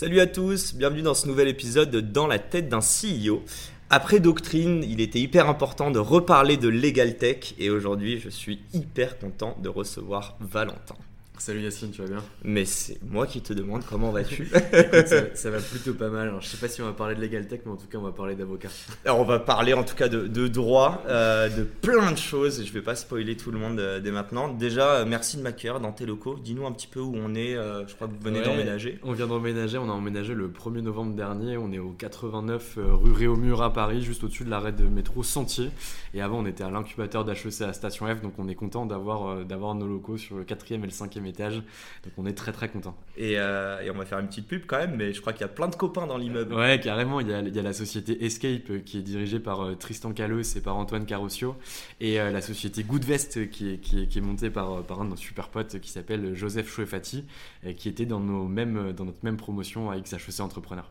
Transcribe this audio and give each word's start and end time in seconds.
Salut 0.00 0.20
à 0.20 0.26
tous, 0.26 0.74
bienvenue 0.74 1.02
dans 1.02 1.12
ce 1.12 1.26
nouvel 1.26 1.46
épisode 1.46 1.90
de 1.90 2.00
Dans 2.00 2.26
la 2.26 2.38
tête 2.38 2.70
d'un 2.70 2.78
CEO. 2.78 3.42
Après 3.90 4.18
Doctrine, 4.18 4.82
il 4.82 4.98
était 4.98 5.20
hyper 5.20 5.46
important 5.46 5.90
de 5.90 5.98
reparler 5.98 6.56
de 6.56 6.70
Legal 6.70 7.18
Tech 7.18 7.52
et 7.58 7.68
aujourd'hui 7.68 8.18
je 8.18 8.30
suis 8.30 8.62
hyper 8.72 9.18
content 9.18 9.58
de 9.62 9.68
recevoir 9.68 10.38
Valentin. 10.40 10.96
Salut 11.40 11.62
Yacine, 11.62 11.90
tu 11.90 12.02
vas 12.02 12.08
bien? 12.08 12.22
Mais 12.44 12.66
c'est 12.66 13.02
moi 13.02 13.26
qui 13.26 13.40
te 13.40 13.54
demande 13.54 13.82
comment 13.88 14.10
vas-tu 14.10 14.46
ça, 15.06 15.34
ça, 15.34 15.50
va 15.50 15.58
plutôt 15.58 15.94
pas 15.94 16.10
mal. 16.10 16.28
Alors, 16.28 16.42
je 16.42 16.48
sais 16.48 16.58
pas 16.58 16.68
si 16.68 16.82
on 16.82 16.84
va 16.84 16.92
parler 16.92 17.14
de 17.14 17.22
Legal 17.22 17.48
Tech, 17.48 17.60
mais 17.64 17.72
en 17.72 17.76
tout 17.76 17.86
cas 17.86 17.96
on 17.96 18.02
va 18.02 18.12
parler 18.12 18.34
d'avocat. 18.34 18.68
Alors 19.06 19.20
on 19.20 19.24
va 19.24 19.38
parler 19.38 19.72
en 19.72 19.82
tout 19.82 19.94
cas 19.94 20.10
de, 20.10 20.26
de 20.26 20.48
droit, 20.48 21.02
euh, 21.08 21.48
de 21.48 21.62
plein 21.62 22.12
de 22.12 22.18
choses. 22.18 22.62
Je 22.62 22.70
vais 22.70 22.82
pas 22.82 22.94
spoiler 22.94 23.38
tout 23.38 23.50
le 23.50 23.58
monde 23.58 23.80
euh, 23.80 24.00
dès 24.00 24.10
maintenant. 24.10 24.48
Déjà, 24.48 24.96
euh, 24.96 25.06
merci 25.06 25.38
de 25.38 25.42
m'accueillir 25.42 25.80
dans 25.80 25.92
tes 25.92 26.04
locaux. 26.04 26.36
Dis-nous 26.38 26.66
un 26.66 26.72
petit 26.72 26.88
peu 26.88 27.00
où 27.00 27.14
on 27.16 27.34
est. 27.34 27.56
Euh, 27.56 27.86
je 27.86 27.94
crois 27.94 28.06
que 28.06 28.12
vous 28.12 28.20
venez 28.20 28.40
Ouais, 28.40 28.44
d'emménager. 28.44 28.98
On 29.02 29.12
vient 29.12 29.26
d'emménager, 29.26 29.78
on 29.78 29.88
a 29.88 29.94
emménagé 29.94 30.34
le 30.34 30.48
1er 30.48 30.82
novembre 30.82 31.16
dernier. 31.16 31.56
On 31.56 31.72
est 31.72 31.78
au 31.78 31.92
89 31.92 32.74
euh, 32.76 32.94
rue 32.94 33.12
Réaumur 33.12 33.62
à 33.62 33.72
Paris, 33.72 34.02
juste 34.02 34.24
au-dessus 34.24 34.44
de 34.44 34.50
l'arrêt 34.50 34.72
de 34.72 34.84
métro 34.84 35.22
Sentier. 35.22 35.70
Et 36.12 36.20
avant, 36.20 36.40
on 36.40 36.44
était 36.44 36.64
à 36.64 36.70
l'incubateur 36.70 37.24
d'HEC 37.24 37.62
à 37.62 37.72
Station 37.72 38.14
F, 38.14 38.20
donc 38.20 38.34
on 38.36 38.46
est 38.46 38.54
content 38.54 38.84
d'avoir 38.84 39.46
d'avoir 39.46 39.74
nos 39.74 39.86
locaux 39.86 40.18
sur 40.18 40.36
le 40.36 40.44
4e 40.44 40.74
et 40.74 40.78
le 40.78 40.88
5e 40.88 41.29
étage. 41.30 41.56
Donc 42.04 42.12
on 42.18 42.26
est 42.26 42.34
très 42.34 42.52
très 42.52 42.68
content. 42.68 42.96
Et, 43.16 43.38
euh, 43.38 43.80
et 43.80 43.90
on 43.90 43.94
va 43.94 44.04
faire 44.04 44.18
une 44.18 44.26
petite 44.28 44.46
pub 44.46 44.66
quand 44.66 44.78
même, 44.78 44.96
mais 44.96 45.12
je 45.12 45.20
crois 45.20 45.32
qu'il 45.32 45.42
y 45.42 45.44
a 45.44 45.48
plein 45.48 45.68
de 45.68 45.74
copains 45.74 46.06
dans 46.06 46.18
l'immeuble. 46.18 46.54
Ouais, 46.54 46.78
carrément. 46.80 47.20
Il 47.20 47.28
y, 47.28 47.32
a, 47.32 47.40
il 47.40 47.54
y 47.54 47.58
a 47.58 47.62
la 47.62 47.72
société 47.72 48.24
Escape 48.24 48.70
euh, 48.70 48.78
qui 48.80 48.98
est 48.98 49.02
dirigée 49.02 49.40
par 49.40 49.62
euh, 49.62 49.74
Tristan 49.74 50.12
Callos 50.12 50.42
et 50.42 50.60
par 50.60 50.76
Antoine 50.76 51.06
Carosio. 51.06 51.56
Et 52.00 52.20
euh, 52.20 52.30
la 52.30 52.40
société 52.40 52.82
Goodvest 52.82 53.50
qui 53.50 53.70
est, 53.70 53.78
qui 53.78 54.02
est, 54.02 54.06
qui 54.06 54.18
est 54.18 54.22
montée 54.22 54.50
par, 54.50 54.82
par 54.82 55.00
un 55.00 55.04
de 55.04 55.10
nos 55.10 55.16
super 55.16 55.48
potes 55.48 55.80
qui 55.80 55.90
s'appelle 55.90 56.34
Joseph 56.34 56.68
Chouefati, 56.68 57.24
qui 57.76 57.88
était 57.88 58.06
dans, 58.06 58.20
nos 58.20 58.46
mêmes, 58.46 58.92
dans 58.92 59.04
notre 59.04 59.24
même 59.24 59.36
promotion 59.36 59.90
à 59.90 59.98
XHEC 59.98 60.40
Entrepreneur. 60.40 60.90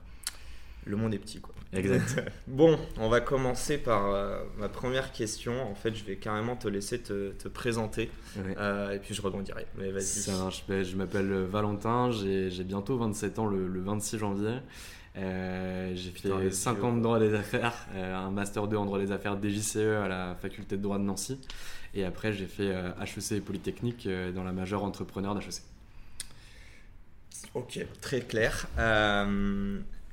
Le 0.86 0.96
monde 0.96 1.14
est 1.14 1.20
petit 1.20 1.40
quoi. 1.40 1.54
Exact. 1.74 2.24
Bon, 2.48 2.80
on 2.98 3.10
va 3.10 3.22
commencer 3.22 3.78
par 3.78 4.12
euh, 4.12 4.40
ma 4.58 4.70
première 4.70 5.12
question. 5.12 5.70
En 5.70 5.76
fait, 5.76 5.94
je 5.94 6.04
vais 6.04 6.16
carrément 6.16 6.56
te 6.56 6.68
laisser 6.68 7.00
te, 7.00 7.32
te 7.32 7.48
présenter 7.48 8.10
Ouais. 8.38 8.56
euh, 8.58 8.92
et 8.94 9.00
puis 9.00 9.14
je 9.14 9.22
rebondirai. 9.22 9.68
Mais 9.78 9.92
vas-y. 9.92 10.04
Ça 10.04 10.32
marche. 10.34 10.64
Ben, 10.68 10.84
je 10.84 10.96
m'appelle 10.96 11.32
Valentin, 11.44 12.10
j'ai 12.12 12.64
bientôt 12.64 12.98
27 12.98 13.38
ans 13.40 13.46
le, 13.46 13.68
le 13.68 13.82
26 13.82 14.18
janvier. 14.18 14.56
Euh, 15.18 15.92
j'ai 15.96 16.12
fait 16.12 16.30
les 16.40 16.52
5 16.52 16.76
vieux, 16.76 16.84
ans 16.86 16.96
de 16.96 17.02
droit 17.02 17.20
des 17.20 17.34
affaires, 17.34 17.74
euh, 17.96 18.16
un 18.16 18.32
master 18.32 18.68
2 18.68 18.78
en 18.78 18.86
droit 18.86 19.00
des 19.00 19.12
affaires 19.12 19.38
DJCE 19.42 19.78
à 20.04 20.08
la 20.08 20.36
faculté 20.42 20.78
de 20.78 20.82
droit 20.82 20.98
de 20.98 21.04
Nancy. 21.04 21.40
Et 21.94 22.06
après, 22.06 22.32
j'ai 22.32 22.46
fait 22.46 22.72
euh, 22.72 22.92
HEC 23.02 23.44
Polytechnique 23.44 24.06
euh, 24.06 24.32
dans 24.32 24.44
la 24.44 24.52
majeure 24.54 24.84
entrepreneur 24.84 25.34
d'HEC. 25.36 25.62
Ok, 27.56 27.80
très 28.02 28.22
clair. 28.22 28.68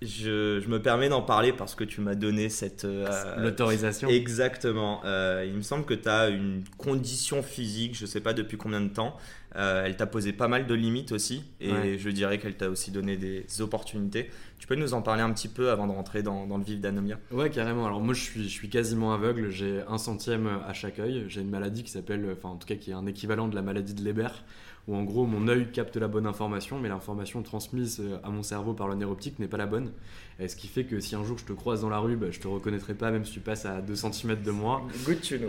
Je, 0.02 0.60
je 0.60 0.68
me 0.68 0.80
permets 0.82 1.08
d'en 1.08 1.22
parler 1.22 1.52
parce 1.54 1.74
que 1.74 1.82
tu 1.82 2.02
m'as 2.02 2.14
donné 2.14 2.50
cette. 2.50 2.84
euh, 2.84 3.06
L'autorisation. 3.42 4.08
Exactement. 4.08 5.00
Euh, 5.06 5.44
il 5.48 5.54
me 5.54 5.62
semble 5.62 5.86
que 5.86 5.94
tu 5.94 6.08
as 6.08 6.28
une 6.28 6.64
condition 6.76 7.42
physique, 7.42 7.96
je 7.96 8.04
sais 8.04 8.20
pas 8.20 8.34
depuis 8.34 8.58
combien 8.58 8.82
de 8.82 8.88
temps. 8.88 9.16
Euh, 9.54 9.84
elle 9.86 9.96
t'a 9.96 10.06
posé 10.06 10.34
pas 10.34 10.48
mal 10.48 10.66
de 10.66 10.74
limites 10.74 11.12
aussi, 11.12 11.42
et 11.62 11.72
Ouais. 11.72 11.96
je 11.98 12.10
dirais 12.10 12.36
qu'elle 12.38 12.56
t'a 12.58 12.68
aussi 12.68 12.90
donné 12.90 13.16
des 13.16 13.46
opportunités. 13.60 14.28
Tu 14.58 14.66
peux 14.66 14.74
nous 14.74 14.92
en 14.92 15.00
parler 15.00 15.22
un 15.22 15.32
petit 15.32 15.48
peu 15.48 15.70
avant 15.70 15.86
de 15.86 15.92
rentrer 15.92 16.22
dans, 16.22 16.46
dans 16.46 16.58
le 16.58 16.64
vif 16.64 16.78
d'Anomia? 16.78 17.18
Ouais, 17.30 17.48
carrément. 17.48 17.86
Alors 17.86 18.02
moi, 18.02 18.12
je 18.12 18.20
suis, 18.20 18.42
je 18.44 18.48
suis 18.48 18.68
quasiment 18.68 19.14
aveugle. 19.14 19.48
J'ai 19.48 19.80
un 19.88 19.96
centième 19.96 20.46
à 20.66 20.74
chaque 20.74 20.98
œil. 20.98 21.24
J'ai 21.28 21.40
une 21.40 21.48
maladie 21.48 21.84
qui 21.84 21.90
s'appelle, 21.90 22.26
enfin 22.36 22.50
en 22.50 22.56
tout 22.56 22.66
cas 22.66 22.74
qui 22.74 22.90
est 22.90 22.94
un 22.94 23.06
équivalent 23.06 23.48
de 23.48 23.54
la 23.54 23.62
maladie 23.62 23.94
de 23.94 24.04
Leber, 24.04 24.28
où 24.88 24.94
en 24.94 25.02
gros 25.02 25.26
mon 25.26 25.48
œil 25.48 25.70
capte 25.72 25.96
la 25.96 26.08
bonne 26.08 26.26
information, 26.26 26.78
mais 26.78 26.88
l'information 26.88 27.42
transmise 27.42 28.00
euh, 28.00 28.18
à 28.22 28.30
mon 28.30 28.42
cerveau 28.42 28.74
par 28.74 28.88
le 28.88 28.94
nerf 28.94 29.10
optique 29.10 29.38
n'est 29.38 29.48
pas 29.48 29.56
la 29.56 29.66
bonne. 29.66 29.92
Et 30.38 30.48
ce 30.48 30.56
qui 30.56 30.66
fait 30.68 30.84
que 30.84 31.00
si 31.00 31.14
un 31.16 31.24
jour 31.24 31.38
je 31.38 31.44
te 31.44 31.52
croise 31.54 31.80
dans 31.80 31.88
la 31.88 31.98
rue, 31.98 32.16
bah, 32.16 32.26
je 32.30 32.38
te 32.38 32.46
reconnaîtrai 32.46 32.92
pas, 32.94 33.10
même 33.10 33.24
si 33.24 33.32
tu 33.32 33.40
passes 33.40 33.64
à 33.64 33.80
2 33.80 33.94
cm 33.96 34.36
de 34.44 34.50
moi. 34.50 34.82
Good 35.06 35.20
to 35.22 35.36
know. 35.38 35.48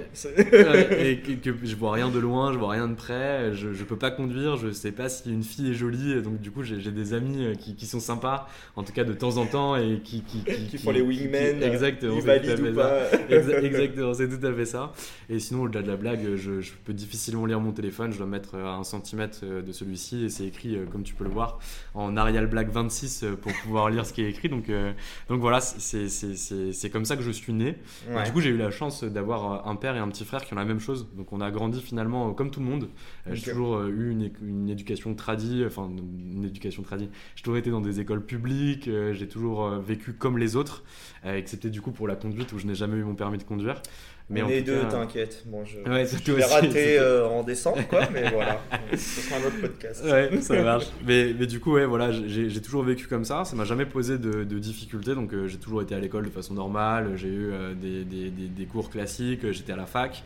Ouais, 0.53 1.11
et 1.11 1.19
que, 1.19 1.33
que 1.49 1.53
je 1.65 1.75
vois 1.75 1.91
rien 1.91 2.09
de 2.09 2.19
loin, 2.19 2.53
je 2.53 2.57
vois 2.57 2.71
rien 2.71 2.87
de 2.87 2.93
près, 2.95 3.53
je, 3.53 3.73
je 3.73 3.83
peux 3.83 3.97
pas 3.97 4.11
conduire, 4.11 4.55
je 4.55 4.71
sais 4.71 4.93
pas 4.93 5.09
si 5.09 5.29
une 5.31 5.43
fille 5.43 5.71
est 5.71 5.73
jolie, 5.73 6.21
donc 6.21 6.39
du 6.39 6.51
coup 6.51 6.63
j'ai 6.63 6.77
des 6.91 7.13
amis 7.13 7.45
euh, 7.45 7.55
qui, 7.55 7.75
qui 7.75 7.85
sont 7.85 7.99
sympas, 7.99 8.47
en 8.77 8.83
tout 8.83 8.93
cas 8.93 9.03
de 9.03 9.13
temps 9.13 9.35
en 9.37 9.45
temps, 9.45 9.75
et 9.75 9.99
qui, 10.03 10.21
qui, 10.21 10.39
Qui 10.43 10.77
font 10.77 10.91
les 10.91 11.01
wingmen, 11.01 11.61
exactement, 11.63 12.15
c'est 12.21 12.39
tout 12.41 12.51
à 12.51 12.55
fait 12.57 12.73
ça. 12.73 13.17
Exa- 13.29 13.63
exactement, 13.65 14.13
c'est 14.13 14.29
tout 14.39 14.45
à 14.47 14.53
fait 14.53 14.65
ça. 14.65 14.93
Et 15.29 15.39
sinon, 15.39 15.63
au-delà 15.63 15.81
de 15.81 15.87
la 15.89 15.97
blague, 15.97 16.35
je, 16.37 16.61
je 16.61 16.71
peux 16.85 16.93
difficilement 16.93 17.45
lire 17.45 17.59
mon 17.59 17.73
téléphone, 17.73 18.13
je 18.13 18.17
dois 18.19 18.27
mettre 18.27 18.55
à 18.55 18.75
un 18.75 18.83
centimètre 18.85 19.39
euh, 19.43 19.61
de 19.61 19.71
celui-ci, 19.73 20.23
et 20.23 20.29
c'est 20.29 20.45
écrit, 20.45 20.75
euh, 20.77 20.85
comme 20.89 21.03
tu 21.03 21.13
peux 21.13 21.25
le 21.25 21.29
voir, 21.29 21.59
en 21.93 22.15
Arial 22.15 22.47
Black 22.47 22.69
26 22.69 23.23
euh, 23.23 23.35
pour 23.35 23.51
pouvoir 23.63 23.89
lire 23.89 24.05
ce 24.05 24.13
qui 24.13 24.21
est 24.23 24.29
écrit. 24.29 24.47
Donc, 24.47 24.69
euh, 24.77 24.93
donc 25.29 25.41
voilà, 25.41 25.59
c'est- 25.61 26.89
comme 26.91 27.05
ça 27.05 27.15
que 27.17 27.23
je 27.23 27.31
suis 27.31 27.53
né. 27.53 27.77
Ouais. 28.09 28.23
Du 28.25 28.31
coup, 28.31 28.41
j'ai 28.41 28.49
eu 28.49 28.57
la 28.57 28.71
chance 28.71 29.03
d'avoir 29.03 29.67
euh, 29.67 29.69
un 29.71 29.75
père 29.75 29.95
et 29.95 29.99
un 29.99 30.07
petit 30.07 30.25
frère 30.25 30.45
qui 30.45 30.53
ont 30.53 30.57
la 30.57 30.65
même 30.65 30.79
chose. 30.79 31.07
Donc, 31.15 31.33
on 31.33 31.41
a 31.41 31.51
grandi 31.51 31.81
finalement 31.81 32.29
euh, 32.29 32.33
comme 32.33 32.51
tout 32.51 32.59
le 32.59 32.65
monde. 32.65 32.89
J'ai 33.31 33.51
toujours 33.51 33.83
eu 33.83 34.11
une, 34.11 34.31
une 34.41 34.69
éducation 34.69 35.13
tradie, 35.15 35.63
enfin 35.65 35.89
une 35.89 36.45
éducation 36.45 36.83
tradie. 36.83 37.09
J'ai 37.35 37.43
toujours 37.43 37.57
été 37.57 37.69
dans 37.71 37.81
des 37.81 37.99
écoles 37.99 38.25
publiques. 38.25 38.89
j'ai 39.13 39.27
toujours 39.27 39.69
vécu 39.79 40.13
comme 40.13 40.37
les 40.37 40.55
autres, 40.55 40.83
excepté 41.25 41.69
du 41.69 41.81
coup 41.81 41.91
pour 41.91 42.07
la 42.07 42.15
conduite 42.15 42.53
où 42.53 42.59
je 42.59 42.65
n'ai 42.67 42.75
jamais 42.75 42.95
eu 42.97 43.03
mon 43.03 43.15
permis 43.15 43.37
de 43.37 43.43
conduire. 43.43 43.81
Mais 44.29 44.41
On 44.43 44.49
est 44.49 44.61
deux, 44.61 44.81
cas- 44.81 44.87
t'inquiète. 44.87 45.43
Bon, 45.45 45.63
je, 45.63 45.77
Ouais, 45.89 46.03
je 46.05 46.17
c'est 46.17 46.23
toi. 46.23 46.35
euh, 46.35 47.25
en 47.29 47.43
décembre, 47.43 47.79
quoi, 47.89 48.01
mais 48.11 48.29
voilà. 48.33 48.59
Ce 48.91 49.21
sera 49.21 49.37
un 49.37 49.47
autre 49.47 49.61
podcast. 49.61 50.03
Ouais, 50.03 50.41
ça 50.41 50.61
marche. 50.63 50.87
mais, 51.05 51.33
mais 51.39 51.45
du 51.47 51.61
coup, 51.61 51.73
ouais, 51.75 51.85
voilà, 51.85 52.11
j'ai 52.11 52.61
toujours 52.61 52.83
vécu 52.83 53.07
comme 53.07 53.23
ça. 53.23 53.45
Ça 53.45 53.55
m'a 53.55 53.63
jamais 53.63 53.85
posé 53.85 54.17
de, 54.17 54.43
de 54.43 54.59
difficultés. 54.59 55.15
Donc, 55.15 55.33
euh, 55.33 55.47
j'ai 55.47 55.57
toujours 55.57 55.81
été 55.81 55.95
à 55.95 55.99
l'école 55.99 56.25
de 56.25 56.29
façon 56.29 56.53
normale. 56.55 57.13
J'ai 57.15 57.29
eu 57.29 57.51
euh, 57.53 57.73
des, 57.73 58.03
des- 58.03 58.29
des- 58.29 58.47
des 58.49 58.65
cours 58.65 58.89
classiques. 58.89 59.49
J'étais 59.51 59.71
à 59.71 59.77
la 59.77 59.85
fac. 59.85 60.23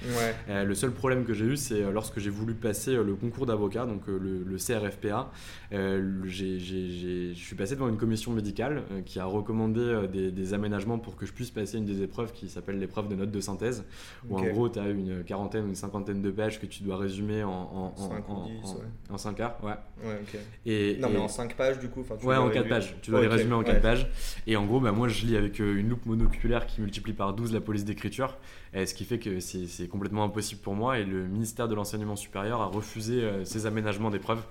Ouais. 0.47 0.65
Le 0.65 0.73
seul 0.73 0.89
problème 0.91 1.23
que 1.23 1.33
j'ai 1.35 1.45
eu, 1.45 1.55
c'est 1.57 1.81
lorsque 1.91 2.19
j'ai 2.19 2.31
voulu 2.31 2.55
passer 2.55 2.95
le 2.95 3.13
concours 3.13 3.45
d'avocat, 3.45 3.85
donc 3.85 4.07
le, 4.07 4.17
le 4.17 4.57
CRFPA. 4.57 5.29
je 5.71 7.33
suis 7.35 7.55
passé 7.55 7.75
devant 7.75 7.89
une 7.89 7.97
commission 7.97 8.31
médicale 8.31 8.83
qui 9.05 9.19
a 9.19 9.25
recommandé 9.25 10.07
des, 10.11 10.31
des 10.31 10.53
aménagements 10.53 10.99
pour 10.99 11.15
que 11.15 11.25
je 11.25 11.31
puisse 11.33 11.51
passer 11.51 11.77
une 11.77 11.85
des 11.85 12.01
épreuves 12.01 12.31
qui 12.33 12.49
s'appelle 12.49 12.79
l'épreuve 12.79 13.07
de 13.09 13.15
notes 13.15 13.31
de 13.31 13.39
synthèse, 13.39 13.83
où 14.29 14.37
en 14.37 14.43
gros, 14.43 14.69
tu 14.69 14.79
as 14.79 14.87
une 14.89 15.23
quarantaine 15.23 15.65
ou 15.65 15.67
une 15.69 15.75
cinquantaine 15.75 16.21
de 16.21 16.31
pages 16.31 16.59
que 16.59 16.65
tu 16.65 16.83
dois 16.83 16.97
résumer 16.97 17.43
en, 17.43 17.49
en, 17.49 17.93
en, 17.97 18.09
Cinq 18.09 18.29
ou 18.29 18.31
en- 18.33 18.45
dix, 18.45 18.69
en- 18.69 18.75
ouais. 18.75 18.81
en 19.11 19.17
cinq 19.17 19.39
heures. 19.39 19.55
Ouais. 19.63 19.73
Et, 20.65 20.97
Non, 20.99 21.09
mais 21.09 21.15
et- 21.15 21.21
en 21.21 21.27
5 21.27 21.55
pages, 21.55 21.79
du 21.79 21.87
coup. 21.89 22.03
tu 22.03 22.25
Ouais, 22.25 22.35
en 22.35 22.45
4 22.49 22.53
réduire. 22.63 22.69
pages. 22.69 22.95
Tu 23.01 23.11
dois 23.11 23.21
les 23.21 23.27
résumer 23.27 23.53
en 23.53 23.59
ouais. 23.59 23.65
4 23.65 23.81
pages. 23.81 24.07
Et 24.47 24.55
en 24.57 24.65
gros, 24.65 24.79
bah, 24.79 24.91
moi, 24.91 25.07
je 25.07 25.25
lis 25.25 25.37
avec 25.37 25.59
euh, 25.61 25.75
une 25.79 25.89
loupe 25.89 26.05
monoculaire 26.05 26.65
qui 26.65 26.81
multiplie 26.81 27.13
par 27.13 27.33
12 27.33 27.53
la 27.53 27.61
police 27.61 27.85
d'écriture. 27.85 28.37
Ce 28.73 28.93
qui 28.93 29.03
fait 29.03 29.19
que 29.19 29.39
c'est 29.41 29.67
c'est 29.67 29.87
complètement 29.87 30.23
impossible 30.23 30.61
pour 30.61 30.73
moi. 30.75 30.97
Et 30.97 31.03
le 31.05 31.27
ministère 31.27 31.67
de 31.67 31.75
l'Enseignement 31.75 32.15
supérieur 32.15 32.61
a 32.61 32.65
refusé 32.67 33.21
euh, 33.21 33.43
ces 33.45 33.65
aménagements 33.65 34.09
d'épreuves. 34.09 34.41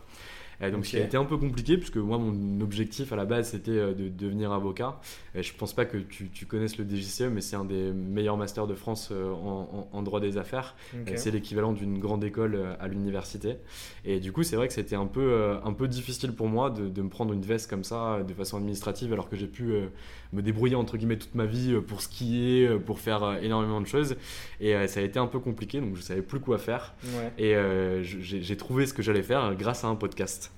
Et 0.62 0.71
donc, 0.71 0.85
ce 0.85 0.91
qui 0.91 0.97
a 0.97 1.01
été 1.07 1.17
un 1.17 1.25
peu 1.25 1.37
compliqué, 1.39 1.77
puisque 1.79 1.97
moi, 1.97 2.19
mon 2.19 2.61
objectif 2.61 3.12
à 3.12 3.17
la 3.17 3.25
base, 3.25 3.49
c'était 3.51 3.71
euh, 3.71 3.95
de 3.95 4.09
devenir 4.09 4.53
avocat. 4.53 5.01
Et 5.35 5.43
je 5.43 5.55
pense 5.55 5.73
pas 5.73 5.87
que 5.87 5.97
tu, 5.97 6.29
tu 6.31 6.45
connaisses 6.47 6.77
le 6.77 6.85
DGCE, 6.85 7.31
mais 7.33 7.41
c'est 7.41 7.57
un 7.57 7.65
des 7.65 7.93
meilleurs 7.93 8.37
masters 8.37 8.67
de 8.67 8.75
France 8.75 9.09
euh, 9.12 9.31
en, 9.33 9.89
en- 9.93 9.97
en 9.97 10.03
droit 10.03 10.21
des 10.21 10.37
affaires. 10.37 10.77
Euh, 10.95 11.17
C'est 11.17 11.31
l'équivalent 11.31 11.73
d'une 11.73 11.99
grande 11.99 12.23
école 12.25 12.55
euh, 12.57 12.75
à 12.79 12.89
l'université. 12.89 13.57
Et 14.05 14.21
du 14.21 14.33
coup, 14.33 14.43
c'est 14.43 14.57
vrai 14.57 14.69
que 14.69 14.75
c'était 14.75 14.97
un 14.97 15.07
peu, 15.07 15.21
euh, 15.33 15.57
un 15.65 15.73
peu 15.73 15.89
difficile 15.89 16.33
pour 16.33 16.49
moi 16.49 16.69
de, 16.71 16.89
de 16.89 17.03
me 17.03 17.09
prendre 17.09 17.33
une 17.33 17.43
veste 17.43 17.71
comme 17.71 17.85
ça 17.85 18.15
euh, 18.17 18.23
de 18.23 18.35
façon 18.35 18.57
administrative, 18.59 19.12
alors 19.12 19.29
que 19.29 19.37
j'ai 19.37 19.47
pu 19.47 19.71
euh, 19.73 19.87
me 20.32 20.43
débrouiller 20.43 20.77
entre 20.77 20.97
guillemets 20.97 21.19
toute 21.19 21.35
ma 21.35 21.44
vie 21.47 21.73
euh, 21.73 21.81
pour 21.81 22.03
skier, 22.03 22.67
euh, 22.69 22.79
pour 22.79 23.00
faire 23.00 23.23
euh, 23.25 23.37
énormément 23.43 23.81
de 23.81 23.87
choses. 23.87 24.17
Et 24.61 24.75
euh, 24.77 24.87
ça 24.87 25.00
a 25.00 25.03
été 25.03 25.19
un 25.19 25.27
peu 25.27 25.41
compliqué, 25.41 25.81
donc 25.81 25.97
je 25.97 26.03
savais 26.03 26.23
plus 26.23 26.38
quoi 26.41 26.59
faire. 26.59 26.94
Ouais. 27.05 27.32
Et 27.38 27.56
euh, 27.56 28.03
j'ai 28.03 28.56
trouvé 28.56 28.87
ce 28.87 28.94
que 28.94 29.03
j'allais 29.03 29.23
faire 29.23 29.55
grâce 29.56 29.82
à 29.85 29.88
un 29.88 29.97
podcast. 29.97 30.53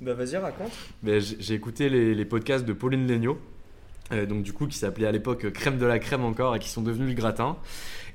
Bah, 0.00 0.12
vas-y, 0.12 0.36
raconte. 0.36 0.72
Mais 1.02 1.20
J'ai 1.20 1.54
écouté 1.54 1.88
les, 1.88 2.14
les 2.14 2.24
podcasts 2.26 2.64
de 2.66 2.72
Pauline 2.74 3.06
Legnaud. 3.06 3.38
euh, 4.12 4.26
donc 4.26 4.42
du 4.42 4.52
coup 4.52 4.66
qui 4.66 4.76
s'appelait 4.76 5.06
à 5.06 5.12
l'époque 5.12 5.50
Crème 5.52 5.78
de 5.78 5.86
la 5.86 5.98
crème 5.98 6.22
encore 6.24 6.54
et 6.54 6.58
qui 6.58 6.68
sont 6.68 6.82
devenus 6.82 7.08
le 7.08 7.14
gratin. 7.14 7.56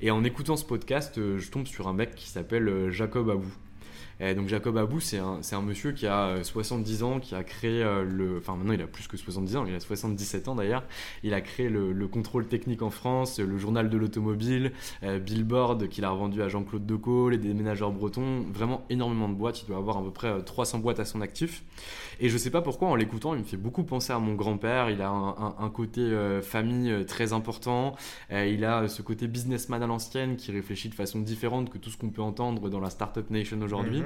Et 0.04 0.12
en 0.12 0.24
écoutant 0.24 0.56
ce 0.56 0.65
podcast, 0.65 1.13
je 1.18 1.50
tombe 1.50 1.65
sur 1.68 1.88
un 1.88 1.94
mec 1.94 2.13
qui 2.15 2.27
s'appelle 2.30 2.89
Jacob 2.92 3.30
Abou. 3.30 3.51
Donc 4.35 4.47
Jacob 4.47 4.77
Abou, 4.77 5.00
c'est 5.00 5.18
un, 5.18 5.39
un, 5.51 5.62
monsieur 5.62 5.91
qui 5.91 6.07
a 6.07 6.44
70 6.44 7.03
ans, 7.03 7.19
qui 7.19 7.35
a 7.35 7.44
créé 7.44 7.83
le... 7.83 8.38
Enfin 8.38 8.56
maintenant 8.56 8.73
il 8.73 8.81
a 8.81 8.88
plus 8.88 9.07
que 9.07 9.18
70 9.18 9.56
ans, 9.56 9.65
il 9.68 9.73
a 9.73 9.79
77 9.79 10.47
ans 10.47 10.56
d'ailleurs. 10.56 10.83
Il 11.23 11.33
a 11.33 11.41
créé 11.41 11.69
le, 11.69 11.91
le, 11.91 12.07
contrôle 12.07 12.47
technique 12.47 12.81
en 12.81 12.89
France, 12.89 13.39
le 13.39 13.57
journal 13.57 13.89
de 13.89 13.97
l'automobile, 13.97 14.73
Billboard 15.01 15.88
qu'il 15.89 16.06
a 16.06 16.09
revendu 16.09 16.41
à 16.41 16.50
Jean-Claude 16.50 16.85
Decaux, 16.85 17.29
les 17.29 17.38
déménageurs 17.38 17.91
bretons, 17.91 18.45
vraiment 18.53 18.85
énormément 18.89 19.29
de 19.29 19.35
boîtes. 19.35 19.62
Il 19.63 19.68
doit 19.68 19.77
avoir 19.77 19.97
à 19.97 20.03
peu 20.03 20.12
près 20.12 20.44
300 20.44 20.79
boîtes 20.79 21.00
à 21.00 21.06
son 21.06 21.21
actif. 21.21 21.63
Et 22.19 22.29
je 22.29 22.38
sais 22.38 22.51
pas 22.51 22.62
pourquoi 22.62 22.89
en 22.89 22.95
l'écoutant, 22.95 23.33
il 23.33 23.39
me 23.39 23.44
fait 23.44 23.57
beaucoup 23.57 23.83
penser 23.83 24.13
à 24.13 24.19
mon 24.19 24.35
grand-père. 24.35 24.89
Il 24.91 25.01
a 25.01 25.09
un, 25.09 25.69
côté 25.69 26.01
famille 26.44 27.06
très 27.06 27.33
important. 27.33 27.95
il 28.29 28.63
a 28.63 28.88
ce 28.88 29.01
côté 29.01 29.27
businessman 29.27 29.81
à 29.81 29.88
l'ancienne 29.88 30.35
qui 30.35 30.51
réfléchit 30.51 30.89
de 30.89 30.95
façon 30.95 31.19
différente 31.19 31.69
que 31.69 31.77
tout 31.77 31.89
ce 31.89 31.97
qu'on 31.97 32.09
peut 32.09 32.21
entendre 32.21 32.69
dans 32.69 32.79
la 32.79 32.89
Startup 32.89 33.27
Nation 33.29 33.59
aujourd'hui. 33.62 34.03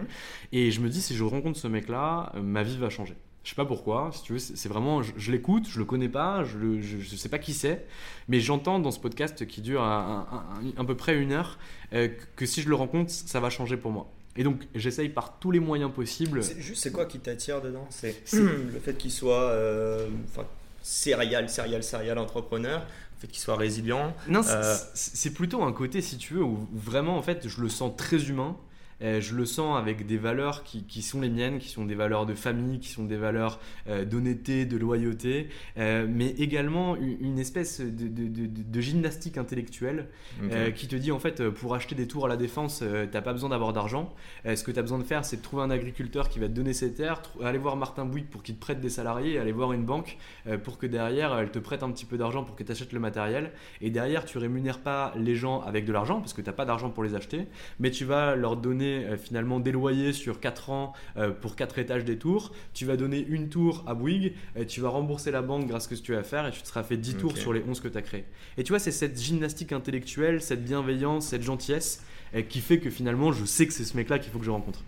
Et 0.51 0.71
je 0.71 0.81
me 0.81 0.89
dis, 0.89 1.01
si 1.01 1.15
je 1.15 1.23
rencontre 1.23 1.57
ce 1.59 1.67
mec-là, 1.67 2.31
euh, 2.35 2.41
ma 2.41 2.63
vie 2.63 2.77
va 2.77 2.89
changer. 2.89 3.15
Je 3.45 3.51
sais 3.51 3.55
pas 3.55 3.65
pourquoi, 3.65 4.09
si 4.11 4.23
tu 4.23 4.33
veux, 4.33 4.39
c'est 4.39 4.67
vraiment, 4.67 5.03
je, 5.03 5.31
l'écoute, 5.31 5.67
je 5.69 5.77
le 5.77 5.85
connais 5.85 6.09
pas, 6.09 6.43
je, 6.43 6.57
ne 6.57 6.81
je, 6.81 7.15
sais 7.15 7.29
pas 7.29 7.37
qui 7.37 7.53
c'est, 7.53 7.85
mais 8.27 8.39
j'entends 8.39 8.79
dans 8.79 8.89
ce 8.89 8.99
podcast 8.99 9.45
qui 9.45 9.61
dure 9.61 9.83
à, 9.83 10.25
peu 10.87 10.97
près 10.97 11.15
une 11.15 11.31
heure 11.31 11.59
euh, 11.93 12.09
que 12.35 12.47
si 12.47 12.63
je 12.63 12.69
le 12.69 12.73
rencontre, 12.73 13.11
ça 13.11 13.39
va 13.39 13.51
changer 13.51 13.77
pour 13.77 13.91
moi. 13.91 14.09
Et 14.35 14.43
donc, 14.43 14.63
j'essaye 14.73 15.09
par 15.09 15.37
tous 15.39 15.51
les 15.51 15.59
moyens 15.59 15.91
possibles. 15.91 16.43
C'est 16.43 16.59
juste, 16.59 16.81
c'est 16.81 16.91
quoi 16.91 17.05
qui 17.05 17.19
t'attire 17.19 17.61
dedans? 17.61 17.85
C'est 17.91 18.15
le 18.33 18.79
fait 18.83 18.97
qu'il 18.97 19.11
soit 19.11 19.43
euh, 19.51 20.07
serial, 20.81 21.47
serial, 21.47 21.83
serial 21.83 22.17
entrepreneur, 22.17 22.79
le 22.79 23.21
fait 23.21 23.27
qu'il 23.27 23.41
soit 23.41 23.57
résilient. 23.57 24.13
Non, 24.27 24.41
euh, 24.47 24.75
c'est 24.95 25.33
plutôt 25.35 25.61
un 25.63 25.71
côté, 25.71 26.01
si 26.01 26.17
tu 26.17 26.33
veux, 26.33 26.43
où 26.43 26.67
vraiment, 26.73 27.15
en 27.15 27.21
fait, 27.21 27.47
je 27.47 27.61
le 27.61 27.69
sens 27.69 27.95
très 27.95 28.25
humain. 28.25 28.57
Euh, 29.01 29.19
je 29.19 29.35
le 29.35 29.45
sens 29.45 29.77
avec 29.77 30.05
des 30.05 30.17
valeurs 30.17 30.63
qui, 30.63 30.83
qui, 30.83 31.01
sont 31.01 31.21
les 31.21 31.29
miennes, 31.29 31.59
qui 31.59 31.69
sont 31.69 31.85
des 31.85 31.95
valeurs 31.95 32.25
de 32.25 32.33
famille, 32.33 32.79
qui 32.79 32.89
sont 32.89 33.03
des 33.03 33.17
valeurs 33.17 33.59
euh, 33.87 34.05
d'honnêteté, 34.05 34.65
de 34.65 34.77
loyauté, 34.77 35.49
euh, 35.77 36.07
mais 36.09 36.29
également 36.37 36.95
une, 36.95 37.39
espèce 37.39 37.81
de, 37.81 38.07
de, 38.07 38.47
de, 38.47 38.81
gymnastique 38.81 39.37
intellectuelle 39.37 40.07
qui 40.75 40.87
te 40.87 40.95
dit 40.95 41.11
en 41.11 41.19
fait 41.19 41.49
pour 41.49 41.75
acheter 41.75 41.95
des 41.95 42.07
tours 42.07 42.25
à 42.25 42.29
la 42.29 42.37
défense, 42.37 42.83
t'as 43.11 43.21
pas 43.21 43.33
besoin 43.33 43.49
d'avoir 43.49 43.73
d'argent. 43.73 44.13
ce 44.45 44.63
que 44.63 44.71
tu 44.71 44.79
as 44.79 44.81
besoin 44.81 44.99
de 44.99 45.03
faire, 45.03 45.25
c'est 45.25 45.37
de 45.37 45.41
trouver 45.41 45.63
un 45.63 45.69
agriculteur 45.69 46.29
qui 46.29 46.39
va 46.39 46.47
te 46.47 46.53
donner 46.53 46.73
ses 46.73 46.93
terres, 46.93 47.21
aller 47.43 47.57
voir 47.57 47.75
Martin 47.75 48.05
Bouygues 48.05 48.27
pour 48.27 48.43
qu'il 48.43 48.55
te 48.55 48.61
prête 48.61 48.79
des 48.79 48.89
salariés, 48.89 49.37
aller 49.39 49.51
voir 49.51 49.73
une 49.73 49.85
banque 49.85 50.17
pour 50.63 50.77
que 50.77 50.85
derrière 50.85 51.37
elle 51.37 51.51
te 51.51 51.59
prête 51.59 51.83
un 51.83 51.91
petit 51.91 52.05
peu 52.05 52.17
d'argent 52.17 52.43
pour 52.43 52.55
que 52.55 52.63
tu 52.63 52.71
achètes 52.71 52.93
le 52.93 52.99
matériel. 52.99 53.51
Et 53.81 53.89
derrière, 53.89 54.25
tu 54.25 54.37
rémunères 54.37 54.79
pas 54.79 55.13
les 55.17 55.35
gens 55.35 55.61
avec 55.61 55.85
de 55.85 55.93
l'argent 55.93 56.19
parce 56.19 56.33
que 56.33 56.41
tu 56.41 56.47
n'as 56.47 56.55
pas 56.55 56.65
d'argent 56.65 56.89
pour 56.89 57.03
les 57.03 57.15
acheter, 57.15 57.47
mais 57.79 57.91
tu 57.91 58.05
vas 58.05 58.35
leur 58.35 58.55
donner 58.57 58.84
euh, 58.85 59.17
finalement 59.17 59.59
des 59.59 59.71
loyers 59.71 60.13
sur 60.13 60.39
4 60.39 60.69
ans 60.69 60.93
euh, 61.17 61.31
pour 61.31 61.55
4 61.55 61.79
étages 61.79 62.05
des 62.05 62.17
tours. 62.17 62.51
Tu 62.73 62.85
vas 62.85 62.97
donner 62.97 63.25
une 63.27 63.49
tour 63.49 63.83
à 63.87 63.93
Bouygues, 63.93 64.33
et 64.55 64.65
tu 64.65 64.81
vas 64.81 64.89
rembourser 64.89 65.31
la 65.31 65.41
banque 65.41 65.67
grâce 65.67 65.83
à 65.83 65.95
ce 65.95 66.01
que 66.01 66.05
tu 66.05 66.13
vas 66.13 66.23
faire 66.23 66.47
et 66.47 66.51
tu 66.51 66.61
te 66.61 66.67
seras 66.67 66.83
fait 66.83 66.97
10 66.97 67.15
tours 67.15 67.37
sur 67.37 67.53
les 67.53 67.63
11 67.67 67.79
que 67.79 67.87
tu 67.87 67.97
as 67.97 68.01
créés. 68.01 68.25
Et 68.57 68.63
tu 68.63 68.71
vois, 68.71 68.79
c'est 68.79 68.91
cette 68.91 69.19
gymnastique 69.19 69.71
intellectuelle, 69.71 70.41
cette 70.41 70.63
bienveillance, 70.63 71.27
cette 71.27 71.43
gentillesse 71.43 72.03
euh, 72.35 72.41
qui 72.41 72.61
fait 72.61 72.79
que 72.79 72.89
finalement 72.89 73.31
je 73.31 73.45
sais 73.45 73.67
que 73.67 73.73
c'est 73.73 73.85
ce 73.85 73.95
mec-là 73.97 74.19
qu'il 74.19 74.31
faut 74.31 74.39
que 74.39 74.45
je 74.45 74.51
rencontre. 74.51 74.83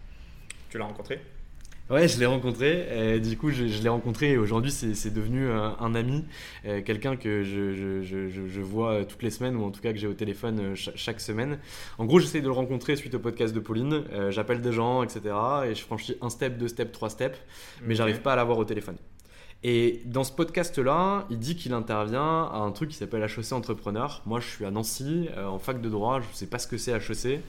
Tu 0.70 0.78
l'as 0.78 0.86
rencontré? 0.86 1.20
Ouais, 1.90 2.08
je 2.08 2.20
l'ai 2.20 2.26
rencontré. 2.26 3.16
Et 3.16 3.20
du 3.20 3.38
coup, 3.38 3.50
je, 3.52 3.64
l'ai 3.64 3.90
rencontré 3.90 4.32
et 4.32 4.38
aujourd'hui, 4.38 4.72
c'est 4.72 5.14
devenu 5.14 5.50
un, 5.50 5.96
ami, 5.96 6.26
quelqu'un 6.86 7.16
que 7.16 7.44
je, 7.44 7.74
je, 7.74 8.30
je, 8.30 8.62
vois 8.62 9.06
toutes 9.06 9.24
les 9.24 9.30
semaines 9.30 9.56
ou 9.56 9.64
en 9.64 9.72
tout 9.72 9.82
cas 9.82 9.94
que 9.94 10.00
j'ai 10.00 10.08
au 10.08 10.14
téléphone 10.14 10.60
euh, 10.60 10.76
chaque, 10.76 11.20
semaine. 11.20 11.60
En 11.98 12.06
gros, 12.06 12.20
j'essaie 12.20 12.42
de 12.42 12.48
le 12.48 12.52
rencontrer 12.52 12.96
suite 12.96 13.16
au 13.16 13.20
podcast 13.20 13.54
de 13.54 13.60
Pauline. 13.60 14.04
Euh, 14.12 14.32
j'appelle 14.32 14.62
des 14.62 14.72
gens, 14.72 15.04
etc. 15.04 15.22
Et 15.66 15.76
je 15.76 15.82
franchis 15.82 16.18
un 16.22 16.30
step, 16.30 16.58
deux 16.58 16.68
steps, 16.68 16.92
trois 16.92 17.10
steps, 17.10 17.40
mais 17.84 17.96
j'arrive 17.96 18.22
pas 18.22 18.34
à 18.34 18.36
l'avoir 18.36 18.58
au 18.58 18.66
téléphone. 18.66 18.98
Et 19.64 20.04
dans 20.06 20.24
ce 20.24 20.32
podcast-là, 20.32 21.26
il 21.32 21.40
dit 21.40 21.56
qu'il 21.56 21.74
intervient 21.74 22.44
à 22.44 22.58
un 22.58 22.72
truc 22.72 22.90
qui 22.90 22.96
s'appelle 22.96 23.24
HEC 23.24 23.54
Entrepreneur. 23.54 24.22
Moi, 24.26 24.40
je 24.40 24.48
suis 24.48 24.66
à 24.66 24.72
Nancy, 24.72 25.30
euh, 25.36 25.48
en 25.48 25.58
fac 25.58 25.82
de 25.82 25.90
droit, 25.90 26.22
je 26.22 26.28
ne 26.28 26.34
sais 26.34 26.46
pas 26.46 26.60
ce 26.60 26.68
que 26.68 26.78
c'est 26.78 26.92
HEC, 26.92 27.42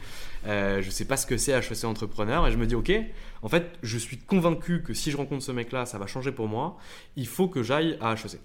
euh, 0.46 0.81
je 0.81 0.87
ne 0.87 0.90
sais 0.90 1.05
pas 1.05 1.19
ce 1.19 1.26
que 1.26 1.37
c'est 1.37 1.52
HEC 1.52 1.84
Entrepreneur, 1.84 2.46
et 2.46 2.50
je 2.50 2.56
me 2.56 2.66
dis, 2.66 2.75
ok, 2.75 2.93
en 3.43 3.49
fait, 3.49 3.78
je 3.82 3.99
suis 3.99 4.16
convaincu 4.16 4.82
que 4.82 4.94
si 4.94 5.10
je 5.10 5.19
rencontre 5.19 5.43
ce 5.43 5.52
mec-là, 5.52 5.84
ça 5.84 5.99
va 5.99 6.06
changer 6.06 6.32
pour 6.32 6.49
moi, 6.49 6.78
il 7.16 7.26
faut 7.26 7.49
que 7.49 7.62
j'aille 7.62 7.99
à 8.00 8.14
HEC. 8.14 8.40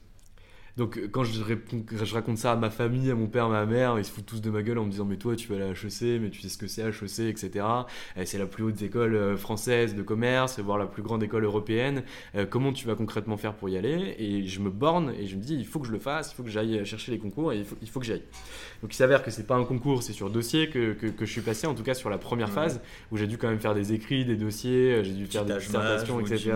Donc 0.75 0.97
euh, 0.97 1.07
quand 1.11 1.23
je, 1.23 1.33
je, 1.33 2.13
raconte 2.13 2.37
ça 2.37 2.51
à 2.51 2.55
ma 2.55 2.71
famille, 2.71 3.11
à 3.11 3.15
mon 3.15 3.27
père, 3.27 3.45
à 3.45 3.49
ma 3.49 3.65
mère, 3.65 3.99
ils 3.99 4.05
se 4.05 4.11
foutent 4.11 4.25
tous 4.25 4.41
de 4.41 4.49
ma 4.49 4.63
gueule 4.63 4.79
en 4.79 4.85
me 4.85 4.89
disant 4.89 5.05
mais 5.05 5.17
toi 5.17 5.35
tu 5.35 5.47
vas 5.47 5.55
à 5.55 5.59
la 5.59 5.67
HEC, 5.67 6.19
mais 6.19 6.29
tu 6.31 6.41
sais 6.41 6.49
ce 6.49 6.57
que 6.57 6.67
c'est 6.67 6.81
HEC, 6.81 7.29
etc. 7.29 7.65
c'est 8.25 8.39
la 8.39 8.47
plus 8.47 8.63
haute 8.63 8.81
école 8.81 9.15
euh, 9.15 9.37
française 9.37 9.93
de 9.93 10.01
commerce, 10.01 10.59
voire 10.59 10.79
la 10.79 10.87
plus 10.87 11.03
grande 11.03 11.21
école 11.21 11.43
européenne. 11.43 12.03
Euh, 12.35 12.47
comment 12.49 12.73
tu 12.73 12.87
vas 12.87 12.95
concrètement 12.95 13.37
faire 13.37 13.53
pour 13.53 13.69
y 13.69 13.77
aller? 13.77 14.15
Et 14.17 14.47
je 14.47 14.59
me 14.61 14.71
borne 14.71 15.13
et 15.19 15.27
je 15.27 15.35
me 15.35 15.41
dis 15.41 15.55
il 15.55 15.65
faut 15.65 15.79
que 15.79 15.85
je 15.85 15.91
le 15.91 15.99
fasse, 15.99 16.31
il 16.31 16.35
faut 16.35 16.43
que 16.43 16.49
j'aille 16.49 16.83
chercher 16.85 17.11
les 17.11 17.19
concours 17.19 17.53
et 17.53 17.59
il 17.59 17.65
faut, 17.65 17.77
il 17.81 17.89
faut 17.89 17.99
que 17.99 18.05
j'aille. 18.07 18.23
Donc 18.81 18.93
il 18.93 18.97
s'avère 18.97 19.23
que 19.23 19.29
c'est 19.29 19.45
pas 19.45 19.55
un 19.55 19.65
concours, 19.65 20.01
c'est 20.01 20.11
sur 20.11 20.29
dossier 20.31 20.69
que, 20.69 20.93
que, 20.93 21.25
je 21.25 21.31
suis 21.31 21.41
passé, 21.41 21.67
en 21.67 21.75
tout 21.75 21.83
cas 21.83 21.93
sur 21.93 22.09
la 22.09 22.17
première 22.17 22.49
phase 22.49 22.81
où 23.11 23.17
j'ai 23.17 23.27
dû 23.27 23.37
quand 23.37 23.47
même 23.47 23.59
faire 23.59 23.75
des 23.75 23.93
écrits, 23.93 24.25
des 24.25 24.35
dossiers, 24.35 25.03
j'ai 25.03 25.13
dû 25.13 25.27
faire 25.27 25.45
des 25.45 25.53
dissertations, 25.53 26.19
etc. 26.19 26.51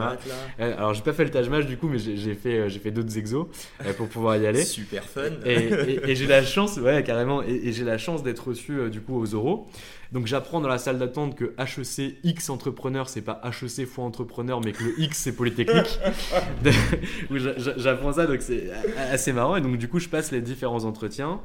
alors 0.59 0.93
j'ai 0.93 1.03
pas 1.03 1.13
fait 1.13 1.23
le 1.23 1.29
Taj 1.29 1.47
du 1.67 1.77
coup, 1.77 1.87
mais 1.87 1.99
j'ai 1.99 2.33
fait, 2.33 2.67
fait 2.69 2.91
d'autres 2.91 3.17
exos 3.17 3.47
pour 3.95 4.06
pouvoir 4.07 4.37
y 4.37 4.47
aller. 4.47 4.63
Super 4.63 5.03
fun. 5.03 5.31
Et, 5.45 6.15
j'ai 6.15 6.27
la 6.27 6.43
chance, 6.43 6.77
ouais, 6.77 7.03
carrément, 7.03 7.43
et, 7.43 7.71
j'ai 7.71 7.83
la 7.83 7.97
chance 7.97 8.23
d'être 8.23 8.47
reçu 8.47 8.73
euh, 8.73 8.89
du 8.89 9.01
coup 9.01 9.15
aux 9.15 9.25
euros. 9.25 9.67
Donc 10.11 10.25
j'apprends 10.25 10.61
dans 10.61 10.69
la 10.69 10.77
salle 10.77 10.99
d'attente 10.99 11.35
que 11.35 11.53
HEC 11.57 12.17
X 12.23 12.49
entrepreneur, 12.49 13.09
c'est 13.09 13.21
pas 13.21 13.41
HEC 13.43 13.85
fois 13.85 14.05
entrepreneur, 14.05 14.61
mais 14.63 14.71
que 14.71 14.83
le 14.83 14.99
X 14.99 15.17
c'est 15.17 15.35
polytechnique. 15.35 15.99
j'apprends 17.77 18.13
ça, 18.13 18.25
donc 18.25 18.41
c'est 18.41 18.71
assez 19.11 19.33
marrant. 19.33 19.57
Et 19.57 19.61
donc 19.61 19.77
du 19.77 19.87
coup, 19.89 19.99
je 19.99 20.07
passe 20.07 20.31
les 20.31 20.41
différents 20.41 20.85
entretiens. 20.85 21.41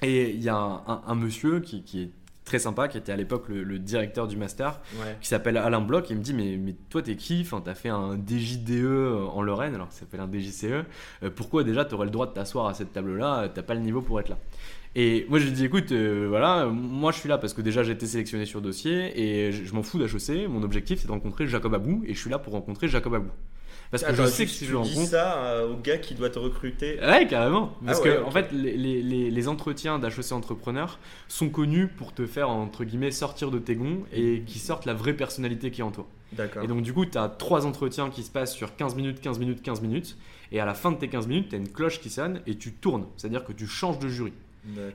Et 0.00 0.30
il 0.30 0.42
y 0.42 0.48
a 0.48 0.56
un, 0.56 1.14
monsieur 1.16 1.58
qui, 1.58 1.82
qui, 1.82 2.02
est 2.02 2.10
très 2.48 2.58
sympa, 2.58 2.88
qui 2.88 2.98
était 2.98 3.12
à 3.12 3.16
l'époque 3.16 3.48
le, 3.48 3.78
directeur 3.78 4.26
du 4.26 4.36
master, 4.36 4.80
qui 5.20 5.28
s'appelle 5.28 5.56
Alain 5.56 5.80
Bloch. 5.80 6.06
Il 6.10 6.16
me 6.16 6.22
dit 6.22 6.34
Mais, 6.34 6.56
mais 6.56 6.74
toi, 6.90 7.02
t'es 7.02 7.16
qui? 7.16 7.42
Enfin, 7.42 7.62
T'as 7.64 7.74
fait 7.74 7.90
un 7.90 8.16
DJDE 8.16 9.28
en 9.32 9.42
Lorraine, 9.42 9.74
alors 9.74 9.88
que 9.88 9.94
ça 9.94 10.00
s'appelle 10.00 10.20
un 10.20 10.30
DJCE. 10.30 10.64
Euh, 11.22 11.30
pourquoi 11.34 11.64
déjà 11.64 11.84
t'aurais 11.84 12.06
le 12.06 12.10
droit 12.10 12.26
de 12.26 12.32
t'asseoir 12.32 12.66
à 12.66 12.74
cette 12.74 12.92
table-là? 12.92 13.48
T'as 13.54 13.62
pas 13.62 13.74
le 13.74 13.80
niveau 13.80 14.00
pour 14.00 14.18
être 14.20 14.30
là. 14.30 14.38
Et 14.94 15.26
moi, 15.28 15.38
je 15.38 15.44
lui 15.44 15.52
dis 15.52 15.64
Écoute, 15.64 15.92
euh, 15.92 16.26
voilà, 16.28 16.66
moi 16.66 17.12
je 17.12 17.18
suis 17.18 17.28
là 17.28 17.38
parce 17.38 17.52
que 17.52 17.60
déjà 17.60 17.82
j'ai 17.82 17.92
été 17.92 18.06
sélectionné 18.06 18.46
sur 18.46 18.60
dossier 18.60 19.20
et 19.20 19.52
je, 19.52 19.74
m'en 19.74 19.82
fous 19.82 19.98
d'HEC. 19.98 20.48
Mon 20.48 20.62
objectif, 20.62 21.00
c'est 21.00 21.06
de 21.06 21.12
rencontrer 21.12 21.46
Jacob 21.46 21.74
Abou 21.74 22.02
et 22.06 22.14
je 22.14 22.20
suis 22.20 22.30
là 22.30 22.38
pour 22.38 22.54
rencontrer 22.54 22.88
Jacob 22.88 23.14
Abou. 23.14 23.30
Parce 23.90 24.02
que 24.02 24.14
je 24.14 24.26
sais 24.26 24.44
que 24.44 24.50
si 24.50 24.66
je 24.66 24.76
dis 24.82 25.06
ça 25.06 25.38
euh, 25.38 25.72
au 25.72 25.76
gars 25.76 25.98
qui 25.98 26.14
doit 26.14 26.30
te 26.30 26.38
recruter. 26.38 26.98
Ouais, 27.00 27.26
carrément. 27.26 27.74
Parce 27.84 28.00
ah 28.00 28.04
que, 28.04 28.22
en 28.22 28.30
fait, 28.30 28.52
les, 28.52 28.76
les, 28.76 29.30
les 29.30 29.48
entretiens 29.48 29.98
d'HEC 29.98 30.32
Entrepreneur 30.32 30.98
sont 31.28 31.48
connus 31.48 31.88
pour 31.88 32.12
te 32.12 32.26
faire, 32.26 32.50
entre 32.50 32.84
guillemets, 32.84 33.10
sortir 33.10 33.50
de 33.50 33.58
tes 33.58 33.76
gonds 33.76 34.04
et 34.12 34.42
qui 34.46 34.58
sortent 34.58 34.84
la 34.84 34.94
vraie 34.94 35.14
personnalité 35.14 35.70
qui 35.70 35.80
est 35.80 35.84
en 35.84 35.90
toi. 35.90 36.06
D'accord. 36.32 36.62
Et 36.62 36.66
donc, 36.66 36.82
du 36.82 36.92
coup, 36.92 37.06
tu 37.06 37.16
as 37.16 37.28
trois 37.28 37.64
entretiens 37.64 38.10
qui 38.10 38.22
se 38.22 38.30
passent 38.30 38.54
sur 38.54 38.76
15 38.76 38.94
minutes, 38.94 39.20
15 39.20 39.38
minutes, 39.38 39.62
15 39.62 39.80
minutes. 39.80 40.16
Et 40.52 40.60
à 40.60 40.66
la 40.66 40.74
fin 40.74 40.92
de 40.92 40.96
tes 40.96 41.08
15 41.08 41.26
minutes, 41.26 41.48
tu 41.50 41.54
as 41.54 41.58
une 41.58 41.68
cloche 41.68 42.00
qui 42.00 42.10
sonne 42.10 42.40
et 42.46 42.56
tu 42.56 42.72
tournes. 42.72 43.06
C'est-à-dire 43.16 43.44
que 43.44 43.52
tu 43.52 43.66
changes 43.66 43.98
de 43.98 44.08
jury. 44.08 44.32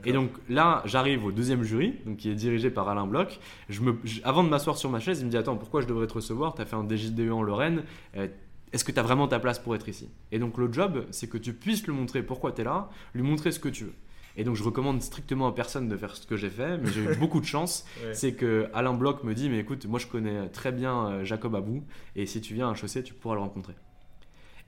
Et 0.04 0.12
donc 0.12 0.30
là, 0.48 0.82
j'arrive 0.84 1.24
au 1.24 1.32
deuxième 1.32 1.62
jury, 1.62 1.94
donc 2.06 2.18
qui 2.18 2.30
est 2.30 2.34
dirigé 2.34 2.70
par 2.70 2.88
Alain 2.88 3.06
Bloch. 3.06 3.40
Je 3.68 3.80
me, 3.80 3.96
avant 4.22 4.44
de 4.44 4.48
m'asseoir 4.48 4.76
sur 4.76 4.90
ma 4.90 5.00
chaise, 5.00 5.20
il 5.20 5.26
me 5.26 5.30
dit 5.30 5.36
Attends, 5.36 5.56
pourquoi 5.56 5.80
je 5.80 5.86
devrais 5.86 6.06
te 6.06 6.14
recevoir? 6.14 6.54
Tu 6.54 6.62
as 6.62 6.64
fait 6.64 6.76
un 6.76 6.86
DJDE 6.88 7.30
en 7.32 7.42
Lorraine, 7.42 7.82
euh, 8.16 8.28
est-ce 8.74 8.84
que 8.84 8.90
tu 8.90 8.98
as 8.98 9.04
vraiment 9.04 9.28
ta 9.28 9.38
place 9.38 9.60
pour 9.60 9.76
être 9.76 9.88
ici? 9.88 10.10
Et 10.32 10.40
donc 10.40 10.58
le 10.58 10.70
job, 10.72 11.06
c'est 11.12 11.28
que 11.28 11.38
tu 11.38 11.54
puisses 11.54 11.86
lui 11.86 11.92
montrer 11.92 12.24
pourquoi 12.24 12.50
tu 12.50 12.62
es 12.62 12.64
là, 12.64 12.90
lui 13.14 13.22
montrer 13.22 13.52
ce 13.52 13.60
que 13.60 13.68
tu 13.68 13.84
veux. 13.84 13.94
Et 14.36 14.42
donc 14.42 14.56
je 14.56 14.64
recommande 14.64 15.00
strictement 15.00 15.46
à 15.46 15.54
personne 15.54 15.88
de 15.88 15.96
faire 15.96 16.16
ce 16.16 16.26
que 16.26 16.36
j'ai 16.36 16.50
fait, 16.50 16.76
mais 16.78 16.90
j'ai 16.90 17.02
eu 17.04 17.14
beaucoup 17.20 17.40
de 17.40 17.46
chance. 17.46 17.86
C'est 18.12 18.34
que 18.34 18.68
Alain 18.74 18.92
Bloch 18.92 19.22
me 19.22 19.32
dit, 19.32 19.48
mais 19.48 19.60
écoute, 19.60 19.86
moi 19.86 20.00
je 20.00 20.08
connais 20.08 20.48
très 20.48 20.72
bien 20.72 21.06
euh, 21.06 21.24
Jacob 21.24 21.54
Abou, 21.54 21.84
et 22.16 22.26
si 22.26 22.40
tu 22.40 22.54
viens 22.54 22.68
à 22.68 22.72
HEC, 22.72 23.04
tu 23.04 23.14
pourras 23.14 23.36
le 23.36 23.42
rencontrer. 23.42 23.74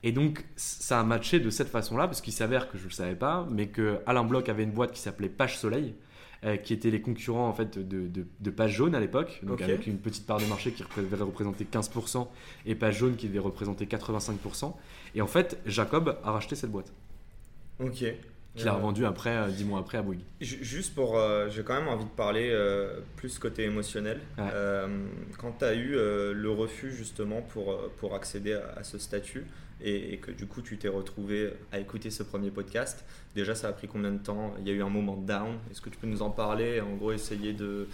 Et 0.04 0.12
donc 0.12 0.44
ça 0.54 1.00
a 1.00 1.02
matché 1.02 1.40
de 1.40 1.50
cette 1.50 1.68
façon-là, 1.68 2.06
parce 2.06 2.20
qu'il 2.20 2.32
s'avère 2.32 2.68
que 2.70 2.78
je 2.78 2.84
ne 2.84 2.88
le 2.90 2.94
savais 2.94 3.16
pas, 3.16 3.48
mais 3.50 3.66
que 3.66 3.98
Alain 4.06 4.22
Bloch 4.22 4.48
avait 4.48 4.62
une 4.62 4.70
boîte 4.70 4.92
qui 4.92 5.00
s'appelait 5.00 5.28
Page 5.28 5.58
Soleil, 5.58 5.96
euh, 6.44 6.56
qui 6.56 6.72
étaient 6.72 6.90
les 6.90 7.00
concurrents 7.00 7.48
en 7.48 7.52
fait 7.52 7.78
de, 7.78 8.08
de, 8.08 8.50
Page 8.50 8.72
Jaune 8.72 8.94
à 8.94 9.00
l'époque, 9.00 9.40
donc 9.42 9.62
avec 9.62 9.86
une 9.86 9.98
petite 9.98 10.26
part 10.26 10.38
de 10.38 10.46
marché 10.46 10.72
qui 10.72 10.82
devait 10.96 11.16
représenter 11.22 11.64
15% 11.64 12.26
et 12.66 12.74
Page 12.74 12.98
Jaune 12.98 13.16
qui 13.16 13.28
devait 13.28 13.38
représenter 13.38 13.86
85%. 13.86 14.74
Et 15.14 15.22
en 15.22 15.26
fait, 15.26 15.58
Jacob 15.66 16.18
a 16.22 16.32
racheté 16.32 16.54
cette 16.54 16.70
boîte. 16.70 16.92
Ok. 17.80 18.04
Qu'il 18.54 18.68
a 18.68 18.72
euh, 18.72 18.76
revendu 18.76 19.04
après, 19.04 19.36
euh, 19.36 19.48
dix 19.48 19.64
mois 19.64 19.80
après 19.80 19.98
à 19.98 20.02
Bouygues. 20.02 20.24
Juste 20.40 20.94
pour. 20.94 21.20
J'ai 21.50 21.62
quand 21.62 21.74
même 21.74 21.88
envie 21.88 22.04
de 22.04 22.10
parler 22.10 22.54
plus 23.16 23.38
côté 23.38 23.64
émotionnel. 23.64 24.20
quand 25.38 25.52
tu 25.58 25.64
as 25.64 25.74
eu 25.74 25.92
le 25.92 26.50
refus 26.50 26.92
justement 26.92 27.42
pour, 27.42 27.76
pour 27.98 28.14
accéder 28.14 28.52
à 28.52 28.82
ce 28.82 28.98
statut, 28.98 29.44
et, 29.80 30.18
que 30.18 30.30
du 30.30 30.46
coup 30.46 30.62
tu 30.62 30.78
t'es 30.78 30.88
retrouvé 30.88 31.52
à 31.72 31.78
écouter 31.78 32.10
ce 32.10 32.22
premier 32.22 32.50
podcast. 32.50 33.04
Déjà, 33.34 33.54
ça 33.54 33.68
a 33.68 33.72
pris 33.72 33.88
combien 33.88 34.12
de 34.12 34.18
temps? 34.18 34.54
Il 34.58 34.68
y 34.68 34.70
a 34.70 34.74
eu 34.74 34.82
un 34.82 34.88
moment 34.88 35.16
down. 35.16 35.58
Est-ce 35.70 35.80
que 35.80 35.90
tu 35.90 35.98
peux 35.98 36.06
nous 36.06 36.22
en 36.22 36.30
parler? 36.30 36.80
En 36.80 36.94
gros, 36.96 37.12
essayer 37.12 37.52
de 37.52 37.88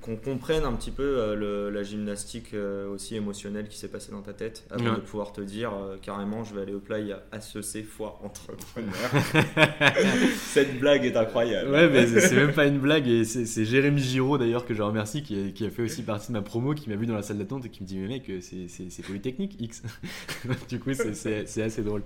qu'on 0.00 0.16
comprenne 0.16 0.64
un 0.64 0.72
petit 0.72 0.92
peu 0.92 1.02
euh, 1.02 1.70
la 1.70 1.82
gymnastique 1.82 2.54
euh, 2.54 2.88
aussi 2.88 3.16
émotionnelle 3.16 3.68
qui 3.68 3.76
s'est 3.76 3.88
passée 3.88 4.12
dans 4.12 4.22
ta 4.22 4.32
tête 4.32 4.64
avant 4.70 4.94
de 4.94 5.00
pouvoir 5.00 5.32
te 5.32 5.40
dire 5.40 5.72
euh, 5.72 5.96
carrément 6.00 6.44
je 6.44 6.54
vais 6.54 6.62
aller 6.62 6.74
au 6.74 6.78
play 6.78 7.10
à 7.12 7.22
ACC 7.32 7.84
fois 7.84 8.20
entrepreneur. 8.22 8.94
Cette 10.36 10.78
blague 10.78 11.04
est 11.04 11.16
incroyable. 11.16 11.70
Ouais, 11.70 11.88
mais 11.88 12.06
c'est 12.06 12.36
même 12.36 12.52
pas 12.52 12.66
une 12.66 12.78
blague 12.78 13.08
et 13.08 13.24
c'est 13.24 13.64
Jérémy 13.64 14.00
Giraud 14.00 14.38
d'ailleurs 14.38 14.64
que 14.64 14.74
je 14.74 14.82
remercie 14.82 15.22
qui 15.22 15.64
a, 15.64 15.70
fait 15.70 15.82
aussi 15.82 16.02
partie 16.02 16.28
de 16.28 16.32
ma 16.32 16.42
promo 16.42 16.74
qui 16.74 16.88
m'a 16.88 16.96
vu 16.96 17.06
dans 17.06 17.16
la 17.16 17.22
salle 17.22 17.38
d'attente 17.38 17.66
et 17.66 17.68
qui 17.68 17.82
me 17.82 17.88
dit 17.88 17.98
mais 17.98 18.08
mec 18.08 18.30
c'est 18.40 19.02
Polytechnique 19.02 19.56
X. 19.58 19.82
du 20.68 20.78
coup 20.78 20.90
c'est 20.94 21.62
assez 21.62 21.82
drôle. 21.82 22.02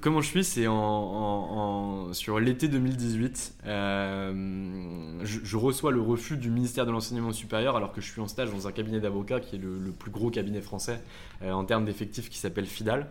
comment 0.00 0.20
je 0.20 0.28
suis? 0.28 0.44
C'est 0.44 0.66
en, 0.66 2.12
sur 2.12 2.40
l'été 2.40 2.66
2018 2.66 3.54
je, 3.64 5.22
je 5.22 5.56
reçois 5.56 5.92
le 5.92 6.00
refus 6.00 6.31
du 6.36 6.50
ministère 6.50 6.86
de 6.86 6.90
l'Enseignement 6.90 7.32
supérieur 7.32 7.76
alors 7.76 7.92
que 7.92 8.00
je 8.00 8.10
suis 8.10 8.20
en 8.20 8.28
stage 8.28 8.50
dans 8.50 8.68
un 8.68 8.72
cabinet 8.72 9.00
d'avocats 9.00 9.40
qui 9.40 9.56
est 9.56 9.58
le, 9.58 9.92
plus 9.98 10.10
gros 10.10 10.30
cabinet 10.30 10.60
français 10.60 11.00
euh, 11.42 11.52
en 11.52 11.64
termes 11.64 11.84
d'effectifs 11.84 12.28
qui 12.28 12.38
s'appelle 12.38 12.66
Fidal. 12.66 13.08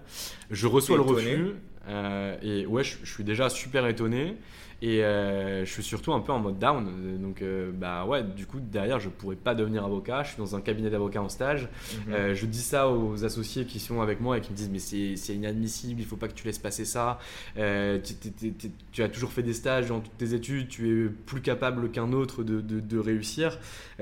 Je 0.50 0.68
reçois 0.68 0.98
le 0.98 1.04
refus 1.04 1.56
euh, 1.88 2.38
et 2.42 2.66
ouais, 2.66 2.84
je, 2.84 3.06
suis 3.06 3.24
déjà 3.24 3.50
super 3.50 3.88
étonné. 3.88 4.38
Et 4.84 5.04
euh, 5.04 5.64
je 5.64 5.72
suis 5.72 5.84
surtout 5.84 6.12
un 6.12 6.22
peu 6.22 6.32
en 6.32 6.40
mode 6.40 6.58
down. 6.58 7.20
Donc, 7.20 7.42
euh, 7.42 7.72
bah 7.72 8.06
ouais, 8.06 8.24
du 8.24 8.48
coup, 8.48 8.60
derrière, 8.60 9.00
je 9.00 9.10
pourrais 9.10 9.36
pas 9.36 9.54
devenir 9.54 9.86
avocat. 9.86 10.24
Je 10.24 10.30
suis 10.30 10.38
dans 10.38 10.56
un 10.56 10.62
cabinet 10.62 10.90
d'avocats 10.90 11.22
en 11.22 11.30
stage. 11.30 11.70
Mhm. 12.08 12.14
Euh, 12.14 12.34
je 12.34 12.46
dis 12.48 12.62
ça 12.62 12.90
aux 12.90 13.24
associés 13.24 13.66
qui 13.66 13.80
sont 13.80 14.02
avec 14.02 14.22
moi 14.22 14.40
et 14.40 14.42
qui 14.42 14.52
me 14.52 14.58
disent 14.58 14.72
Mais 14.72 14.80
c'est 14.80 15.36
inadmissible, 15.36 16.02
il 16.02 16.06
faut 16.06 16.16
pas 16.16 16.28
que 16.28 16.34
tu 16.34 16.48
laisses 16.48 16.58
passer 16.58 16.86
ça. 16.86 17.20
Tu, 17.56 19.04
as 19.04 19.10
toujours 19.10 19.32
fait 19.32 19.44
des 19.44 19.54
stages 19.54 19.88
dans 19.88 20.00
toutes 20.00 20.18
tes 20.18 20.34
études, 20.34 20.68
tu 20.68 21.06
es 21.06 21.10
plus 21.10 21.42
capable 21.42 21.92
qu'un 21.92 22.12
autre 22.12 22.44
de, 22.44 22.60
de, 22.62 22.98
réussir. 22.98 23.60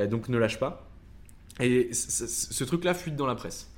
donc, 0.09 0.29
ne 0.29 0.37
lâche 0.37 0.59
pas. 0.59 0.87
Et 1.59 1.93
ce 1.93 2.63
truc-là 2.63 2.93
fuite 2.93 3.17
dans 3.17 3.27
la 3.27 3.35
presse. 3.35 3.69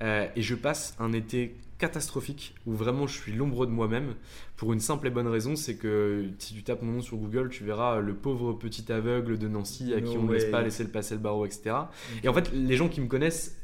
et 0.00 0.40
je 0.40 0.54
passe 0.54 0.96
un 0.98 1.12
été 1.12 1.54
catastrophique 1.80 2.54
où 2.66 2.74
vraiment 2.74 3.06
je 3.06 3.18
suis 3.18 3.32
l'ombre 3.32 3.66
de 3.66 3.70
moi-même 3.72 4.14
pour 4.56 4.72
une 4.72 4.80
simple 4.80 5.06
et 5.06 5.10
bonne 5.10 5.26
raison 5.26 5.56
c'est 5.56 5.76
que 5.76 6.26
si 6.38 6.54
tu 6.54 6.62
tapes 6.62 6.82
mon 6.82 6.92
nom 6.92 7.00
sur 7.00 7.16
Google 7.16 7.48
tu 7.48 7.64
verras 7.64 8.00
le 8.00 8.14
pauvre 8.14 8.52
petit 8.52 8.92
aveugle 8.92 9.38
de 9.38 9.48
Nancy 9.48 9.94
à 9.94 10.00
qui 10.00 10.16
on 10.16 10.24
ne 10.24 10.32
laisse 10.32 10.44
pas 10.44 10.62
laisser 10.62 10.84
le 10.84 10.90
passer 10.90 11.14
le 11.14 11.20
barreau 11.20 11.46
etc 11.46 11.74
et 12.22 12.28
en 12.28 12.34
fait 12.34 12.52
les 12.52 12.76
gens 12.76 12.88
qui 12.88 13.00
me 13.00 13.06
connaissent 13.08 13.59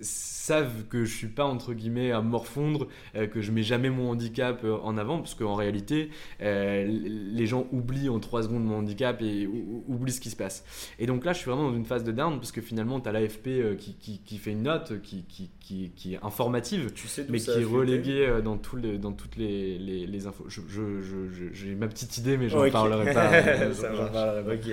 savent 0.00 0.84
que 0.88 1.04
je 1.04 1.14
suis 1.14 1.28
pas 1.28 1.44
entre 1.44 1.74
guillemets 1.74 2.12
à 2.12 2.22
morfondre, 2.22 2.88
euh, 3.14 3.26
que 3.26 3.40
je 3.40 3.52
mets 3.52 3.62
jamais 3.62 3.90
mon 3.90 4.10
handicap 4.10 4.62
euh, 4.64 4.78
en 4.82 4.96
avant, 4.96 5.18
parce 5.18 5.34
qu'en 5.34 5.54
réalité, 5.54 6.10
euh, 6.42 6.86
les 6.86 7.46
gens 7.46 7.66
oublient 7.72 8.08
en 8.08 8.18
3 8.18 8.44
secondes 8.44 8.64
mon 8.64 8.78
handicap 8.78 9.20
et 9.22 9.46
oublient 9.46 10.12
ce 10.12 10.20
qui 10.20 10.30
se 10.30 10.36
passe. 10.36 10.64
Et 10.98 11.06
donc 11.06 11.24
là, 11.24 11.32
je 11.32 11.38
suis 11.38 11.50
vraiment 11.50 11.70
dans 11.70 11.76
une 11.76 11.84
phase 11.84 12.04
de 12.04 12.12
down, 12.12 12.38
parce 12.38 12.52
que 12.52 12.60
finalement, 12.60 13.00
tu 13.00 13.08
as 13.08 13.12
l'AFP 13.12 13.76
qui, 13.78 13.94
qui, 13.94 14.20
qui, 14.24 14.38
fait 14.38 14.52
une 14.52 14.62
note 14.62 15.00
qui, 15.02 15.24
qui, 15.28 15.50
qui 15.94 16.14
est 16.14 16.18
informative, 16.22 16.92
tu 16.94 17.06
sais 17.06 17.26
mais 17.28 17.38
qui 17.38 17.50
est 17.50 17.64
reléguée 17.64 18.40
dans, 18.42 18.56
tout 18.56 18.76
le, 18.76 18.98
dans 18.98 19.12
toutes 19.12 19.36
les, 19.36 19.78
les, 19.78 20.06
les 20.06 20.26
infos. 20.26 20.46
J'ai 20.48 20.62
je, 20.68 21.52
je, 21.52 21.74
ma 21.74 21.86
petite 21.86 22.16
idée, 22.18 22.36
mais 22.36 22.48
j'en 22.48 22.68
parlerai 22.72 23.12
pas. 23.12 23.30
parlerai 23.30 24.56
pas. 24.56 24.70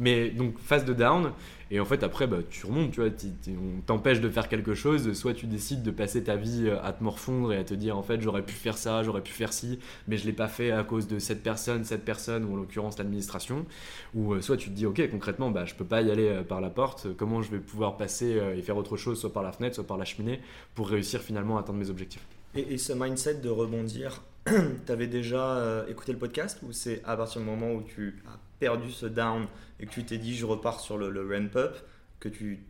Mais 0.00 0.30
donc, 0.30 0.58
phase 0.58 0.84
de 0.84 0.94
down. 0.94 1.32
Et 1.70 1.78
en 1.78 1.84
fait, 1.84 2.02
après, 2.02 2.26
bah, 2.26 2.38
tu 2.48 2.66
remontes, 2.66 2.90
tu 2.90 3.00
vois, 3.00 3.10
on 3.48 3.80
t'empêche 3.82 4.20
de 4.20 4.28
faire 4.28 4.48
quelque 4.48 4.74
chose. 4.74 5.12
Soit 5.12 5.34
tu 5.34 5.46
décides 5.46 5.82
de 5.84 5.92
passer 5.92 6.24
ta 6.24 6.34
vie 6.34 6.64
euh, 6.66 6.82
à 6.82 6.92
te 6.92 7.04
morfondre 7.04 7.52
et 7.52 7.58
à 7.58 7.64
te 7.64 7.74
dire, 7.74 7.96
en 7.96 8.02
fait, 8.02 8.20
j'aurais 8.20 8.42
pu 8.42 8.54
faire 8.54 8.76
ça, 8.76 9.04
j'aurais 9.04 9.20
pu 9.20 9.30
faire 9.30 9.52
ci, 9.52 9.78
mais 10.08 10.16
je 10.16 10.26
l'ai 10.26 10.32
pas 10.32 10.48
fait 10.48 10.72
à 10.72 10.82
cause 10.82 11.06
de 11.06 11.20
cette 11.20 11.42
personne, 11.42 11.84
cette 11.84 12.04
personne, 12.04 12.44
ou 12.44 12.54
en 12.54 12.56
l'occurrence 12.56 12.98
l'administration. 12.98 13.66
Ou 14.14 14.32
euh, 14.32 14.40
soit 14.40 14.56
tu 14.56 14.70
te 14.70 14.74
dis, 14.74 14.86
ok, 14.86 15.08
concrètement, 15.10 15.50
bah, 15.50 15.66
je 15.66 15.74
peux 15.74 15.84
pas 15.84 16.00
y 16.00 16.10
aller 16.10 16.28
euh, 16.28 16.42
par 16.42 16.62
la 16.62 16.70
porte. 16.70 17.14
Comment 17.16 17.42
je 17.42 17.50
vais 17.50 17.60
pouvoir 17.60 17.98
passer 17.98 18.40
et 18.56 18.62
faire 18.62 18.78
autre 18.78 18.96
chose, 18.96 19.20
soit 19.20 19.32
par 19.32 19.42
la 19.42 19.52
fenêtre, 19.52 19.74
soit 19.74 19.86
par 19.86 19.98
la 19.98 20.06
cheminée, 20.06 20.40
pour 20.74 20.88
réussir 20.88 21.20
finalement 21.20 21.58
à 21.58 21.60
atteindre 21.60 21.78
mes 21.78 21.90
objectifs. 21.90 22.26
Et, 22.54 22.78
ce 22.78 22.94
mindset 22.94 23.34
de 23.34 23.50
rebondir, 23.50 24.22
tu 24.46 24.92
avais 24.92 25.06
déjà 25.06 25.84
écouté 25.88 26.12
le 26.12 26.18
podcast 26.18 26.58
ou 26.66 26.72
c'est 26.72 27.02
à 27.04 27.16
partir 27.16 27.42
du 27.42 27.46
moment 27.46 27.72
où 27.72 27.82
tu 27.82 28.22
as 28.26 28.49
perdu 28.60 28.92
ce 28.92 29.06
down 29.06 29.46
et 29.80 29.86
que 29.86 29.90
tu 29.90 30.04
t'es 30.04 30.18
dit 30.18 30.36
je 30.36 30.46
repars 30.46 30.78
sur 30.78 30.96
le, 30.98 31.08
ramp-up, 31.28 31.76
que 32.20 32.28
tu 32.28 32.66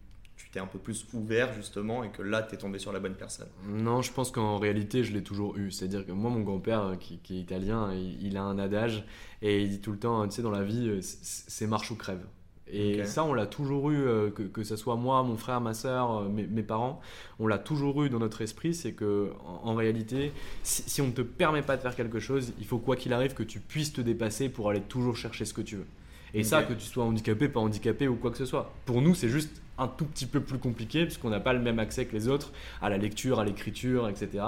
t'es 0.53 0.61
un 0.61 0.67
peu 0.67 0.79
plus 0.79 1.07
ouvert 1.13 1.53
justement 1.53 2.03
et 2.03 2.11
que 2.11 2.23
là 2.23 2.43
tu 2.43 2.55
es 2.55 2.59
tombé 2.59 2.79
sur 2.79 2.93
la 2.93 2.99
bonne 2.99 3.15
personne 3.15 3.49
Non, 3.69 4.01
je 4.03 4.13
pense 4.13 4.31
qu'en 4.31 4.59
réalité 4.59 5.05
je 5.05 5.13
l'ai 5.13 5.23
toujours 5.23 5.57
eu. 5.57 5.71
C'est-à-dire 5.71 6.07
que 6.07 6.13
moi, 6.13 6.31
mon 6.31 6.41
grand-père 6.41 6.97
qui, 6.99 7.21
est 7.31 7.41
italien, 7.41 7.93
il, 7.93 8.37
a 8.37 8.43
un 8.43 8.59
adage 8.59 9.05
et 9.43 9.61
il 9.63 9.69
dit 9.69 9.81
tout 9.81 9.93
le 9.93 9.99
temps, 9.99 10.27
tu 10.27 10.37
sais, 10.37 10.43
dans 10.43 10.51
la 10.51 10.63
vie, 10.63 10.99
c'est 11.03 11.67
marche 11.67 11.91
ou 11.91 11.97
crève. 11.97 12.25
Et 12.73 13.05
ça, 13.05 13.25
on 13.25 13.33
l'a 13.33 13.47
toujours 13.47 13.91
eu, 13.91 13.97
euh, 13.97 14.31
que, 14.31 14.43
que 14.43 14.63
ce 14.63 14.77
soit 14.77 14.97
moi, 14.97 15.23
mon 15.23 15.37
frère, 15.37 15.61
ma 15.61 15.75
soeur, 15.75 16.29
mes, 16.29 16.63
parents, 16.63 17.01
on 17.39 17.47
l'a 17.47 17.59
toujours 17.59 18.03
eu 18.05 18.11
dans 18.11 18.19
notre 18.19 18.43
esprit, 18.43 18.75
c'est 18.75 18.93
que 18.93 19.31
en, 19.43 19.75
réalité, 19.75 20.33
si, 20.63 20.83
si, 20.87 21.01
on 21.01 21.07
ne 21.09 21.13
te 21.13 21.23
permet 21.23 21.63
pas 21.63 21.77
de 21.77 21.83
faire 21.83 21.97
quelque 21.97 22.21
chose, 22.21 22.53
il 22.59 22.67
faut 22.67 22.79
quoi 22.79 22.97
qu'il 22.97 23.13
arrive 23.13 23.35
que 23.35 23.43
tu 23.43 23.61
puisses 23.61 23.93
te 23.93 24.01
dépasser 24.01 24.49
pour 24.49 24.71
aller 24.71 24.81
toujours 24.81 25.17
chercher 25.17 25.45
ce 25.45 25.55
que 25.55 25.63
tu 25.63 25.77
veux. 25.77 25.87
Et 26.33 26.45
ça, 26.45 26.63
que 26.63 26.73
tu 26.73 26.85
sois 26.85 27.05
handicapé, 27.05 27.49
pas 27.49 27.61
handicapé 27.61 28.09
ou 28.09 28.15
quoi 28.15 28.31
que 28.31 28.39
ce 28.39 28.47
soit. 28.47 28.73
Pour 28.85 29.03
nous, 29.03 29.15
c'est 29.15 29.29
juste 29.29 29.61
un 29.79 29.89
tout 29.89 30.05
petit 30.05 30.27
peu 30.27 30.41
plus 30.41 30.59
compliqué 30.59 31.05
puisqu'on 31.05 31.31
n'a 31.31 31.41
pas 31.41 31.53
le 31.53 31.59
même 31.59 31.79
accès 31.79 32.05
que 32.05 32.13
les 32.13 32.29
autres 32.29 32.53
à 32.83 32.91
la 32.91 32.99
lecture, 32.99 33.41
à 33.41 33.45
l'écriture, 33.45 34.09
etc. 34.09 34.45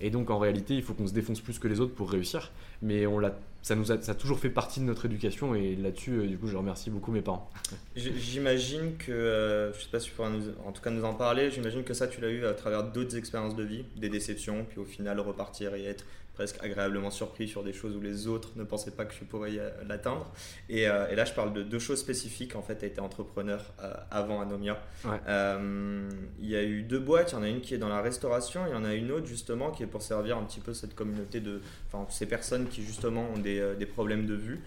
Et 0.00 0.10
donc 0.10 0.30
en 0.30 0.38
réalité, 0.38 0.74
il 0.74 0.82
faut 0.82 0.94
qu'on 0.94 1.06
se 1.06 1.12
défonce 1.12 1.40
plus 1.40 1.58
que 1.58 1.66
les 1.66 1.80
autres 1.80 1.94
pour 1.94 2.10
réussir. 2.10 2.52
Mais 2.82 3.06
on 3.06 3.18
l'a, 3.18 3.34
ça 3.64 3.74
nous 3.74 3.90
a, 3.90 4.00
ça 4.02 4.12
a 4.12 4.14
toujours 4.14 4.38
fait 4.38 4.50
partie 4.50 4.78
de 4.78 4.84
notre 4.84 5.06
éducation 5.06 5.54
et 5.54 5.74
là-dessus, 5.74 6.10
euh, 6.10 6.26
du 6.26 6.36
coup, 6.36 6.48
je 6.48 6.56
remercie 6.56 6.90
beaucoup 6.90 7.10
mes 7.10 7.22
parents. 7.22 7.50
J'imagine 7.96 8.98
que, 8.98 9.10
euh, 9.10 9.72
je 9.72 9.80
sais 9.80 9.88
pas 9.90 10.00
si 10.00 10.10
tu 10.10 10.14
pourras 10.14 10.30
en 10.66 10.72
tout 10.72 10.82
cas 10.82 10.90
nous 10.90 11.02
en 11.02 11.14
parler, 11.14 11.50
j'imagine 11.50 11.82
que 11.82 11.94
ça, 11.94 12.06
tu 12.06 12.20
l'as 12.20 12.28
eu 12.28 12.44
à 12.44 12.52
travers 12.52 12.84
d'autres 12.84 13.16
expériences 13.16 13.56
de 13.56 13.64
vie, 13.64 13.86
des 13.96 14.10
déceptions, 14.10 14.66
puis 14.68 14.80
au 14.80 14.84
final 14.84 15.18
repartir 15.18 15.74
et 15.74 15.84
être 15.84 16.04
presque 16.34 16.62
agréablement 16.62 17.10
surpris 17.10 17.48
sur 17.48 17.62
des 17.62 17.72
choses 17.72 17.96
où 17.96 18.00
les 18.00 18.26
autres 18.26 18.50
ne 18.56 18.64
pensaient 18.64 18.90
pas 18.90 19.04
que 19.04 19.14
je 19.14 19.24
pourrais 19.24 19.52
l'atteindre. 19.86 20.30
Et, 20.68 20.88
euh, 20.88 21.08
et, 21.08 21.14
là, 21.14 21.24
je 21.24 21.32
parle 21.32 21.52
de 21.52 21.62
deux 21.62 21.78
choses 21.78 22.00
spécifiques. 22.00 22.56
En 22.56 22.62
fait, 22.62 22.78
tu 22.78 22.86
été 22.86 23.00
entrepreneur 23.00 23.72
euh, 23.80 23.92
avant 24.10 24.40
Anomia. 24.40 24.80
Euh, 25.28 26.08
il 26.40 26.48
y 26.48 26.56
a 26.56 26.62
eu 26.62 26.82
deux 26.82 26.98
boîtes. 26.98 27.32
Il 27.32 27.34
y 27.36 27.38
en 27.38 27.42
a 27.42 27.48
une 27.48 27.60
qui 27.60 27.74
est 27.74 27.78
dans 27.78 27.88
la 27.88 28.02
restauration. 28.02 28.66
Il 28.66 28.72
y 28.72 28.76
en 28.76 28.84
a 28.84 28.94
une 28.94 29.10
autre, 29.12 29.26
justement, 29.26 29.70
qui 29.70 29.82
est 29.82 29.86
pour 29.86 30.02
servir 30.02 30.36
un 30.36 30.44
petit 30.44 30.60
peu 30.60 30.74
cette 30.74 30.94
communauté 30.94 31.40
de. 31.40 31.60
Enfin, 31.86 32.06
ces 32.10 32.26
personnes 32.26 32.68
qui, 32.68 32.82
justement, 32.82 33.26
ont 33.34 33.38
des, 33.38 33.74
des 33.78 33.86
problèmes 33.86 34.26
de 34.26 34.34
vue. 34.34 34.60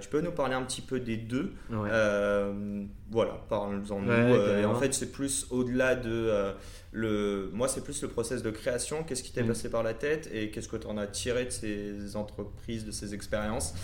Tu 0.00 0.08
peux 0.08 0.20
nous 0.20 0.32
parler 0.32 0.54
un 0.54 0.62
petit 0.62 0.82
peu 0.82 1.00
des 1.00 1.16
deux 1.16 1.52
Voilà, 3.10 3.32
parle-en 3.48 3.72
nous. 3.72 4.64
en 4.64 4.74
fait, 4.74 4.94
c'est 4.94 5.12
plus 5.12 5.46
au-delà 5.50 5.94
de 5.94 6.52
le, 6.92 7.48
moi, 7.52 7.68
c'est 7.68 7.82
plus 7.82 8.02
le 8.02 8.08
process 8.08 8.42
de 8.42 8.50
création. 8.50 9.02
Qu'est-ce 9.02 9.22
qui 9.22 9.32
t'est 9.32 9.42
mm. 9.42 9.48
passé 9.48 9.70
par 9.70 9.82
la 9.82 9.94
tête 9.94 10.28
et 10.32 10.50
qu'est-ce 10.50 10.68
que 10.68 10.76
tu 10.76 10.86
en 10.86 10.98
as 10.98 11.06
tiré 11.06 11.46
de 11.46 11.50
ces 11.50 12.16
entreprises, 12.16 12.84
de 12.84 12.90
ces 12.90 13.14
expériences? 13.14 13.74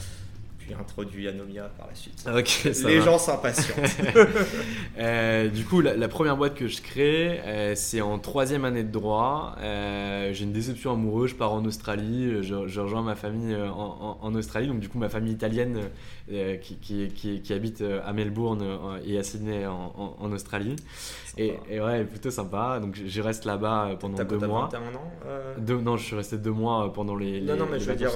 Puis 0.69 0.77
introduit 0.79 1.29
Anomia 1.29 1.71
par 1.79 1.87
la 1.87 1.95
suite. 1.95 2.29
Les 2.87 3.01
gens 3.01 3.17
s'impatientent. 3.19 3.79
euh, 4.99 5.49
du 5.49 5.65
coup, 5.65 5.81
la, 5.81 6.09
première 6.09 6.37
boîte 6.37 6.55
que 6.55 6.69
je 6.69 6.83
crée, 6.83 7.41
euh, 7.41 7.75
c'est 7.75 8.03
en 8.03 8.19
troisième 8.19 8.67
année 8.67 8.85
de 8.85 8.91
droit. 8.91 9.57
Euh, 9.61 10.31
j'ai 10.35 10.45
une 10.45 10.53
déception 10.53 10.93
amoureuse, 10.93 11.31
je 11.31 11.37
pars 11.37 11.55
en 11.55 11.65
Australie, 11.65 12.43
je, 12.43 12.81
rejoins 12.81 13.03
ma 13.03 13.15
famille 13.15 13.55
euh, 13.55 13.71
en, 13.71 14.35
Australie. 14.35 14.69
Donc, 14.69 14.81
du 14.81 14.91
coup, 14.91 14.99
ma 14.99 15.09
famille 15.09 15.33
italienne 15.33 15.81
qui, 16.61 16.77
qui, 16.77 17.09
qui, 17.09 17.53
habite 17.55 17.83
à 18.05 18.13
Melbourne 18.13 18.63
et 19.07 19.19
à 19.19 19.23
Sydney 19.23 19.65
en, 19.67 20.33
Australie. 20.33 20.77
Et, 21.39 21.81
ouais, 21.81 22.05
plutôt 22.05 22.31
sympa. 22.31 22.81
Donc 22.81 22.97
j'y 22.97 23.21
reste 23.21 23.45
là-bas 23.45 23.91
euh, 23.91 23.97
pendant 23.97 24.23
deux 24.25 24.39
mois. 24.39 24.69
T'as 24.71 24.79
un 24.79 24.95
an 24.95 25.11
euh? 25.27 25.81
Non, 25.81 25.97
je 25.97 26.05
suis 26.05 26.17
resté 26.17 26.37
deux 26.37 26.51
mois 26.51 26.87
euh, 26.87 26.89
pendant 26.89 27.15
les. 27.15 27.41
Non, 27.41 27.57
non, 27.57 27.67
mais 27.71 27.79
je 27.79 27.89
veux 27.89 27.97
dire, 27.97 28.11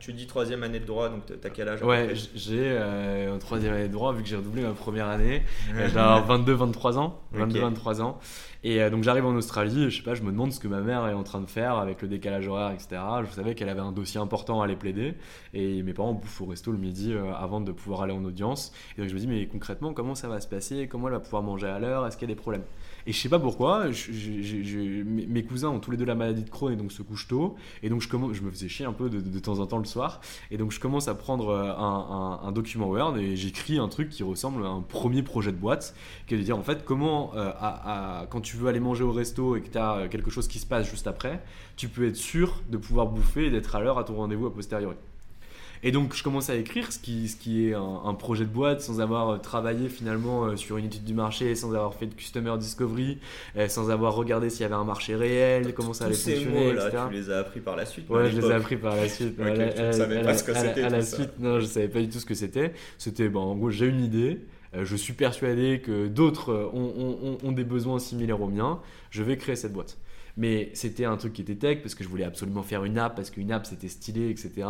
tu 0.00 0.12
dis 0.12 0.26
troisième 0.26 0.62
année 0.62 0.80
de 0.80 0.86
droit, 0.86 1.08
donc 1.08 1.22
t'as 1.40 1.50
quel 1.50 1.68
âge? 1.68 1.82
Ouais, 1.82 1.91
j'ai 2.34 2.58
euh, 2.58 3.38
troisième 3.38 3.74
année 3.74 3.88
de 3.88 3.92
droit, 3.92 4.12
vu 4.12 4.22
que 4.22 4.28
j'ai 4.28 4.36
redoublé 4.36 4.62
ma 4.62 4.72
première 4.72 5.08
année. 5.08 5.42
j'ai 5.74 5.86
22-23 5.86 6.98
ans. 6.98 7.18
22-23 7.34 8.02
ans. 8.02 8.18
Et 8.64 8.88
donc 8.90 9.02
j'arrive 9.02 9.26
en 9.26 9.34
Australie, 9.34 9.90
je 9.90 9.96
sais 9.96 10.04
pas, 10.04 10.14
je 10.14 10.22
me 10.22 10.30
demande 10.30 10.52
ce 10.52 10.60
que 10.60 10.68
ma 10.68 10.80
mère 10.82 11.04
est 11.08 11.14
en 11.14 11.24
train 11.24 11.40
de 11.40 11.46
faire 11.46 11.78
avec 11.78 12.00
le 12.00 12.06
décalage 12.06 12.46
horaire, 12.46 12.70
etc. 12.70 13.02
Je 13.28 13.34
savais 13.34 13.56
qu'elle 13.56 13.68
avait 13.68 13.80
un 13.80 13.90
dossier 13.90 14.20
important 14.20 14.60
à 14.60 14.66
aller 14.66 14.76
plaider. 14.76 15.14
Et 15.52 15.82
mes 15.82 15.92
parents 15.92 16.12
bouffent 16.12 16.42
au 16.42 16.46
resto 16.46 16.70
le 16.70 16.78
midi 16.78 17.12
avant 17.36 17.60
de 17.60 17.72
pouvoir 17.72 18.02
aller 18.02 18.12
en 18.12 18.24
audience. 18.24 18.72
Et 18.96 19.00
donc 19.00 19.08
je 19.08 19.14
me 19.14 19.18
dis, 19.18 19.26
mais 19.26 19.46
concrètement, 19.46 19.92
comment 19.92 20.14
ça 20.14 20.28
va 20.28 20.40
se 20.40 20.46
passer? 20.46 20.86
Comment 20.86 21.08
elle 21.08 21.14
va 21.14 21.20
pouvoir 21.20 21.42
manger 21.42 21.66
à 21.66 21.80
l'heure? 21.80 22.06
Est-ce 22.06 22.16
qu'il 22.16 22.28
y 22.28 22.32
a 22.32 22.34
des 22.34 22.40
problèmes? 22.40 22.62
Et 23.06 23.12
je 23.12 23.18
sais 23.18 23.28
pas 23.28 23.38
pourquoi, 23.38 23.86
mes 23.86 25.44
cousins 25.44 25.68
ont 25.68 25.80
tous 25.80 25.90
les 25.90 25.96
deux 25.96 26.04
la 26.04 26.14
maladie 26.14 26.44
de 26.44 26.50
Crohn 26.50 26.72
et 26.72 26.76
donc 26.76 26.92
se 26.92 27.02
couchent 27.02 27.28
tôt. 27.28 27.56
Et 27.82 27.88
donc 27.88 28.00
je, 28.00 28.16
me 28.16 28.50
faisais 28.50 28.68
chier 28.68 28.86
un 28.86 28.92
peu 28.92 29.10
de, 29.10 29.38
temps 29.38 29.58
en 29.58 29.66
temps 29.66 29.78
le 29.78 29.84
soir. 29.84 30.20
Et 30.50 30.56
donc 30.56 30.72
je 30.72 30.80
commence 30.80 31.08
à 31.08 31.14
prendre 31.14 31.48
euh, 31.48 31.72
un, 31.76 32.52
document 32.52 32.88
Word 32.88 33.16
et 33.18 33.36
j'écris 33.36 33.78
un 33.78 33.88
truc 33.88 34.10
qui 34.10 34.22
ressemble 34.22 34.64
à 34.64 34.68
un 34.68 34.82
premier 34.82 35.22
projet 35.22 35.52
de 35.52 35.56
boîte, 35.56 35.94
qui 36.26 36.34
est 36.34 36.38
de 36.38 36.42
dire 36.42 36.58
en 36.58 36.62
fait 36.62 36.84
comment, 36.84 37.32
euh, 37.34 37.52
quand 38.30 38.40
tu 38.40 38.56
veux 38.56 38.68
aller 38.68 38.80
manger 38.80 39.04
au 39.04 39.12
resto 39.12 39.56
et 39.56 39.62
que 39.62 39.68
tu 39.68 39.78
as 39.78 39.92
euh, 39.94 40.08
quelque 40.08 40.30
chose 40.30 40.48
qui 40.48 40.58
se 40.58 40.66
passe 40.66 40.88
juste 40.88 41.06
après, 41.06 41.42
tu 41.76 41.88
peux 41.88 42.06
être 42.06 42.16
sûr 42.16 42.62
de 42.68 42.76
pouvoir 42.76 43.06
bouffer 43.06 43.46
et 43.46 43.50
d'être 43.50 43.74
à 43.74 43.80
l'heure 43.80 43.98
à 43.98 44.04
ton 44.04 44.14
rendez-vous 44.14 44.46
a 44.46 44.54
posteriori. 44.54 44.96
Et 45.84 45.90
donc 45.90 46.14
je 46.14 46.22
commence 46.22 46.48
à 46.48 46.54
écrire 46.54 46.92
ce 46.92 46.98
qui, 46.98 47.28
ce 47.28 47.36
qui 47.36 47.68
est 47.68 47.74
un, 47.74 48.14
projet 48.14 48.44
de 48.44 48.50
boîte 48.50 48.80
sans 48.80 49.00
avoir 49.00 49.30
euh, 49.30 49.38
travaillé 49.38 49.88
finalement 49.88 50.44
euh, 50.44 50.56
sur 50.56 50.76
une 50.76 50.84
étude 50.84 51.02
du 51.02 51.14
marché, 51.14 51.54
sans 51.56 51.74
avoir 51.74 51.94
fait 51.94 52.06
de 52.06 52.14
customer 52.14 52.56
discovery, 52.56 53.18
euh, 53.56 53.68
sans 53.68 53.90
avoir 53.90 54.14
regardé 54.14 54.48
s'il 54.48 54.60
y 54.60 54.64
avait 54.64 54.74
un 54.74 54.84
marché 54.84 55.16
réel, 55.16 55.74
comment 55.74 55.92
ça 55.92 56.04
allait 56.04 56.14
fonctionner, 56.14 56.66
mots, 56.66 56.72
là, 56.72 57.08
Tu 57.08 57.14
les 57.14 57.30
as 57.30 57.38
appris 57.38 57.60
par 57.60 57.74
la 57.74 57.86
suite 57.86 58.08
Ouais, 58.08 58.30
je 58.30 58.40
les 58.40 58.46
ai 58.46 58.52
appris 58.52 58.76
par 58.76 58.94
la 58.94 59.08
suite. 59.08 59.34
okay, 59.40 59.70
je 59.76 59.82
ne 59.82 59.92
savais 59.92 60.22
pas 60.22 60.34
ce 60.34 60.44
que 60.44 60.54
c'était. 60.54 60.82
À, 60.82 60.88
la 60.88 61.02
suite, 61.02 61.38
non, 61.40 61.58
je 61.58 61.66
savais 61.66 61.88
pas 61.88 62.00
du 62.00 62.08
tout 62.08 62.20
ce 62.20 62.26
que 62.26 62.34
c'était. 62.34 62.74
C'était, 62.98 63.28
bon, 63.28 63.40
en 63.40 63.56
gros, 63.56 63.70
j'ai 63.70 63.86
une 63.86 64.04
idée. 64.04 64.40
je 64.80 64.96
suis 64.96 65.14
persuadé 65.14 65.80
que 65.80 66.06
d'autres 66.06 66.70
ont, 66.72 66.92
ont, 67.22 67.38
ont, 67.42 67.52
des 67.52 67.64
besoins 67.64 67.98
similaires 67.98 68.40
aux 68.40 68.48
miens. 68.48 68.80
Je 69.10 69.22
vais 69.24 69.36
créer 69.36 69.56
cette 69.56 69.72
boîte. 69.72 69.98
Mais 70.36 70.70
c'était 70.74 71.04
un 71.04 71.16
truc 71.16 71.32
qui 71.32 71.42
était 71.42 71.56
tech 71.56 71.82
parce 71.82 71.94
que 71.94 72.04
je 72.04 72.08
voulais 72.08 72.24
absolument 72.24 72.62
faire 72.62 72.84
une 72.84 72.98
app, 72.98 73.14
parce 73.14 73.30
qu'une 73.30 73.52
app 73.52 73.66
c'était 73.66 73.88
stylé, 73.88 74.30
etc. 74.30 74.66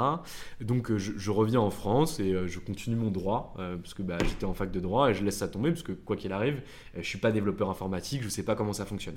Donc 0.60 0.90
euh, 0.90 0.98
je, 0.98 1.30
reviens 1.30 1.60
en 1.60 1.70
France 1.70 2.20
et 2.20 2.32
euh, 2.32 2.46
je 2.46 2.58
continue 2.58 2.96
mon 2.96 3.10
droit 3.10 3.54
euh, 3.58 3.76
parce 3.76 3.94
que 3.94 4.02
bah, 4.02 4.18
j'étais 4.24 4.44
en 4.44 4.54
fac 4.54 4.70
de 4.70 4.80
droit 4.80 5.10
et 5.10 5.14
je 5.14 5.24
laisse 5.24 5.36
ça 5.36 5.48
tomber 5.48 5.70
parce 5.70 5.82
que 5.82 5.92
quoi 5.92 6.16
qu'il 6.16 6.32
arrive, 6.32 6.62
je 6.96 7.02
suis 7.02 7.18
pas 7.18 7.30
développeur 7.30 7.70
informatique, 7.70 8.22
je 8.22 8.28
sais 8.28 8.44
pas 8.44 8.54
comment 8.54 8.72
ça 8.72 8.86
fonctionne. 8.86 9.16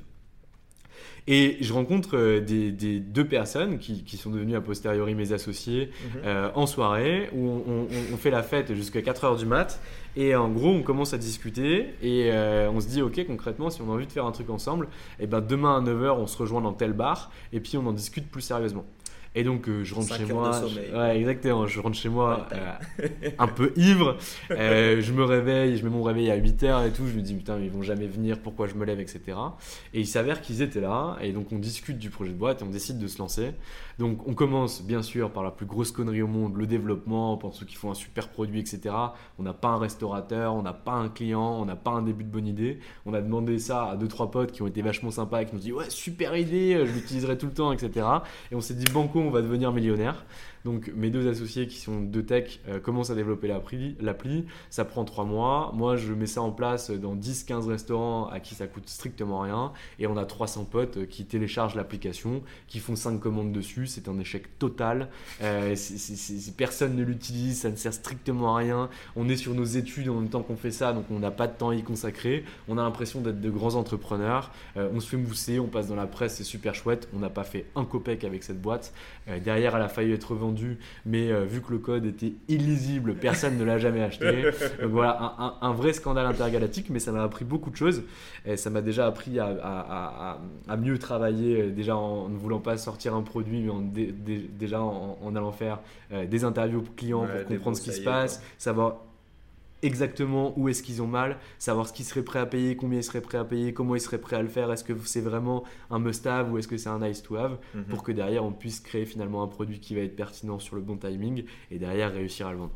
Et 1.28 1.58
je 1.62 1.74
rencontre 1.74 2.40
des, 2.40 2.72
deux 2.72 3.26
personnes 3.26 3.80
qui, 3.80 4.18
sont 4.18 4.30
devenues 4.30 4.56
a 4.56 4.62
posteriori 4.62 5.16
mes 5.16 5.34
associés 5.34 5.90
mhm. 6.14 6.52
en 6.54 6.68
soirée 6.68 7.30
où 7.34 7.64
on, 7.68 7.88
on, 8.14 8.18
fait 8.18 8.30
la 8.30 8.44
fête 8.44 8.76
jusqu'à 8.76 9.02
4h 9.02 9.40
du 9.40 9.46
mat 9.46 9.80
et 10.18 10.36
en 10.36 10.50
gros, 10.50 10.70
on 10.70 10.82
commence 10.82 11.14
à 11.14 11.18
discuter 11.18 11.94
et 12.02 12.32
euh, 12.32 12.70
on 12.72 12.80
se 12.80 12.88
dit, 12.88 13.02
ok, 13.02 13.26
concrètement, 13.28 13.70
si 13.70 13.82
on 13.82 13.90
a 13.92 13.94
envie 13.94 14.08
de 14.08 14.12
faire 14.12 14.26
un 14.26 14.32
truc 14.32 14.50
ensemble, 14.50 14.86
et 15.20 15.24
eh 15.24 15.28
ben 15.28 15.42
demain 15.42 15.78
à 15.78 15.82
9h, 15.82 16.12
on 16.12 16.28
se 16.28 16.38
rejoint 16.38 16.62
dans 16.62 16.74
tel 16.74 16.94
bar 16.94 17.32
et 17.52 17.60
puis 17.60 17.78
on 17.78 17.86
en 17.86 17.92
discute 17.92 18.30
plus 18.30 18.42
sérieusement. 18.42 18.86
Et 19.36 19.44
donc 19.44 19.68
euh, 19.68 19.84
je 19.84 19.94
rentre 19.94 20.16
chez 20.16 20.26
moi. 20.26 20.62
ouais, 20.94 21.18
exactement. 21.18 21.68
Je 21.68 21.80
rentre 21.80 21.98
chez 21.98 22.10
moi 22.10 22.48
euh, 22.54 23.10
un 23.38 23.48
peu 23.48 23.74
ivre. 23.76 24.18
je 24.50 25.12
me 25.12 25.24
réveille, 25.24 25.78
je 25.78 25.84
mets 25.84 25.90
mon 25.90 26.04
réveil 26.04 26.32
à 26.32 26.38
8h 26.38 26.88
et 26.88 26.92
tout. 26.92 27.08
Je 27.08 27.16
me 27.16 27.22
dis 27.22 27.34
putain, 27.34 27.60
ils 27.60 27.70
vont 27.70 27.82
jamais 27.82 28.08
venir. 28.08 28.40
Pourquoi 28.40 28.68
je 28.68 28.76
me 28.76 28.86
lève, 28.86 29.00
etc. 29.00 29.22
Et 29.94 30.00
il 30.00 30.08
s'avère 30.08 30.42
qu'ils 30.42 30.62
étaient 30.62 30.82
là. 30.82 31.18
Et 31.22 31.32
donc 31.32 31.52
on 31.52 31.60
discute 31.60 31.98
du 31.98 32.10
projet 32.10 32.32
de 32.32 32.38
boîte 32.38 32.62
et 32.62 32.66
on 32.66 32.70
décide 32.70 32.98
de 32.98 33.08
se 33.08 33.20
lancer. 33.20 33.54
Donc 34.00 34.28
on 34.28 34.34
commence 34.34 34.82
bien 34.82 35.02
sûr 35.02 35.32
par 35.32 35.44
la 35.44 35.52
plus 35.52 35.66
grosse 35.66 35.92
connerie 35.92 36.22
au 36.22 36.28
monde, 36.28 36.58
le 36.58 36.68
développement, 36.68 37.34
on 37.34 37.38
pense 37.38 37.64
qu'ils 37.64 37.78
font 37.78 37.92
un 37.92 37.96
super 37.96 38.28
produit, 38.30 38.60
etc. 38.60 38.94
On 39.40 39.44
n'a 39.44 39.54
pas 39.54 39.70
un 39.70 39.78
restaurateur, 39.78 40.54
on 40.54 40.62
n'a 40.62 40.74
pas 40.74 40.94
un 40.94 41.08
client, 41.08 41.60
on 41.62 41.66
n'a 41.66 41.76
pas 41.78 41.92
un 41.92 42.02
début 42.02 42.24
de 42.24 42.30
bonne 42.30 42.48
idée. 42.48 42.80
On 43.06 43.14
a 43.14 43.22
demandé 43.22 43.58
ça 43.58 43.86
à 43.92 43.96
deux 43.96 44.08
trois 44.08 44.32
potes 44.32 44.52
qui 44.52 44.62
ont 44.62 44.68
été 44.68 44.82
vachement 44.82 45.12
sympas 45.12 45.42
et 45.42 45.46
qui 45.46 45.56
nous 45.56 45.62
dit 45.62 45.72
ouais 45.72 45.90
super 45.90 46.36
idée, 46.36 46.86
je 46.86 46.92
l'utiliserai 46.92 47.38
tout 47.38 47.46
le 47.46 47.54
temps, 47.54 47.72
etc. 47.72 48.06
Et 48.52 48.56
on 48.56 48.62
s'est 48.62 48.74
dit 48.74 48.86
banco, 48.92 49.25
on 49.28 49.32
va 49.32 49.42
devenir 49.42 49.72
millionnaire. 49.72 50.26
Donc 50.66 50.92
mes 50.96 51.12
deux 51.12 51.30
associés 51.30 51.68
qui 51.68 51.78
sont 51.78 52.02
de 52.02 52.22
tech 52.22 52.60
euh, 52.68 52.80
commencent 52.80 53.12
à 53.12 53.16
développer 53.16 53.48
l'appli. 53.48 54.46
Ça 54.72 54.84
prend 54.84 55.06
trois 55.06 55.24
mois. 55.24 55.72
Moi, 55.76 55.96
je 55.96 56.12
mets 56.12 56.26
ça 56.26 56.42
en 56.42 56.52
place 56.52 56.90
dans 56.90 57.16
10-15 57.16 57.70
restaurants 57.70 58.28
à 58.30 58.40
qui 58.40 58.56
ça 58.56 58.66
coûte 58.66 58.90
strictement 58.90 59.42
rien. 59.42 59.74
Et 60.00 60.08
on 60.08 60.18
a 60.18 60.26
300 60.26 60.66
potes 60.66 61.08
qui 61.08 61.26
téléchargent 61.26 61.76
l'application, 61.76 62.42
qui 62.68 62.80
font 62.80 62.96
5 62.96 63.20
commandes 63.20 63.52
dessus. 63.52 63.86
C'est 63.86 64.10
un 64.10 64.18
échec 64.18 64.58
total. 64.58 65.10
Euh, 65.44 65.76
personne 66.58 66.96
ne 66.96 67.04
l'utilise, 67.04 67.62
ça 67.62 67.70
ne 67.70 67.76
sert 67.76 67.94
strictement 67.94 68.56
à 68.56 68.58
rien. 68.58 68.90
On 69.16 69.30
est 69.30 69.38
sur 69.38 69.54
nos 69.54 69.66
études 69.66 70.10
en 70.10 70.16
même 70.16 70.30
temps 70.30 70.42
qu'on 70.42 70.58
fait 70.58 70.72
ça, 70.72 70.94
donc 70.94 71.06
on 71.12 71.20
n'a 71.20 71.32
pas 71.32 71.46
de 71.46 71.54
temps 71.54 71.70
à 71.70 71.76
y 71.76 71.84
consacrer. 71.84 72.44
On 72.68 72.80
a 72.80 72.82
l'impression 72.82 73.22
d'être 73.22 73.40
de 73.40 73.50
grands 73.52 73.76
entrepreneurs. 73.76 74.52
Euh, 74.78 74.90
on 74.96 75.00
se 75.00 75.10
fait 75.10 75.18
mousser, 75.18 75.60
on 75.60 75.68
passe 75.68 75.90
dans 75.90 75.96
la 75.96 76.08
presse, 76.08 76.38
c'est 76.38 76.44
super 76.44 76.74
chouette. 76.74 77.08
On 77.14 77.20
n'a 77.20 77.30
pas 77.30 77.44
fait 77.44 77.68
un 77.76 77.86
copec 77.86 78.24
avec 78.24 78.42
cette 78.42 78.60
boîte. 78.60 78.94
derrière, 79.44 79.76
elle 79.76 79.84
a 79.84 79.90
failli 79.90 80.12
être 80.12 80.34
vendue 80.34 80.55
mais 81.06 81.32
euh, 81.32 81.46
vu 81.46 81.62
que 81.62 81.72
le 81.72 81.80
code 81.80 82.06
était 82.06 82.34
illisible, 82.48 83.16
personne 83.16 83.58
ne 83.58 83.64
l'a 83.64 83.78
jamais 83.78 84.02
acheté. 84.02 84.44
Donc 84.82 84.92
voilà, 84.92 85.58
un, 85.62 85.74
vrai 85.74 85.94
scandale 85.94 86.26
intergalactique, 86.26 86.90
mais 86.90 87.00
ça 87.00 87.12
m'a 87.12 87.24
appris 87.24 87.46
beaucoup 87.46 87.70
de 87.70 87.76
choses. 87.76 88.04
Et 88.46 88.58
ça 88.58 88.70
m'a 88.70 88.82
déjà 88.82 89.08
appris 89.08 89.40
à, 89.40 90.38
mieux 90.78 90.98
travailler, 90.98 91.62
euh, 91.62 91.70
déjà 91.72 91.96
en 91.96 92.30
ne 92.30 92.38
voulant 92.38 92.60
pas 92.60 92.78
sortir 92.78 93.16
un 93.16 93.22
produit, 93.22 93.62
mais 93.62 93.72
en 93.72 93.82
déjà 93.82 94.82
en, 94.82 95.36
allant 95.36 95.52
faire 95.52 95.80
euh, 96.12 96.26
des 96.26 96.44
interviews 96.44 96.84
clients 96.96 97.26
pour 97.26 97.46
comprendre 97.48 97.78
ce 97.78 97.82
qui 97.82 97.92
se 97.92 98.02
passe, 98.02 98.42
savoir 98.58 98.98
exactement 99.82 100.58
où 100.58 100.70
est-ce 100.70 100.84
qu'ils 100.84 101.02
ont 101.02 101.08
mal, 101.08 101.38
savoir 101.60 101.88
ce 101.88 101.94
qu'ils 101.94 102.06
seraient 102.06 102.24
prêts 102.24 102.40
à 102.40 102.46
payer, 102.46 102.76
combien 102.76 103.00
ils 103.00 103.04
seraient 103.04 103.22
prêts 103.22 103.38
à 103.38 103.46
payer, 103.46 103.74
comment 103.74 103.96
ils 103.96 104.02
seraient 104.02 104.20
prêts 104.20 104.36
à 104.36 104.42
le 104.42 104.48
faire, 104.48 104.72
est-ce 104.72 104.84
que 104.84 104.94
c'est 105.06 105.22
vraiment 105.22 105.64
un 105.90 106.00
must-have 106.00 106.52
ou 106.52 106.58
est-ce 106.58 106.68
que 106.68 106.78
c'est 106.78 106.90
un 106.90 107.00
nice 107.00 107.22
to 107.22 107.36
have, 107.36 107.58
mhm. 107.74 107.86
pour 107.86 108.04
que 108.04 108.12
derrière 108.12 108.44
on 108.44 108.52
puisse 108.52 108.80
créer 108.80 109.06
finalement 109.06 109.44
un 109.44 109.48
produit 109.48 109.80
qui 109.80 109.96
va 109.96 110.02
être 110.02 110.16
pertinent 110.16 110.60
sur 110.60 110.76
le 110.76 110.82
bon 110.82 110.98
timing 110.98 111.46
et 111.72 111.78
derrière 111.78 112.14
réussir 112.14 112.48
à 112.48 112.52
le 112.52 112.58
vendre. 112.58 112.74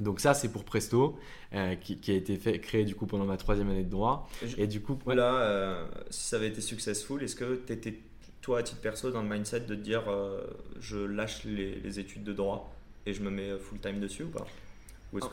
Donc 0.00 0.20
ça 0.20 0.34
c'est 0.34 0.52
pour 0.52 0.64
Presto, 0.64 1.18
euh, 1.54 1.74
qui, 1.76 2.10
a 2.10 2.14
été 2.14 2.36
fait, 2.36 2.60
créé 2.60 2.84
du 2.84 2.94
coup 2.94 3.06
pendant 3.06 3.24
ma 3.24 3.36
troisième 3.36 3.70
année 3.70 3.84
de 3.84 3.90
droit. 3.90 4.28
Et, 4.56 4.66
du 4.66 4.80
coup, 4.80 4.98
voilà, 5.04 5.36
euh, 5.40 5.86
si 6.10 6.28
ça 6.28 6.36
avait 6.36 6.48
été 6.48 6.60
successful, 6.60 7.22
est-ce 7.22 7.34
que 7.34 7.60
tu 7.66 7.72
étais 7.72 7.98
toi 8.40 8.60
à 8.60 8.62
titre 8.62 8.80
perso 8.80 9.10
dans 9.10 9.22
le 9.22 9.28
mindset 9.28 9.60
de 9.60 9.74
dire 9.74 10.04
euh, 10.08 10.40
je 10.78 10.98
lâche 10.98 11.44
les, 11.44 11.76
les 11.76 11.98
études 11.98 12.22
de 12.22 12.32
droit 12.32 12.72
et 13.06 13.12
je 13.12 13.22
me 13.22 13.30
mets 13.30 13.58
full 13.58 13.80
time 13.80 13.98
dessus 13.98 14.24
ou 14.24 14.28
pas? 14.28 14.46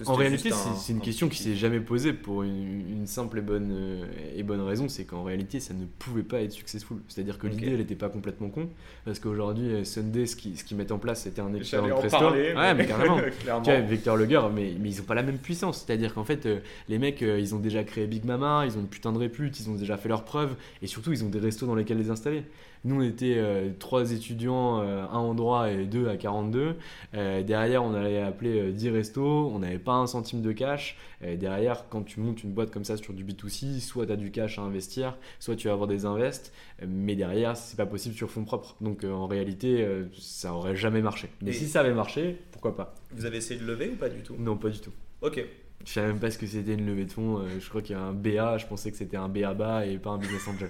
En 0.06 0.14
réalité, 0.14 0.52
c'est 0.52 0.94
une 0.94 1.02
question 1.02 1.28
qui 1.28 1.38
s'est 1.38 1.56
jamais 1.56 1.80
posée 1.80 2.14
pour 2.14 2.44
une, 2.44 3.06
simple 3.06 3.40
et 3.40 3.42
bonne, 3.42 3.72
euh, 3.72 4.06
et 4.36 4.42
bonne 4.42 4.62
raison, 4.62 4.88
c'est 4.90 5.04
qu'en 5.04 5.24
réalité, 5.24 5.60
ça 5.60 5.74
ne 5.74 5.86
pouvait 5.86 6.24
pas 6.24 6.42
être 6.42 6.54
successful. 6.54 6.98
C'est-à-dire 7.08 7.38
que 7.38 7.46
l'idée, 7.46 7.68
elle 7.68 7.78
n'était 7.78 7.96
pas 7.96 8.10
complètement 8.10 8.50
con, 8.50 8.70
parce 9.04 9.20
qu'aujourd'hui, 9.20 9.68
euh, 9.68 9.84
Sunday, 9.84 10.26
ce 10.26 10.36
qu'ils 10.36 10.58
ce 10.58 10.74
mettent 10.74 10.92
en 10.92 10.98
place, 10.98 11.24
c'était 11.24 11.42
un 11.42 11.54
excellent 11.54 11.98
presto. 11.98 12.32
Ouais, 12.32 12.74
mais 12.74 12.88
carrément. 12.88 13.20
tu 13.64 13.70
vois, 13.70 13.80
Victor 13.82 14.18
Leger, 14.18 14.42
mais, 14.54 14.74
mais 14.80 14.90
ils 14.90 14.98
n'ont 14.98 15.04
pas 15.04 15.14
la 15.14 15.24
même 15.24 15.38
puissance. 15.38 15.84
C'est-à-dire 15.86 16.14
qu'en 16.14 16.24
fait, 16.24 16.46
euh, 16.46 16.60
les 16.90 16.98
mecs, 16.98 17.22
ils 17.22 17.54
ont 17.54 17.60
déjà 17.60 17.84
créé 17.84 18.08
Big 18.08 18.26
Mama, 18.26 18.64
ils 18.66 18.78
ont 18.78 18.82
une 18.82 18.88
putain 18.88 19.12
de 19.12 19.18
répute, 19.18 19.60
ils 19.60 19.70
ont 19.70 19.76
déjà 19.76 19.98
fait 19.98 20.10
leurs 20.10 20.24
preuves, 20.24 20.56
et 20.82 20.88
surtout, 20.88 21.12
ils 21.12 21.24
ont 21.24 21.30
des 21.30 21.40
restos 21.40 21.68
dans 21.68 21.76
lesquels 21.76 21.98
les 21.98 22.10
installer. 22.10 22.44
Nous, 22.86 22.98
on 22.98 23.02
était 23.02 23.34
euh, 23.38 23.72
trois 23.80 24.12
étudiants, 24.12 24.82
euh, 24.82 25.04
un 25.06 25.18
en 25.18 25.34
droit 25.34 25.72
et 25.72 25.86
deux 25.86 26.08
à 26.08 26.18
42. 26.18 26.76
Euh, 27.16 27.42
derrière, 27.42 27.84
on 27.84 27.96
allait 27.96 28.22
appeler 28.22 28.72
10 28.72 28.90
restos, 28.92 29.52
on 29.52 29.64
n'avait 29.65 29.80
pas 29.80 29.93
un 29.93 30.08
centime 30.08 30.41
de 30.41 30.51
cash. 30.51 30.97
derrière, 31.21 31.88
quand 31.89 32.04
tu 32.04 32.19
montes 32.19 32.43
une 32.43 32.51
boîte 32.51 32.71
comme 32.71 32.86
ça 32.86 32.97
sur 32.97 33.13
du 33.13 33.23
B2C, 33.25 33.80
soit 33.80 34.06
tu 34.06 34.12
as 34.12 34.15
du 34.15 34.32
cash 34.32 34.60
à 34.60 34.62
investir, 34.62 35.17
soit 35.39 35.56
tu 35.56 35.67
vas 35.67 35.73
avoir 35.73 35.88
des 35.88 36.06
invests, 36.06 36.54
mais 36.88 37.15
derrière, 37.15 37.58
c'est 37.58 37.78
pas 37.78 37.86
possible 37.86 38.15
sur 38.15 38.30
fonds 38.30 38.45
propres. 38.45 38.75
Donc 38.82 39.04
en 39.04 39.28
réalité, 39.28 39.88
ça 40.17 40.54
aurait 40.54 40.75
jamais 40.75 41.01
marché. 41.01 41.30
Mais 41.41 41.51
si 41.51 41.67
ça 41.67 41.82
avait 41.82 41.93
marché, 41.93 42.38
pourquoi 42.51 42.75
pas? 42.75 42.95
Vous 43.12 43.25
avez 43.25 43.38
essayé 43.38 43.60
de 43.60 43.65
lever 43.65 43.89
ou 43.89 43.95
pas 43.95 44.10
du 44.10 44.21
tout? 44.21 44.36
Non, 44.38 44.58
pas 44.58 44.69
du 44.69 44.80
tout. 44.80 44.93
Ok. 45.21 45.43
Je 45.86 45.91
savais 45.91 46.08
même 46.08 46.19
pas 46.19 46.32
ce 46.32 46.38
que 46.38 46.47
c'était 46.47 46.73
une 46.73 46.86
levée 46.86 47.06
de 47.06 47.12
fonds. 47.12 47.45
je 47.60 47.69
crois 47.69 47.82
qu'il 47.82 47.95
y 47.95 47.99
a 47.99 48.01
un 48.01 48.13
BA, 48.13 48.58
je 48.58 48.65
pensais 48.65 48.91
que 48.91 48.97
c'était 48.97 49.17
un 49.17 49.30
BA 49.30 49.54
bas 49.54 49.86
et 49.86 49.97
pas 49.97 50.12
un 50.12 50.17
business 50.17 50.47
angel. 50.47 50.69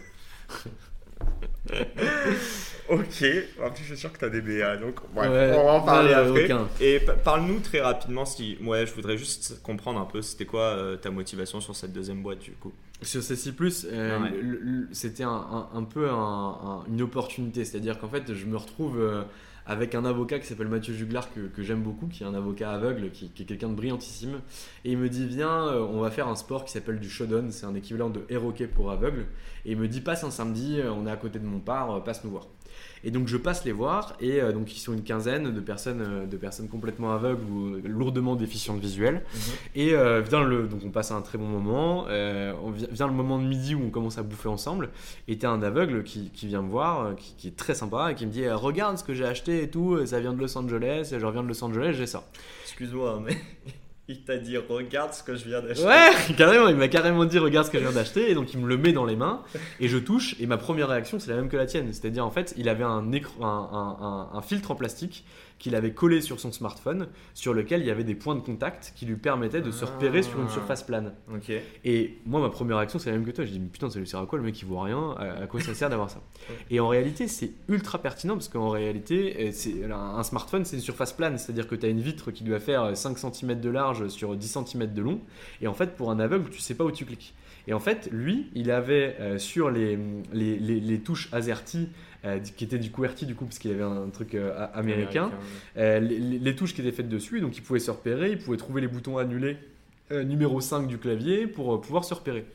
ok, 2.90 3.26
en 3.64 3.72
plus 3.72 3.84
je 3.84 3.88
suis 3.88 3.98
sûr 3.98 4.14
que 4.14 4.20
tu 4.20 4.26
as 4.26 4.30
des 4.30 4.42
BA, 4.42 4.78
donc 4.78 5.00
on 5.16 5.22
va 5.22 5.58
en 5.58 5.82
parler 5.82 6.14
après. 6.14 6.48
Et 6.80 7.00
parle-nous 7.24 7.60
très 7.60 7.82
rapidement, 7.82 8.26
si, 8.26 8.58
ouais, 8.64 8.86
je 8.86 8.94
voudrais 8.94 9.18
juste 9.18 9.62
comprendre 9.64 10.00
un 10.00 10.06
peu, 10.06 10.22
c'était 10.22 10.46
quoi 10.46 10.62
euh, 10.62 10.96
ta 10.96 11.10
motivation 11.10 11.62
sur 11.62 11.76
cette 11.76 11.94
deuxième 11.94 12.22
boîte 12.22 12.40
du 12.40 12.52
coup? 12.52 12.72
Sur 13.02 13.24
CC+, 13.24 13.52
euh, 13.92 14.20
c'était 14.92 15.24
un, 15.24 15.88
peu 15.92 16.10
une 16.88 17.02
opportunité, 17.02 17.66
c'est-à-dire 17.66 18.00
qu'en 18.00 18.10
fait 18.10 18.34
je 18.34 18.46
me 18.46 18.58
retrouve... 18.58 19.00
Euh, 19.00 19.24
avec 19.68 19.96
un 19.96 20.06
avocat 20.06 20.40
qui 20.40 20.48
s'appelle 20.48 20.68
Mathieu 20.68 20.94
Juglar 20.94 21.30
que, 21.34 21.64
j'aime 21.64 21.82
beaucoup, 21.82 22.08
qui 22.08 22.24
est 22.24 22.26
un 22.26 22.34
avocat 22.34 22.72
aveugle, 22.72 23.12
qui, 23.12 23.26
est 23.26 23.46
quelqu'un 23.46 23.70
de 23.70 23.76
brillantissime. 23.76 24.42
Et 24.84 24.92
il 24.92 24.98
me 24.98 25.10
dit 25.10 25.26
Viens, 25.26 25.68
euh, 25.68 25.80
on 25.80 26.02
va 26.02 26.12
faire 26.12 26.28
un 26.28 26.36
sport 26.36 26.66
qui 26.66 26.72
s'appelle 26.72 27.00
du 27.00 27.10
Shodan, 27.10 27.50
c'est 27.50 27.66
un 27.66 27.76
équivalent 27.76 28.10
de 28.10 28.22
hockey 28.36 28.68
pour 28.68 28.92
aveugle. 28.92 29.26
Et 29.66 29.72
il 29.72 29.78
me 29.78 29.88
dit 29.88 30.02
Passe 30.02 30.24
un 30.24 30.32
samedi, 30.32 30.80
euh, 30.80 30.92
on 30.92 31.08
est 31.08 31.12
à 31.12 31.18
côté 31.18 31.40
de 31.40 31.46
mon 31.46 31.60
part, 31.60 32.04
passe 32.04 32.24
nous 32.24 32.32
voir. 32.32 32.48
Et 33.06 33.12
donc 33.12 33.28
je 33.28 33.38
passe 33.38 33.66
les 33.66 33.72
voir 33.72 34.16
et 34.20 34.42
euh, 34.42 34.52
donc 34.52 34.76
ils 34.76 34.80
sont 34.80 34.92
une 34.92 35.04
quinzaine 35.04 35.54
de 35.54 35.60
personnes, 35.60 36.02
euh, 36.02 36.26
de 36.26 36.38
personnes 36.38 36.68
complètement 36.68 37.14
aveugles 37.14 37.44
ou 37.44 37.76
lourdement 37.84 38.36
déficientes 38.36 38.80
visuelles. 38.80 39.22
Mhm. 39.34 39.40
Et 39.76 39.94
euh, 39.94 40.22
vient 40.22 40.44
le, 40.44 40.68
donc 40.68 40.82
on 40.84 40.90
passe 40.90 41.12
un 41.12 41.22
très 41.22 41.38
bon 41.38 41.46
moment. 41.46 42.06
on 42.06 42.72
vient, 42.72 43.08
le 43.08 43.14
moment 43.14 43.38
de 43.38 43.46
midi 43.46 43.76
où 43.76 43.84
on 43.86 43.90
commence 43.92 44.18
à 44.18 44.24
bouffer 44.24 44.50
ensemble. 44.50 44.90
Et 45.28 45.38
t'as 45.38 45.50
un 45.50 45.62
aveugle 45.62 46.04
qui, 46.04 46.32
qui, 46.32 46.48
vient 46.48 46.64
me 46.64 46.70
voir, 46.70 47.16
qui, 47.16 47.48
est 47.48 47.56
très 47.56 47.76
sympa 47.76 48.12
et 48.12 48.16
qui 48.16 48.26
me 48.26 48.32
dit 48.32 48.50
regarde 48.50 48.98
ce 48.98 49.04
que 49.04 49.14
j'ai 49.14 49.26
acheté 49.26 49.55
et 49.64 49.70
tout. 49.70 50.06
Ça 50.06 50.20
vient 50.20 50.34
de 50.34 50.40
Los 50.40 50.58
Angeles. 50.58 51.12
Et 51.14 51.20
je 51.20 51.26
reviens 51.26 51.44
de 51.44 51.48
Los 51.48 51.64
Angeles, 51.64 51.94
j'ai 51.98 52.08
ça. 52.08 52.24
Excuse-moi, 52.64 53.22
mais 53.26 53.38
Il 54.08 54.22
t'a 54.22 54.38
dit 54.38 54.56
regarde 54.56 55.14
ce 55.14 55.24
que 55.24 55.36
je 55.36 55.46
viens 55.46 55.64
d'acheter. 55.64 55.84
Ouais, 55.84 56.12
carrément, 56.38 56.68
il 56.68 56.76
m'a 56.76 56.88
carrément 56.88 57.26
dit 57.26 57.40
regarde 57.40 57.66
ce 57.66 57.72
que 57.72 57.80
je 57.80 57.84
viens 57.84 57.92
d'acheter 57.92 58.30
et 58.30 58.36
donc 58.36 58.54
il 58.54 58.60
me 58.60 58.68
le 58.68 58.78
met 58.78 58.94
dans 58.94 59.06
les 59.06 59.16
mains 59.16 59.42
et 59.80 59.88
je 59.88 59.98
touche 59.98 60.36
et 60.40 60.46
ma 60.46 60.58
première 60.58 60.90
réaction 60.90 61.20
c'est 61.20 61.32
la 61.32 61.38
même 61.38 61.50
que 61.50 61.58
la 61.58 61.66
tienne, 61.66 61.92
c'est-à-dire 61.92 62.24
en 62.24 62.30
fait 62.30 62.54
il 62.56 62.70
avait 62.70 62.84
un, 62.84 63.12
écran, 63.12 63.44
un, 63.44 64.06
un, 64.06 64.38
un, 64.38 64.42
filtre 64.44 64.70
en 64.70 64.76
plastique 64.76 65.26
qu'il 65.66 65.74
avait 65.74 65.94
collé 65.94 66.22
sur 66.22 66.40
son 66.40 66.52
smartphone 66.52 67.08
sur 67.34 67.52
lequel 67.52 67.82
il 67.82 67.88
y 67.88 67.90
avait 67.90 68.04
des 68.04 68.14
points 68.14 68.36
de 68.36 68.40
contact 68.40 68.94
qui 68.96 69.08
lui 69.08 69.16
permettaient 69.16 69.62
de 69.62 69.72
se 69.72 69.84
repérer 69.84 70.22
sur 70.22 70.40
une 70.40 70.48
surface 70.50 70.84
plane. 70.84 71.16
Et 71.84 72.20
moi 72.28 72.40
ma 72.40 72.50
première 72.50 72.78
réaction 72.78 73.00
c'est 73.00 73.10
la 73.10 73.18
même 73.18 73.26
que 73.26 73.32
toi, 73.32 73.46
je 73.46 73.52
dis 73.52 73.60
mais 73.60 73.70
putain 73.70 73.90
ça 73.90 73.98
lui 73.98 74.06
sert 74.06 74.20
à 74.20 74.28
quoi 74.28 74.38
le 74.38 74.46
mec 74.46 74.62
il 74.62 74.66
voit 74.66 74.84
rien, 74.84 75.16
à 75.18 75.48
quoi 75.48 75.60
ça 75.62 75.74
sert 75.74 75.90
d'avoir 75.90 76.12
ça? 76.12 76.22
Et 76.70 76.80
en 76.80 76.88
réalité 76.88 77.28
c'est 77.28 77.50
ultra 77.68 77.98
pertinent 77.98 78.36
parce 78.36 78.48
qu'en 78.48 78.70
réalité 78.70 79.36
euh, 79.40 79.50
c'est 79.52 79.84
un 79.92 80.22
smartphone 80.22 80.66
c'est 80.66 80.76
une 80.76 80.84
surface 80.84 81.14
plane, 81.14 81.40
c'est-à-dire 81.40 81.68
que 81.68 81.74
tu 81.74 81.88
as 81.88 81.90
une 81.90 82.02
vitre 82.02 82.30
qui 82.30 82.44
doit 82.44 82.60
faire 82.60 82.96
5 82.96 83.18
cm 83.18 83.60
de 83.60 83.70
large 83.72 84.08
sur 84.10 84.36
10 84.36 84.60
cm 84.68 84.94
de 84.94 85.02
long. 85.02 85.20
Et 85.62 85.68
en 85.68 85.74
fait, 85.74 85.96
pour 85.96 86.12
un 86.12 86.20
aveugle, 86.20 86.50
tu 86.52 86.60
sais 86.60 86.76
pas 86.76 86.84
où 86.84 86.92
tu 86.92 87.06
cliques. 87.06 87.34
Et 87.68 87.74
en 87.74 87.80
fait, 87.80 88.10
lui, 88.12 88.52
il 88.54 88.70
avait 88.70 89.16
euh, 89.20 89.40
sur 89.40 89.72
les, 89.72 89.98
les, 90.34 90.58
les, 90.58 90.80
les 90.80 91.00
touches 91.00 91.30
AZERTY, 91.32 91.90
euh, 92.26 92.40
qui 92.40 92.64
étaient 92.64 92.80
du 92.80 92.92
QWERTY 92.92 93.26
du 93.26 93.36
coup, 93.36 93.46
parce 93.46 93.60
qu'il 93.60 93.72
avait 93.72 93.84
un 93.84 94.10
truc 94.10 94.34
euh, 94.34 94.68
américain, 94.74 95.32
euh, 95.78 96.00
les, 96.00 96.18
les, 96.20 96.56
touches 96.56 96.74
qui 96.74 96.82
étaient 96.82 96.92
faites 96.92 97.10
dessus, 97.10 97.40
donc 97.40 97.58
il 97.58 97.62
pouvait 97.62 97.80
se 97.80 97.92
repérer, 97.92 98.32
il 98.32 98.40
pouvait 98.40 98.58
trouver 98.58 98.82
les 98.82 98.88
boutons 98.88 99.18
annulés 99.18 99.58
numéro 100.12 100.62
5 100.62 100.88
du 100.88 101.00
clavier 101.00 101.48
pour 101.48 101.82
pouvoir 101.82 102.04
se 102.04 102.14
repérer. 102.14 102.46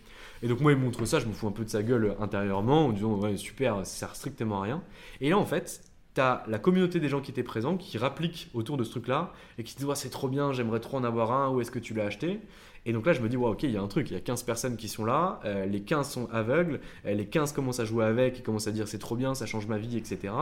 Et 0.42 0.48
donc 0.48 0.60
moi 0.60 0.72
il 0.72 0.78
me 0.78 0.84
montre 0.84 1.04
ça, 1.04 1.18
je 1.18 1.26
me 1.26 1.32
fous 1.32 1.48
un 1.48 1.52
peu 1.52 1.64
de 1.64 1.68
sa 1.68 1.82
gueule 1.82 2.14
intérieurement 2.20 2.86
en 2.86 2.92
disant 2.92 3.14
ouais 3.14 3.36
super, 3.36 3.78
ça 3.78 3.84
sert 3.84 4.16
strictement 4.16 4.60
à 4.60 4.64
rien. 4.64 4.82
Et 5.20 5.30
là 5.30 5.38
en 5.38 5.44
fait, 5.44 5.82
tu 6.14 6.20
as 6.20 6.44
la 6.46 6.58
communauté 6.58 7.00
des 7.00 7.08
gens 7.08 7.20
qui 7.20 7.30
étaient 7.30 7.42
présents 7.42 7.76
qui 7.76 7.98
rappliquent 7.98 8.50
autour 8.54 8.76
de 8.76 8.84
ce 8.84 8.90
truc-là 8.90 9.32
et 9.58 9.64
qui 9.64 9.74
disent 9.76 9.86
ouais, 9.86 9.96
c'est 9.96 10.10
trop 10.10 10.28
bien, 10.28 10.52
j'aimerais 10.52 10.80
trop 10.80 10.96
en 10.96 11.04
avoir 11.04 11.32
un, 11.32 11.50
où 11.50 11.60
est-ce 11.60 11.70
que 11.70 11.78
tu 11.78 11.92
l'as 11.92 12.04
acheté? 12.04 12.40
Et 12.86 12.92
donc 12.94 13.04
là, 13.04 13.12
je 13.12 13.20
me 13.20 13.28
dis 13.28 13.36
ouais, 13.36 13.50
ok, 13.50 13.62
il 13.64 13.72
y 13.72 13.76
a 13.76 13.82
un 13.82 13.88
truc, 13.88 14.10
il 14.10 14.14
y 14.14 14.16
a 14.16 14.20
15 14.20 14.42
personnes 14.44 14.76
qui 14.76 14.88
sont 14.88 15.04
là, 15.04 15.40
euh, 15.44 15.66
les 15.66 15.80
15 15.80 16.08
sont 16.08 16.28
aveugles, 16.32 16.80
euh, 17.04 17.12
les 17.12 17.26
15 17.26 17.52
commencent 17.52 17.80
à 17.80 17.84
jouer 17.84 18.06
avec, 18.06 18.38
ils 18.38 18.42
commencent 18.42 18.68
à 18.68 18.72
dire 18.72 18.88
c'est 18.88 18.98
trop 18.98 19.16
bien, 19.16 19.34
ça 19.34 19.44
change 19.44 19.66
ma 19.66 19.76
vie, 19.76 19.98
etc. 19.98 20.32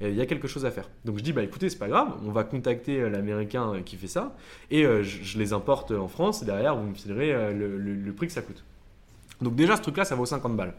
Il 0.00 0.14
y 0.14 0.20
a 0.20 0.26
quelque 0.26 0.48
chose 0.48 0.66
à 0.66 0.72
faire. 0.72 0.90
Donc 1.04 1.18
je 1.18 1.22
dis 1.22 1.32
bah 1.32 1.44
écoutez, 1.44 1.70
c'est 1.70 1.78
pas 1.78 1.88
grave, 1.88 2.08
on 2.24 2.32
va 2.32 2.42
contacter 2.42 3.00
euh, 3.00 3.08
l'américain 3.08 3.80
qui 3.84 3.96
fait 3.96 4.08
ça 4.08 4.36
et 4.72 4.84
euh, 4.84 5.04
je, 5.04 5.38
les 5.38 5.52
importe 5.52 5.92
en 5.92 6.08
France 6.08 6.42
et 6.42 6.46
derrière 6.46 6.76
vous 6.76 6.88
me 6.88 6.94
filerez 6.94 7.54
le, 7.54 8.12
prix 8.12 8.26
que 8.26 8.32
ça 8.32 8.42
coûte. 8.42 8.64
Donc 9.40 9.54
déjà 9.54 9.76
ce 9.76 9.82
truc-là, 9.82 10.04
ça 10.04 10.16
vaut 10.16 10.26
50 10.26 10.56
balles. 10.56 10.74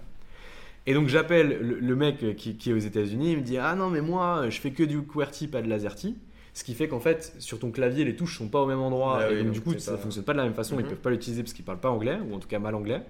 Et 0.85 0.93
donc 0.93 1.07
j'appelle 1.07 1.59
le, 1.61 1.95
mec 1.95 2.35
qui, 2.35 2.57
qui, 2.57 2.71
est 2.71 2.73
aux 2.73 2.77
États-Unis, 2.77 3.31
il 3.31 3.37
me 3.37 3.43
dit 3.43 3.57
Ah 3.57 3.75
non, 3.75 3.89
mais 3.89 4.01
moi 4.01 4.49
je 4.49 4.59
fais 4.59 4.71
que 4.71 4.83
du 4.83 5.01
QWERTY, 5.01 5.47
pas 5.47 5.61
de 5.61 5.69
LaserTy. 5.69 6.15
Ce 6.55 6.63
qui 6.63 6.73
fait 6.73 6.87
qu'en 6.87 7.01
fait, 7.01 7.35
sur 7.37 7.59
ton 7.59 7.69
clavier, 7.69 8.05
les 8.05 8.15
touches 8.15 8.37
sont 8.37 8.47
pas 8.47 8.61
au 8.61 8.65
même 8.65 8.79
endroit. 8.79 9.19
Ah 9.19 9.29
et 9.29 9.35
oui, 9.35 9.43
donc, 9.43 9.51
du 9.51 9.61
coup, 9.61 9.77
ça 9.77 9.91
pas... 9.91 9.97
fonctionne 9.97 10.23
pas 10.23 10.31
de 10.31 10.37
la 10.37 10.45
même 10.45 10.53
façon. 10.53 10.75
Mm 10.75 10.79
-hmm. 10.79 10.81
Ils 10.81 10.87
peuvent 10.87 11.05
pas 11.07 11.09
l'utiliser 11.09 11.43
parce 11.43 11.53
qu'ils 11.53 11.65
parlent 11.65 11.81
pas 11.81 11.91
anglais, 11.91 12.17
ou 12.25 12.33
en 12.33 12.39
tout 12.39 12.47
cas 12.47 12.59
mal 12.59 12.75
anglais. 12.75 13.01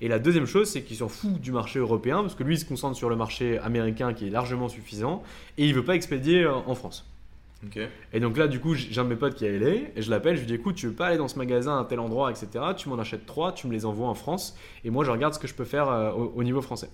Et 0.00 0.08
la 0.08 0.18
deuxième 0.18 0.46
chose, 0.46 0.68
c'est 0.70 0.82
qu'il 0.82 0.96
s'en 0.96 1.08
fout 1.08 1.38
du 1.46 1.52
marché 1.52 1.78
européen, 1.78 2.18
parce 2.22 2.34
que 2.34 2.42
lui, 2.42 2.54
il 2.54 2.58
se 2.58 2.64
concentre 2.64 2.96
sur 2.96 3.10
le 3.10 3.16
marché 3.16 3.58
américain 3.58 4.14
qui 4.14 4.26
est 4.26 4.30
largement 4.30 4.68
suffisant, 4.68 5.22
et 5.58 5.66
il 5.66 5.74
veut 5.74 5.84
pas 5.84 5.94
expédier 5.94 6.46
en 6.46 6.74
France. 6.74 6.98
Okay. 7.66 7.88
Et 8.12 8.20
donc 8.20 8.36
là, 8.36 8.48
du 8.48 8.60
coup, 8.60 8.74
j'ai 8.74 8.98
un 9.00 9.04
de 9.04 9.08
mes 9.08 9.16
potes 9.16 9.34
qui 9.34 9.46
est 9.46 9.54
allé, 9.56 9.92
et 9.96 10.02
je 10.02 10.10
l'appelle, 10.10 10.36
je 10.36 10.40
lui 10.40 10.46
dis 10.46 10.54
écoute, 10.54 10.74
tu 10.74 10.86
veux 10.86 10.92
pas 10.92 11.06
aller 11.06 11.16
dans 11.16 11.28
ce 11.28 11.38
magasin 11.38 11.78
à 11.80 11.84
tel 11.84 12.00
endroit, 12.00 12.30
etc. 12.30 12.46
Tu 12.76 12.88
m'en 12.88 12.98
achètes 12.98 13.26
trois, 13.26 13.52
tu 13.52 13.66
me 13.66 13.72
les 13.72 13.86
envoies 13.86 14.08
en 14.08 14.14
France, 14.14 14.56
et 14.84 14.90
moi 14.90 15.04
je 15.04 15.10
regarde 15.10 15.32
ce 15.34 15.38
que 15.38 15.46
je 15.46 15.54
peux 15.54 15.64
faire 15.64 15.88
euh, 15.88 16.10
au, 16.12 16.32
au, 16.36 16.44
niveau 16.44 16.60
français. 16.60 16.90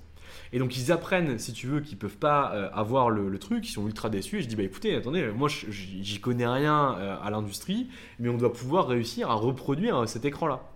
Et 0.53 0.59
donc 0.59 0.77
ils 0.77 0.93
apprennent, 0.93 1.39
si 1.39 1.53
tu 1.53 1.67
veux, 1.67 1.81
qu'ils 1.81 1.99
peuvent 1.99 2.19
pas 2.19 2.53
euh, 2.55 2.69
avoir 2.73 3.11
le, 3.11 3.39
truc, 3.39 3.69
ils 3.69 3.73
sont 3.73 3.87
ultra 3.87 4.11
déçus. 4.11 4.39
Et 4.39 4.43
je 4.43 4.49
dis 4.49 4.57
bah 4.57 4.63
écoutez, 4.63 4.95
attendez, 4.95 5.31
moi 5.33 5.49
j'y 5.49 6.21
connais 6.21 6.47
rien 6.47 6.97
euh, 6.99 7.17
à 7.23 7.31
l'industrie, 7.31 7.89
mais 8.19 8.29
on 8.29 8.37
doit 8.37 8.53
pouvoir 8.53 8.89
réussir 8.89 9.31
à 9.31 9.35
reproduire 9.35 10.09
cet 10.09 10.25
écran-là. 10.25 10.72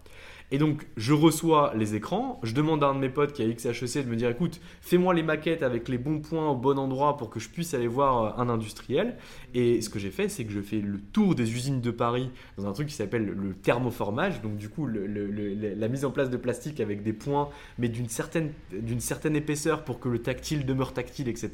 Et 0.53 0.59
donc, 0.59 0.87
je 0.97 1.13
reçois 1.13 1.73
les 1.75 1.95
écrans, 1.97 2.39
je 2.43 2.55
demande 2.55 2.85
à 2.85 2.89
un 2.89 2.95
de 2.95 3.01
mes 3.01 3.09
potes 3.09 3.33
qui 3.33 3.43
a 3.43 3.47
XHEC 3.47 4.05
de 4.05 4.11
me 4.11 4.17
dire 4.17 4.31
écoute, 4.31 4.61
fais-moi 4.81 5.13
les 5.13 5.25
maquettes 5.25 5.63
avec 5.63 5.89
les 5.89 5.99
bons 5.99 6.21
points 6.21 6.51
au 6.51 6.55
bon 6.55 6.79
endroit 6.79 7.17
pour 7.17 7.31
que 7.31 7.41
je 7.41 7.49
puisse 7.49 7.75
aller 7.75 7.89
voir 7.89 8.39
un 8.39 8.49
industriel. 8.49 9.17
Et 9.55 9.81
ce 9.81 9.91
que 9.91 9.99
j'ai 9.99 10.11
fait, 10.11 10.29
c'est 10.29 10.45
que 10.45 10.53
je 10.53 10.61
fais 10.61 10.81
le 10.81 11.01
tour 11.01 11.35
des 11.35 11.53
usines 11.53 11.81
de 11.81 11.91
Paris 11.91 12.31
dans 12.57 12.67
un 12.67 12.73
truc 12.73 12.89
qui 12.89 12.95
s'appelle 12.95 13.27
le 13.27 13.55
thermoformage. 13.55 14.41
Donc, 14.43 14.57
du 14.57 14.69
coup, 14.69 14.87
le, 14.87 15.07
le, 15.07 15.27
le, 15.27 15.75
la 15.75 15.89
mise 15.89 16.05
en 16.05 16.11
place 16.11 16.31
de 16.31 16.37
plastique 16.37 16.81
avec 16.81 17.03
des 17.03 17.13
points, 17.13 17.49
mais 17.79 17.89
d'une 17.89 18.09
certaine, 18.09 18.53
certaine 19.01 19.35
épaisseur 19.35 19.85
pour 19.85 19.99
que 19.99 20.09
le 20.09 20.21
tactile 20.21 20.65
demeure 20.65 20.93
tactile, 20.93 21.29
etc. 21.29 21.51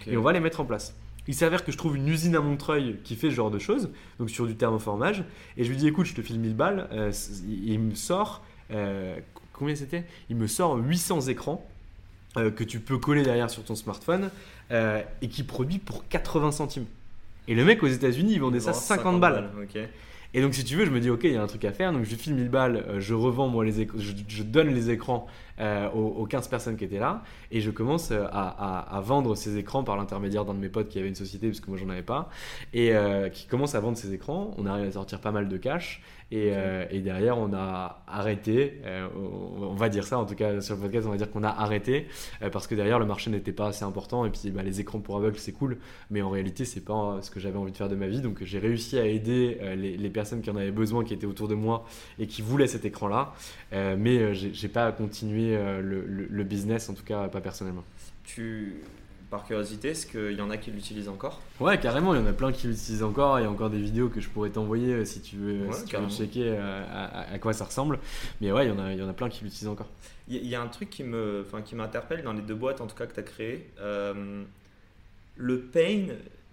Okay. 0.00 0.12
Et 0.12 0.16
on 0.16 0.22
va 0.22 0.32
les 0.32 0.40
mettre 0.40 0.60
en 0.60 0.64
place. 0.64 0.94
Il 1.28 1.34
s'avère 1.34 1.64
que 1.64 1.72
je 1.72 1.76
trouve 1.76 1.96
une 1.96 2.08
usine 2.08 2.34
à 2.36 2.40
Montreuil 2.40 2.96
qui 3.04 3.16
fait 3.16 3.30
ce 3.30 3.34
genre 3.34 3.50
de 3.50 3.58
choses, 3.58 3.90
donc 4.18 4.30
sur 4.30 4.46
du 4.46 4.56
thermoformage, 4.56 5.24
et 5.56 5.64
je 5.64 5.70
lui 5.70 5.76
dis 5.76 5.86
écoute, 5.86 6.06
je 6.06 6.14
te 6.14 6.22
file 6.22 6.38
1000 6.40 6.54
balles, 6.54 6.88
euh, 6.92 7.12
il 7.46 7.78
me 7.78 7.94
sort, 7.94 8.42
euh, 8.72 9.16
combien 9.52 9.74
c'était? 9.74 10.04
Il 10.28 10.36
me 10.36 10.46
sort 10.46 10.76
800 10.76 11.22
écrans 11.22 11.66
euh, 12.36 12.50
que 12.50 12.64
tu 12.64 12.80
peux 12.80 12.98
coller 12.98 13.22
derrière 13.22 13.50
sur 13.50 13.64
ton 13.64 13.74
smartphone 13.74 14.30
et 14.72 15.28
qui 15.28 15.42
produit 15.42 15.78
pour 15.78 16.06
80 16.08 16.52
centimes. 16.52 16.86
Et 17.48 17.56
le 17.56 17.64
mec 17.64 17.82
aux 17.82 17.88
États-Unis, 17.88 18.34
il 18.34 18.40
vendait 18.40 18.60
ça 18.60 18.72
50, 18.72 18.98
50 18.98 19.20
balles. 19.20 19.50
balles. 19.52 19.64
Okay. 19.64 19.88
Et 20.32 20.40
donc, 20.40 20.54
si 20.54 20.62
tu 20.62 20.76
veux, 20.76 20.84
je 20.84 20.92
me 20.92 21.00
dis, 21.00 21.10
ok, 21.10 21.24
il 21.24 21.32
y 21.32 21.36
a 21.36 21.42
un 21.42 21.48
truc 21.48 21.64
à 21.64 21.72
faire. 21.72 21.92
Donc, 21.92 22.04
je 22.04 22.14
file 22.14 22.34
1000 22.34 22.48
balles, 22.48 22.84
je 23.00 23.14
revends, 23.14 23.48
moi, 23.48 23.64
les 23.64 23.80
écrans, 23.80 23.98
je, 23.98 24.12
je, 24.28 24.42
donne 24.44 24.68
les 24.68 24.90
écrans 24.90 25.26
euh, 25.60 25.90
aux, 25.90 26.22
aux, 26.22 26.26
15 26.26 26.48
personnes 26.48 26.76
qui 26.76 26.84
étaient 26.84 26.98
là. 26.98 27.22
Et 27.50 27.60
je 27.60 27.70
commence 27.70 28.10
à, 28.10 28.26
à, 28.26 28.96
à 28.96 29.00
vendre 29.00 29.34
ces 29.34 29.56
écrans 29.58 29.84
par 29.84 29.96
l'intermédiaire 29.96 30.44
d'un 30.44 30.54
de 30.54 30.58
mes 30.58 30.68
potes 30.68 30.88
qui 30.88 30.98
avait 30.98 31.08
une 31.08 31.14
société, 31.14 31.48
parce 31.48 31.60
que 31.60 31.68
moi, 31.68 31.78
j'en 31.78 31.88
avais 31.88 32.02
pas. 32.02 32.28
Et 32.72 32.94
euh, 32.94 33.28
qui 33.28 33.46
commence 33.46 33.74
à 33.74 33.80
vendre 33.80 33.96
ces 33.96 34.12
écrans. 34.12 34.54
On 34.58 34.66
arrive 34.66 34.86
à 34.86 34.92
sortir 34.92 35.20
pas 35.20 35.32
mal 35.32 35.48
de 35.48 35.56
cash. 35.56 36.02
Et, 36.32 36.52
euh, 36.52 36.84
et, 36.90 37.00
derrière, 37.00 37.38
on 37.38 37.52
a 37.52 38.04
arrêté, 38.06 38.80
euh, 38.84 39.08
on 39.16 39.74
va 39.74 39.88
dire 39.88 40.04
ça, 40.04 40.16
en 40.16 40.24
tout 40.24 40.36
cas 40.36 40.60
sur 40.60 40.76
le 40.76 40.82
podcast, 40.82 41.06
on 41.08 41.10
va 41.10 41.16
dire 41.16 41.28
qu'on 41.28 41.42
a 41.42 41.48
arrêté 41.48 42.06
euh, 42.42 42.50
parce 42.50 42.68
que 42.68 42.76
derrière, 42.76 43.00
le 43.00 43.06
marché 43.06 43.30
n'était 43.30 43.52
pas 43.52 43.66
assez 43.68 43.84
important. 43.84 44.24
Et 44.24 44.30
puis, 44.30 44.50
bah, 44.52 44.62
les 44.62 44.80
écrans 44.80 45.00
pour 45.00 45.16
aveugles, 45.16 45.38
c'est 45.38 45.52
cool, 45.52 45.78
mais 46.08 46.22
en 46.22 46.30
réalité, 46.30 46.64
c'est 46.64 46.84
pas 46.84 47.18
ce 47.20 47.32
que 47.32 47.40
j'avais 47.40 47.58
envie 47.58 47.72
de 47.72 47.76
faire 47.76 47.88
de 47.88 47.96
ma 47.96 48.06
vie. 48.06 48.20
Donc, 48.20 48.44
j'ai 48.44 48.60
réussi 48.60 48.96
à 48.96 49.06
aider 49.06 49.58
les, 49.76 49.96
les, 49.96 50.10
personnes 50.10 50.40
qui 50.40 50.50
en 50.50 50.56
avaient 50.56 50.70
besoin, 50.70 51.02
qui 51.04 51.14
étaient 51.14 51.26
autour 51.26 51.48
de 51.48 51.54
moi 51.54 51.84
et 52.20 52.28
qui 52.28 52.42
voulaient 52.42 52.68
cet 52.68 52.84
écran-là. 52.84 53.32
mais 53.72 54.34
j'ai 54.34 54.68
pas 54.68 54.92
continué 54.92 55.49
le, 55.56 56.04
le, 56.06 56.26
le, 56.28 56.44
business, 56.44 56.88
en 56.88 56.94
tout 56.94 57.04
cas, 57.04 57.28
pas 57.28 57.40
personnellement. 57.40 57.84
Tu 58.24 58.82
par 59.30 59.44
curiosité, 59.44 59.90
est-ce 59.90 60.06
qu'il 60.06 60.36
y 60.36 60.40
en 60.40 60.50
a 60.50 60.56
qui 60.56 60.72
l'utilisent 60.72 61.08
encore? 61.08 61.40
Ouais, 61.60 61.78
carrément, 61.78 62.14
il 62.14 62.20
y 62.20 62.22
en 62.22 62.26
a 62.26 62.32
plein 62.32 62.50
qui 62.50 62.66
l'utilisent 62.66 63.04
encore. 63.04 63.38
Il 63.38 63.44
y 63.44 63.46
a 63.46 63.50
encore 63.50 63.70
des 63.70 63.80
vidéos 63.80 64.08
que 64.08 64.20
je 64.20 64.28
pourrais 64.28 64.50
t'envoyer 64.50 64.92
euh, 64.92 65.04
si 65.04 65.20
tu 65.20 65.36
veux, 65.36 65.66
ouais, 65.66 65.72
si 65.72 65.84
tu 65.84 65.96
veux 65.96 66.08
checker 66.08 66.48
euh, 66.48 66.84
à, 66.92 67.32
à, 67.32 67.38
quoi 67.38 67.52
ça 67.52 67.64
ressemble. 67.64 68.00
Mais 68.40 68.50
ouais, 68.50 68.66
il 68.66 68.70
y 68.70 68.72
en 68.72 68.80
a, 68.80 68.92
il 68.92 68.98
y 68.98 69.02
en 69.02 69.08
a 69.08 69.12
plein 69.12 69.28
qui 69.28 69.44
l'utilisent 69.44 69.68
encore. 69.68 69.88
Il 70.26 70.46
y 70.46 70.54
a 70.54 70.60
un 70.60 70.68
truc 70.68 70.90
qui 70.90 71.04
me, 71.04 71.44
enfin, 71.46 71.62
qui 71.62 71.74
m'interpelle 71.74 72.22
dans 72.22 72.32
les 72.32 72.42
deux 72.42 72.54
boîtes 72.54 72.80
en 72.80 72.86
tout 72.86 72.96
cas 72.96 73.06
que 73.06 73.14
tu 73.14 73.20
as 73.20 73.24
créées. 73.24 73.70
Euh, 73.80 74.42
le 75.36 75.60
pain. 75.60 76.06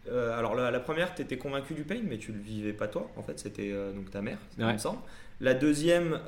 Euh, 0.10 0.38
alors 0.38 0.56
la, 0.56 0.72
la 0.72 0.80
première, 0.80 1.14
tu 1.14 1.22
étais 1.22 1.38
convaincu 1.38 1.74
du 1.74 1.84
pain, 1.84 2.00
mais 2.04 2.18
tu 2.18 2.32
le 2.32 2.40
vivais 2.40 2.74
pas 2.74 2.88
toi. 2.88 3.10
En 3.18 3.24
fait, 3.24 3.40
c'était 3.40 3.72
euh, 3.72 3.92
donc 3.92 4.10
ta 4.10 4.22
mère, 4.22 4.38
ouais. 4.58 4.66
il 4.66 4.74
me 4.74 4.78
semble. 4.78 5.00
La 5.42 5.54
deuxième 5.54 6.20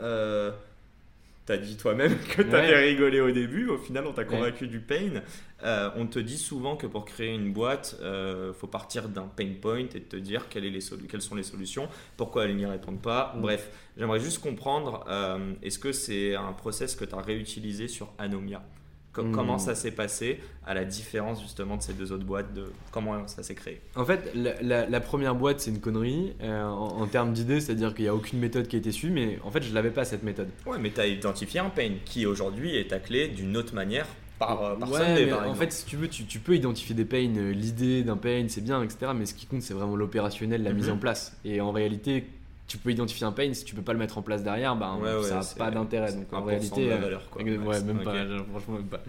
as 1.51 1.57
dit 1.57 1.77
toi-même 1.77 2.17
que 2.35 2.41
tu 2.41 2.55
avais 2.55 2.73
ouais. 2.73 2.89
rigolé 2.89 3.21
au 3.21 3.31
début. 3.31 3.67
Au 3.67 3.77
final, 3.77 4.05
on 4.07 4.13
t'a 4.13 4.23
convaincu 4.23 4.65
ouais. 4.65 4.69
du 4.69 4.79
pain. 4.79 5.21
Euh, 5.63 5.89
on 5.95 6.07
te 6.07 6.19
dit 6.19 6.37
souvent 6.37 6.75
que 6.75 6.87
pour 6.87 7.05
créer 7.05 7.33
une 7.33 7.51
boîte, 7.51 7.97
euh, 8.01 8.53
faut 8.53 8.67
partir 8.67 9.09
d'un 9.09 9.27
pain 9.27 9.49
point 9.61 9.79
et 9.79 10.01
te 10.01 10.15
dire 10.15 10.47
quelles, 10.49 10.71
les 10.71 10.79
quelles, 11.09 11.21
sont 11.21 11.35
les 11.35 11.43
solutions, 11.43 11.89
pourquoi 12.17 12.45
elles 12.45 12.55
n'y 12.55 12.65
répondent 12.65 13.01
pas. 13.01 13.33
Mmh. 13.35 13.41
Bref, 13.41 13.69
j'aimerais 13.97 14.19
juste 14.19 14.41
comprendre, 14.41 15.05
euh, 15.09 15.53
est-ce 15.61 15.79
que 15.79 15.91
c'est 15.91 16.35
un 16.35 16.53
process 16.53 16.95
que 16.95 17.05
tu 17.05 17.15
as 17.15 17.21
réutilisé 17.21 17.87
sur 17.87 18.13
Anomia? 18.17 18.63
Mmh. 19.17 19.31
Comment 19.31 19.57
ça 19.57 19.75
s'est 19.75 19.91
passé 19.91 20.39
à 20.65 20.73
la 20.73 20.85
différence 20.85 21.41
justement 21.41 21.75
de 21.77 21.81
ces 21.81 21.93
deux 21.93 22.11
autres 22.13 22.23
boîtes 22.23 22.53
de 22.53 22.71
comment 22.91 23.27
ça 23.27 23.43
s'est 23.43 23.55
créé 23.55 23.81
En 23.95 24.05
fait, 24.05 24.31
la, 24.35 24.61
la, 24.61 24.85
la 24.87 24.99
première 25.01 25.35
boîte 25.35 25.59
c'est 25.59 25.71
une 25.71 25.79
connerie 25.81 26.33
euh, 26.41 26.63
en, 26.63 27.01
en, 27.01 27.07
termes 27.07 27.33
d'idée, 27.33 27.59
c'est-à-dire 27.59 27.93
qu'il 27.95 28.03
n'y 28.05 28.09
a 28.09 28.15
aucune 28.15 28.39
méthode 28.39 28.67
qui 28.67 28.75
a 28.75 28.79
été 28.79 28.91
suivie, 28.91 29.13
mais 29.13 29.39
en 29.43 29.51
fait 29.51 29.63
je 29.63 29.73
l'avais 29.73 29.89
pas 29.91 30.05
cette 30.05 30.23
méthode. 30.23 30.49
Ouais, 30.65 30.77
mais 30.79 30.91
tu 30.91 31.01
as 31.01 31.07
identifié 31.07 31.59
un 31.59 31.69
pain 31.69 31.91
qui 32.05 32.25
aujourd'hui 32.25 32.77
est 32.77 32.89
taclé 32.89 33.27
d'une 33.27 33.57
autre 33.57 33.73
manière 33.75 34.05
par, 34.37 34.63
euh, 34.63 34.75
par 34.77 34.89
ouais, 34.91 34.99
Sunday, 34.99 35.25
mais 35.25 35.31
par 35.31 35.49
en 35.49 35.55
fait, 35.55 35.71
si 35.73 35.85
tu 35.85 35.97
veux, 35.97 36.07
tu, 36.07 36.23
tu 36.25 36.39
peux 36.39 36.55
identifier 36.55 36.95
des 36.95 37.03
pains, 37.03 37.33
euh, 37.35 37.51
l'idée 37.51 38.03
d'un 38.03 38.15
pain, 38.15 38.45
c'est 38.47 38.63
bien, 38.63 38.81
etc. 38.83 39.11
Mais 39.13 39.25
ce 39.25 39.33
qui 39.33 39.47
compte, 39.47 39.63
c'est 39.63 39.73
vraiment 39.73 39.97
l'opérationnel, 39.97 40.63
la 40.63 40.69
Mhm. 40.69 40.75
mise 40.77 40.89
en 40.91 40.97
place. 40.97 41.35
Et 41.43 41.59
en 41.59 41.71
réalité, 41.73 42.25
tu 42.69 42.77
peux 42.77 42.91
identifier 42.91 43.25
un 43.25 43.31
pain, 43.31 43.51
si 43.53 43.65
tu 43.65 43.75
peux 43.75 43.81
pas 43.81 43.93
le 43.93 43.99
mettre 43.99 44.17
en 44.19 44.21
place 44.21 44.43
derrière, 44.43 44.75
ben, 44.75 44.97
Ouais, 45.01 45.15
ouais, 45.15 45.23
ça 45.23 45.39
n'a 45.39 45.45
pas 45.57 45.71
d'intérêt. 45.71 46.13
Donc 46.13 46.31
en 46.31 46.41
1% 46.41 46.45
réalité, 46.45 46.85
de 46.85 46.89
la 46.89 46.95
euh, 46.95 46.99
valeur, 46.99 47.29
quoi. 47.29 47.41
ouais, 47.43 47.81
même 47.81 48.03
pas, 48.03 48.13
franchement 48.51 48.75
même 48.75 48.87
pas. 48.87 49.01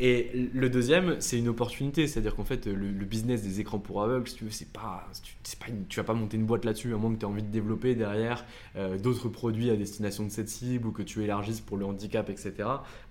Et 0.00 0.48
le 0.54 0.70
deuxième, 0.70 1.16
c'est 1.20 1.38
une 1.38 1.48
opportunité, 1.48 2.06
c'est-à-dire 2.06 2.36
qu'en 2.36 2.44
fait, 2.44 2.66
le, 2.66 2.74
le 2.74 3.04
business 3.04 3.42
des 3.42 3.60
écrans 3.60 3.78
pour 3.80 4.02
aveugles, 4.02 4.28
si 4.28 4.36
tu 4.36 4.44
veux, 4.44 4.50
c'est 4.50 4.72
pas, 4.72 5.08
c'est 5.42 5.58
pas 5.58 5.66
une- 5.68 5.86
tu 5.88 5.98
vas 5.98 6.04
pas 6.04 6.14
monter 6.14 6.36
une 6.36 6.46
boîte 6.46 6.64
là-dessus, 6.64 6.94
à 6.94 6.96
moins 6.96 7.12
que 7.12 7.18
tu 7.18 7.22
aies 7.22 7.28
envie 7.28 7.42
de 7.42 7.50
développer 7.50 7.94
derrière 7.96 8.44
euh, 8.76 8.96
d'autres 8.96 9.28
produits 9.28 9.70
à 9.70 9.76
destination 9.76 10.24
de 10.24 10.30
cette 10.30 10.48
cible 10.48 10.86
ou 10.86 10.92
que 10.92 11.02
tu 11.02 11.24
élargisses 11.24 11.60
pour 11.60 11.76
le 11.76 11.84
handicap, 11.84 12.30
etc. 12.30 12.52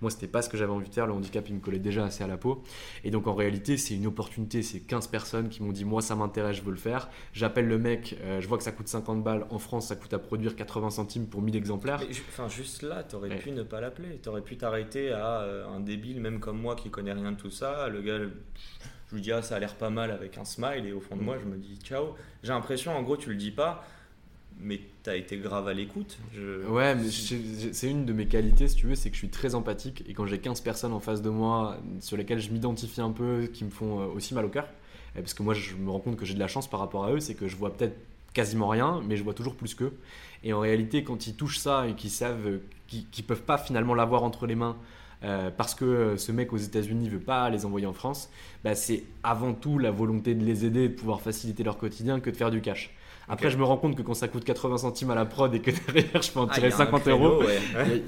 Moi, 0.00 0.10
c'était 0.10 0.28
pas 0.28 0.40
ce 0.40 0.48
que 0.48 0.56
j'avais 0.56 0.72
envie 0.72 0.88
de 0.88 0.94
faire. 0.94 1.06
Le 1.06 1.12
handicap, 1.12 1.46
il 1.48 1.56
me 1.56 1.60
collait 1.60 1.78
déjà 1.78 2.04
assez 2.06 2.24
à 2.24 2.26
la 2.26 2.38
peau. 2.38 2.62
Et 3.04 3.10
donc, 3.10 3.26
en 3.26 3.34
réalité, 3.34 3.76
c'est 3.76 3.94
une 3.94 4.06
opportunité. 4.06 4.62
C'est 4.62 4.80
15 4.80 5.08
personnes 5.08 5.48
qui 5.50 5.62
m'ont 5.62 5.72
dit, 5.72 5.84
moi, 5.84 6.00
ça 6.00 6.14
m'intéresse, 6.16 6.56
je 6.56 6.62
veux 6.62 6.70
le 6.70 6.76
faire. 6.78 7.10
J'appelle 7.34 7.66
le 7.68 7.76
mec, 7.78 8.16
euh, 8.22 8.40
je 8.40 8.48
vois 8.48 8.56
que 8.56 8.64
ça 8.64 8.72
coûte 8.72 8.88
50 8.88 9.22
balles 9.22 9.46
en 9.50 9.58
France 9.58 9.88
ça 9.88 9.96
coûte 9.96 10.12
à 10.14 10.18
produire 10.18 10.56
80 10.56 10.90
centimes 10.90 11.26
pour 11.26 11.40
1000 11.42 11.54
exemplaires. 11.56 12.00
enfin, 12.28 12.48
juste 12.48 12.82
là, 12.82 13.02
tu 13.04 13.14
aurais 13.16 13.36
pu 13.36 13.50
ne 13.52 13.62
pas 13.62 13.80
l'appeler. 13.80 14.18
Tu 14.22 14.28
aurais 14.28 14.42
pu 14.42 14.56
t'arrêter 14.56 15.12
à 15.12 15.40
euh, 15.42 15.66
un 15.68 15.80
débile, 15.80 16.20
même 16.20 16.40
comme 16.40 16.58
moi 16.58 16.76
qui 16.80 16.90
connaît 16.90 17.12
rien 17.12 17.32
de 17.32 17.36
tout 17.36 17.50
ça. 17.50 17.88
Le 17.88 18.00
gars, 18.02 18.18
je 18.18 19.14
lui 19.14 19.22
dis, 19.22 19.32
ah, 19.32 19.42
ça 19.42 19.56
a 19.56 19.58
l'air 19.58 19.74
pas 19.74 19.90
mal 19.90 20.10
avec 20.10 20.38
un 20.38 20.44
smile, 20.44 20.86
et 20.86 20.92
au 20.92 21.00
fond 21.00 21.16
de 21.16 21.22
moi, 21.22 21.36
je 21.38 21.44
me 21.44 21.56
dis, 21.56 21.78
ciao. 21.82 22.14
J'ai 22.42 22.52
l'impression, 22.52 22.96
en 22.96 23.02
gros, 23.02 23.16
tu 23.16 23.30
le 23.30 23.36
dis 23.36 23.50
pas 23.50 23.84
mais 24.60 24.80
tu 25.04 25.10
as 25.10 25.16
été 25.16 25.36
grave 25.36 25.68
à 25.68 25.72
l'écoute. 25.72 26.18
Ouais, 26.68 26.94
mais 26.94 27.08
c'est 27.10 27.88
une 27.88 28.04
de 28.04 28.12
mes 28.12 28.26
qualités, 28.26 28.68
si 28.68 28.76
tu 28.76 28.86
veux, 28.86 28.94
c'est 28.94 29.10
que 29.10 29.14
je 29.14 29.20
suis 29.20 29.28
très 29.28 29.54
empathique 29.54 30.04
et 30.08 30.14
quand 30.14 30.26
j'ai 30.26 30.38
15 30.38 30.60
personnes 30.60 30.92
en 30.92 31.00
face 31.00 31.22
de 31.22 31.30
moi 31.30 31.78
sur 32.00 32.16
lesquelles 32.16 32.40
je 32.40 32.50
m'identifie 32.50 33.00
un 33.00 33.12
peu, 33.12 33.48
qui 33.52 33.64
me 33.64 33.70
font 33.70 34.00
euh, 34.00 34.06
aussi 34.06 34.34
mal 34.34 34.44
au 34.44 34.48
cœur, 34.48 34.68
parce 35.14 35.34
que 35.34 35.42
moi 35.42 35.54
je 35.54 35.74
me 35.74 35.90
rends 35.90 36.00
compte 36.00 36.16
que 36.16 36.24
j'ai 36.24 36.34
de 36.34 36.38
la 36.38 36.48
chance 36.48 36.68
par 36.68 36.80
rapport 36.80 37.04
à 37.04 37.12
eux, 37.12 37.20
c'est 37.20 37.34
que 37.34 37.48
je 37.48 37.56
vois 37.56 37.72
peut-être 37.72 37.96
quasiment 38.34 38.68
rien, 38.68 39.00
mais 39.06 39.16
je 39.16 39.24
vois 39.24 39.34
toujours 39.34 39.54
plus 39.54 39.74
qu'eux. 39.74 39.96
Et 40.44 40.52
en 40.52 40.60
réalité, 40.60 41.02
quand 41.02 41.26
ils 41.26 41.34
touchent 41.34 41.58
ça 41.58 41.86
et 41.88 41.94
qu'ils 41.94 42.10
savent 42.10 42.60
qu'ils 42.86 43.04
ne 43.18 43.22
peuvent 43.22 43.42
pas 43.42 43.58
finalement 43.58 43.94
l'avoir 43.94 44.22
entre 44.22 44.46
les 44.46 44.54
mains, 44.54 44.76
euh, 45.24 45.50
parce 45.56 45.74
que 45.74 46.16
ce 46.16 46.32
mec 46.32 46.52
aux 46.52 46.58
États-Unis 46.58 47.08
veut 47.08 47.18
pas 47.18 47.50
les 47.50 47.64
envoyer 47.66 47.86
en 47.86 47.92
France, 47.92 48.30
bah 48.64 48.74
c'est 48.74 49.04
avant 49.22 49.52
tout 49.52 49.78
la 49.78 49.90
volonté 49.90 50.34
de 50.34 50.44
les 50.44 50.64
aider, 50.64 50.88
de 50.88 50.94
pouvoir 50.94 51.20
faciliter 51.20 51.62
leur 51.64 51.78
quotidien 51.78 52.20
que 52.20 52.30
de 52.30 52.36
faire 52.36 52.50
du 52.50 52.60
cash. 52.60 52.94
Après, 53.30 53.50
je 53.50 53.58
me 53.58 53.64
rends 53.64 53.76
compte 53.76 53.94
que 53.94 54.00
quand 54.00 54.14
ça 54.14 54.26
coûte 54.26 54.44
80 54.44 54.78
centimes 54.78 55.10
à 55.10 55.14
la 55.14 55.26
prod 55.26 55.54
et 55.54 55.60
que 55.60 55.70
derrière 55.92 56.22
je 56.22 56.32
peux 56.32 56.40
en 56.40 56.46
ah, 56.48 56.54
tirer 56.54 56.70
50 56.70 57.08
euros, 57.08 57.42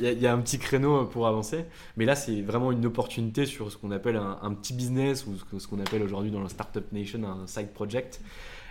il 0.01 0.19
y, 0.19 0.27
a 0.27 0.33
un 0.33 0.39
petit 0.39 0.59
créneau 0.59 1.05
pour 1.05 1.27
avancer. 1.27 1.67
Mais 1.97 2.07
là, 2.07 2.15
c'est 2.15 2.41
vraiment 2.41 2.73
une 2.73 2.87
opportunité 2.87 3.45
sur 3.45 3.71
ce 3.71 3.77
qu'on 3.77 3.91
appelle 3.91 4.17
un, 4.17 4.55
petit 4.55 4.73
business 4.73 5.27
ou 5.27 5.59
ce 5.59 5.67
qu'on 5.67 5.81
appelle 5.81 6.03
aujourd'hui 6.03 6.31
dans 6.31 6.41
la 6.41 6.49
Startup 6.49 6.85
Nation 6.93 7.23
un 7.25 7.47
side 7.47 7.69
project. 7.73 8.21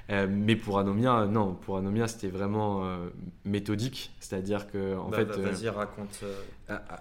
Euh, 0.09 0.27
mais 0.29 0.55
pour 0.55 0.79
Anomia, 0.79 1.27
non, 1.27 1.53
pour 1.53 1.77
Anomia, 1.77 2.07
c'était 2.07 2.29
vraiment 2.29 2.83
euh, 2.83 3.09
méthodique. 3.45 4.11
C'est-à-dire 4.19 4.67
que, 4.71 4.97
en 4.97 5.09
bah, 5.09 5.17
fait. 5.17 5.25
Bah, 5.25 5.35
vas-y, 5.37 5.67
euh, 5.67 5.71
raconte. 5.71 6.23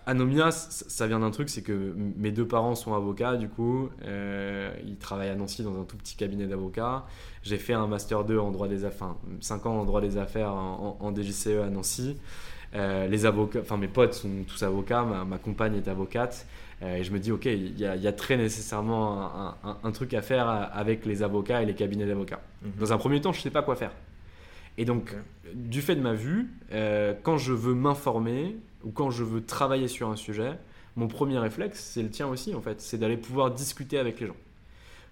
Anomia, 0.06 0.50
ça 0.50 1.06
vient 1.06 1.20
d'un 1.20 1.30
truc, 1.30 1.48
c'est 1.48 1.62
que 1.62 1.94
mes 2.16 2.32
deux 2.32 2.46
parents 2.46 2.74
sont 2.74 2.94
avocats, 2.94 3.36
du 3.36 3.48
coup. 3.48 3.90
ils 4.04 4.96
travaillent 4.98 5.30
à 5.30 5.34
Nancy 5.34 5.62
dans 5.62 5.78
un 5.80 5.84
tout 5.84 5.96
petit 5.96 6.16
cabinet 6.16 6.46
d'avocats. 6.46 7.06
J'ai 7.42 7.58
fait 7.58 7.74
un 7.74 7.86
Master 7.86 8.24
2 8.24 8.38
en 8.38 8.50
droit 8.50 8.68
des 8.68 8.84
affaires, 8.84 9.14
5 9.40 9.66
ans 9.66 9.80
en 9.80 9.84
droit 9.84 10.00
des 10.00 10.16
affaires 10.16 10.52
en, 10.52 10.98
en 11.00 11.14
DGCE 11.14 11.62
à 11.64 11.70
Nancy. 11.70 12.16
les 12.74 13.26
avocats, 13.26 13.60
enfin 13.60 13.76
mes 13.76 13.88
potes 13.88 14.14
sont 14.14 14.44
tous 14.46 14.62
avocats, 14.62 15.02
ma 15.02 15.38
compagne 15.38 15.76
est 15.76 15.88
avocate. 15.88 16.46
Euh, 16.82 16.96
et 16.96 17.04
je 17.04 17.12
me 17.12 17.18
dis, 17.18 17.32
ok, 17.32 17.46
il 17.46 17.78
y, 17.78 17.84
a, 17.84 18.12
très 18.12 18.36
nécessairement 18.36 19.54
un, 19.82 19.92
truc 19.92 20.14
à 20.14 20.22
faire 20.22 20.48
avec 20.48 21.06
les 21.06 21.22
avocats 21.22 21.62
et 21.62 21.66
les 21.66 21.74
cabinets 21.74 22.06
d'avocats. 22.06 22.40
Mhm. 22.62 22.72
Dans 22.78 22.92
un 22.92 22.98
premier 22.98 23.20
temps, 23.20 23.32
je 23.32 23.38
ne 23.38 23.42
sais 23.42 23.50
pas 23.50 23.62
quoi 23.62 23.76
faire. 23.76 23.92
Et 24.76 24.84
donc, 24.84 25.14
du 25.54 25.82
fait 25.82 25.96
de 25.96 26.00
ma 26.00 26.14
vue, 26.14 26.50
euh, 26.72 27.14
quand 27.22 27.36
je 27.36 27.52
veux 27.52 27.74
m'informer 27.74 28.56
ou 28.84 28.92
quand 28.92 29.10
je 29.10 29.24
veux 29.24 29.44
travailler 29.44 29.88
sur 29.88 30.08
un 30.08 30.16
sujet, 30.16 30.52
mon 30.94 31.08
premier 31.08 31.38
réflexe, 31.38 31.80
c'est 31.80 32.02
le 32.02 32.10
tien 32.10 32.28
aussi 32.28 32.54
en 32.54 32.60
fait, 32.60 32.80
c'est 32.80 32.96
d'aller 32.96 33.16
pouvoir 33.16 33.50
discuter 33.50 33.98
avec 33.98 34.20
les 34.20 34.28
gens. 34.28 34.36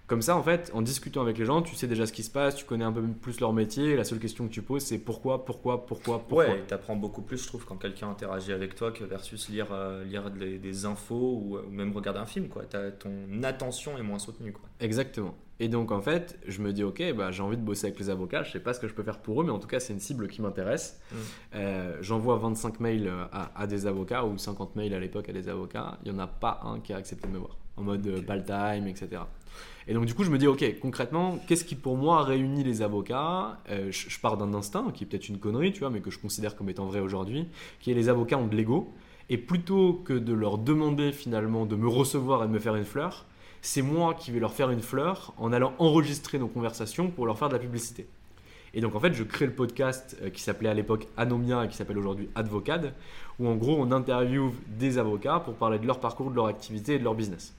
Comme 0.07 0.21
ça, 0.21 0.37
en 0.37 0.43
fait, 0.43 0.71
en 0.73 0.81
discutant 0.81 1.21
avec 1.21 1.37
les 1.37 1.43
gens, 1.43 1.61
tu 1.61 1.75
sais 1.75 1.85
déjà 1.85 2.05
ce 2.05 2.13
qui 2.13 2.23
se 2.23 2.31
passe, 2.31 2.55
tu 2.55 2.63
connais 2.63 2.85
un 2.85 2.93
peu 2.93 3.01
plus 3.01 3.41
leur 3.41 3.51
métier. 3.51 3.97
La 3.97 4.05
seule 4.05 4.19
question 4.19 4.47
que 4.47 4.53
tu 4.53 4.61
poses, 4.61 4.83
c'est 4.83 4.99
pourquoi, 4.99 5.43
pourquoi, 5.43 5.85
pourquoi, 5.85 6.19
pourquoi. 6.19 6.47
Ouais, 6.47 6.63
tu 6.65 6.73
apprends 6.73 6.95
beaucoup 6.95 7.21
plus, 7.21 7.43
je 7.43 7.47
trouve, 7.47 7.65
quand 7.65 7.75
quelqu'un 7.75 8.09
interagit 8.09 8.53
avec 8.53 8.73
toi 8.75 8.93
que 8.93 9.03
versus 9.03 9.49
lire, 9.49 9.67
euh, 9.71 10.05
lire 10.05 10.31
des, 10.31 10.85
infos 10.85 11.41
ou, 11.43 11.59
même 11.69 11.91
regarder 11.91 12.21
un 12.21 12.25
film. 12.25 12.47
Quoi. 12.47 12.63
ton 12.63 13.43
attention 13.43 13.97
est 13.97 14.01
moins 14.01 14.17
soutenue. 14.17 14.53
Quoi. 14.53 14.69
Exactement. 14.79 15.35
Et 15.59 15.67
donc, 15.67 15.91
en 15.91 16.01
fait, 16.01 16.39
je 16.47 16.61
me 16.61 16.71
dis, 16.71 16.85
ok, 16.85 17.03
bah, 17.13 17.31
j'ai 17.31 17.43
envie 17.43 17.57
de 17.57 17.63
bosser 17.63 17.87
avec 17.87 17.99
les 17.99 18.09
avocats. 18.09 18.43
Je 18.43 18.51
sais 18.53 18.61
pas 18.61 18.73
ce 18.73 18.79
que 18.79 18.87
je 18.87 18.93
peux 18.93 19.03
faire 19.03 19.19
pour 19.19 19.41
eux, 19.41 19.43
mais 19.43 19.51
en 19.51 19.59
tout 19.59 19.67
cas, 19.67 19.81
c'est 19.81 19.91
une 19.91 19.99
cible 19.99 20.29
qui 20.29 20.41
m'intéresse. 20.41 21.01
Mm. 21.11 21.15
Euh, 21.55 21.97
j'envoie 21.99 22.37
25 22.37 22.79
mails 22.79 23.11
à, 23.33 23.51
à, 23.59 23.67
des 23.67 23.87
avocats 23.87 24.23
ou 24.23 24.37
50 24.37 24.77
mails 24.77 24.93
à 24.93 25.01
l'époque 25.01 25.27
à 25.27 25.33
des 25.33 25.49
avocats. 25.49 25.97
Il 26.05 26.13
n'y 26.13 26.17
en 26.17 26.21
a 26.21 26.27
pas 26.27 26.61
un 26.63 26.79
qui 26.79 26.93
a 26.93 26.97
accepté 26.97 27.27
de 27.27 27.33
me 27.33 27.39
voir 27.39 27.57
en 27.77 27.83
mode 27.83 28.07
okay. 28.07 28.25
Euh, 28.29 28.75
time, 28.75 28.87
etc. 28.87 29.21
Et 29.89 29.93
donc 29.93 30.05
du 30.05 30.13
coup, 30.13 30.23
je 30.23 30.29
me 30.29 30.37
dis, 30.37 30.47
ok, 30.47 30.79
concrètement, 30.81 31.39
qu'est-ce 31.47 31.63
qui 31.63 31.75
pour 31.75 31.95
moi 31.95 32.23
réunit 32.23 32.63
les 32.63 32.81
avocats 32.81 33.59
euh, 33.69 33.89
je, 33.91 34.19
pars 34.19 34.37
d'un 34.37 34.53
instinct, 34.53 34.91
qui 34.93 35.05
est 35.05 35.07
peut-être 35.07 35.29
une 35.29 35.39
connerie, 35.39 35.71
tu 35.71 35.79
vois, 35.79 35.89
mais 35.89 36.01
que 36.01 36.11
je 36.11 36.19
considère 36.19 36.55
comme 36.57 36.69
étant 36.69 36.85
vrai 36.85 36.99
aujourd'hui, 36.99 37.47
qui 37.79 37.91
est 37.91 37.93
les 37.93 38.09
avocats 38.09 38.37
ont 38.37 38.47
de 38.47 38.55
l'ego. 38.55 38.93
Et 39.29 39.37
plutôt 39.37 39.93
que 39.93 40.13
de 40.13 40.33
leur 40.33 40.57
demander 40.57 41.11
finalement 41.11 41.65
de 41.65 41.75
me 41.75 41.87
recevoir 41.87 42.43
et 42.43 42.47
de 42.47 42.51
me 42.51 42.59
faire 42.59 42.75
une 42.75 42.85
fleur, 42.85 43.25
c'est 43.61 43.81
moi 43.81 44.13
qui 44.13 44.31
vais 44.31 44.39
leur 44.39 44.53
faire 44.53 44.69
une 44.71 44.81
fleur 44.81 45.33
en 45.37 45.51
allant 45.51 45.73
enregistrer 45.79 46.37
nos 46.37 46.47
conversations 46.47 47.09
pour 47.09 47.25
leur 47.25 47.37
faire 47.37 47.49
de 47.49 47.53
la 47.53 47.59
publicité. 47.59 48.07
Et 48.73 48.81
donc 48.81 48.95
en 48.95 48.99
fait, 48.99 49.13
je 49.13 49.23
crée 49.23 49.45
le 49.45 49.53
podcast 49.53 50.17
euh, 50.21 50.29
qui 50.29 50.41
s'appelait 50.41 50.69
à 50.69 50.73
l'époque 50.73 51.07
Anomia 51.17 51.65
et 51.65 51.67
qui 51.69 51.75
s'appelle 51.75 51.97
aujourd'hui 51.97 52.29
Advocade, 52.35 52.93
où 53.39 53.47
en 53.47 53.55
gros 53.55 53.77
on 53.79 53.91
interviewe 53.91 54.51
des 54.67 54.97
avocats 54.97 55.39
pour 55.39 55.55
parler 55.55 55.79
de 55.79 55.87
leur 55.87 55.99
parcours, 55.99 56.29
de 56.29 56.35
leur 56.35 56.47
activité 56.47 56.95
et 56.95 56.99
de 56.99 57.03
leur 57.03 57.15
business. 57.15 57.56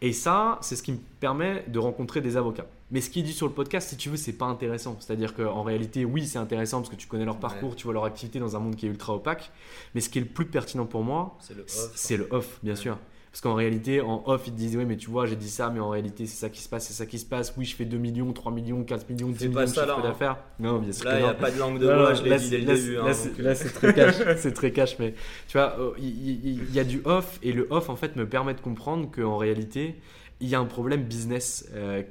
Et 0.00 0.12
ça, 0.12 0.58
c'est 0.60 0.76
ce 0.76 0.82
qui 0.82 0.92
me 0.92 0.98
permet 1.20 1.64
de 1.68 1.78
rencontrer 1.78 2.20
des 2.20 2.36
avocats. 2.36 2.66
Mais 2.90 3.00
ce 3.00 3.10
qui 3.10 3.20
est 3.20 3.22
dit 3.22 3.32
sur 3.32 3.46
le 3.46 3.52
podcast, 3.52 3.88
si 3.88 3.96
tu 3.96 4.08
veux, 4.08 4.16
c'est 4.16 4.32
pas 4.32 4.46
intéressant. 4.46 4.96
C'est-à-dire 5.00 5.34
qu'en 5.34 5.62
réalité, 5.62 6.04
oui, 6.04 6.26
c'est 6.26 6.38
intéressant 6.38 6.78
parce 6.78 6.88
que 6.88 6.96
tu 6.96 7.06
connais 7.06 7.24
leur 7.24 7.38
parcours, 7.38 7.76
tu 7.76 7.84
vois 7.84 7.92
leur 7.92 8.04
activité 8.04 8.38
dans 8.38 8.56
un 8.56 8.60
monde 8.60 8.76
qui 8.76 8.86
est 8.86 8.88
ultra 8.88 9.14
opaque. 9.14 9.50
Mais 9.94 10.00
ce 10.00 10.08
qui 10.08 10.18
est 10.18 10.22
le 10.22 10.28
plus 10.28 10.46
pertinent 10.46 10.86
pour 10.86 11.02
moi, 11.02 11.36
c'est 11.40 11.54
le 11.54 11.62
off. 11.62 11.90
C'est 11.94 12.16
le 12.16 12.28
off, 12.30 12.58
bien 12.62 12.76
sûr. 12.76 12.96
Parce 13.38 13.52
qu'en 13.52 13.54
réalité, 13.54 14.00
en 14.00 14.24
off, 14.26 14.48
ils 14.48 14.52
te 14.52 14.56
disent 14.56 14.76
Oui, 14.76 14.84
mais 14.84 14.96
tu 14.96 15.10
vois, 15.10 15.24
j'ai 15.26 15.36
dit 15.36 15.48
ça, 15.48 15.70
mais 15.70 15.78
en 15.78 15.90
réalité, 15.90 16.26
c'est 16.26 16.40
ça 16.40 16.48
qui 16.48 16.60
se 16.60 16.68
passe, 16.68 16.88
c'est 16.88 16.92
ça 16.92 17.06
qui 17.06 17.20
se 17.20 17.24
passe. 17.24 17.54
Oui, 17.56 17.64
je 17.64 17.76
fais 17.76 17.84
2 17.84 17.96
millions, 17.96 18.32
3 18.32 18.50
millions, 18.50 18.82
15 18.82 19.08
millions, 19.08 19.28
10 19.28 19.48
millions 19.48 19.60
de 19.60 19.66
chiffre 19.66 19.96
hein. 19.96 20.02
d'affaires. 20.02 20.38
Non, 20.58 20.80
bien 20.80 20.90
sûr. 20.90 21.04
Là, 21.04 21.20
il 21.20 21.22
n'y 21.22 21.28
a 21.28 21.34
pas 21.34 21.52
de 21.52 21.56
langue 21.56 21.78
de 21.78 21.86
bois, 21.86 22.14
je 22.14 22.24
l'ai 22.24 22.36
dit 22.36 22.50
dès 22.50 22.58
le 22.58 22.64
début. 22.64 22.94
Là, 22.96 23.50
hein, 23.50 23.54
c'est 23.54 23.72
très 23.72 23.94
cash, 23.94 24.14
c'est 24.38 24.52
très 24.52 24.72
cash. 24.72 24.98
Mais 24.98 25.14
tu 25.46 25.56
vois, 25.56 25.76
oh, 25.78 25.94
il 26.00 26.74
y, 26.74 26.80
a 26.80 26.84
du 26.84 27.00
off, 27.04 27.38
et 27.44 27.52
le 27.52 27.68
off, 27.70 27.90
en 27.90 27.94
fait, 27.94 28.16
me 28.16 28.28
permet 28.28 28.54
de 28.54 28.60
comprendre 28.60 29.08
qu'en 29.08 29.36
réalité, 29.36 29.94
il 30.40 30.48
y 30.48 30.54
a 30.54 30.60
un 30.60 30.66
problème 30.66 31.02
business 31.02 31.68
euh, 31.74 32.02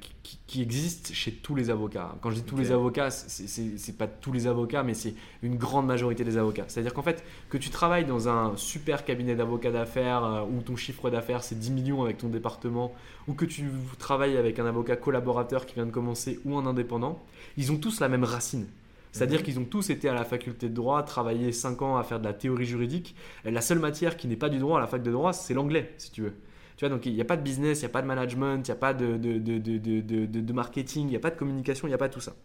qui, 0.48 0.62
existe 0.62 1.14
chez 1.14 1.32
tous 1.32 1.56
les 1.56 1.70
avocats. 1.70 2.16
Quand 2.22 2.30
je 2.30 2.36
dis 2.36 2.44
tous 2.44 2.58
les 2.58 2.72
avocats, 2.72 3.10
c'est 3.10 3.98
pas 3.98 4.08
tous 4.08 4.34
les 4.34 4.48
avocats, 4.48 4.84
mais 4.84 4.94
c'est 4.94 5.14
une 5.44 5.56
grande 5.56 5.86
majorité 5.86 6.24
des 6.24 6.38
avocats. 6.38 6.66
C'est-à-dire 6.68 6.94
qu'en 6.94 7.04
fait, 7.04 7.24
que 7.50 7.58
tu 7.58 7.70
travailles 7.70 8.06
dans 8.06 8.28
un 8.28 8.58
super 8.58 9.06
cabinet 9.06 9.36
d'avocats 9.36 9.72
d'affaires 9.72 10.24
euh, 10.26 10.42
où 10.44 10.62
ton 10.62 10.76
chiffre 10.76 11.10
d'affaires 11.10 11.44
c'est 11.44 11.58
10 11.58 11.72
millions 11.72 12.04
avec 12.04 12.18
ton 12.18 12.28
département, 12.28 12.94
ou 13.28 13.34
que 13.34 13.46
tu 13.46 13.70
travailles 14.00 14.36
avec 14.36 14.60
un 14.60 14.66
avocat 14.66 14.98
collaborateur 14.98 15.66
qui 15.66 15.76
vient 15.76 15.86
de 15.86 15.92
commencer 15.92 16.40
ou 16.44 16.58
un 16.58 16.66
indépendant, 16.66 17.24
ils 17.56 17.72
ont 17.72 17.78
tous 17.78 18.00
la 18.00 18.10
même 18.10 18.24
racine. 18.24 18.68
C'est-à-dire 19.14 19.40
mhm. 19.40 19.46
qu'ils 19.46 19.60
ont 19.60 19.66
tous 19.66 19.90
été 19.90 20.10
à 20.10 20.14
la 20.14 20.26
faculté 20.26 20.70
de 20.70 20.74
droit, 20.74 21.02
travaillé 21.04 21.52
5 21.52 21.82
ans 21.82 21.98
à 21.98 22.04
faire 22.04 22.20
de 22.20 22.26
la 22.26 22.34
théorie 22.34 22.66
juridique. 22.66 23.16
La 23.46 23.62
seule 23.62 23.80
matière 23.80 24.18
qui 24.18 24.28
n'est 24.28 24.36
pas 24.36 24.50
du 24.50 24.60
droit 24.60 24.80
à 24.80 24.82
la 24.82 24.88
fac 24.88 25.02
de 25.02 25.12
droit, 25.12 25.34
c'est 25.34 25.54
l'anglais, 25.54 25.94
si 25.98 26.12
tu 26.12 26.24
veux. 26.24 26.34
Tu 26.78 26.86
vois, 26.86 26.96
donc 26.96 27.06
il 27.06 27.14
n'y 27.14 27.22
a 27.22 27.26
pas 27.26 27.38
de 27.38 27.42
business, 27.42 27.80
il 27.80 27.82
n'y 27.82 27.88
a 27.88 27.90
pas 27.90 28.02
de 28.02 28.08
management, 28.08 28.68
il 28.68 28.72
n'y 28.72 28.78
a 28.78 28.80
pas 28.80 28.94
de, 28.94 29.18
de, 29.18 29.38
de, 29.40 30.26
de 30.26 30.54
marketing, 30.54 31.08
il 31.08 31.10
n'y 31.10 31.16
a 31.16 31.20
pas 31.20 31.32
de 31.32 31.36
communication, 31.36 31.88
il 31.88 31.92
n'y 31.92 31.96
a 31.96 31.98
pas 31.98 32.10
tout 32.10 32.22
ça. 32.22 32.36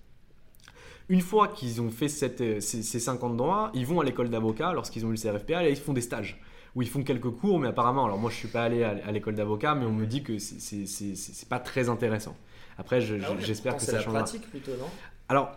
Une 1.08 1.20
fois 1.20 1.48
qu'ils 1.48 1.80
ont 1.82 1.90
fait 1.90 2.08
cette, 2.08 2.40
euh, 2.40 2.60
ces, 2.60 2.82
ces 2.82 3.00
50 3.00 3.36
droits, 3.36 3.70
ils 3.74 3.84
vont 3.84 4.00
à 4.00 4.04
l'école 4.04 4.30
d'avocat 4.30 4.72
lorsqu'ils 4.72 5.04
ont 5.04 5.10
eu 5.10 5.16
le 5.16 5.18
CRFPA 5.18 5.68
et 5.68 5.70
ils 5.70 5.76
font 5.76 5.92
des 5.92 6.00
stages 6.00 6.40
où 6.74 6.82
ils 6.82 6.88
font 6.88 7.02
quelques 7.02 7.30
cours, 7.30 7.58
mais 7.58 7.68
apparemment, 7.68 8.06
alors 8.06 8.18
moi 8.18 8.30
je 8.30 8.36
suis 8.36 8.48
pas 8.48 8.64
allé 8.64 8.82
à, 8.82 9.10
l'école 9.12 9.34
d'avocat, 9.34 9.74
mais 9.74 9.84
on 9.84 9.92
me 9.92 10.06
dit 10.06 10.22
que 10.22 10.38
c'est 10.38 11.48
pas 11.48 11.58
très 11.58 11.88
intéressant. 11.88 12.36
Après, 12.78 13.00
ah 13.00 13.34
j'espère 13.40 13.76
que 13.76 13.82
ça 13.82 14.00
changera. 14.00 14.24
C'est 14.24 14.38
pratique 14.38 14.50
plutôt, 14.50 14.72
non? 14.78 14.88
Alors, 15.28 15.50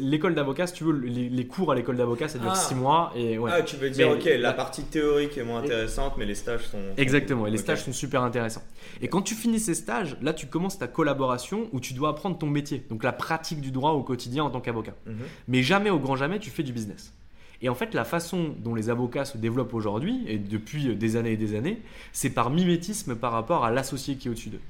l'école 0.00 0.34
d'avocat, 0.34 0.66
si 0.66 0.72
tu 0.72 0.84
veux, 0.84 0.92
les, 0.94 1.46
cours 1.46 1.72
à 1.72 1.74
l'école 1.74 1.96
d'avocat, 1.96 2.28
ça 2.28 2.38
dure 2.38 2.56
6 2.56 2.68
ah. 2.70 2.74
mois. 2.74 3.12
Et, 3.14 3.36
ouais. 3.36 3.50
Ah, 3.52 3.62
tu 3.62 3.76
veux 3.76 3.90
dire, 3.90 4.10
ok, 4.10 4.24
la 4.24 4.54
partie 4.54 4.84
théorique 4.84 5.36
est 5.36 5.44
moins 5.44 5.62
intéressante, 5.62 6.14
mais 6.16 6.24
les 6.24 6.34
stages 6.34 6.68
sont. 6.68 6.78
Exactement, 6.96 7.46
et 7.46 7.50
les 7.50 7.58
stages 7.58 7.84
sont 7.84 7.92
super 7.92 8.22
intéressants. 8.22 8.62
Et 9.02 9.08
quand 9.08 9.20
tu 9.20 9.34
finis 9.34 9.60
ces 9.60 9.74
stages, 9.74 10.16
là, 10.22 10.32
tu 10.32 10.46
commences 10.46 10.78
ta 10.78 10.86
collaboration 10.86 11.68
où 11.72 11.80
tu 11.80 11.92
dois 11.92 12.10
apprendre 12.10 12.38
ton 12.38 12.46
métier, 12.46 12.82
donc 12.88 13.02
la 13.04 13.12
pratique 13.12 13.60
du 13.60 13.72
droit 13.72 13.90
au 13.90 14.02
quotidien 14.02 14.44
en 14.44 14.50
tant 14.50 14.60
qu'avocat. 14.60 14.94
Mhm. 15.04 15.16
Mais 15.48 15.62
jamais, 15.62 15.90
au 15.90 15.98
grand 15.98 16.16
jamais, 16.16 16.38
tu 16.38 16.48
fais 16.48 16.62
du 16.62 16.72
business. 16.72 17.12
Et 17.60 17.68
en 17.68 17.74
fait, 17.74 17.94
la 17.94 18.04
façon 18.04 18.54
dont 18.58 18.74
les 18.74 18.90
avocats 18.90 19.24
se 19.24 19.38
développent 19.38 19.74
aujourd'hui, 19.74 20.24
et 20.26 20.38
depuis 20.38 20.96
des 20.96 21.16
années 21.16 21.32
et 21.32 21.36
des 21.36 21.54
années, 21.54 21.80
c'est 22.12 22.30
par 22.30 22.50
mimétisme 22.50 23.16
par 23.16 23.32
rapport 23.32 23.64
à 23.64 23.70
l'associé 23.70 24.16
qui 24.16 24.28
est 24.28 24.30
au-dessus 24.30 24.50
d'eux. 24.50 24.60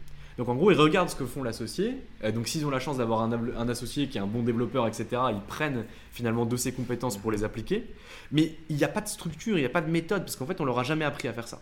Donc 0.42 0.48
en 0.48 0.57
gros, 0.57 0.72
ils 0.72 0.76
regardent 0.76 1.09
ce 1.09 1.14
que 1.14 1.24
font 1.24 1.44
l'associé. 1.44 1.94
Euh, 2.24 2.33
donc 2.33 2.48
s'ils 2.48 2.66
ont 2.66 2.70
la 2.70 2.81
chance 2.81 2.96
d'avoir 2.96 3.22
un, 3.22 3.68
associé 3.68 4.09
qui 4.09 4.18
est 4.18 4.20
un 4.20 4.26
bon 4.26 4.42
développeur, 4.42 4.88
etc., 4.88 5.07
ils 5.31 5.40
prennent 5.46 5.85
finalement 6.11 6.46
de 6.46 6.57
ses 6.57 6.72
compétences 6.72 7.16
pour 7.16 7.31
les 7.31 7.44
appliquer. 7.44 7.87
Mais 8.33 8.57
il 8.68 8.74
n'y 8.74 8.83
a 8.83 8.88
pas 8.88 9.02
de 9.02 9.07
structure, 9.07 9.57
il 9.57 9.61
n'y 9.61 9.66
a 9.66 9.70
pas 9.70 9.83
de 9.83 9.88
méthode, 9.88 10.22
parce 10.22 10.35
qu'en 10.35 10.46
fait, 10.46 10.61
on 10.61 10.64
leur 10.64 10.81
a 10.81 10.83
jamais 10.83 11.05
appris 11.05 11.28
à 11.28 11.33
faire 11.33 11.46
ça. 11.46 11.61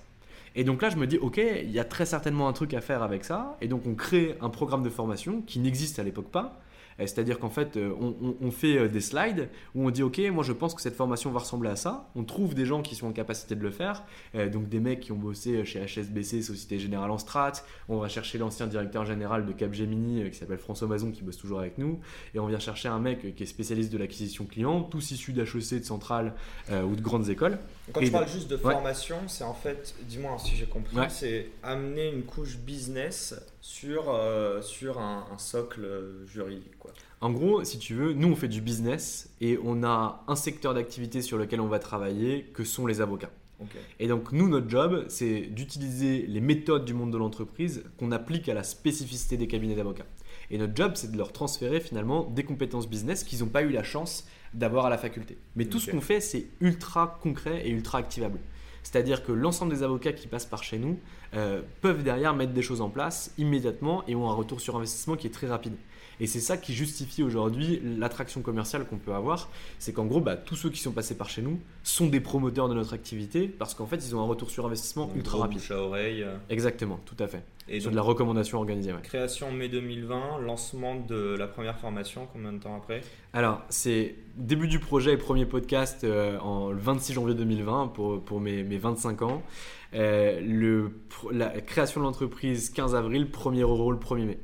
Et 0.56 0.64
donc 0.64 0.80
là, 0.80 0.88
je 0.88 0.96
me 0.96 1.06
dis, 1.06 1.18
ok, 1.18 1.36
il 1.36 1.70
y 1.70 1.78
a 1.78 1.84
très 1.84 2.06
certainement 2.06 2.48
un 2.48 2.54
truc 2.54 2.72
à 2.72 2.80
faire 2.80 3.02
avec 3.02 3.26
ça. 3.26 3.58
Et 3.60 3.68
donc 3.68 3.82
on 3.86 3.94
crée 3.94 4.38
un 4.40 4.48
programme 4.48 4.82
de 4.82 4.88
formation 4.88 5.42
qui 5.42 5.58
n'existe 5.58 5.98
à 5.98 6.02
l'époque 6.02 6.30
pas, 6.30 6.58
C'est-à-dire 7.00 7.38
qu'en 7.38 7.50
fait, 7.50 7.78
on, 7.78 8.50
fait 8.50 8.88
des 8.88 9.00
slides 9.00 9.48
où 9.74 9.86
on 9.86 9.90
dit 9.90 10.02
ok, 10.02 10.20
moi 10.32 10.44
je 10.44 10.52
pense 10.52 10.74
que 10.74 10.82
cette 10.82 10.96
formation 10.96 11.30
va 11.30 11.40
ressembler 11.40 11.70
à 11.70 11.76
ça. 11.76 12.10
On 12.14 12.24
trouve 12.24 12.54
des 12.54 12.66
gens 12.66 12.82
qui 12.82 12.94
sont 12.94 13.06
en 13.06 13.12
capacité 13.12 13.54
de 13.54 13.62
le 13.62 13.70
faire, 13.70 14.04
donc 14.52 14.68
des 14.68 14.80
mecs 14.80 15.00
qui 15.00 15.12
ont 15.12 15.16
bossé 15.16 15.64
chez 15.64 15.80
HSBC, 15.80 16.42
Société 16.42 16.78
Générale 16.78 17.10
en 17.10 17.18
strat. 17.18 17.52
On 17.88 17.98
va 17.98 18.08
chercher 18.08 18.38
l'ancien 18.38 18.66
directeur 18.66 19.06
général 19.06 19.46
de 19.46 19.52
Capgemini 19.52 20.30
qui 20.30 20.36
s'appelle 20.36 20.58
François 20.58 20.88
Mazon 20.88 21.10
qui 21.10 21.22
bosse 21.22 21.38
toujours 21.38 21.60
avec 21.60 21.78
nous, 21.78 22.00
et 22.34 22.38
on 22.38 22.46
vient 22.46 22.58
chercher 22.58 22.88
un 22.88 22.98
mec 22.98 23.34
qui 23.34 23.42
est 23.42 23.46
spécialiste 23.46 23.92
de 23.92 23.98
l'acquisition 23.98 24.44
client, 24.44 24.82
tous 24.82 25.10
issus 25.10 25.32
d'HEC, 25.32 25.80
de 25.80 25.84
centrale 25.84 26.34
ou 26.70 26.94
de 26.94 27.00
grandes 27.00 27.28
écoles. 27.28 27.58
Quand 27.92 28.00
tu 28.00 28.10
parles 28.10 28.28
juste 28.28 28.50
de 28.50 28.56
formation, 28.56 29.16
c'est 29.26 29.44
en 29.44 29.54
fait, 29.54 29.94
dis-moi 30.02 30.36
si 30.38 30.56
j'ai 30.56 30.66
compris, 30.66 30.96
c'est 31.08 31.48
amener 31.62 32.08
une 32.08 32.22
couche 32.22 32.58
business 32.58 33.34
sur, 33.60 34.10
euh, 34.10 34.62
sur 34.62 34.98
un, 34.98 35.26
socle 35.38 35.86
juridique. 36.26 36.78
Quoi. 36.78 36.92
En 37.20 37.30
gros, 37.30 37.64
si 37.64 37.78
tu 37.78 37.94
veux, 37.94 38.12
nous 38.12 38.28
on 38.28 38.36
fait 38.36 38.48
du 38.48 38.60
business 38.60 39.30
et 39.40 39.58
on 39.62 39.82
a 39.84 40.24
un 40.26 40.36
secteur 40.36 40.74
d'activité 40.74 41.22
sur 41.22 41.38
lequel 41.38 41.60
on 41.60 41.68
va 41.68 41.78
travailler 41.78 42.44
que 42.54 42.64
sont 42.64 42.86
les 42.86 43.00
avocats. 43.00 43.30
Et 43.98 44.08
donc 44.08 44.32
nous, 44.32 44.48
notre 44.48 44.70
job, 44.70 45.04
c'est 45.08 45.42
d'utiliser 45.42 46.24
les 46.26 46.40
méthodes 46.40 46.86
du 46.86 46.94
monde 46.94 47.12
de 47.12 47.18
l'entreprise 47.18 47.84
qu'on 47.98 48.10
applique 48.10 48.48
à 48.48 48.54
la 48.54 48.62
spécificité 48.62 49.36
des 49.36 49.48
cabinets 49.48 49.74
d'avocats. 49.74 50.06
Et 50.50 50.58
notre 50.58 50.74
job, 50.74 50.92
c'est 50.94 51.12
de 51.12 51.16
leur 51.18 51.32
transférer 51.32 51.80
finalement 51.80 52.24
des 52.24 52.42
compétences 52.42 52.88
business 52.88 53.22
qu'ils 53.22 53.40
n'ont 53.40 53.50
pas 53.50 53.62
eu 53.62 53.70
la 53.70 53.84
chance 53.84 54.26
d'avoir 54.54 54.86
à 54.86 54.90
la 54.90 54.98
faculté. 54.98 55.36
Mais 55.56 55.66
tout 55.66 55.78
ce 55.78 55.90
qu'on 55.90 56.00
fait, 56.00 56.20
c'est 56.20 56.46
ultra 56.60 57.18
concret 57.22 57.66
et 57.66 57.70
ultra 57.70 57.98
activable. 57.98 58.38
C'est-à-dire 58.82 59.24
que 59.24 59.32
l'ensemble 59.32 59.72
des 59.72 59.82
avocats 59.82 60.12
qui 60.12 60.26
passent 60.26 60.46
par 60.46 60.62
chez 60.62 60.78
nous 60.78 60.98
euh, 61.34 61.62
peuvent 61.80 62.02
derrière 62.02 62.34
mettre 62.34 62.52
des 62.52 62.62
choses 62.62 62.80
en 62.80 62.88
place 62.88 63.32
immédiatement 63.38 64.04
et 64.08 64.14
ont 64.14 64.28
un 64.28 64.34
retour 64.34 64.60
sur 64.60 64.76
investissement 64.76 65.16
qui 65.16 65.26
est 65.26 65.30
très 65.30 65.46
rapide. 65.46 65.74
Et 66.20 66.26
c'est 66.26 66.40
ça 66.40 66.56
qui 66.56 66.74
justifie 66.74 67.22
aujourd'hui 67.22 67.80
l'attraction 67.98 68.42
commerciale 68.42 68.84
qu'on 68.86 68.98
peut 68.98 69.14
avoir. 69.14 69.48
C'est 69.78 69.92
qu'en 69.92 70.04
gros, 70.04 70.20
bah, 70.20 70.36
tous 70.36 70.54
ceux 70.54 70.70
qui 70.70 70.80
sont 70.80 70.92
passés 70.92 71.16
par 71.16 71.30
chez 71.30 71.42
nous 71.42 71.58
sont 71.82 72.06
des 72.06 72.20
promoteurs 72.20 72.68
de 72.68 72.74
notre 72.74 72.92
activité 72.92 73.48
parce 73.48 73.74
qu'en 73.74 73.86
fait, 73.86 73.96
ils 73.96 74.14
ont 74.14 74.20
un 74.20 74.26
retour 74.26 74.50
sur 74.50 74.66
investissement 74.66 75.10
ultra 75.16 75.38
rapide. 75.38 75.58
Bouche 75.58 75.70
à 75.70 75.82
oreille. 75.82 76.22
Euh. 76.22 76.36
Exactement, 76.50 77.00
tout 77.06 77.16
à 77.18 77.26
fait. 77.26 77.42
Et 77.68 77.80
sur 77.80 77.90
de 77.90 77.96
la 77.96 78.02
recommandation 78.02 78.58
organisée. 78.58 78.92
Création 79.02 79.52
mai 79.52 79.68
2020, 79.68 80.40
lancement 80.40 80.96
de 80.96 81.36
la 81.38 81.46
première 81.46 81.78
formation, 81.78 82.26
combien 82.32 82.52
de 82.52 82.58
temps 82.58 82.76
après? 82.76 83.00
Alors, 83.32 83.62
c'est 83.68 84.16
début 84.36 84.66
du 84.66 84.80
projet 84.80 85.12
et 85.12 85.16
premier 85.16 85.46
podcast 85.46 86.04
euh, 86.04 86.38
en, 86.40 86.70
le 86.70 86.78
26 86.78 87.12
janvier 87.14 87.34
2020 87.34 87.88
pour, 87.88 88.22
pour 88.22 88.40
mes, 88.40 88.64
mes 88.64 88.78
25 88.78 89.22
ans. 89.22 89.42
Euh, 89.94 90.40
le, 90.40 90.92
la 91.32 91.48
création 91.60 92.00
de 92.00 92.06
l'entreprise 92.06 92.70
15 92.70 92.94
avril, 92.94 93.30
premier 93.30 93.62
euro 93.62 93.90
le 93.92 93.98
1er 93.98 94.24
mai. 94.24 94.38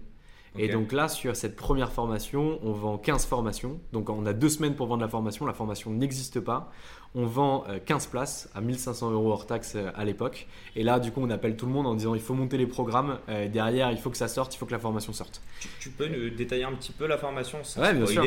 Et 0.59 0.69
donc 0.69 0.93
là, 0.93 1.09
sur 1.09 1.37
cette 1.37 1.57
première 1.57 1.93
formation, 1.93 2.59
on 2.63 2.73
vend 2.73 2.99
15 2.99 3.27
formations. 3.27 3.81
Donc 3.93 4.11
on 4.11 4.27
a 4.27 4.33
deux 4.33 4.49
semaines 4.49 4.75
pour 4.75 4.87
vendre 4.87 5.03
la 5.03 5.09
formation. 5.09 5.47
La 5.47 5.55
formation 5.55 5.91
n'existe 5.91 6.41
pas. 6.41 6.71
On 7.15 7.25
vend 7.25 7.65
15 7.87 8.07
euh, 8.07 8.11
places 8.11 8.51
à 8.55 8.61
1500 8.61 9.11
euros 9.13 9.33
hors 9.33 9.47
taxe 9.47 9.73
euh, 9.75 9.91
à 9.95 10.05
l'époque. 10.05 10.47
Et 10.75 10.83
là, 10.83 11.01
du 11.01 11.13
coup, 11.13 11.23
on 11.23 11.31
appelle 11.31 11.57
tout 11.57 11.65
le 11.65 11.73
monde 11.73 11.87
en 11.87 11.95
disant 11.95 12.15
il 12.15 12.21
faut 12.21 12.35
monter 12.35 12.59
les 12.59 12.67
programmes. 12.67 13.19
Euh, 13.29 13.49
derrière, 13.49 13.91
il 13.91 13.99
faut 13.99 14.11
que 14.11 14.19
ça 14.19 14.29
sorte, 14.29 14.55
il 14.55 14.59
faut 14.59 14.67
que 14.67 14.73
la 14.73 14.79
formation 14.79 15.15
sorte. 15.15 15.41
Tu, 15.81 15.89
peux 15.89 16.09
nous 16.09 16.31
détailler 16.31 16.65
un 16.65 16.73
petit 16.73 16.93
peu 16.93 17.07
la 17.07 17.17
formation? 17.17 17.59
Sans 17.63 17.81
Ouais, 17.81 17.95
bien 17.95 18.07
sûr. 18.07 18.25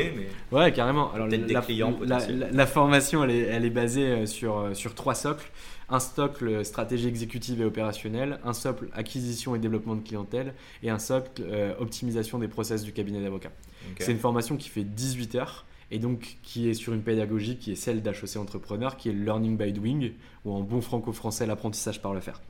Ouais, 0.50 0.72
carrément. 0.72 1.12
Alors, 1.12 1.28
la, 1.28 1.60
clients, 1.60 1.96
la, 2.02 2.66
formation, 2.66 3.22
elle 3.22 3.30
est, 3.30 3.42
elle 3.42 3.64
est 3.64 3.70
basée 3.70 4.26
sur, 4.26 4.70
sur 4.74 4.94
trois 4.94 5.14
socles 5.14 5.50
un 5.90 6.00
socle 6.00 6.64
stratégie 6.64 7.08
exécutive 7.08 7.60
et 7.60 7.64
opérationnelle, 7.64 8.40
un 8.44 8.52
socle 8.52 8.88
acquisition 8.92 9.54
et 9.54 9.58
développement 9.58 9.96
de 9.96 10.02
clientèle 10.02 10.54
et 10.82 10.90
un 10.90 10.98
socle 10.98 11.42
euh, 11.42 11.74
optimisation 11.78 12.38
des 12.38 12.48
process 12.48 12.82
du 12.82 12.92
cabinet 12.92 13.20
d'avocat. 13.20 13.50
C'est 13.98 14.12
une 14.12 14.18
formation 14.18 14.56
qui 14.56 14.68
fait 14.68 14.84
18 14.84 15.34
heures 15.34 15.64
et 15.90 15.98
donc 15.98 16.38
qui 16.42 16.68
est 16.68 16.74
sur 16.74 16.92
une 16.92 17.02
pédagogie 17.02 17.56
qui 17.56 17.72
est 17.72 17.76
celle 17.76 18.02
d'HEC 18.02 18.36
Entrepreneur, 18.36 18.96
qui 18.96 19.08
est 19.08 19.12
le 19.12 19.24
Learning 19.24 19.56
by 19.56 19.72
Doing, 19.72 20.10
ou 20.44 20.52
en 20.52 20.60
bon 20.60 20.80
franco-français 20.80 21.46
l'apprentissage 21.46 22.00
par 22.00 22.14
le 22.14 22.20
faire. 22.20 22.40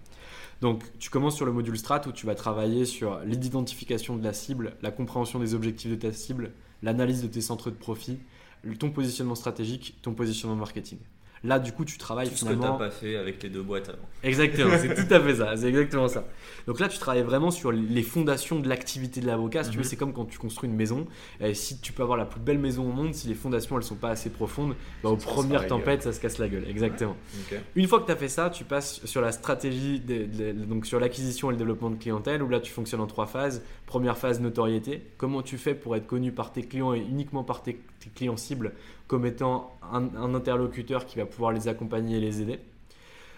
Donc 0.60 0.84
tu 0.98 1.08
commences 1.08 1.36
sur 1.36 1.46
le 1.46 1.52
module 1.52 1.78
Strat 1.78 2.02
où 2.06 2.12
tu 2.12 2.26
vas 2.26 2.34
travailler 2.34 2.84
sur 2.84 3.20
l'identification 3.20 4.16
de 4.16 4.24
la 4.24 4.34
cible, 4.34 4.76
la 4.82 4.90
compréhension 4.90 5.38
des 5.38 5.54
objectifs 5.54 5.90
de 5.90 5.96
ta 5.96 6.12
cible, 6.12 6.52
l'analyse 6.82 7.22
de 7.22 7.28
tes 7.28 7.40
centres 7.40 7.70
de 7.70 7.76
profit, 7.76 8.18
ton 8.78 8.90
positionnement 8.90 9.34
stratégique, 9.34 9.96
ton 10.02 10.12
positionnement 10.12 10.56
marketing. 10.56 10.98
Là, 11.42 11.58
du 11.58 11.72
coup, 11.72 11.86
tu 11.86 11.96
travailles 11.96 12.28
tout 12.28 12.36
finalement. 12.36 12.62
Ce 12.62 12.66
que 12.66 12.72
t'as 12.72 12.78
pas 12.78 12.90
fait 12.90 13.16
avec 13.16 13.38
tes 13.38 13.48
deux 13.48 13.62
boîtes 13.62 13.88
avant. 13.88 14.06
Exactement, 14.22 14.74
c'est 14.78 14.94
tout 15.06 15.14
à 15.14 15.20
fait 15.20 15.36
ça. 15.36 15.56
C'est 15.56 15.68
exactement 15.68 16.06
ça. 16.06 16.24
Donc 16.66 16.80
là, 16.80 16.88
tu 16.88 16.98
travailles 16.98 17.22
vraiment 17.22 17.50
sur 17.50 17.72
les 17.72 18.02
fondations 18.02 18.60
de 18.60 18.68
l'activité 18.68 19.22
de 19.22 19.26
l'avocat. 19.26 19.64
Si 19.64 19.70
tu 19.70 19.76
veux, 19.76 19.82
mhm. 19.82 19.88
c'est 19.88 19.96
comme 19.96 20.12
quand 20.12 20.26
tu 20.26 20.38
construis 20.38 20.68
une 20.68 20.76
maison. 20.76 21.06
si 21.54 21.80
tu 21.80 21.92
peux 21.92 22.02
avoir 22.02 22.18
la 22.18 22.26
plus 22.26 22.40
belle 22.40 22.58
maison 22.58 22.88
au 22.88 22.92
monde, 22.92 23.14
si 23.14 23.26
les 23.26 23.34
fondations 23.34 23.76
elles 23.78 23.84
sont 23.84 23.94
pas 23.94 24.10
assez 24.10 24.28
profondes, 24.28 24.74
bah, 25.02 25.10
aux 25.10 25.16
premières 25.16 25.66
tempêtes, 25.66 26.02
ça 26.02 26.12
se 26.12 26.20
casse 26.20 26.38
la 26.38 26.48
gueule. 26.48 26.66
Exactement. 26.68 27.16
Une 27.74 27.86
fois 27.86 28.00
que 28.00 28.06
tu 28.06 28.12
as 28.12 28.16
fait 28.16 28.28
ça, 28.28 28.50
tu 28.50 28.64
passes 28.64 29.04
sur 29.06 29.22
la 29.22 29.32
stratégie, 29.32 30.00
donc 30.00 30.84
sur 30.84 31.00
l'acquisition 31.00 31.50
et 31.50 31.52
le 31.52 31.58
développement 31.58 31.90
de 31.90 31.96
clientèle, 31.96 32.42
où 32.42 32.48
là, 32.48 32.60
tu 32.60 32.70
fonctionnes 32.70 33.00
en 33.00 33.06
trois 33.06 33.26
phases. 33.26 33.62
Première 33.86 34.18
phase, 34.18 34.40
notoriété. 34.40 35.02
Comment 35.16 35.42
tu 35.42 35.56
fais 35.56 35.74
pour 35.74 35.96
être 35.96 36.06
connu 36.06 36.32
par 36.32 36.52
tes 36.52 36.62
clients 36.62 36.92
et 36.92 36.98
uniquement 36.98 37.44
par 37.44 37.62
tes 37.62 37.74
clients 37.74 37.89
cibles 38.36 38.72
comme 39.06 39.26
étant 39.26 39.76
un, 39.92 40.34
interlocuteur 40.34 41.06
qui 41.06 41.18
va 41.18 41.26
pouvoir 41.26 41.52
les 41.52 41.68
accompagner 41.68 42.18
et 42.18 42.20
les 42.20 42.42
aider. 42.42 42.58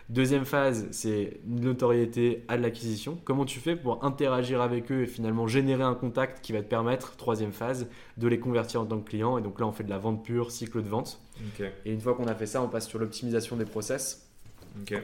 Deuxième 0.09 0.45
phase, 0.45 0.89
c'est 0.91 1.41
une 1.49 1.61
notoriété 1.61 2.45
à 2.49 2.57
l'acquisition. 2.57 3.19
Comment 3.25 3.47
tu 3.47 3.61
fais 3.61 3.77
pour 3.77 4.05
interagir 4.05 4.61
avec 4.61 4.93
eux 4.93 5.03
et 5.03 5.07
finalement 5.07 5.47
générer 5.47 5.85
un 5.85 5.95
contact 5.95 6.45
qui 6.45 6.53
va 6.53 6.61
te 6.61 6.69
permettre, 6.69 7.17
troisième 7.17 7.53
phase, 7.53 7.89
de 8.19 8.29
les 8.29 8.39
convertir 8.39 8.83
en 8.83 8.85
tant 8.85 8.99
que 8.99 9.09
client? 9.09 9.39
Et 9.39 9.43
donc 9.43 9.59
là, 9.59 9.67
on 9.67 9.73
fait 9.73 9.85
de 9.85 9.91
la 9.91 9.99
vente 9.99 10.23
pure, 10.23 10.51
cycle 10.51 10.83
de 10.83 10.89
vente. 10.89 11.19
Et 11.87 11.93
une 11.93 12.01
fois 12.01 12.15
qu'on 12.15 12.27
a 12.27 12.35
fait 12.35 12.47
ça, 12.47 12.61
on 12.61 12.69
passe 12.69 12.89
sur 12.89 12.99
l'optimisation 12.99 13.57
des 13.57 13.65
process. 13.65 14.29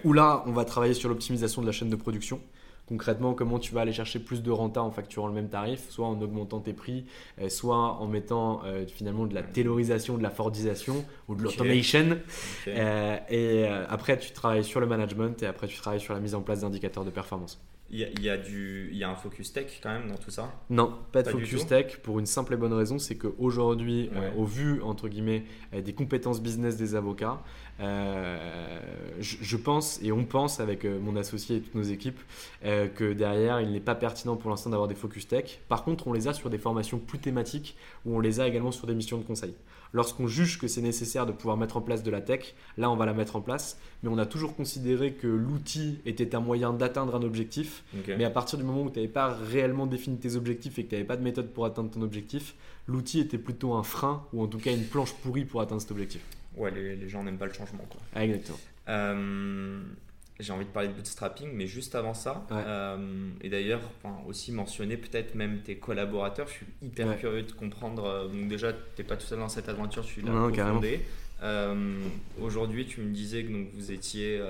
Où 0.04 0.12
là, 0.12 0.42
on 0.46 0.52
va 0.52 0.64
travailler 0.64 0.94
sur 0.94 1.08
l'optimisation 1.08 1.62
de 1.62 1.66
la 1.66 1.72
chaîne 1.72 1.90
de 1.90 1.96
production 1.96 2.40
concrètement 2.88 3.34
comment 3.34 3.58
tu 3.58 3.74
vas 3.74 3.82
aller 3.82 3.92
chercher 3.92 4.18
plus 4.18 4.42
de 4.42 4.50
renta 4.50 4.82
en 4.82 4.90
facturant 4.90 5.28
le 5.28 5.34
même 5.34 5.48
tarif, 5.48 5.88
soit 5.90 6.06
en 6.06 6.20
augmentant 6.20 6.60
tes 6.60 6.72
prix, 6.72 7.04
euh, 7.40 7.48
soit 7.48 7.76
en 7.76 8.06
mettant 8.06 8.62
euh, 8.64 8.86
finalement 8.86 9.26
de 9.26 9.34
la 9.34 9.42
taylorisation, 9.42 10.16
de 10.16 10.22
la 10.22 10.30
Fordisation 10.30 11.04
ou 11.28 11.34
de 11.34 11.42
l'automation. 11.42 12.18
Euh, 12.66 13.18
et 13.28 13.66
après, 13.88 14.18
tu 14.18 14.32
travailles 14.32 14.64
sur 14.64 14.80
le 14.80 14.86
management 14.86 15.42
et 15.42 15.46
après, 15.46 15.66
tu 15.66 15.76
travailles 15.76 16.00
sur 16.00 16.14
la 16.14 16.20
mise 16.20 16.34
en 16.34 16.40
place 16.40 16.62
d'indicateurs 16.62 17.04
de 17.04 17.10
performance. 17.10 17.60
Il 17.90 18.00
y, 18.20 18.28
a, 18.28 18.36
du, 18.36 18.90
il 18.92 18.98
y 18.98 19.04
a 19.04 19.08
un 19.08 19.14
focus 19.14 19.50
tech 19.50 19.80
quand 19.82 19.88
même 19.88 20.08
dans 20.08 20.18
tout 20.18 20.30
ça? 20.30 20.52
Non, 20.68 20.92
pas 21.10 21.22
de 21.22 21.30
focus 21.30 21.66
tech 21.66 21.96
pour 22.02 22.18
une 22.18 22.26
simple 22.26 22.52
et 22.52 22.58
bonne 22.58 22.74
raison, 22.74 22.98
c'est 22.98 23.16
qu'aujourd'hui, 23.16 24.10
au 24.36 24.44
vu 24.44 24.82
entre 24.82 25.08
guillemets 25.08 25.44
des 25.72 25.94
compétences 25.94 26.42
business 26.42 26.76
des 26.76 26.94
avocats, 26.94 27.40
euh, 27.80 28.80
je, 29.20 29.56
pense 29.56 30.00
et 30.02 30.10
on 30.10 30.24
pense 30.24 30.58
avec 30.58 30.84
euh, 30.84 30.98
mon 31.00 31.14
associé 31.14 31.56
et 31.56 31.60
toutes 31.60 31.76
nos 31.76 31.82
équipes 31.82 32.18
euh, 32.64 32.88
que 32.88 33.12
derrière 33.12 33.60
il 33.60 33.70
n'est 33.70 33.78
pas 33.78 33.94
pertinent 33.94 34.34
pour 34.34 34.50
l'instant 34.50 34.70
d'avoir 34.70 34.88
des 34.88 34.96
focus 34.96 35.28
tech. 35.28 35.60
Par 35.68 35.84
contre, 35.84 36.08
on 36.08 36.12
les 36.12 36.26
a 36.26 36.32
sur 36.32 36.50
des 36.50 36.58
formations 36.58 36.98
plus 36.98 37.18
thématiques 37.18 37.76
ou 38.04 38.16
on 38.16 38.20
les 38.20 38.40
a 38.40 38.48
également 38.48 38.72
sur 38.72 38.86
des 38.86 38.94
missions 38.94 39.18
de 39.18 39.24
conseil. 39.24 39.54
Lorsqu'on 39.92 40.26
juge 40.26 40.58
que 40.58 40.68
c'est 40.68 40.82
nécessaire 40.82 41.24
de 41.24 41.32
pouvoir 41.32 41.56
mettre 41.56 41.76
en 41.76 41.80
place 41.80 42.02
de 42.02 42.10
la 42.10 42.20
tech, 42.20 42.54
là 42.76 42.90
on 42.90 42.96
va 42.96 43.06
la 43.06 43.14
mettre 43.14 43.36
en 43.36 43.40
place, 43.40 43.78
mais 44.02 44.10
on 44.10 44.18
a 44.18 44.26
toujours 44.26 44.54
considéré 44.54 45.12
que 45.12 45.28
l'outil 45.28 45.98
était 46.04 46.34
un 46.34 46.40
moyen 46.40 46.72
d'atteindre 46.72 47.14
un 47.14 47.22
objectif. 47.22 47.84
Mais 48.06 48.24
à 48.24 48.30
partir 48.30 48.58
du 48.58 48.64
moment 48.64 48.82
où 48.82 48.90
tu 48.90 48.98
n'avais 48.98 49.10
pas 49.10 49.28
réellement 49.28 49.86
défini 49.86 50.18
tes 50.18 50.36
objectifs 50.36 50.78
et 50.78 50.84
que 50.84 50.90
tu 50.90 50.94
n'avais 50.94 51.06
pas 51.06 51.16
de 51.16 51.22
méthode 51.22 51.52
pour 51.52 51.64
atteindre 51.64 51.90
ton 51.90 52.02
objectif, 52.02 52.54
l'outil 52.86 53.20
était 53.20 53.38
plutôt 53.38 53.74
un 53.74 53.82
frein 53.82 54.24
ou 54.32 54.42
en 54.42 54.46
tout 54.46 54.58
cas 54.58 54.72
une 54.72 54.84
planche 54.84 55.14
pourrie 55.14 55.46
pour 55.46 55.62
atteindre 55.62 55.80
cet 55.80 55.92
objectif. 55.92 56.20
Ouais, 56.58 56.70
les, 56.70 57.08
gens 57.08 57.22
n'aiment 57.22 57.38
pas 57.38 57.46
le 57.46 57.52
changement. 57.52 57.84
Quoi. 57.88 58.00
Ah, 58.14 58.24
exactement. 58.24 58.58
Euh, 58.88 59.80
j'ai 60.40 60.52
envie 60.52 60.64
de 60.64 60.70
parler 60.70 60.88
de 60.88 60.92
bootstrapping, 60.92 61.50
mais 61.52 61.66
juste 61.66 61.94
avant 61.94 62.14
ça, 62.14 62.46
euh, 62.52 63.30
et 63.42 63.48
d'ailleurs 63.48 63.80
aussi 64.26 64.52
mentionner 64.52 64.96
peut-être 64.96 65.34
même 65.34 65.62
tes 65.62 65.76
collaborateurs, 65.76 66.46
je 66.48 66.52
suis 66.52 66.66
hyper 66.82 67.18
curieux 67.18 67.42
de 67.42 67.52
comprendre. 67.52 68.04
Euh, 68.04 68.28
donc 68.28 68.48
déjà, 68.48 68.72
tu 68.72 68.78
n'es 68.98 69.04
pas 69.04 69.16
tout 69.16 69.26
seul 69.26 69.38
dans 69.38 69.48
cette 69.48 69.68
aventure, 69.68 70.04
là 70.24 70.48
pour 70.48 70.56
fonder. 70.56 71.00
Aujourd'hui, 72.40 72.86
tu 72.86 73.00
me 73.00 73.12
disais 73.12 73.44
que 73.44 73.52
donc, 73.52 73.68
vous 73.74 73.92
étiez 73.92 74.40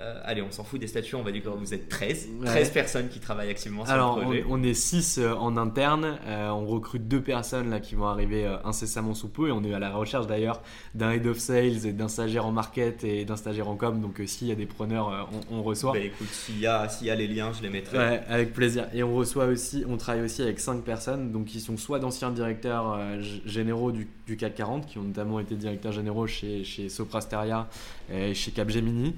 euh, 0.00 0.20
allez, 0.24 0.42
on 0.42 0.50
s'en 0.52 0.62
fout 0.62 0.80
des 0.80 0.86
statuts, 0.86 1.16
on 1.16 1.22
va 1.22 1.32
dire 1.32 1.42
que 1.42 1.48
vous 1.48 1.74
êtes 1.74 1.88
13. 1.88 2.28
13 2.44 2.70
personnes 2.70 3.08
qui 3.08 3.18
travaillent 3.18 3.50
activement 3.50 3.84
sur 3.84 3.92
Alors, 3.92 4.18
le 4.18 4.22
projet. 4.22 4.44
On, 4.48 4.60
on 4.60 4.62
est 4.62 4.74
6 4.74 5.18
euh, 5.18 5.34
en 5.34 5.56
interne. 5.56 6.18
Euh, 6.26 6.50
on 6.50 6.66
recrute 6.66 7.08
deux 7.08 7.20
personnes 7.20 7.70
là, 7.70 7.80
qui 7.80 7.96
vont 7.96 8.06
arriver 8.06 8.46
incessamment 8.64 9.14
sous 9.14 9.28
peu. 9.28 9.48
Et 9.48 9.52
on 9.52 9.64
est 9.64 9.74
à 9.74 9.80
la 9.80 9.90
recherche 9.90 10.28
d'ailleurs 10.28 10.62
d'un 10.94 11.10
head 11.10 11.26
of 11.26 11.38
sales, 11.38 11.84
et 11.84 11.92
d'un 11.92 12.06
stagiaire 12.06 12.46
en 12.46 12.52
market 12.52 13.02
et 13.02 13.24
d'un 13.24 13.36
stagiaire 13.36 13.68
en 13.68 13.74
com. 13.74 14.00
Donc, 14.00 14.22
s'il 14.26 14.46
y 14.46 14.52
a 14.52 14.54
des 14.54 14.66
preneurs, 14.66 15.28
on, 15.50 15.62
reçoit. 15.64 15.92
Bah, 15.92 15.98
écoute, 15.98 16.28
s'il 16.30 16.60
y, 16.60 16.66
a, 16.66 16.88
y 17.02 17.10
a 17.10 17.14
les 17.16 17.26
liens, 17.26 17.50
je 17.52 17.62
les 17.62 17.68
mettrai. 17.68 17.98
Ouais, 17.98 18.22
avec 18.28 18.52
plaisir. 18.52 18.86
Et 18.94 19.02
on 19.02 19.16
reçoit 19.16 19.46
aussi, 19.46 19.84
on 19.88 19.96
travaille 19.96 20.22
aussi 20.22 20.42
avec 20.42 20.60
5 20.60 20.84
personnes 20.84 21.32
donc, 21.32 21.46
qui 21.46 21.58
sont 21.58 21.76
soit 21.76 21.98
d'anciens 21.98 22.30
directeurs 22.30 23.00
généraux 23.44 23.90
du, 23.90 24.06
du, 24.28 24.36
CAC 24.36 24.54
40, 24.54 24.86
qui 24.86 24.98
ont 24.98 25.02
notamment 25.02 25.40
été 25.40 25.56
directeurs 25.56 25.92
généraux 25.92 26.28
chez, 26.28 26.62
chez 26.62 26.88
Soprasteria 26.88 27.68
et 28.12 28.32
chez 28.34 28.52
Capgemini, 28.52 29.16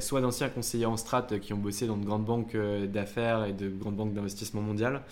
soit 0.00 0.17
d'anciens 0.20 0.48
conseillers 0.48 0.86
en 0.86 0.96
strat 0.96 1.26
qui 1.40 1.52
ont 1.52 1.58
bossé 1.58 1.86
dans 1.86 1.96
de 1.96 2.04
grandes 2.04 2.24
banques 2.24 2.56
d'affaires 2.56 3.44
et 3.44 3.52
de 3.52 3.68
grandes 3.68 3.96
banques 3.96 4.14
d'investissement 4.14 4.60
mondiales, 4.60 5.02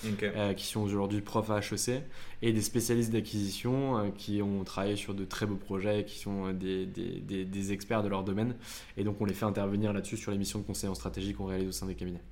qui 0.57 0.66
sont 0.66 0.81
aujourd'hui 0.81 1.21
profs 1.21 1.51
à 1.51 1.59
HEC, 1.59 2.03
et 2.42 2.53
des 2.53 2.62
spécialistes 2.62 3.12
d'acquisition 3.12 4.12
qui 4.16 4.42
ont 4.42 4.64
travaillé 4.64 4.97
sur 4.97 5.14
de 5.14 5.25
très 5.25 5.47
beaux 5.47 5.57
projets, 5.57 6.05
qui 6.05 6.18
sont 6.18 6.53
des, 6.53 6.87
des, 6.87 7.45
des, 7.45 7.72
experts 7.72 8.03
de 8.03 8.09
leur 8.09 8.24
domaine. 8.24 8.55
Et 8.97 9.05
donc 9.05 9.20
on 9.20 9.24
les 9.24 9.35
fait 9.35 9.47
intervenir 9.47 9.93
là-dessus 9.93 10.16
sur 10.16 10.30
les 10.30 10.39
missions 10.39 10.59
de 10.59 10.64
conseil 10.64 10.91
en 10.91 10.95
stratégie 10.95 11.35
qu'on 11.35 11.47
réalise 11.47 11.68
au 11.68 11.72
sein 11.72 11.87
des 11.87 11.95
cabinets. 11.95 12.22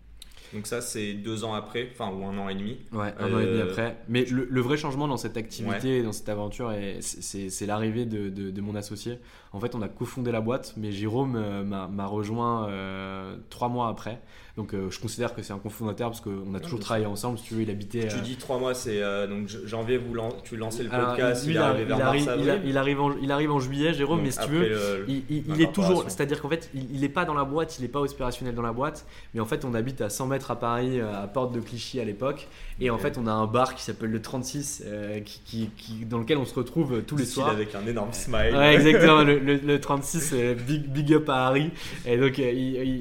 Donc 0.54 0.68
ça, 0.68 0.80
c'est 0.80 1.14
deux 1.14 1.42
ans 1.44 1.52
après, 1.52 1.88
enfin, 1.92 2.10
ou 2.10 2.24
un 2.24 2.38
an 2.38 2.48
et 2.48 2.54
demi. 2.54 2.78
Ouais, 2.92 3.12
un 3.18 3.32
an 3.32 3.40
et 3.40 3.46
demi 3.46 3.58
euh, 3.58 3.68
après. 3.68 3.96
Mais 4.08 4.24
le, 4.24 4.60
vrai 4.60 4.76
changement 4.76 5.08
dans 5.08 5.16
cette 5.16 5.36
activité, 5.36 6.02
dans 6.02 6.12
cette 6.12 6.28
aventure, 6.28 6.72
c'est 7.00 7.66
l'arrivée 7.66 8.06
de, 8.06 8.28
de, 8.28 8.60
mon 8.60 8.76
associé. 8.76 9.18
En 9.54 9.60
fait, 9.60 9.76
on 9.76 9.82
a 9.82 9.88
cofondé 9.88 10.32
la 10.32 10.40
boîte, 10.40 10.74
mais 10.76 10.90
Jérôme 10.90 11.36
euh, 11.36 11.62
m'a 11.62 12.06
rejoint 12.06 12.68
euh, 12.68 13.36
trois 13.50 13.68
mois 13.68 13.86
après. 13.86 14.20
Donc 14.56 14.72
euh, 14.72 14.90
je 14.90 15.00
considère 15.00 15.34
que 15.34 15.42
c'est 15.42 15.52
un 15.52 15.58
cofondateur 15.58 16.10
parce 16.10 16.20
qu'on 16.20 16.54
a 16.54 16.60
toujours 16.60 16.80
travaillé 16.80 17.06
ensemble. 17.06 17.38
Si 17.38 17.44
tu 17.44 17.54
veux, 17.54 17.62
il 17.62 17.70
habitait. 17.70 18.08
Tu 18.08 18.20
dis 18.20 18.36
trois 18.36 18.58
mois, 18.58 18.74
c'est 18.74 19.00
donc 19.28 19.48
janvier, 19.48 19.96
vous 19.96 20.12
tu 20.42 20.56
lançais 20.56 20.82
le 20.82 20.90
podcast, 20.90 21.44
il, 21.46 21.56
arrive 21.56 21.86
vers 21.86 21.98
mars, 21.98 22.18
il, 22.64 22.76
arrive 22.76 23.00
en, 23.00 23.16
il 23.16 23.30
arrive 23.30 23.52
en 23.52 23.60
juillet, 23.60 23.94
Jérôme, 23.94 24.22
mais 24.22 24.32
si 24.32 24.40
tu 24.40 24.50
veux, 24.50 25.06
il, 25.08 25.60
est 25.60 25.72
toujours. 25.72 26.04
C'est-à-dire 26.08 26.42
qu'en 26.42 26.48
fait, 26.48 26.68
il 26.74 27.00
n'est 27.00 27.08
pas 27.08 27.24
dans 27.24 27.34
la 27.34 27.44
boîte, 27.44 27.78
il 27.78 27.82
n'est 27.82 27.88
pas 27.88 28.00
opérationnel 28.00 28.56
dans 28.56 28.62
la 28.62 28.72
boîte, 28.72 29.06
mais 29.34 29.40
en 29.40 29.46
fait, 29.46 29.64
on 29.64 29.74
habite 29.74 30.00
à 30.00 30.08
100 30.08 30.26
mètres 30.26 30.50
à 30.50 30.58
Paris, 30.58 31.00
à 31.00 31.28
Porte 31.28 31.52
de 31.52 31.60
Clichy 31.60 32.00
à 32.00 32.04
l'époque. 32.04 32.48
Et 32.80 32.90
en 32.90 32.98
fait, 32.98 33.18
on 33.18 33.28
a 33.28 33.32
un 33.32 33.46
bar 33.46 33.76
qui 33.76 33.84
s'appelle 33.84 34.10
le 34.10 34.20
36, 34.20 34.84
qui, 35.24 35.70
qui, 35.76 36.04
dans 36.04 36.18
lequel 36.18 36.38
on 36.38 36.44
se 36.44 36.54
retrouve 36.54 37.02
tous 37.02 37.16
les 37.16 37.24
soirs. 37.24 37.50
Avec 37.50 37.74
un 37.76 37.86
énorme 37.86 38.12
smile. 38.12 38.54
Ouais, 38.56 38.74
exactement. 38.74 39.22
le, 39.22 39.43
36, 39.80 40.34
big, 40.66 40.88
big 40.88 41.12
up 41.12 41.28
à 41.28 41.46
Harry. 41.46 41.70
Et 42.06 42.16
donc, 42.16 42.40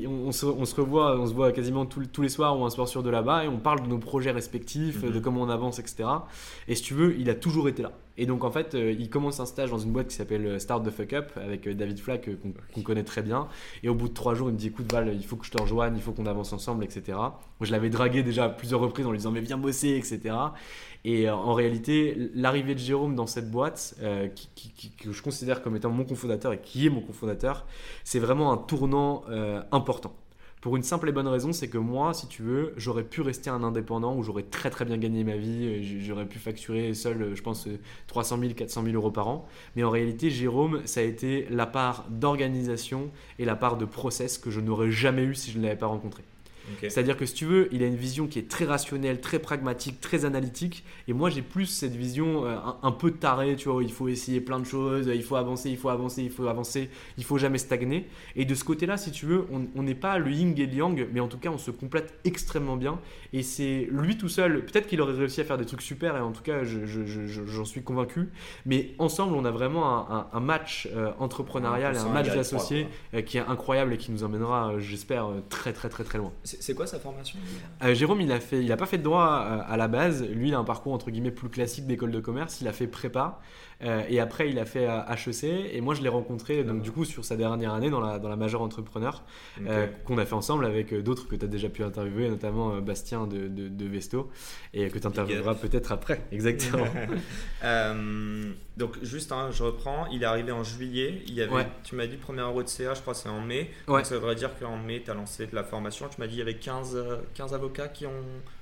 on, 0.08 0.32
se, 0.32 0.46
on 0.46 0.66
se 0.66 0.76
revoit, 0.76 1.20
on 1.20 1.28
se 1.28 1.34
voit 1.34 1.52
quasiment 1.52 1.86
tous 1.86 2.22
les 2.22 2.30
soirs 2.30 2.60
ou 2.60 2.66
un 2.66 2.70
soir 2.70 2.88
sur 2.88 3.04
de 3.04 3.10
là-bas 3.10 3.46
et 3.46 3.48
on 3.48 3.58
parle 3.58 3.82
de 3.84 3.88
nos 3.88 4.00
projets 4.00 4.32
respectifs, 4.32 5.04
mhm. 5.04 5.12
de 5.12 5.20
comment 5.20 5.42
on 5.42 5.50
avance, 5.50 5.80
etc. 5.80 6.04
Et 6.68 6.76
si 6.76 6.84
tu 6.84 6.94
veux, 6.94 7.16
il 7.20 7.30
a 7.30 7.36
toujours 7.36 7.68
été 7.68 7.84
là. 7.84 7.92
Et 8.18 8.26
donc 8.26 8.44
en 8.44 8.52
fait, 8.52 8.76
euh, 8.76 8.92
il 8.92 9.10
commence 9.10 9.40
un 9.40 9.46
stage 9.46 9.72
dans 9.72 9.80
une 9.80 9.92
boîte 9.92 10.08
qui 10.08 10.16
s'appelle 10.16 10.46
euh, 10.46 10.60
Start 10.60 10.86
the 10.86 10.92
Fuck 10.92 11.14
Up 11.14 11.32
avec 11.36 11.68
euh, 11.68 11.74
David 11.74 12.00
Flack 12.00 12.30
qu'on 12.74 12.82
connaît 12.82 13.04
très 13.04 13.24
bien. 13.24 13.48
Et 13.82 13.90
au 13.90 13.96
bout 13.96 14.08
de 14.08 14.14
trois 14.14 14.36
jours, 14.36 14.50
il 14.50 14.54
me 14.54 14.58
dit 14.58 14.68
écoute 14.68 14.92
Val, 14.92 15.14
il 15.14 15.26
faut 15.26 15.36
que 15.36 15.46
je 15.46 15.52
te 15.52 15.60
rejoigne, 15.60 15.96
il 15.96 16.02
faut 16.02 16.12
qu'on 16.12 16.28
avance 16.28 16.54
ensemble, 16.54 16.84
etc. 16.84 17.18
Moi, 17.18 17.34
je 17.62 17.72
l'avais 17.72 17.90
dragué 17.90 18.22
déjà 18.22 18.46
à 18.46 18.50
plusieurs 18.50 18.82
reprises 18.82 19.08
en 19.08 19.12
lui 19.12 19.18
disant 19.18 19.32
mais 19.32 19.42
viens 19.42 19.58
bosser, 19.58 19.96
etc. 19.98 20.36
Et 21.06 21.30
en 21.30 21.54
réalité, 21.54 22.32
l'arrivée 22.34 22.76
de 22.76 22.80
Jérôme 22.80 23.16
dans 23.16 23.28
cette 23.28 23.52
boîte, 23.52 23.96
qui, 24.56 24.92
que 24.92 25.12
je 25.12 25.22
considère 25.22 25.62
comme 25.62 25.76
étant 25.76 25.90
mon 25.90 26.06
cofondateur 26.06 26.54
et 26.54 26.62
qui 26.62 26.86
est 26.86 26.90
mon 26.90 27.02
cofondateur, 27.02 27.66
c'est 28.06 28.20
vraiment 28.20 28.54
un 28.54 28.58
tournant 28.58 29.26
important. 29.74 30.16
Pour 30.64 30.78
une 30.78 30.84
simple 30.84 31.10
et 31.10 31.12
bonne 31.12 31.28
raison, 31.28 31.52
c'est 31.52 31.68
que 31.68 31.78
moi, 31.78 32.14
si 32.14 32.26
tu 32.30 32.42
veux, 32.42 32.72
j'aurais 32.78 33.04
pu 33.04 33.20
rester 33.20 33.50
un 33.50 33.64
indépendant 33.64 34.16
où 34.16 34.24
j'aurais 34.24 34.44
très 34.44 34.70
très 34.70 34.86
bien 34.86 34.98
gagné 34.98 35.26
ma 35.26 35.36
vie, 35.36 36.02
j'aurais 36.02 36.26
pu 36.26 36.40
facturer 36.40 36.94
seul, 36.94 37.36
je 37.36 37.42
pense, 37.42 37.68
300 38.08 38.40
000, 38.40 38.54
400 38.54 38.84
000 38.84 38.96
euros 38.96 39.12
par 39.12 39.28
an. 39.28 39.46
Mais 39.76 39.84
en 39.84 39.90
réalité, 39.90 40.30
Jérôme, 40.30 40.80
ça 40.86 41.02
a 41.02 41.04
été 41.04 41.48
la 41.50 41.66
part 41.66 42.06
d'organisation 42.10 43.12
et 43.40 43.44
la 43.44 43.58
part 43.58 43.76
de 43.76 43.84
process 43.84 44.38
que 44.38 44.52
je 44.52 44.62
n'aurais 44.62 44.90
jamais 44.90 45.24
eu 45.24 45.36
si 45.36 45.52
je 45.52 45.58
ne 45.58 45.64
l'avais 45.64 45.76
pas 45.76 45.88
rencontré. 45.88 46.24
C'est-à-dire 46.82 47.18
que 47.18 47.26
si 47.26 47.34
tu 47.34 47.46
veux, 47.46 47.68
il 47.72 47.84
a 47.84 47.88
une 47.88 47.96
vision 47.96 48.28
qui 48.28 48.40
est 48.40 48.50
très 48.50 48.66
rationnelle, 48.66 49.22
très 49.22 49.40
pragmatique, 49.40 50.00
très 50.02 50.26
analytique. 50.26 50.84
Et 51.08 51.14
moi, 51.14 51.30
j'ai 51.30 51.42
plus 51.42 51.66
cette 51.66 51.96
vision 51.96 52.46
euh, 52.46 52.58
un, 52.82 52.92
peu 52.92 53.12
tarée, 53.12 53.56
tu 53.56 53.70
vois, 53.70 53.84
il 53.84 53.92
faut 53.92 54.08
essayer 54.08 54.42
plein 54.42 54.60
de 54.60 54.66
choses, 54.66 55.10
il 55.14 55.24
faut 55.24 55.36
avancer, 55.36 55.70
il 55.70 55.78
faut 55.78 55.90
avancer, 55.90 56.24
il 56.24 56.30
faut 56.30 56.48
avancer, 56.48 56.90
il 57.18 57.24
faut 57.24 57.38
jamais 57.38 57.58
stagner. 57.58 58.08
Et 58.36 58.46
de 58.46 58.56
ce 58.56 58.64
côté-là, 58.64 58.98
si 58.98 59.12
tu 59.12 59.26
veux, 59.26 59.46
on 59.76 59.84
n'est 59.84 59.96
pas 59.96 60.18
le 60.18 60.32
yin 60.32 60.54
et 60.58 60.66
le 60.66 60.74
yang, 60.74 61.08
mais 61.14 61.20
en 61.20 61.28
tout 61.28 61.38
cas, 61.38 61.50
on 61.50 61.58
se 61.58 61.72
complète 61.72 62.14
extrêmement 62.24 62.78
bien. 62.78 63.00
Et 63.34 63.44
c'est 63.44 63.88
lui 63.92 64.18
tout 64.18 64.30
seul, 64.30 64.66
peut-être 64.66 64.88
qu'il 64.88 65.02
aurait 65.02 65.14
réussi 65.14 65.42
à 65.42 65.44
faire 65.44 65.58
des 65.58 65.66
trucs 65.66 65.82
super, 65.82 66.16
et 66.16 66.22
en 66.22 66.32
tout 66.32 66.44
cas, 66.44 66.64
j'en 66.64 67.66
suis 67.66 67.84
convaincu. 67.84 68.30
Mais 68.66 68.92
ensemble, 69.00 69.36
on 69.36 69.46
a 69.46 69.52
vraiment 69.52 70.10
un, 70.34 70.40
match 70.40 70.90
euh, 70.94 71.12
entrepreneurial, 71.20 71.96
un, 71.98 72.10
match 72.10 72.28
d'associés 72.28 72.88
euh, 73.14 73.22
qui 73.22 73.38
est 73.38 73.42
incroyable 73.42 73.94
et 73.94 73.98
qui 73.98 74.12
nous 74.12 74.24
emmènera, 74.24 74.80
j'espère, 74.80 75.30
très 75.50 75.74
très 75.74 75.90
très 75.90 76.04
très 76.04 76.18
loin. 76.18 76.32
C'est 76.60 76.74
quoi 76.74 76.88
sa 76.88 77.00
formation 77.00 77.40
euh, 77.84 77.94
Jérôme, 77.94 78.22
il 78.22 78.32
a 78.32 78.40
fait, 78.40 78.64
il 78.64 78.72
a 78.72 78.78
pas 78.78 78.86
fait 78.86 78.98
de 78.98 79.04
droit 79.04 79.46
euh, 79.46 79.62
à 79.68 79.78
la 79.78 79.88
base. 79.88 80.24
Lui, 80.24 80.50
il 80.50 80.54
a 80.54 80.60
un 80.60 80.64
parcours 80.64 80.94
entre 80.94 81.12
guillemets 81.12 81.32
plus 81.32 81.50
classique 81.50 81.88
d'école 81.88 82.12
de 82.12 82.20
commerce. 82.20 82.62
Il 82.62 82.68
a 82.68 82.74
fait 82.74 82.88
prépa. 82.88 83.40
Euh, 83.84 84.04
et 84.10 84.20
après, 84.20 84.50
il 84.50 84.60
a 84.60 84.66
fait 84.66 84.86
HEC. 84.86 85.44
Et 85.74 85.82
moi, 85.82 85.94
je 85.96 86.02
l'ai 86.02 86.10
rencontré 86.10 86.64
donc, 86.64 86.82
du 86.82 86.92
coup, 86.92 87.06
sur 87.06 87.26
sa 87.26 87.36
dernière 87.36 87.74
année 87.74 87.90
dans 87.90 88.00
la, 88.00 88.20
dans 88.20 88.30
la 88.30 88.36
majeure 88.36 88.62
entrepreneur, 88.62 89.24
euh, 89.66 89.88
qu'on 90.06 90.18
a 90.18 90.26
fait 90.26 90.34
ensemble 90.34 90.66
avec 90.66 90.94
euh, 90.94 91.02
d'autres 91.02 91.28
que 91.28 91.36
tu 91.36 91.46
as 91.46 91.48
déjà 91.48 91.70
pu 91.70 91.84
interviewer, 91.84 92.30
notamment 92.30 92.78
Bastien 92.82 93.28
de, 93.28 93.48
de, 93.48 93.86
Vesto, 93.86 94.30
et 94.74 94.88
que 94.90 94.98
tu 94.98 95.08
intervieweras 95.08 95.56
peut-être 95.56 95.92
après. 95.92 96.22
Exactement. 96.32 96.88
donc, 98.78 99.04
juste, 99.04 99.32
hein, 99.32 99.50
je 99.52 99.64
reprends. 99.64 100.08
Il 100.12 100.24
est 100.24 100.26
arrivé 100.26 100.52
en 100.52 100.64
juillet. 100.64 101.22
Il 101.28 101.34
y 101.34 101.42
avait, 101.42 101.68
Tu 101.84 101.96
m'as 101.96 102.08
dit 102.08 102.18
premier 102.18 102.42
euro 102.42 102.64
de 102.64 102.68
CA, 102.68 102.94
je 102.94 103.02
crois 103.02 103.14
c'est 103.14 103.30
en 103.30 103.42
mai. 103.42 103.70
Donc, 103.88 104.06
ça 104.06 104.18
voudrait 104.18 104.36
dire 104.36 104.52
qu'en 104.58 104.78
mai, 104.78 105.02
tu 105.04 105.12
as 105.12 105.14
lancé 105.14 105.48
de 105.48 105.56
la 105.56 105.64
formation. 105.64 106.08
Tu 106.10 106.20
m'as 106.20 106.28
dit 106.28 106.36
qu'il 106.36 106.40
y 106.40 106.44
avait 106.44 106.56
15, 106.56 106.98
15 107.34 107.54
avocats 107.54 107.88
qui 107.90 108.06
ont. 108.06 108.12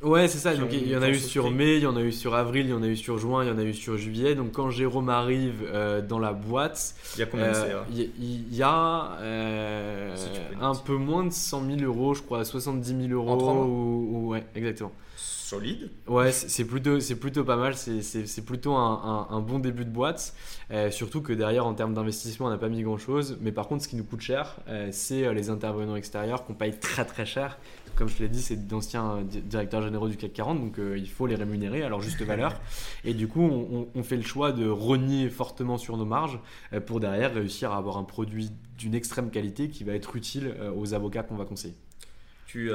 Ouais, 0.01 0.27
c'est 0.27 0.39
ça. 0.39 0.55
Donc, 0.55 0.69
il 0.73 0.87
y 0.87 0.95
en 0.95 1.01
a 1.01 1.09
eu 1.09 1.15
sur 1.15 1.51
mai, 1.51 1.77
il 1.77 1.83
y 1.83 1.87
en 1.87 1.95
a 1.95 2.01
eu 2.01 2.11
sur 2.11 2.35
avril, 2.35 2.65
il 2.65 2.71
y 2.71 2.73
en 2.73 2.83
a 2.83 2.87
eu 2.87 2.97
sur 2.97 3.17
juin, 3.17 3.43
il 3.43 3.47
y 3.47 3.51
en 3.51 3.57
a 3.57 3.63
eu 3.63 3.73
sur 3.73 3.97
juillet. 3.97 4.35
Donc, 4.35 4.53
quand 4.53 4.69
Jérôme 4.69 5.10
arrive 5.11 5.63
euh, 5.65 6.01
dans 6.01 6.19
la 6.19 6.33
boîte, 6.33 6.95
il 7.15 7.19
y 7.19 7.23
a 7.23 7.25
combien 7.25 7.49
de 7.49 7.53
CA 7.53 7.85
Il 7.89 8.55
y, 8.55 8.63
a 8.63 9.17
euh, 9.19 10.15
un 10.59 10.75
peu 10.75 10.95
moins 10.95 11.25
de 11.25 11.31
100 11.31 11.65
000 11.77 11.81
euros, 11.81 12.13
je 12.13 12.21
crois, 12.21 12.43
70 12.43 13.07
000 13.07 13.13
euros. 13.13 13.65
Ou, 13.65 14.29
ouais, 14.29 14.43
exactement. 14.55 14.91
Solide. 15.17 15.89
Ouais, 16.07 16.31
c'est 16.31 16.63
plutôt, 16.63 16.97
plutôt 17.19 17.43
pas 17.43 17.57
mal. 17.57 17.75
C'est 17.75 18.45
plutôt 18.45 18.73
un, 18.73 19.27
un, 19.29 19.39
bon 19.41 19.59
début 19.59 19.83
de 19.83 19.89
boîte. 19.89 20.33
Euh, 20.71 20.89
surtout 20.91 21.21
que 21.21 21.33
derrière, 21.33 21.65
en 21.65 21.73
termes 21.73 21.93
d'investissement, 21.93 22.45
on 22.45 22.49
n'a 22.49 22.57
pas 22.57 22.69
mis 22.69 22.81
grand 22.81 22.97
chose. 22.97 23.37
Mais 23.41 23.51
par 23.51 23.67
contre, 23.67 23.83
ce 23.83 23.89
qui 23.89 23.97
nous 23.97 24.05
coûte 24.05 24.21
cher, 24.21 24.55
c'est 24.91 25.33
les 25.33 25.49
intervenants 25.49 25.97
extérieurs 25.97 26.45
qu'on 26.45 26.53
paye 26.53 26.79
très 26.79 27.03
très 27.03 27.25
cher 27.25 27.57
comme 27.95 28.09
je 28.09 28.19
l'ai 28.19 28.29
dit, 28.29 28.41
c'est 28.41 28.67
d'anciens 28.67 29.21
directeurs 29.23 29.81
généraux 29.81 30.07
du 30.07 30.17
CAC 30.17 30.33
40, 30.33 30.59
donc 30.59 30.79
euh, 30.79 30.97
il 30.97 31.09
faut 31.09 31.27
les 31.27 31.35
rémunérer 31.35 31.83
à 31.83 31.89
leur 31.89 32.01
juste 32.01 32.21
valeur. 32.21 32.59
Et 33.03 33.13
du 33.13 33.27
coup, 33.27 33.41
on, 33.41 34.03
fait 34.03 34.17
le 34.17 34.23
choix 34.23 34.51
de 34.51 34.67
renier 34.67 35.29
fortement 35.29 35.77
sur 35.77 35.97
nos 35.97 36.05
marges 36.05 36.39
euh, 36.73 36.79
pour 36.79 36.99
derrière 36.99 37.33
réussir 37.33 37.71
à 37.71 37.77
avoir 37.77 37.97
un 37.97 38.03
produit 38.03 38.51
d'une 38.77 38.95
extrême 38.95 39.29
qualité 39.29 39.69
qui 39.69 39.83
va 39.83 39.93
être 39.93 40.15
utile 40.15 40.55
euh, 40.59 40.71
aux 40.73 40.93
avocats 40.93 41.23
qu'on 41.23 41.35
va 41.35 41.45
conseiller. 41.45 41.75
Tu, 42.51 42.69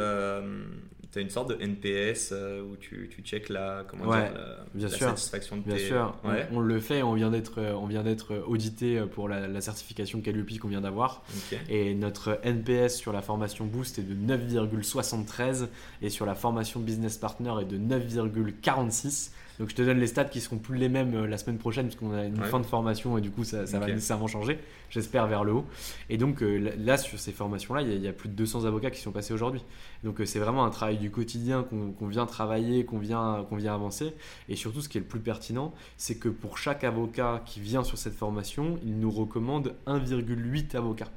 tu 1.13 1.19
as 1.19 1.23
une 1.23 1.31
sorte 1.31 1.51
de 1.51 1.63
NPS 1.63 2.31
euh, 2.33 2.63
où 2.63 2.77
tu, 2.77 3.09
tu 3.11 3.23
checkes 3.23 3.49
la, 3.49 3.85
comment 3.89 4.05
dire, 4.13 4.33
bien 4.75 4.89
sûr, 4.89 5.09
satisfaction 5.09 5.57
de 5.57 5.63
bien 5.63 5.79
sûr. 5.79 6.15
On, 6.53 6.61
le 6.61 6.81
fait, 6.81 7.03
on 7.03 7.15
vient 7.15 7.31
d'être, 7.31 7.63
on 7.63 7.87
vient 7.87 8.03
d'être 8.03 8.43
audité 8.47 9.01
pour 9.13 9.29
la, 9.29 9.61
certification 9.61 10.21
Calliope 10.21 10.59
qu'on 10.59 10.69
vient 10.69 10.81
d'avoir. 10.81 11.23
Et 11.69 11.95
notre 11.95 12.39
NPS 12.43 12.97
sur 12.97 13.13
la 13.13 13.23
formation 13.23 13.65
Boost 13.65 13.99
est 13.99 14.03
de 14.03 14.15
9,73 14.15 15.69
et 16.03 16.11
sur 16.11 16.27
la 16.27 16.35
formation 16.35 16.81
Business 16.81 17.17
Partner 17.17 17.53
est 17.61 17.67
de 17.67 17.79
9,46. 17.79 19.31
Donc 19.59 19.71
je 19.71 19.75
te 19.75 19.83
donne 19.83 19.99
les 19.99 20.07
stats 20.07 20.25
qui 20.25 20.41
seront 20.41 20.59
plus 20.59 20.77
les 20.77 20.89
mêmes 20.89 21.15
euh, 21.15 21.27
la 21.27 21.39
semaine 21.39 21.59
prochaine 21.59 21.87
parce 21.87 21.97
qu'on 21.97 22.13
a 22.13 22.25
une 22.25 22.37
fin 22.45 22.61
de 22.61 22.67
formation 22.67 23.17
et 23.17 23.21
du 23.21 23.31
coup 23.31 23.45
ça, 23.45 23.65
va 23.65 23.87
nécessairement 23.87 24.27
changer, 24.27 24.59
j'espère 24.91 25.27
vers 25.27 25.45
le 25.45 25.53
haut. 25.53 25.65
Et 26.11 26.19
donc 26.19 26.43
euh, 26.43 26.73
là 26.79 26.97
sur 26.99 27.19
ces 27.19 27.33
formations-là, 27.33 27.83
il 27.83 28.03
y, 28.03 28.09
a 28.09 28.13
plus 28.13 28.29
de 28.29 28.35
200 28.35 28.65
avocats 28.65 28.91
qui 28.91 29.01
sont 29.01 29.13
passés 29.13 29.33
aujourd'hui. 29.33 29.63
Donc 30.05 30.21
euh, 30.21 30.27
c'est 30.27 30.39
vraiment 30.39 30.65
un 30.65 30.71
travail 30.71 30.99
du 30.99 31.11
quotidien 31.11 31.65
qu'on 31.65 32.07
vient 32.07 32.27
travailler, 32.27 32.85
qu'on 32.85 32.99
vient, 32.99 33.47
qu'on 33.49 33.57
vient 33.57 33.75
avancer. 33.75 34.13
Et 34.49 34.57
surtout 34.57 34.83
ce 34.83 34.89
qui 34.89 34.99
est 34.99 35.01
le 35.01 35.07
plus 35.07 35.21
pertinent, 35.21 35.73
c'est 35.97 36.17
que 36.17 36.29
pour 36.29 36.59
chaque 36.59 36.85
avocat 36.85 37.43
qui 37.47 37.61
vient 37.61 37.85
sur 37.85 37.99
cette 37.99 38.15
formation, 38.15 38.79
il 38.85 38.99
nous 38.99 39.11
recommande 39.11 39.75
1,8 39.87 40.77
avocats. 40.77 41.11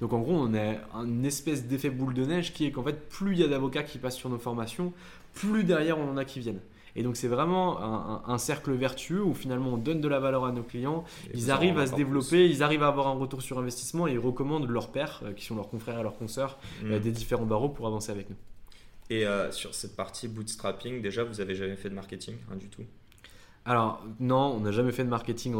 Donc 0.00 0.12
en 0.14 0.20
gros, 0.20 0.34
on 0.34 0.54
a 0.54 0.76
une 1.04 1.26
espèce 1.26 1.66
d'effet 1.66 1.90
boule 1.90 2.14
de 2.14 2.24
neige 2.24 2.54
qui 2.54 2.64
est 2.64 2.72
qu'en 2.72 2.82
fait, 2.82 3.08
plus 3.08 3.32
il 3.32 3.40
y 3.40 3.44
a 3.44 3.48
d'avocats 3.48 3.82
qui 3.82 3.98
passent 3.98 4.16
sur 4.16 4.30
nos 4.30 4.38
formations, 4.38 4.92
plus 5.34 5.62
derrière 5.62 5.98
on 5.98 6.10
en 6.10 6.16
a 6.16 6.24
qui 6.24 6.40
viennent. 6.40 6.60
Et 6.96 7.02
donc 7.02 7.16
c'est 7.16 7.28
vraiment 7.28 7.80
un, 8.26 8.38
cercle 8.38 8.72
vertueux 8.72 9.22
où 9.22 9.34
finalement 9.34 9.74
on 9.74 9.76
donne 9.76 10.00
de 10.00 10.08
la 10.08 10.18
valeur 10.18 10.44
à 10.44 10.52
nos 10.52 10.62
clients, 10.62 11.04
ils 11.34 11.50
arrivent 11.50 11.78
à 11.78 11.86
se 11.86 11.94
développer, 11.94 12.48
ils 12.48 12.62
arrivent 12.62 12.82
à 12.82 12.88
avoir 12.88 13.08
un 13.08 13.12
retour 13.12 13.42
sur 13.42 13.58
investissement 13.58 14.08
et 14.08 14.12
ils 14.12 14.18
recommandent 14.18 14.68
leurs 14.68 14.90
pairs, 14.90 15.20
euh, 15.24 15.32
qui 15.32 15.44
sont 15.44 15.56
leurs 15.56 15.68
confrères 15.68 15.98
et 15.98 16.02
leurs 16.02 16.16
consoeurs, 16.16 16.58
euh, 16.84 16.98
mm. 16.98 17.02
des 17.02 17.12
différents 17.12 17.46
barreaux 17.46 17.68
pour 17.68 17.86
avancer 17.86 18.10
avec 18.10 18.30
nous. 18.30 18.36
Et 19.10 19.26
euh, 19.26 19.50
sur 19.50 19.74
cette 19.74 19.96
partie 19.96 20.28
bootstrapping, 20.28 21.02
déjà 21.02 21.24
vous 21.24 21.40
avez 21.40 21.54
jamais 21.54 21.76
fait 21.76 21.90
de 21.90 21.94
marketing, 21.94 22.36
hein, 22.50 22.56
du 22.56 22.68
tout? 22.68 22.84
Alors 23.66 24.02
non, 24.20 24.54
on 24.56 24.60
n'a 24.60 24.72
jamais 24.72 24.90
fait 24.90 25.04
de 25.04 25.10
marketing 25.10 25.54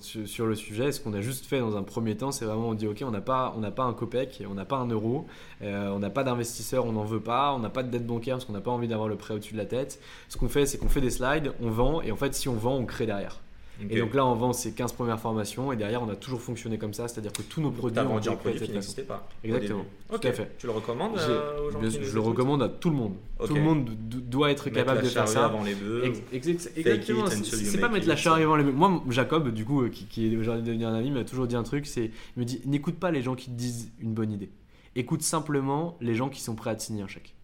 sur 0.00 0.46
le 0.46 0.54
sujet. 0.56 0.90
Ce 0.90 1.00
qu'on 1.00 1.14
a 1.14 1.20
juste 1.20 1.46
fait 1.46 1.60
dans 1.60 1.76
un 1.76 1.84
premier 1.84 2.16
temps, 2.16 2.32
c'est 2.32 2.44
vraiment 2.44 2.70
on 2.70 2.74
dit 2.74 2.88
ok, 2.88 3.04
on 3.06 3.12
n'a 3.12 3.20
pas, 3.20 3.54
pas 3.76 3.84
un 3.84 3.92
copec, 3.92 4.42
on 4.50 4.54
n'a 4.54 4.64
pas 4.64 4.76
un 4.76 4.88
euro, 4.88 5.26
euh, 5.62 5.90
on 5.90 6.00
n'a 6.00 6.10
pas 6.10 6.24
d'investisseur, 6.24 6.84
on 6.84 6.92
n'en 6.92 7.04
veut 7.04 7.22
pas, 7.22 7.52
on 7.54 7.60
n'a 7.60 7.70
pas 7.70 7.84
de 7.84 7.90
dette 7.90 8.06
bancaire 8.06 8.36
parce 8.36 8.44
qu'on 8.44 8.52
n'a 8.52 8.60
pas 8.60 8.72
envie 8.72 8.88
d'avoir 8.88 9.08
le 9.08 9.16
prêt 9.16 9.34
au-dessus 9.34 9.52
de 9.54 9.58
la 9.58 9.66
tête. 9.66 10.00
Ce 10.28 10.36
qu'on 10.36 10.48
fait, 10.48 10.66
c'est 10.66 10.78
qu'on 10.78 10.88
fait 10.88 11.00
des 11.00 11.10
slides, 11.10 11.52
on 11.60 11.70
vend 11.70 12.02
et 12.02 12.10
en 12.10 12.16
fait 12.16 12.34
si 12.34 12.48
on 12.48 12.54
vend, 12.54 12.74
on 12.76 12.86
crée 12.86 13.06
derrière. 13.06 13.43
Et 13.90 13.98
donc 14.00 14.14
là, 14.14 14.24
on 14.24 14.34
vend 14.34 14.52
ces 14.52 14.72
15 14.72 14.92
premières 14.92 15.18
formations 15.18 15.72
et 15.72 15.76
derrière, 15.76 16.02
on 16.02 16.08
a 16.08 16.14
toujours 16.16 16.40
fonctionné 16.40 16.78
comme 16.78 16.94
ça, 16.94 17.08
c'est-à-dire 17.08 17.32
que 17.32 17.42
tous 17.42 17.60
nos 17.60 17.70
produits 17.70 17.98
ont 17.98 18.16
un 18.16 18.20
produit 18.36 18.60
qui 18.60 18.72
n'existait 18.72 19.02
pas. 19.02 19.28
Exactement, 19.42 19.84
tout 20.10 20.28
à 20.28 20.32
fait. 20.32 20.50
Tu 20.58 20.66
le 20.66 20.72
recommandes 20.72 21.16
euh, 21.18 21.66
aux 21.66 21.70
gens 21.70 21.80
je 21.82 22.14
le 22.14 22.20
recommande 22.20 22.62
à 22.62 22.68
tout 22.68 22.90
le 22.90 22.96
monde. 22.96 23.14
Tout 23.46 23.54
le 23.54 23.60
monde 23.60 23.84
do- 23.84 24.20
doit 24.20 24.50
être 24.52 24.66
Mettre 24.66 24.76
capable 24.76 25.02
de 25.02 25.08
faire 25.08 25.28
ça. 25.28 25.46
avant 25.46 25.64
les 25.64 25.74
bœufs. 25.74 26.04
Ex- 26.32 26.48
ex- 26.48 26.70
Exactement, 26.76 27.26
c'est 27.26 27.80
pas 27.80 27.88
mettre 27.88 28.06
la 28.08 28.16
charrue 28.16 28.42
avant 28.44 28.56
les 28.56 28.64
Moi, 28.64 29.02
Jacob, 29.10 29.52
du 29.52 29.64
coup, 29.64 29.82
euh, 29.82 29.88
qui, 29.88 30.04
qui 30.06 30.32
est 30.32 30.36
aujourd'hui 30.36 30.62
devenu 30.62 30.84
un 30.84 30.94
ami, 30.94 31.10
m'a 31.10 31.24
toujours 31.24 31.46
dit 31.46 31.56
un 31.56 31.62
truc 31.64 31.86
c'est 31.86 32.04
il 32.36 32.40
me 32.40 32.44
dit 32.44 32.60
n'écoute 32.66 32.94
pas 32.96 33.10
les 33.10 33.22
gens 33.22 33.34
qui 33.34 33.46
te 33.50 33.56
disent 33.56 33.90
une 34.00 34.14
bonne 34.14 34.30
idée. 34.32 34.50
Écoute 34.96 35.22
simplement 35.22 35.96
les 36.00 36.14
gens 36.14 36.28
qui 36.28 36.40
sont 36.40 36.54
prêts 36.54 36.70
à 36.70 36.76
te 36.76 36.82
signer 36.82 37.02
un 37.02 37.08
chèque. 37.08 37.34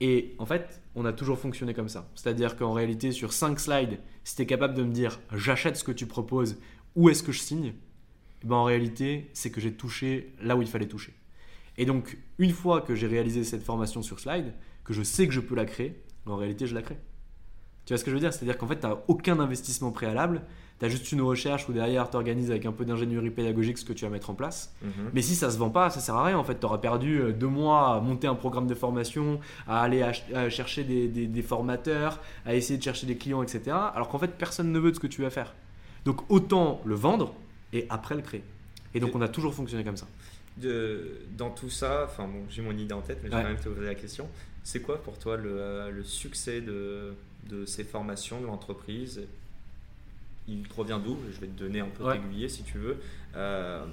Et 0.00 0.34
en 0.38 0.46
fait, 0.46 0.80
on 0.94 1.04
a 1.04 1.12
toujours 1.12 1.38
fonctionné 1.38 1.74
comme 1.74 1.88
ça. 1.88 2.08
C'est-à-dire 2.14 2.56
qu'en 2.56 2.72
réalité, 2.72 3.12
sur 3.12 3.32
5 3.32 3.58
slides, 3.58 3.98
si 4.24 4.36
tu 4.36 4.42
es 4.42 4.46
capable 4.46 4.74
de 4.74 4.84
me 4.84 4.92
dire 4.92 5.18
j'achète 5.32 5.76
ce 5.76 5.84
que 5.84 5.92
tu 5.92 6.06
proposes, 6.06 6.58
où 6.94 7.08
est-ce 7.08 7.22
que 7.22 7.32
je 7.32 7.40
signe 7.40 7.72
Eh 8.42 8.46
ben, 8.46 8.56
En 8.56 8.64
réalité, 8.64 9.30
c'est 9.32 9.50
que 9.50 9.60
j'ai 9.60 9.72
touché 9.72 10.34
là 10.40 10.56
où 10.56 10.62
il 10.62 10.68
fallait 10.68 10.86
toucher. 10.86 11.14
Et 11.76 11.84
donc, 11.84 12.18
une 12.38 12.52
fois 12.52 12.80
que 12.80 12.94
j'ai 12.94 13.06
réalisé 13.06 13.44
cette 13.44 13.62
formation 13.62 14.02
sur 14.02 14.20
slide, 14.20 14.54
que 14.84 14.92
je 14.92 15.02
sais 15.02 15.26
que 15.26 15.34
je 15.34 15.40
peux 15.40 15.54
la 15.54 15.64
créer, 15.64 16.02
en 16.26 16.36
réalité, 16.36 16.66
je 16.66 16.74
la 16.74 16.82
crée. 16.82 16.98
Tu 17.84 17.92
vois 17.94 17.98
ce 17.98 18.04
que 18.04 18.10
je 18.10 18.16
veux 18.16 18.20
dire? 18.20 18.32
C'est-à-dire 18.32 18.58
qu'en 18.58 18.66
fait, 18.66 18.80
tu 18.80 18.86
n'as 18.86 18.98
aucun 19.08 19.38
investissement 19.40 19.92
préalable, 19.92 20.42
tu 20.78 20.84
as 20.84 20.88
juste 20.88 21.10
une 21.12 21.20
recherche 21.22 21.68
où 21.68 21.72
derrière, 21.72 22.08
tu 22.08 22.16
organises 22.16 22.50
avec 22.50 22.64
un 22.66 22.72
peu 22.72 22.84
d'ingénierie 22.84 23.30
pédagogique 23.30 23.78
ce 23.78 23.84
que 23.84 23.92
tu 23.92 24.04
vas 24.04 24.10
mettre 24.10 24.30
en 24.30 24.34
place. 24.34 24.72
Mhm. 24.82 24.90
Mais 25.12 25.22
si 25.22 25.34
ça 25.34 25.50
se 25.50 25.58
vend 25.58 25.70
pas, 25.70 25.90
ça 25.90 26.00
sert 26.00 26.14
à 26.14 26.24
rien 26.24 26.38
en 26.38 26.44
fait. 26.44 26.58
Tu 26.60 26.66
auras 26.66 26.78
perdu 26.78 27.20
euh, 27.20 27.32
deux 27.32 27.48
mois 27.48 27.96
à 27.96 28.00
monter 28.00 28.26
un 28.26 28.34
programme 28.36 28.66
de 28.68 28.74
formation, 28.74 29.40
à 29.66 29.82
aller 29.82 30.02
à 30.02 30.48
chercher 30.50 30.84
des, 30.84 31.08
des- 31.08 31.26
des 31.26 31.42
formateurs, 31.42 32.20
à 32.46 32.54
essayer 32.54 32.78
de 32.78 32.82
chercher 32.82 33.06
des 33.06 33.16
clients, 33.16 33.42
etc. 33.42 33.62
Alors 33.94 34.08
qu'en 34.08 34.18
fait, 34.18 34.32
personne 34.38 34.70
ne 34.72 34.78
veut 34.78 34.90
de 34.90 34.96
ce 34.96 35.00
que 35.00 35.06
tu 35.08 35.22
vas 35.22 35.30
faire. 35.30 35.54
Donc 36.04 36.20
autant 36.30 36.80
le 36.84 36.94
vendre 36.94 37.34
et 37.72 37.86
après 37.90 38.14
le 38.14 38.22
créer. 38.22 38.42
Et 38.94 39.00
donc 39.00 39.14
on 39.14 39.20
a 39.20 39.28
toujours 39.28 39.52
fonctionné 39.54 39.84
comme 39.84 39.96
ça. 39.96 40.06
de, 40.56 41.18
dans 41.36 41.50
tout 41.50 41.70
ça, 41.70 42.04
enfin 42.06 42.24
bon, 42.24 42.42
j'ai 42.48 42.62
mon 42.62 42.72
idée 42.72 42.94
en 42.94 43.00
tête, 43.00 43.18
mais 43.22 43.30
je 43.30 43.36
vais 43.36 43.42
quand 43.42 43.48
même 43.48 43.58
te 43.58 43.68
poser 43.68 43.86
la 43.86 43.94
question. 43.94 44.26
C'est 44.64 44.80
quoi 44.80 45.02
pour 45.02 45.18
toi 45.18 45.36
le, 45.36 45.50
euh, 45.52 45.90
le 45.90 46.02
succès 46.04 46.60
de, 46.60 47.14
de 47.48 47.64
ces 47.64 47.84
formations, 47.84 48.40
de 48.40 48.46
l'entreprise 48.46 49.22
Il 50.48 50.62
provient 50.66 50.98
d'où? 50.98 51.16
Je 51.30 51.40
vais 51.40 51.46
te 51.46 51.58
donner 51.58 51.80
un 51.80 51.88
peu 51.88 52.04
Ouais. 52.04 52.18
t'aiguiller 52.18 52.48
si 52.48 52.62
tu 52.62 52.78
veux. 52.78 52.98
Euh, 53.36 53.84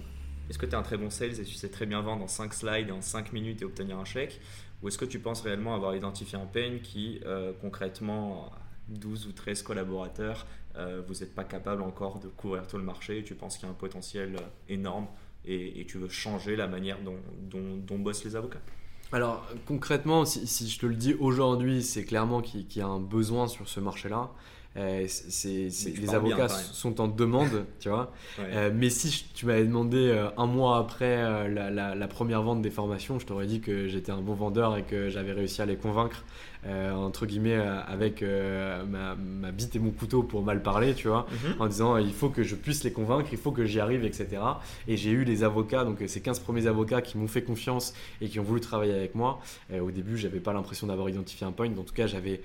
est-ce 0.49 0.57
que 0.57 0.65
tu 0.65 0.71
es 0.71 0.75
un 0.75 0.83
très 0.83 0.97
bon 0.97 1.09
sales 1.09 1.39
et 1.39 1.43
tu 1.43 1.53
sais 1.55 1.69
très 1.69 1.85
bien 1.85 2.01
vendre 2.01 2.23
en 2.23 2.27
5 2.27 2.53
slides, 2.53 2.91
en 2.91 3.01
5 3.01 3.33
minutes 3.33 3.61
et 3.61 3.65
obtenir 3.65 3.97
un 3.99 4.05
chèque? 4.05 4.39
Ou 4.81 4.87
est-ce 4.87 4.97
que 4.97 5.05
tu 5.05 5.19
penses 5.19 5.41
réellement 5.41 5.75
avoir 5.75 5.95
identifié 5.95 6.37
un 6.37 6.45
pain 6.45 6.77
qui, 6.81 7.19
euh, 7.25 7.51
concrètement, 7.61 8.51
12 8.89 9.27
ou 9.27 9.31
13 9.31 9.63
collaborateurs, 9.63 10.45
euh, 10.77 11.01
vous 11.07 11.15
n'êtes 11.15 11.33
pas 11.33 11.43
capable 11.43 11.81
encore 11.81 12.19
de 12.19 12.27
couvrir 12.27 12.67
tout 12.67 12.77
le 12.77 12.83
marché 12.83 13.19
et 13.19 13.23
tu 13.23 13.33
penses 13.35 13.57
qu'il 13.57 13.65
y 13.65 13.69
a 13.69 13.71
un 13.71 13.75
potentiel 13.75 14.35
énorme 14.69 15.07
et, 15.45 15.81
et 15.81 15.85
tu 15.85 15.97
veux 15.97 16.09
changer 16.09 16.55
la 16.55 16.67
manière 16.67 16.99
dont, 17.01 17.17
dont, 17.41 17.77
dont 17.77 17.97
bossent 17.97 18.23
les 18.25 18.35
avocats? 18.35 18.61
Alors 19.11 19.47
concrètement, 19.65 20.25
si, 20.25 20.45
si 20.45 20.69
je 20.69 20.79
te 20.79 20.85
le 20.85 20.95
dis 20.95 21.13
aujourd'hui, 21.15 21.81
c'est 21.81 22.03
clairement 22.05 22.41
qu'il 22.41 22.67
qu'il 22.67 22.81
y 22.81 22.83
a 22.83 22.87
un 22.87 22.99
besoin 22.99 23.47
sur 23.47 23.67
ce 23.69 23.79
marché-là. 23.79 24.31
Euh, 24.77 25.05
c'est- 25.07 25.69
les 25.85 25.91
bien, 26.01 26.13
avocats 26.15 26.49
sont 26.49 26.99
en 26.99 27.07
demande, 27.07 27.65
tu 27.79 27.87
vois. 27.87 28.11
Ouais. 28.37 28.45
Euh, 28.51 28.71
mais 28.73 28.89
si 28.89 29.09
je- 29.09 29.23
tu 29.33 29.45
m'avais 29.45 29.63
demandé 29.63 29.97
euh, 30.09 30.27
un 30.37 30.47
mois 30.47 30.77
après 30.79 31.15
euh, 31.17 31.47
la, 31.47 31.71
la- 31.71 31.95
la 31.95 32.07
première 32.09 32.41
vente 32.41 32.61
des 32.61 32.71
formations, 32.71 33.17
je 33.17 33.25
t'aurais 33.25 33.45
dit 33.47 33.61
que 33.61 33.87
j'étais 33.87 34.11
un 34.11 34.21
bon 34.21 34.33
vendeur 34.33 34.75
et 34.75 34.83
que 34.83 35.07
j'avais 35.09 35.31
réussi 35.31 35.61
à 35.61 35.65
les 35.65 35.77
convaincre, 35.77 36.25
euh, 36.65 36.93
entre 36.93 37.25
guillemets, 37.25 37.55
euh, 37.55 37.79
avec 37.87 38.23
euh, 38.23 38.83
ma, 38.85 39.15
ma 39.15 39.51
bite 39.51 39.75
et 39.75 39.79
mon 39.79 39.91
couteau 39.91 40.23
pour 40.23 40.41
mal 40.43 40.61
parler, 40.63 40.93
tu 40.95 41.07
vois, 41.07 41.27
Mhm. 41.31 41.55
en 41.61 41.67
disant 41.67 41.97
il 41.97 42.11
faut 42.13 42.29
que 42.29 42.43
je 42.43 42.55
puisse 42.55 42.83
les 42.83 42.91
convaincre, 42.91 43.29
il 43.31 43.37
faut 43.37 43.51
que 43.51 43.65
j'y 43.65 43.79
arrive, 43.79 44.03
etc. 44.03 44.41
Et 44.87 44.97
j'ai 44.97 45.11
eu 45.11 45.23
les 45.23 45.43
avocats, 45.43 45.83
donc 45.83 46.03
ces 46.07 46.21
15 46.21 46.39
premiers 46.39 46.67
avocats 46.67 47.01
qui 47.01 47.17
m'ont 47.17 47.27
fait 47.27 47.43
confiance 47.43 47.93
et 48.21 48.27
qui 48.29 48.39
ont 48.39 48.43
voulu 48.43 48.61
travailler 48.61 48.93
avec 48.93 49.15
moi. 49.15 49.39
Au 49.79 49.91
début, 49.91 50.17
j'avais 50.17 50.39
pas 50.39 50.53
l'impression 50.53 50.87
d'avoir 50.87 51.09
identifié 51.09 51.45
un 51.45 51.51
point, 51.51 51.67
en 51.69 51.83
tout 51.83 51.93
cas, 51.93 52.07
j'avais 52.07 52.41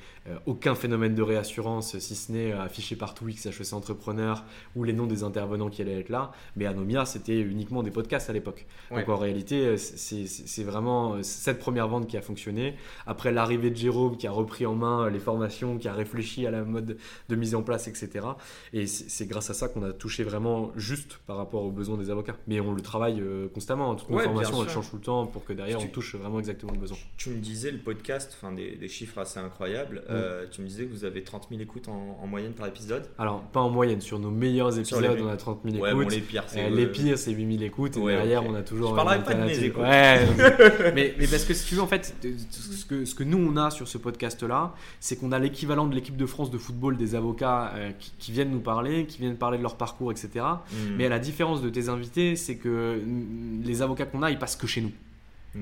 aucun 0.46 0.74
phénomène 0.74 1.14
de 1.14 1.22
réassurance, 1.22 1.98
si 1.98 2.14
ce 2.14 2.32
n'est 2.32 2.52
affiché 2.52 2.96
partout 2.96 3.24
XHEC 3.26 3.72
Entrepreneur 3.72 4.44
ou 4.76 4.84
les 4.84 4.92
noms 4.92 5.06
des 5.06 5.22
intervenants 5.22 5.70
qui 5.70 5.82
allaient 5.82 6.00
être 6.00 6.08
là. 6.08 6.32
Mais 6.56 6.66
Anomia, 6.66 7.04
c'était 7.06 7.38
uniquement 7.40 7.82
des 7.82 7.90
podcasts 7.90 8.28
à 8.30 8.32
l'époque. 8.32 8.66
Ouais. 8.90 9.00
Donc 9.00 9.08
en 9.08 9.16
réalité, 9.18 9.76
c'est 9.76 10.64
vraiment 10.64 11.22
cette 11.22 11.58
première 11.58 11.88
vente 11.88 12.06
qui 12.06 12.16
a 12.16 12.22
fonctionné. 12.22 12.74
Après 13.06 13.32
l'arrivée 13.32 13.70
de 13.70 13.76
Jérôme 13.76 14.09
qui 14.16 14.26
a 14.26 14.30
repris 14.32 14.66
en 14.66 14.74
main 14.74 15.04
euh, 15.06 15.10
les 15.10 15.18
formations, 15.18 15.78
qui 15.78 15.88
a 15.88 15.92
réfléchi 15.92 16.46
à 16.46 16.50
la 16.50 16.62
mode 16.64 16.96
de 17.28 17.36
mise 17.36 17.54
en 17.54 17.62
place, 17.62 17.88
etc. 17.88 18.26
Et 18.72 18.86
c'est 18.86 19.26
grâce 19.26 19.50
à 19.50 19.54
ça 19.54 19.68
qu'on 19.68 19.82
a 19.82 19.92
touché 19.92 20.22
vraiment 20.24 20.70
juste 20.76 21.18
par 21.26 21.36
rapport 21.36 21.62
aux 21.62 21.70
besoins 21.70 21.96
des 21.96 22.10
avocats. 22.10 22.36
Mais 22.46 22.60
on 22.60 22.72
le 22.72 22.80
travaille 22.82 23.20
euh, 23.20 23.48
constamment. 23.52 23.94
Toutes 23.94 24.10
nos 24.10 24.16
Ouais, 24.18 24.24
formations, 24.24 24.62
elles 24.62 24.70
changent 24.70 24.90
tout 24.90 24.96
le 24.96 25.02
temps 25.02 25.26
pour 25.26 25.44
que 25.44 25.52
derrière, 25.52 25.78
Tu- 25.78 25.86
on 25.86 25.88
touche 25.90 26.14
vraiment 26.14 26.38
exactement 26.38 26.72
le 26.72 26.78
besoin. 26.78 26.96
Tu 27.16 27.30
me 27.30 27.38
disais 27.40 27.70
le 27.70 27.78
podcast, 27.78 28.36
enfin 28.40 28.52
des, 28.52 28.76
des 28.76 28.88
chiffres 28.88 29.18
assez 29.18 29.38
incroyables. 29.40 30.02
Euh, 30.10 30.46
tu 30.50 30.60
me 30.62 30.66
disais 30.66 30.84
que 30.86 30.92
vous 30.92 31.04
avez 31.04 31.22
30 31.22 31.48
000 31.50 31.60
écoutes 31.62 31.88
en, 31.88 32.18
en 32.22 32.26
moyenne 32.26 32.52
par 32.52 32.66
épisode. 32.66 33.04
Alors, 33.18 33.40
pas 33.42 33.60
en 33.60 33.70
moyenne, 33.70 34.00
sur 34.00 34.18
nos 34.18 34.30
meilleurs 34.30 34.78
épisodes, 34.78 35.02
les- 35.02 35.22
on 35.22 35.28
a 35.28 35.36
30 35.36 35.60
000 35.64 35.76
Ouais, 35.82 35.90
écoutes. 35.90 36.04
bon, 36.04 36.08
les 36.10 36.20
pires, 36.20 36.44
c'est. 36.46 36.64
Euh, 36.64 36.70
les 36.70 36.86
pires, 36.86 37.18
c'est 37.18 37.32
8000 37.32 37.62
écoutes. 37.62 37.96
Et 37.96 38.00
Ouais, 38.00 38.14
derrière, 38.14 38.42
ok. 38.44 38.50
on 38.50 38.54
a 38.54 38.62
toujours. 38.62 38.90
Je 38.90 38.94
parlerai 38.94 39.22
pas 39.24 39.34
de 39.34 39.40
mes 39.40 39.50
alternative. 39.52 39.64
écoutes. 39.64 39.82
Ouais. 39.82 40.92
mais, 40.94 41.14
mais 41.18 41.26
parce 41.26 41.44
que 41.44 41.54
si 41.54 41.66
tu 41.66 41.74
veux, 41.74 41.82
en 41.82 41.86
fait, 41.86 42.14
ce 42.50 42.84
que, 42.84 43.04
ce 43.04 43.14
que 43.14 43.24
nous, 43.24 43.38
on 43.38 43.56
a 43.56 43.70
sur 43.70 43.88
ce 43.90 43.98
podcast-là, 43.98 44.74
c'est 45.00 45.16
qu'on 45.16 45.32
a 45.32 45.38
l'équivalent 45.38 45.86
de 45.86 45.94
l'équipe 45.94 46.16
de 46.16 46.26
France 46.26 46.50
de 46.50 46.58
football 46.58 46.96
des 46.96 47.14
avocats 47.14 47.72
euh, 47.74 47.90
qui, 47.98 48.12
qui 48.18 48.32
viennent 48.32 48.50
nous 48.50 48.60
parler, 48.60 49.06
qui 49.06 49.18
viennent 49.18 49.36
parler 49.36 49.58
de 49.58 49.62
leur 49.62 49.76
parcours, 49.76 50.10
etc. 50.12 50.28
Hmm. 50.72 50.76
Mais 50.96 51.06
à 51.06 51.08
la 51.10 51.18
différence 51.18 51.60
de 51.62 51.68
tes 51.70 51.88
invités, 51.88 52.36
c'est 52.36 52.56
que 52.56 53.02
mm, 53.04 53.62
les 53.64 53.82
avocats 53.82 54.06
qu'on 54.06 54.22
a, 54.22 54.30
ils 54.30 54.38
passent 54.38 54.56
que 54.56 54.66
chez 54.66 54.80
nous. 54.80 54.92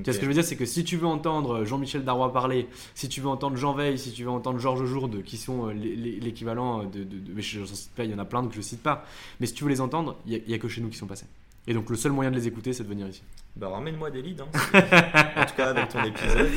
Vois 0.04 0.12
ce 0.12 0.18
que 0.18 0.24
je 0.24 0.28
veux 0.28 0.34
dire, 0.34 0.44
c'est 0.44 0.56
que 0.56 0.66
si 0.66 0.84
tu 0.84 0.98
veux 0.98 1.06
entendre 1.06 1.64
Jean-Michel 1.64 2.04
Darrois 2.04 2.30
parler, 2.30 2.68
si 2.94 3.08
tu 3.08 3.22
veux 3.22 3.28
entendre 3.28 3.56
Jean 3.56 3.72
Veil, 3.72 3.98
si 3.98 4.12
tu 4.12 4.22
veux 4.22 4.28
entendre 4.30 4.58
Georges 4.58 4.84
Jourde, 4.84 5.22
qui 5.22 5.38
sont 5.38 5.68
euh, 5.68 5.72
l'équivalent 5.72 6.84
de, 6.84 6.98
de, 6.98 7.04
de- 7.04 7.32
mais 7.34 7.40
je, 7.42 7.60
j'en 7.64 7.74
cite 7.74 7.90
pas, 7.96 8.04
il 8.04 8.10
y 8.10 8.14
en 8.14 8.18
a 8.18 8.24
plein 8.26 8.46
que 8.46 8.54
je 8.54 8.60
cite 8.60 8.82
pas, 8.82 9.04
mais 9.40 9.46
si 9.46 9.54
tu 9.54 9.64
veux 9.64 9.70
les 9.70 9.80
entendre, 9.80 10.16
il 10.26 10.32
y 10.32 10.36
a- 10.36 10.40
il 10.44 10.50
y, 10.50 10.54
a 10.54 10.58
que 10.58 10.68
chez 10.68 10.80
nous 10.82 10.88
qui 10.88 10.98
sont 10.98 11.06
passés. 11.06 11.26
Et 11.70 11.74
donc 11.74 11.90
le 11.90 11.96
seul 11.96 12.12
moyen 12.12 12.30
de 12.30 12.36
les 12.36 12.46
écouter, 12.48 12.72
c'est 12.72 12.82
de 12.82 12.88
venir 12.88 13.06
ici. 13.06 13.22
Bah, 13.54 13.68
ramène-moi 13.68 14.10
des 14.10 14.22
leads, 14.22 14.40
hein. 14.42 14.48
en 15.36 15.44
tout 15.44 15.54
cas 15.54 15.66
avec 15.68 15.88
ton 15.90 16.02
épisode. 16.02 16.48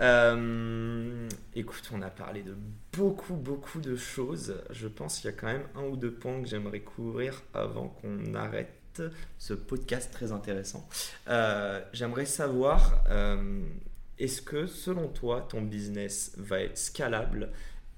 Euh, 0.00 1.28
écoute, 1.54 1.88
on 1.94 2.02
a 2.02 2.10
parlé 2.10 2.42
de 2.42 2.54
beaucoup, 2.92 3.34
beaucoup 3.34 3.80
de 3.80 3.96
choses. 3.96 4.56
Je 4.70 4.88
pense 4.88 5.16
qu'il 5.20 5.30
y 5.30 5.32
a 5.32 5.36
quand 5.36 5.46
même 5.46 5.62
un 5.76 5.84
ou 5.84 5.96
deux 5.96 6.10
points 6.12 6.42
que 6.42 6.48
j'aimerais 6.48 6.80
couvrir 6.80 7.42
avant 7.54 7.88
qu'on 7.88 8.34
arrête 8.34 9.02
ce 9.38 9.54
podcast 9.54 10.12
très 10.12 10.32
intéressant. 10.32 10.86
Euh, 11.28 11.80
j'aimerais 11.92 12.26
savoir, 12.26 13.04
euh, 13.10 13.62
est-ce 14.18 14.42
que 14.42 14.66
selon 14.66 15.08
toi, 15.08 15.46
ton 15.48 15.62
business 15.62 16.34
va 16.36 16.60
être 16.60 16.76
scalable 16.78 17.48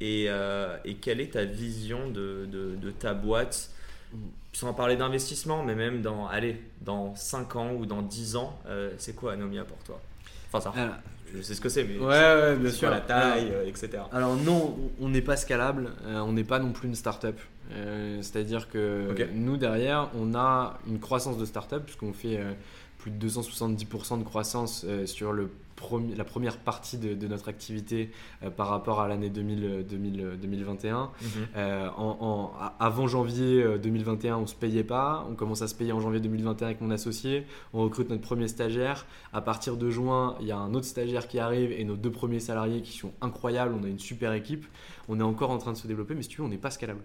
et, 0.01 0.26
euh, 0.28 0.76
et 0.84 0.97
quelle 0.97 1.20
est 1.20 1.32
ta 1.32 1.45
vision 1.45 2.09
de, 2.11 2.47
de- 2.47 2.76
de 2.76 2.90
ta 2.90 3.14
boîte 3.14 3.70
sans 4.53 4.73
parler 4.73 4.97
d'investissement, 4.97 5.62
mais 5.65 5.75
même 5.75 6.01
dans, 6.03 6.27
allez, 6.27 6.61
dans 6.81 7.15
5 7.17 7.57
ans 7.57 7.73
ou 7.73 7.87
dans 7.87 8.03
10 8.03 8.37
ans, 8.37 8.59
euh, 8.67 8.93
c'est 8.99 9.15
quoi 9.15 9.33
Anomia 9.33 9.65
pour 9.65 9.79
toi? 9.79 10.01
Enfin, 10.53 10.61
ça, 10.61 10.81
Alors, 10.81 10.95
je 11.35 11.43
sais 11.43 11.55
ce 11.55 11.61
que 11.61 11.69
c'est, 11.69 11.85
mais 11.85 11.99
ouais, 11.99 12.07
ouais, 12.07 12.57
bien 12.57 12.71
sûr. 12.71 12.89
quoi 12.89 12.97
la 12.97 13.01
taille, 13.01 13.51
euh, 13.53 13.67
etc. 13.67 14.05
Alors 14.12 14.37
non, 14.37 14.77
on 15.01 15.09
n'est 15.09 15.23
pas 15.23 15.37
scalable, 15.37 15.91
euh, 16.05 16.21
on 16.21 16.33
n'est 16.33 16.45
pas 16.45 16.61
non 16.61 16.73
plus 16.73 16.89
une 16.89 16.95
start-up. 16.95 17.39
C'est-à-dire 18.21 18.69
que 18.69 19.09
nous 19.33 19.57
derrière, 19.57 20.11
on 20.15 20.35
a 20.35 20.79
une 20.87 21.01
croissance 21.01 21.39
de 21.39 21.47
start-up 21.47 21.83
puisqu'on 21.85 22.12
fait 22.12 22.39
plus 22.99 23.11
de 23.11 23.29
270% 23.29 24.19
de 24.19 24.23
croissance 24.23 24.85
sur 25.07 25.33
le 25.33 25.51
premi- 25.85 26.14
la 26.14 26.24
première 26.24 26.59
partie 26.59 26.99
de, 26.99 27.14
de 27.14 27.26
notre 27.28 27.49
activité 27.49 28.11
euh, 28.43 28.51
par 28.51 28.68
rapport 28.68 29.01
à 29.01 29.09
l'année 29.09 29.30
2000, 29.30 29.64
euh, 29.64 29.82
2000, 29.82 30.20
euh, 30.20 30.37
2021. 30.37 31.11
Mhm. 31.22 31.28
Euh, 31.57 31.89
en- 31.97 32.16
en- 32.20 32.53
a- 32.61 32.74
avant 32.80 33.07
janvier 33.07 33.62
euh, 33.62 33.78
2021, 33.78 34.37
on 34.39 34.47
se 34.47 34.55
payait 34.55 34.85
pas. 34.85 35.26
On 35.30 35.35
commence 35.35 35.62
à 35.62 35.68
se 35.68 35.74
payer 35.74 35.93
en 35.93 36.01
janvier 36.01 36.20
2021 36.20 36.66
avec 36.68 36.80
mon 36.80 36.91
associé. 36.91 37.47
On 37.72 37.82
recrute 37.82 38.09
notre 38.11 38.22
premier 38.22 38.49
stagiaire. 38.49 39.07
À 39.32 39.41
partir 39.41 39.76
de 39.76 39.91
juin, 39.91 40.37
il 40.41 40.47
y 40.47 40.53
a 40.53 40.59
un 40.59 40.72
autre 40.74 40.87
stagiaire 40.87 41.28
qui 41.28 41.39
arrive 41.39 41.72
et 41.72 41.85
nos 41.85 41.97
deux 41.97 42.11
premiers 42.11 42.41
salariés 42.41 42.82
qui 42.82 42.97
sont 42.99 43.12
incroyables. 43.20 43.74
On 43.78 43.85
a 43.85 43.89
une 43.89 43.99
super 43.99 44.32
équipe. 44.32 44.66
On 45.09 45.20
est 45.20 45.22
encore 45.24 45.51
en 45.51 45.59
train 45.59 45.72
de 45.72 45.76
se 45.76 45.87
développer, 45.87 46.14
mais 46.14 46.22
si 46.22 46.28
tu 46.30 46.39
veux, 46.41 46.47
on 46.47 46.51
n'est 46.51 46.57
pas 46.59 46.70
scalable. 46.70 47.01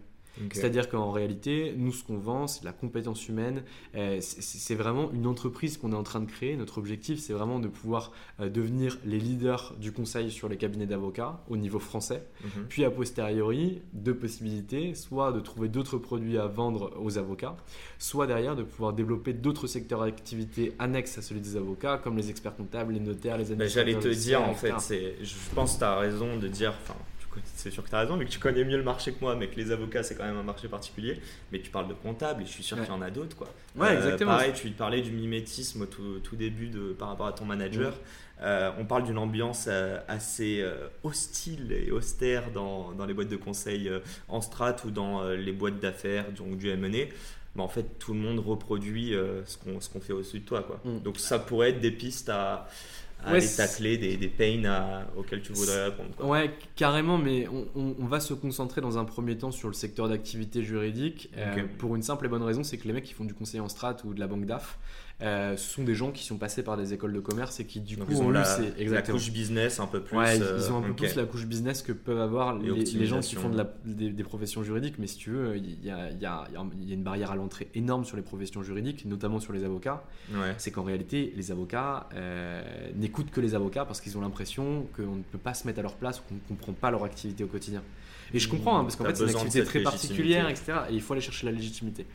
C'est-à-dire 0.54 0.88
qu'en 0.90 1.12
réalité, 1.12 1.74
nous, 1.76 1.92
ce 1.92 2.04
qu'on 2.04 2.18
vend, 2.18 2.48
c'est 2.48 2.62
de 2.62 2.66
la 2.66 2.72
compétence 2.72 3.28
humaine. 3.28 3.64
Euh, 3.96 4.20
c'est- 4.22 4.76
vraiment 4.76 5.12
une 5.12 5.28
entreprise 5.28 5.78
qu'on 5.78 5.92
est 5.92 5.96
en 5.96 6.04
train 6.04 6.22
de 6.22 6.30
créer. 6.32 6.56
Notre 6.56 6.78
objectif, 6.78 7.20
c'est 7.20 7.34
vraiment 7.34 7.60
de 7.60 7.68
pouvoir 7.68 8.12
euh, 8.40 8.48
devenir 8.50 8.98
les 9.04 9.20
leaders 9.20 9.74
du 9.80 9.92
conseil 9.92 10.32
sur 10.32 10.48
les 10.48 10.56
cabinets 10.58 10.86
d'avocats 10.86 11.42
au 11.50 11.58
niveau 11.58 11.80
français. 11.80 12.24
Mhm. 12.44 12.66
Puis 12.70 12.86
a 12.86 12.92
posteriori, 12.92 13.82
deux 13.94 14.16
possibilités, 14.16 14.94
soit 14.96 15.32
de 15.34 15.40
trouver 15.42 15.68
d'autres 15.68 15.98
produits 15.98 16.38
à 16.38 16.46
vendre 16.48 16.94
aux 17.02 17.18
avocats, 17.18 17.58
soit 17.98 18.28
derrière 18.28 18.56
de 18.56 18.64
pouvoir 18.64 18.94
développer 18.94 19.34
d'autres 19.34 19.68
secteurs 19.68 20.02
d'activité 20.06 20.74
annexes 20.80 21.18
à 21.18 21.22
celui 21.22 21.42
des 21.42 21.58
avocats, 21.58 21.98
comme 21.98 22.16
les 22.16 22.30
experts 22.30 22.56
comptables, 22.56 22.94
les 22.94 23.00
notaires, 23.02 23.38
les 23.38 23.44
Ben, 23.46 23.52
administrateurs. 23.54 24.02
J'allais 24.02 24.16
te 24.16 24.20
dire, 24.20 24.42
en 24.42 24.54
fait, 24.54 24.74
je 25.22 25.34
pense 25.54 25.74
que 25.74 25.80
tu 25.80 25.84
as 25.84 25.98
raison 25.98 26.38
de 26.38 26.48
dire, 26.48 26.74
c'est 27.56 27.72
sûr 27.72 27.84
que 27.84 27.90
tu 27.90 27.96
as 27.96 28.00
raison, 28.00 28.18
vu 28.18 28.26
que 28.26 28.32
tu 28.32 28.40
connais 28.40 28.64
mieux 28.64 28.78
le 28.78 28.84
marché 28.84 29.12
que 29.12 29.20
moi, 29.22 29.36
mais 29.36 29.48
que 29.48 29.56
les 29.56 29.72
avocats, 29.72 30.04
c'est 30.04 30.16
quand 30.16 30.26
même 30.26 30.38
un 30.38 30.44
marché 30.44 30.68
particulier. 30.68 31.20
Mais 31.52 31.60
tu 31.60 31.70
parles 31.70 31.88
de 31.88 31.94
comptable 31.94 32.44
et 32.44 32.46
je 32.46 32.52
suis 32.52 32.64
sûr 32.64 32.78
qu'il 32.78 32.88
y 32.88 32.92
en 32.92 33.02
a 33.02 33.10
d'autres. 33.10 33.36
Quoi. 33.36 33.48
Ouais, 33.76 33.96
exactement. 33.96 34.32
Pareil, 34.32 34.54
tu 34.54 34.70
parlais 34.70 35.02
du 35.02 35.12
mimétisme 35.12 35.84
au 35.84 35.86
tout, 35.86 36.36
début 36.36 36.68
de, 36.68 36.94
par 36.94 37.10
rapport 37.10 37.28
à 37.28 37.34
ton 37.34 37.46
manager. 37.46 37.94
Mm. 38.42 38.46
on 38.80 38.86
parle 38.86 39.04
d'une 39.04 39.18
ambiance 39.18 39.68
assez 40.08 40.66
hostile 41.04 41.72
et 41.72 41.92
austère 41.92 42.52
dans, 42.52 42.92
dans, 42.92 43.06
les 43.06 43.14
boîtes 43.14 43.30
de 43.30 43.36
conseil 43.36 43.92
en 44.28 44.42
strat 44.42 44.76
ou 44.86 44.92
dans 44.92 45.30
les 45.30 45.52
boîtes 45.52 45.80
d'affaires, 45.80 46.32
donc 46.32 46.58
du 46.58 46.70
M&A. 46.70 47.14
Mais 47.56 47.64
en 47.64 47.68
fait, 47.68 47.98
tout 47.98 48.14
le 48.14 48.20
monde 48.20 48.40
reproduit 48.40 49.14
ce 49.46 49.58
qu'on 49.58 49.82
ce 49.82 49.90
qu'on 49.90 50.00
fait 50.00 50.14
au-dessus 50.14 50.40
de 50.40 50.46
toi. 50.46 50.64
Quoi. 50.64 50.80
Mm. 50.86 51.00
Donc 51.00 51.18
ça 51.20 51.40
pourrait 51.40 51.72
être 51.72 51.82
des 51.82 51.92
pistes 51.92 52.30
à 52.30 52.68
à 53.24 53.34
ouais, 53.34 53.46
tacler 53.46 53.98
des, 53.98 54.18
des 54.18 54.28
pains 54.28 55.06
auxquels 55.18 55.42
tu 55.42 55.52
voudrais 55.52 55.86
répondre. 55.86 56.10
Quoi. 56.16 56.28
Ouais, 56.28 56.52
carrément, 56.76 57.18
mais 57.18 57.48
on, 57.50 57.96
on, 58.00 58.06
va 58.06 58.20
se 58.20 58.34
concentrer 58.34 58.82
dans 58.82 58.98
un 58.98 59.06
premier 59.06 59.38
temps 59.38 59.52
sur 59.52 59.68
le 59.68 59.74
secteur 59.74 60.08
d'activité 60.08 60.64
juridique 60.64 61.30
euh, 61.38 61.66
pour 61.78 61.96
une 61.96 62.02
simple 62.02 62.26
et 62.26 62.30
bonne 62.30 62.44
raison, 62.44 62.64
c'est 62.64 62.78
que 62.78 62.88
les 62.88 62.94
mecs 62.94 63.04
qui 63.04 63.14
font 63.14 63.26
du 63.26 63.34
conseil 63.34 63.60
en 63.60 63.68
strat 63.68 63.98
ou 64.06 64.14
de 64.14 64.20
la 64.20 64.28
banque 64.28 64.46
DAF, 64.46 64.80
euh, 65.22 65.58
ce 65.58 65.74
sont 65.76 65.84
des 65.84 65.96
gens 65.96 66.12
qui 66.12 66.24
sont 66.24 66.38
passés 66.38 66.64
par 66.64 66.78
des 66.78 66.94
écoles 66.94 67.12
de 67.12 67.20
commerce 67.20 67.60
et 67.60 67.66
qui 67.66 67.82
du 67.82 67.98
coup 67.98 68.14
ont, 68.14 68.30
la, 68.30 68.46
la, 68.78 69.02
couche 69.02 69.32
business 69.32 69.82
un 69.82 69.88
peu 69.88 70.02
plus. 70.02 70.18
Ouais, 70.18 70.38
ils 70.38 70.72
ont 70.72 70.78
un 70.78 70.82
peu 70.82 70.92
euh, 70.92 70.94
plus 70.94 71.16
la 71.16 71.26
couche 71.26 71.46
business 71.46 71.82
que 71.82 71.92
peuvent 71.92 72.22
avoir 72.22 72.58
les, 72.58 72.72
les, 72.72 73.06
gens 73.06 73.20
qui 73.20 73.36
font 73.36 73.50
de 73.50 73.58
la, 73.58 73.70
des, 73.84 74.24
professions 74.24 74.64
juridiques. 74.64 74.96
Mais 74.98 75.08
si 75.08 75.18
tu 75.18 75.32
veux, 75.32 75.58
il 75.58 75.84
y 75.84 75.92
a, 75.92 76.10
y 76.12 76.26
a, 76.26 76.48
y 76.54 76.56
a 76.56 76.94
une 76.94 77.04
barrière 77.04 77.32
à 77.32 77.36
l'entrée 77.36 77.68
énorme 77.76 78.06
sur 78.06 78.16
les 78.16 78.24
professions 78.24 78.64
juridiques, 78.64 79.04
notamment 79.06 79.42
sur 79.42 79.52
les 79.52 79.66
avocats. 79.66 80.04
Ouais. 80.34 80.56
C'est 80.58 80.72
qu'en 80.72 80.84
réalité, 80.84 81.34
les 81.36 81.52
avocats 81.52 82.08
euh, 82.14 82.62
n'écoutent 82.96 83.32
que 83.32 83.42
les 83.42 83.56
avocats 83.56 83.84
parce 83.84 84.00
qu'ils 84.00 84.18
ont 84.18 84.22
l'impression 84.22 84.88
qu'on 84.96 85.16
ne 85.16 85.24
peut 85.24 85.38
pas 85.38 85.54
se 85.54 85.68
mettre 85.68 85.80
à 85.80 85.84
leur 85.84 85.96
place 85.96 86.20
ou 86.20 86.24
qu'on 86.30 86.36
ne 86.36 86.58
comprend 86.58 86.74
pas 86.74 86.92
leur 86.92 87.04
activité 87.04 87.44
au 87.44 87.48
quotidien. 87.48 87.84
Et 88.34 88.40
je 88.40 88.48
comprends, 88.48 88.78
hein, 88.78 88.84
parce 88.84 88.96
qu'en 88.96 89.06
fait, 89.06 89.16
c'est 89.16 89.24
une 89.24 89.30
activité 89.30 89.64
très 89.64 89.82
particulière, 89.82 90.50
etc. 90.50 90.74
Et 90.90 90.94
il 90.94 91.02
faut 91.02 91.14
aller 91.14 91.22
chercher 91.22 91.46
la 91.46 91.52
légitimité. 91.52 92.06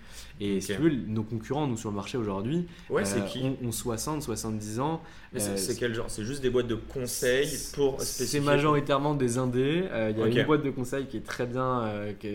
Et 0.40 0.60
si 0.60 0.74
tu 0.74 0.82
veux, 0.82 0.90
nos 0.90 1.22
concurrents, 1.22 1.66
nous, 1.68 1.76
sur 1.76 1.90
le 1.90 1.96
marché 1.96 2.18
aujourd'hui, 2.18 2.66
ouais, 2.90 3.02
euh, 3.06 3.20
qui 3.20 3.44
ont, 3.62 3.70
60, 3.70 4.22
70 4.22 4.80
ans. 4.80 5.00
Euh, 5.36 5.56
c'est 5.56 5.78
quel 5.78 5.94
genre? 5.94 6.06
C'est 6.08 6.24
juste 6.24 6.42
des 6.42 6.50
boîtes 6.50 6.66
de 6.66 6.74
conseil 6.74 7.48
pour 7.72 8.00
C'est 8.00 8.40
majoritairement 8.40 9.14
des 9.14 9.38
indés. 9.38 9.84
Euh, 9.92 10.12
il 10.12 10.18
y 10.18 10.22
a 10.38 10.40
une 10.40 10.46
boîte 10.46 10.64
de 10.64 10.70
conseil 10.70 11.06
qui 11.06 11.18
est 11.18 11.24
très 11.26 11.46
bien, 11.46 11.88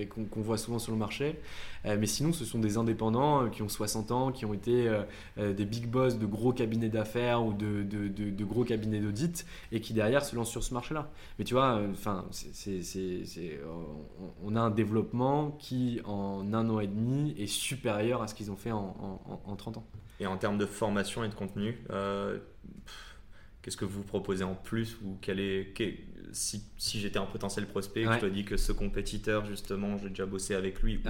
qu'on 0.09 0.41
voit 0.41 0.57
souvent 0.57 0.79
sur 0.79 0.93
le 0.93 0.97
marché. 0.97 1.39
mais 1.85 2.05
sinon, 2.05 2.31
ce 2.31 2.45
sont 2.45 2.59
des 2.59 2.77
indépendants 2.77 3.49
qui 3.49 3.61
ont 3.63 3.69
60 3.69 4.11
ans, 4.11 4.31
qui 4.31 4.45
ont 4.45 4.53
été 4.53 4.89
des 5.37 5.65
big 5.65 5.87
boss 5.87 6.17
de 6.17 6.25
gros 6.25 6.53
cabinets 6.53 6.89
d'affaires 6.89 7.43
ou 7.43 7.53
de, 7.53 7.83
de, 7.83 8.07
de, 8.07 8.45
gros 8.45 8.63
cabinets 8.63 8.99
d'audit 8.99 9.45
et 9.71 9.81
qui 9.81 9.93
derrière 9.93 10.23
se 10.23 10.35
lancent 10.35 10.51
sur 10.51 10.63
ce 10.63 10.73
marché-là. 10.73 11.09
Mais 11.37 11.45
tu 11.45 11.53
vois, 11.53 11.81
enfin, 11.91 12.25
on 14.43 14.55
a 14.55 14.61
un 14.61 14.71
développement 14.71 15.51
qui 15.59 15.99
en 16.05 16.53
un 16.53 16.69
an 16.69 16.79
et 16.79 16.87
demi 16.87 17.35
est 17.37 17.47
supérieur 17.89 18.21
à 18.21 18.27
ce 18.27 18.35
qu'ils 18.35 18.51
ont 18.51 18.55
fait 18.55 18.71
en, 18.71 19.21
en, 19.45 19.55
30 19.55 19.77
ans. 19.77 19.87
Et 20.19 20.27
en 20.27 20.37
termes 20.37 20.57
de 20.57 20.65
formation 20.65 21.23
et 21.23 21.29
de 21.29 21.33
contenu, 21.33 21.77
euh, 21.89 22.39
qu'est-ce 23.61 23.77
que 23.77 23.85
vous 23.85 24.03
proposez 24.03 24.43
en 24.43 24.55
plus 24.55 24.97
ou 25.03 25.17
quel 25.21 25.39
est, 25.39 25.73
si, 26.31 26.63
si 26.77 26.99
j'étais 26.99 27.19
un 27.19 27.25
potentiel 27.25 27.67
prospect, 27.67 28.03
je 28.03 28.19
te 28.19 28.25
dis 28.25 28.45
que 28.45 28.57
ce 28.57 28.71
compétiteur, 28.71 29.45
justement, 29.45 29.97
j'ai 29.97 30.09
déjà 30.09 30.25
bossé 30.25 30.55
avec 30.55 30.81
lui, 30.81 30.97
ou 30.97 31.09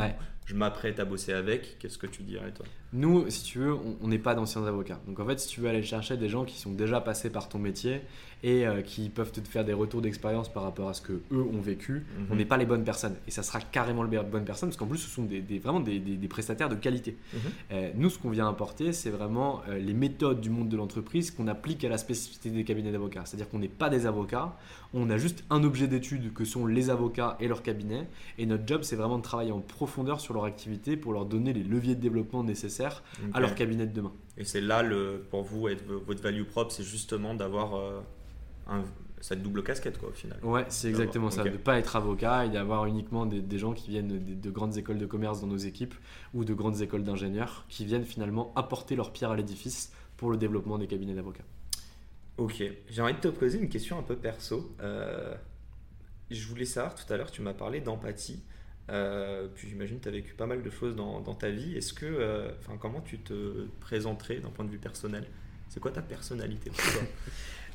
je 0.49 0.55
m'apprête 0.55 0.99
à 0.99 1.05
bosser 1.05 1.31
avec, 1.31 1.77
qu'est-ce 1.77 1.99
que 1.99 2.07
tu 2.07 2.23
dirais 2.23 2.51
toi? 2.51 2.65
Nous, 2.91 3.29
si 3.29 3.43
tu 3.43 3.59
veux, 3.59 3.75
on 4.01 4.07
n'est 4.07 4.17
pas 4.17 4.33
d'anciens 4.33 4.65
avocats. 4.65 4.99
Donc 5.05 5.19
en 5.19 5.25
fait, 5.27 5.39
si 5.39 5.47
tu 5.47 5.61
veux 5.61 5.69
aller 5.69 5.83
chercher 5.83 6.17
des 6.17 6.27
gens 6.27 6.43
qui 6.43 6.57
sont 6.57 6.71
déjà 6.71 7.01
passés 7.01 7.29
par 7.29 7.49
ton 7.49 7.59
métier 7.59 8.01
et 8.41 8.65
euh, 8.65 8.81
qui 8.81 9.09
peuvent 9.09 9.31
te 9.31 9.41
faire 9.41 9.63
des 9.63 9.73
retours 9.73 10.01
d'expérience 10.01 10.51
par 10.51 10.63
rapport 10.63 10.89
à 10.89 10.95
ce 10.95 11.01
que 11.01 11.21
eux 11.31 11.43
ont 11.43 11.61
vécu, 11.61 12.03
on 12.17 12.33
mhm. 12.33 12.37
n'est 12.39 12.45
pas 12.45 12.57
les 12.57 12.65
bonnes 12.65 12.83
personnes. 12.83 13.15
Et 13.27 13.31
ça 13.31 13.43
sera 13.43 13.59
carrément 13.61 14.01
les 14.01 14.17
bonnes 14.17 14.43
personnes, 14.43 14.69
parce 14.69 14.77
qu'en 14.77 14.87
plus, 14.87 14.97
ce 14.97 15.07
sont 15.09 15.21
des, 15.21 15.41
vraiment 15.59 15.81
des, 15.81 15.99
des, 15.99 16.27
prestataires 16.27 16.69
de 16.69 16.75
qualité. 16.75 17.15
Mhm. 17.31 17.39
Euh, 17.71 17.91
nous, 17.93 18.09
ce 18.09 18.17
qu'on 18.17 18.31
vient 18.31 18.49
apporter, 18.49 18.91
c'est 18.91 19.11
vraiment 19.11 19.61
euh, 19.69 19.77
les 19.77 19.93
méthodes 19.93 20.41
du 20.41 20.49
monde 20.49 20.69
de 20.69 20.77
l'entreprise 20.77 21.29
qu'on 21.29 21.47
applique 21.47 21.83
à 21.83 21.89
la 21.89 21.99
spécificité 21.99 22.49
des 22.49 22.63
cabinets 22.63 22.91
d'avocats. 22.91 23.21
C'est-à-dire 23.25 23.49
qu'on 23.49 23.59
n'est 23.59 23.67
pas 23.67 23.89
des 23.89 24.07
avocats, 24.07 24.57
on 24.95 25.11
a 25.11 25.17
juste 25.17 25.43
un 25.51 25.63
objet 25.63 25.87
d'étude 25.87 26.33
que 26.33 26.43
sont 26.43 26.65
les 26.65 26.89
avocats 26.89 27.37
et 27.39 27.47
leur 27.47 27.61
cabinet. 27.61 28.07
Et 28.39 28.47
notre 28.47 28.65
job, 28.65 28.81
c'est 28.81 28.95
vraiment 28.95 29.19
de 29.19 29.23
travailler 29.23 29.51
en 29.51 29.59
profondeur 29.59 30.19
sur 30.19 30.33
leur 30.33 30.38
activité 30.45 30.97
pour 30.97 31.13
leur 31.13 31.25
donner 31.25 31.53
les 31.53 31.63
leviers 31.63 31.95
de 31.95 32.01
développement 32.01 32.43
nécessaires 32.43 33.03
à 33.33 33.39
leur 33.39 33.55
cabinet 33.55 33.85
de 33.85 33.93
demain. 33.93 34.13
Et 34.37 34.45
c'est 34.45 34.61
là, 34.61 34.83
le, 34.83 35.25
pour 35.29 35.43
vous, 35.43 35.67
être, 35.67 35.83
votre 35.85 36.21
value 36.21 36.43
propre, 36.43 36.71
c'est 36.71 36.83
justement 36.83 37.33
d'avoir 37.33 37.75
euh, 37.75 38.01
cette 39.21 39.41
double 39.43 39.63
casquette, 39.63 39.97
quoi, 39.97 40.09
au 40.09 40.13
final. 40.13 40.39
Ouais, 40.43 40.65
c'est 40.69 40.89
exactement 40.89 41.29
ça. 41.29 41.43
De 41.43 41.49
ne 41.49 41.57
pas 41.57 41.77
être 41.77 41.95
avocat 41.95 42.45
et 42.45 42.49
d'avoir 42.49 42.85
uniquement 42.85 43.25
des, 43.25 43.57
gens 43.57 43.73
qui 43.73 43.89
viennent 43.89 44.07
de, 44.07 44.33
de, 44.35 44.51
grandes 44.51 44.77
écoles 44.77 44.97
de 44.97 45.05
commerce 45.05 45.41
dans 45.41 45.47
nos 45.47 45.57
équipes 45.57 45.95
ou 46.33 46.45
de 46.45 46.53
grandes 46.53 46.81
écoles 46.81 47.03
d'ingénieurs 47.03 47.65
qui 47.69 47.85
viennent 47.85 48.05
finalement 48.05 48.53
apporter 48.55 48.95
leur 48.95 49.11
pierre 49.11 49.31
à 49.31 49.35
l'édifice 49.35 49.91
pour 50.17 50.31
le 50.31 50.37
développement 50.37 50.77
des 50.77 50.87
cabinets 50.87 51.15
d'avocats. 51.15 51.43
Ok, 52.37 52.63
j'ai 52.89 53.01
envie 53.01 53.13
de 53.13 53.19
te 53.19 53.27
poser 53.27 53.59
une 53.59 53.67
question 53.67 53.99
un 53.99 54.03
peu 54.03 54.15
perso. 54.15 54.73
Euh, 54.81 55.35
je 56.31 56.47
voulais 56.47 56.65
savoir, 56.65 56.95
tout 56.95 57.11
à 57.11 57.17
l'heure, 57.17 57.31
tu 57.31 57.41
m'as 57.41 57.53
parlé 57.53 57.81
d'empathie. 57.81 58.41
Euh, 58.89 59.47
puis 59.53 59.69
j'imagine 59.69 59.97
que 59.97 60.03
tu 60.03 60.09
as 60.09 60.11
vécu 60.11 60.33
pas 60.33 60.45
mal 60.45 60.61
de 60.61 60.69
choses 60.69 60.95
dans, 60.95 61.21
ta 61.33 61.49
vie. 61.49 61.75
Est-ce 61.75 61.93
que, 61.93 62.05
euh, 62.05 62.49
enfin, 62.59 62.77
comment 62.79 63.01
tu 63.01 63.19
te 63.19 63.67
présenterais 63.79 64.37
d'un 64.37 64.49
point 64.49 64.65
de 64.65 64.71
vue 64.71 64.77
personnel? 64.77 65.25
C'est 65.69 65.79
quoi 65.79 65.91
ta 65.91 66.01
personnalité 66.01 66.71
pour 66.71 66.93
toi? 66.93 67.01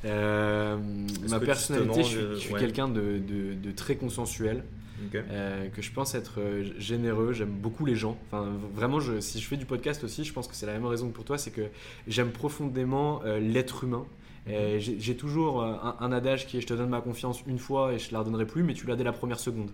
Ma 1.29 1.39
personnalité, 1.39 2.03
je, 2.03 2.35
suis, 2.35 2.53
quelqu'un 2.53 2.87
de, 2.87 3.19
de, 3.19 3.71
très 3.71 3.95
consensuel. 3.95 4.63
que 5.11 5.81
je 5.81 5.91
pense 5.91 6.13
être 6.13 6.39
généreux, 6.77 7.33
j'aime 7.33 7.49
beaucoup 7.49 7.85
les 7.85 7.95
gens. 7.95 8.17
Enfin, 8.27 8.51
vraiment, 8.73 8.99
je, 8.99 9.19
si 9.19 9.39
je 9.39 9.47
fais 9.47 9.57
du 9.57 9.65
podcast 9.65 10.03
aussi, 10.03 10.23
je 10.23 10.33
pense 10.33 10.47
que 10.47 10.55
c'est 10.55 10.67
la 10.67 10.73
même 10.73 10.85
raison 10.85 11.09
que 11.09 11.13
pour 11.15 11.25
toi, 11.25 11.37
c'est 11.37 11.51
que 11.51 11.67
j'aime 12.07 12.31
profondément 12.31 13.23
l'être 13.23 13.83
humain. 13.83 14.05
J'ai 14.47 15.17
toujours 15.17 15.61
euh, 15.61 15.73
un, 15.99 16.11
adage 16.11 16.47
qui 16.47 16.57
est 16.57 16.61
je 16.61 16.67
te 16.67 16.73
donne 16.73 16.89
ma 16.89 17.01
confiance 17.01 17.41
une 17.47 17.57
fois 17.57 17.93
et 17.93 17.99
je 17.99 18.09
te 18.09 18.13
la 18.13 18.19
redonnerai 18.19 18.45
plus, 18.45 18.63
mais 18.63 18.73
tu 18.73 18.85
l'as 18.85 18.95
dès 18.95 19.03
la 19.03 19.11
première 19.11 19.39
seconde. 19.39 19.71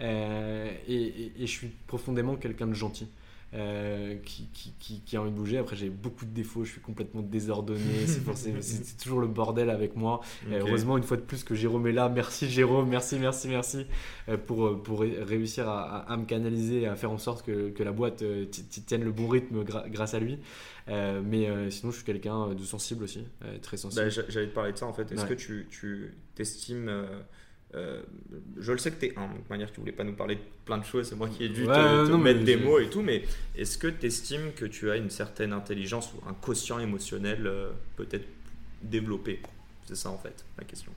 Euh, 0.00 0.70
et, 0.86 1.32
je 1.40 1.46
suis 1.46 1.68
profondément 1.86 2.36
quelqu'un 2.36 2.66
de 2.66 2.74
gentil. 2.74 3.08
Euh, 3.54 4.16
qui, 4.26 4.46
qui, 4.52 5.00
qui, 5.00 5.16
a 5.16 5.22
envie 5.22 5.30
de 5.30 5.34
bouger. 5.34 5.56
Après, 5.56 5.74
j'ai 5.74 5.88
beaucoup 5.88 6.26
de 6.26 6.30
défauts, 6.30 6.64
je 6.64 6.72
suis 6.72 6.82
complètement 6.82 7.22
désordonné, 7.22 8.06
c'est 8.34 8.98
toujours 9.02 9.20
le 9.20 9.26
bordel 9.26 9.70
avec 9.70 9.96
moi. 9.96 10.20
heureusement, 10.52 10.98
une 10.98 11.02
fois 11.02 11.16
de 11.16 11.22
plus, 11.22 11.44
que 11.44 11.54
Jérôme 11.54 11.86
est 11.86 11.92
là. 11.92 12.10
Merci 12.10 12.46
Jérôme, 12.50 12.90
merci, 12.90 13.18
merci, 13.18 13.48
merci 13.48 13.86
pour, 14.46 14.82
pour 14.82 15.00
réussir 15.00 15.66
à, 15.66 16.14
me 16.18 16.26
canaliser 16.26 16.82
et 16.82 16.86
à 16.88 16.94
faire 16.94 17.10
en 17.10 17.16
sorte 17.16 17.46
que, 17.46 17.70
que 17.70 17.82
la 17.82 17.92
boîte 17.92 18.22
tienne 18.84 19.02
le 19.02 19.12
bon 19.12 19.28
rythme 19.28 19.64
grâce 19.64 20.12
à 20.12 20.20
lui. 20.20 20.38
Euh, 20.90 21.20
mais 21.24 21.48
euh, 21.48 21.70
sinon, 21.70 21.90
je 21.90 21.96
suis 21.96 22.04
quelqu'un 22.04 22.54
de 22.54 22.64
sensible 22.64 23.04
aussi, 23.04 23.26
euh, 23.44 23.58
très 23.58 23.76
sensible. 23.76 24.04
Bah, 24.04 24.24
J'allais 24.28 24.48
te 24.48 24.54
parler 24.54 24.72
de 24.72 24.78
ça 24.78 24.86
en 24.86 24.92
fait. 24.92 25.10
Est-ce 25.12 25.26
que 25.26 25.34
tu, 25.34 25.66
tu 25.70 26.14
t'estimes. 27.74 28.00
je 28.58 28.72
le 28.72 28.78
sais 28.78 28.90
que 28.90 29.00
tu 29.00 29.06
es 29.06 29.18
un, 29.18 29.26
de 29.26 29.48
manière, 29.50 29.70
tu 29.70 29.80
voulais 29.80 29.92
pas 29.92 30.04
nous 30.04 30.14
parler 30.14 30.36
de 30.36 30.40
plein 30.64 30.78
de 30.78 30.84
choses, 30.84 31.08
c'est 31.08 31.16
moi 31.16 31.28
qui 31.28 31.44
ai 31.44 31.48
dû 31.48 31.64
te, 31.66 32.16
mettre 32.16 32.44
des 32.44 32.56
mots 32.56 32.78
et 32.78 32.88
tout, 32.88 33.02
mais 33.02 33.24
est-ce 33.56 33.78
que 33.78 33.88
tu 33.88 34.06
estimes 34.06 34.52
que 34.54 34.64
tu 34.64 34.90
as 34.90 34.96
une 34.96 35.10
certaine 35.10 35.52
intelligence 35.52 36.12
ou 36.14 36.28
un 36.28 36.34
quotient 36.34 36.78
émotionnel 36.78 37.50
peut-être 37.96 38.26
développé? 38.82 39.40
C'est 39.86 39.96
ça 39.96 40.10
en 40.10 40.18
fait, 40.18 40.44
la 40.56 40.64
question. 40.64 40.92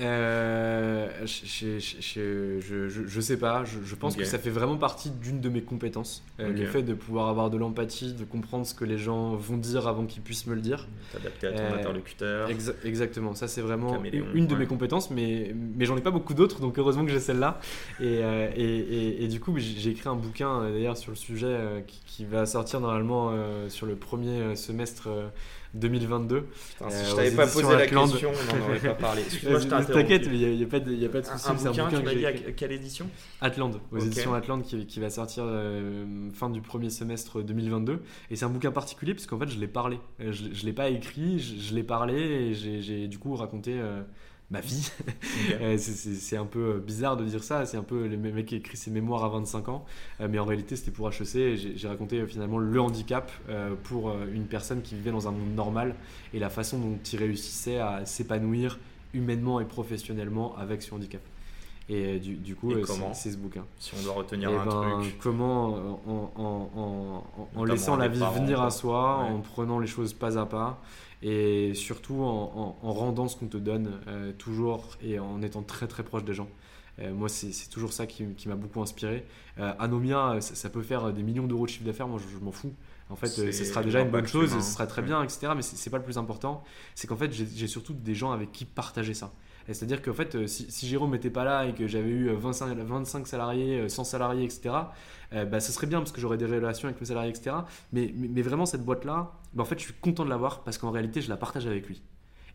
Euh, 0.00 1.08
je, 1.24 1.78
je, 1.78 2.60
je, 2.60 2.88
je, 3.06 3.20
sais 3.20 3.36
pas, 3.36 3.64
je, 3.64 3.94
pense 3.94 4.16
que 4.16 4.24
ça 4.24 4.38
fait 4.38 4.50
vraiment 4.50 4.76
partie 4.76 5.10
d'une 5.10 5.40
de 5.40 5.48
mes 5.48 5.62
compétences. 5.62 6.24
Euh, 6.40 6.52
le 6.52 6.66
fait 6.66 6.82
de 6.82 6.94
pouvoir 6.94 7.28
avoir 7.28 7.48
de 7.48 7.56
l'empathie, 7.56 8.12
de 8.12 8.24
comprendre 8.24 8.66
ce 8.66 8.74
que 8.74 8.84
les 8.84 8.98
gens 8.98 9.36
vont 9.36 9.56
dire 9.56 9.86
avant 9.86 10.06
qu'ils 10.06 10.22
puissent 10.22 10.46
me 10.46 10.54
le 10.54 10.60
dire. 10.60 10.88
T'adapter 11.12 11.46
à 11.46 11.52
ton 11.52 11.62
euh, 11.62 11.78
interlocuteur. 11.78 12.48
exactement, 12.84 13.34
ça 13.34 13.46
c'est 13.46 13.60
vraiment 13.60 14.02
une 14.34 14.46
de 14.48 14.56
mes 14.56 14.66
compétences, 14.66 15.10
mais, 15.10 15.54
mais 15.76 15.84
j'en 15.84 15.96
ai 15.96 16.02
pas 16.02 16.10
beaucoup 16.10 16.34
d'autres, 16.34 16.60
donc 16.60 16.76
heureusement 16.78 17.04
que 17.04 17.12
j'ai 17.12 17.20
celle-là. 17.20 17.60
Et, 18.00 18.16
et, 18.56 19.24
et, 19.24 19.28
du 19.28 19.38
coup, 19.38 19.54
j'ai 19.58 19.90
écrit 19.90 20.08
un 20.08 20.16
bouquin 20.16 20.70
d'ailleurs 20.70 20.96
sur 20.96 21.10
le 21.10 21.16
sujet 21.16 21.84
qui, 21.86 22.00
qui, 22.06 22.24
va 22.24 22.46
sortir 22.46 22.80
normalement 22.80 23.32
sur 23.68 23.86
le 23.86 23.94
premier 23.94 24.56
semestre 24.56 25.08
2022. 25.74 26.46
si 26.78 26.84
euh, 26.84 27.10
je 27.10 27.14
t'avais 27.16 27.30
pas 27.30 27.46
posé 27.46 27.72
la 27.72 27.86
question, 27.86 28.30
on 28.30 28.56
n'en 28.56 28.64
aurait 28.64 28.78
pas 28.78 28.94
parlé. 28.94 29.22
T'inquiète, 29.22 30.28
il 30.30 30.56
n'y 30.56 30.62
a, 30.62 30.66
pas 30.66 30.80
de, 30.80 31.04
a 31.04 31.08
pas 31.08 31.20
de 31.20 31.26
souci. 31.26 31.48
Un, 31.48 31.54
bouquin, 31.54 31.88
tu 31.88 32.02
m'as 32.02 32.14
dit 32.14 32.26
à 32.26 32.32
quelle 32.32 32.72
édition? 32.72 33.06
Atlante, 33.40 33.80
aux 33.92 33.98
éditions 33.98 34.34
Atlante 34.34 34.64
qui, 34.64 34.86
qui, 34.86 35.00
va 35.00 35.10
sortir 35.10 35.44
euh, 35.46 36.30
fin 36.32 36.50
du 36.50 36.60
premier 36.60 36.90
semestre 36.90 37.42
2022. 37.42 38.02
Et 38.30 38.36
c'est 38.36 38.44
un 38.44 38.50
bouquin 38.50 38.70
particulier 38.70 39.14
parce 39.14 39.26
qu'en 39.26 39.38
fait, 39.38 39.48
je 39.48 39.58
l'ai 39.58 39.68
parlé. 39.68 39.98
Euh, 40.20 40.32
je 40.32 40.44
ne 40.44 40.66
l'ai 40.66 40.72
pas 40.72 40.88
écrit, 40.88 41.38
je, 41.38 41.74
l'ai 41.74 41.82
parlé 41.82 42.14
et 42.14 42.54
j'ai 42.54 43.08
du 43.08 43.18
coup 43.18 43.34
raconté 43.34 43.80
ma 44.50 44.60
vie. 44.60 44.90
Euh, 45.60 45.76
c'est 45.78 46.36
un 46.36 46.44
peu 46.46 46.78
bizarre 46.84 47.16
de 47.16 47.24
dire 47.24 47.42
ça, 47.44 47.66
c'est 47.66 47.76
un 47.76 47.82
peu 47.82 48.06
le 48.06 48.16
mec 48.16 48.46
qui 48.46 48.56
écrit 48.56 48.76
ses 48.76 48.90
mémoires 48.90 49.24
à 49.24 49.28
25 49.28 49.68
ans, 49.68 49.84
euh, 50.20 50.28
mais 50.30 50.38
en 50.38 50.44
réalité 50.44 50.74
c'était 50.76 50.90
pour 50.90 51.08
HEC. 51.08 51.56
J'ai 51.76 51.88
raconté 51.88 52.20
euh, 52.20 52.26
finalement 52.26 52.58
le 52.58 52.80
handicap 52.80 53.30
pour 53.84 54.12
une 54.32 54.46
personne 54.46 54.80
qui 54.82 54.94
vivait 54.94 55.10
dans 55.10 55.28
un 55.28 55.32
monde 55.32 55.54
normal 55.54 55.94
et 56.32 56.38
la 56.38 56.50
façon 56.50 56.78
dont 56.78 56.98
il 57.12 57.18
réussissait 57.18 57.78
à 57.78 58.06
s'épanouir 58.06 58.78
humainement 59.12 59.60
et 59.60 59.64
professionnellement 59.64 60.56
avec 60.56 60.82
ce 60.82 60.94
handicap. 60.94 61.20
Et 61.88 62.18
du, 62.18 62.34
du 62.36 62.54
coup, 62.56 62.70
Et 62.72 62.76
euh, 62.76 62.84
c'est 63.12 63.30
ce 63.32 63.36
bouquin. 63.36 63.64
Si 63.78 63.92
on 63.98 64.02
doit 64.02 64.14
retenir 64.14 64.50
Eh 64.50 64.56
un 64.56 64.64
ben, 64.64 65.00
truc. 65.02 65.18
comment 65.20 65.76
euh, 65.76 65.80
en, 66.06 66.32
en- 66.36 66.42
en- 66.42 66.80
en- 66.80 67.24
en 67.36 67.60
Notamment 67.60 67.64
laissant 67.64 67.96
la 67.96 68.08
vie 68.08 68.22
venir 68.34 68.62
à 68.62 68.70
soi, 68.70 69.18
Ouais. 69.24 69.30
en 69.30 69.40
prenant 69.40 69.78
les 69.78 69.86
choses 69.86 70.14
pas 70.14 70.38
à 70.38 70.46
pas, 70.46 70.80
et 71.24 71.72
surtout 71.74 72.22
en, 72.22 72.76
en- 72.82 72.86
en 72.88 72.92
rendant 72.92 73.26
ce 73.26 73.36
qu'on 73.36 73.48
te 73.48 73.56
donne 73.56 73.98
euh, 74.06 74.32
toujours 74.38 74.90
et 75.02 75.18
en 75.18 75.42
étant 75.42 75.62
très 75.62 75.86
très 75.88 76.04
proche 76.04 76.22
des 76.24 76.34
gens. 76.34 76.48
Euh, 77.00 77.12
moi, 77.12 77.28
c'est 77.28 77.68
toujours 77.70 77.92
ça 77.92 78.06
qui, 78.06 78.24
qui 78.36 78.46
m'a 78.48 78.54
beaucoup 78.54 78.80
inspiré. 78.80 79.24
Euh, 79.58 79.72
Anomia, 79.80 80.36
ça, 80.40 80.54
ça 80.54 80.70
peut 80.70 80.82
faire 80.82 81.12
des 81.12 81.24
millions 81.24 81.46
d'euros 81.48 81.64
de 81.64 81.70
chiffre 81.70 81.84
d'affaires, 81.84 82.06
moi 82.06 82.20
je, 82.22 82.32
je 82.32 82.38
m'en 82.44 82.52
fous. 82.52 82.72
En 83.10 83.16
fait, 83.16 83.26
ce 83.26 83.52
sera 83.52 83.82
déjà 83.82 84.00
une 84.00 84.10
bonne 84.10 84.26
chose, 84.26 84.50
ce 84.50 84.60
sera 84.60 84.86
très 84.86 85.02
Ouais. 85.02 85.08
bien, 85.08 85.22
etc. 85.22 85.48
Mais 85.56 85.62
c'est 85.62 85.90
pas 85.90 85.98
le 85.98 86.04
plus 86.04 86.16
important. 86.18 86.62
C'est 86.94 87.06
qu'en 87.06 87.16
fait, 87.16 87.32
j'ai 87.32 87.66
surtout 87.66 87.92
des 87.94 88.14
gens 88.14 88.30
avec 88.32 88.50
qui 88.52 88.64
partager 88.64 89.12
ça. 89.12 89.32
C'est-à-dire 89.66 90.02
qu'en 90.02 90.12
fait, 90.12 90.46
si, 90.46 90.70
si 90.70 90.86
Jérôme 90.86 91.10
n'était 91.12 91.30
pas 91.30 91.44
là 91.44 91.66
et 91.66 91.72
que 91.74 91.86
j'avais 91.86 92.10
eu 92.10 92.28
euh, 92.28 92.36
25, 92.36 92.76
25 92.78 93.26
salariés, 93.26 93.80
euh, 93.80 93.88
100 93.88 94.04
salariés, 94.04 94.44
etc., 94.44 94.74
euh, 95.32 95.44
bah, 95.46 95.58
ce 95.60 95.72
serait 95.72 95.86
bien 95.86 95.98
parce 96.00 96.12
que 96.12 96.20
j'aurais 96.20 96.36
des 96.36 96.44
relations 96.46 96.86
avec 96.86 97.00
mes 97.00 97.06
salariés, 97.06 97.30
etc. 97.30 97.56
Mais, 97.92 98.12
mais, 98.14 98.28
mais 98.28 98.42
vraiment, 98.42 98.66
cette 98.66 98.84
boîte-là, 98.84 99.32
bah, 99.54 99.62
en 99.62 99.66
fait, 99.66 99.78
je 99.78 99.84
suis 99.84 99.94
content 99.94 100.24
de 100.24 100.30
l'avoir 100.30 100.62
parce 100.62 100.78
qu'en 100.78 100.90
réalité, 100.90 101.20
je 101.20 101.28
la 101.28 101.36
partage 101.36 101.66
avec 101.66 101.86
lui. 101.86 102.02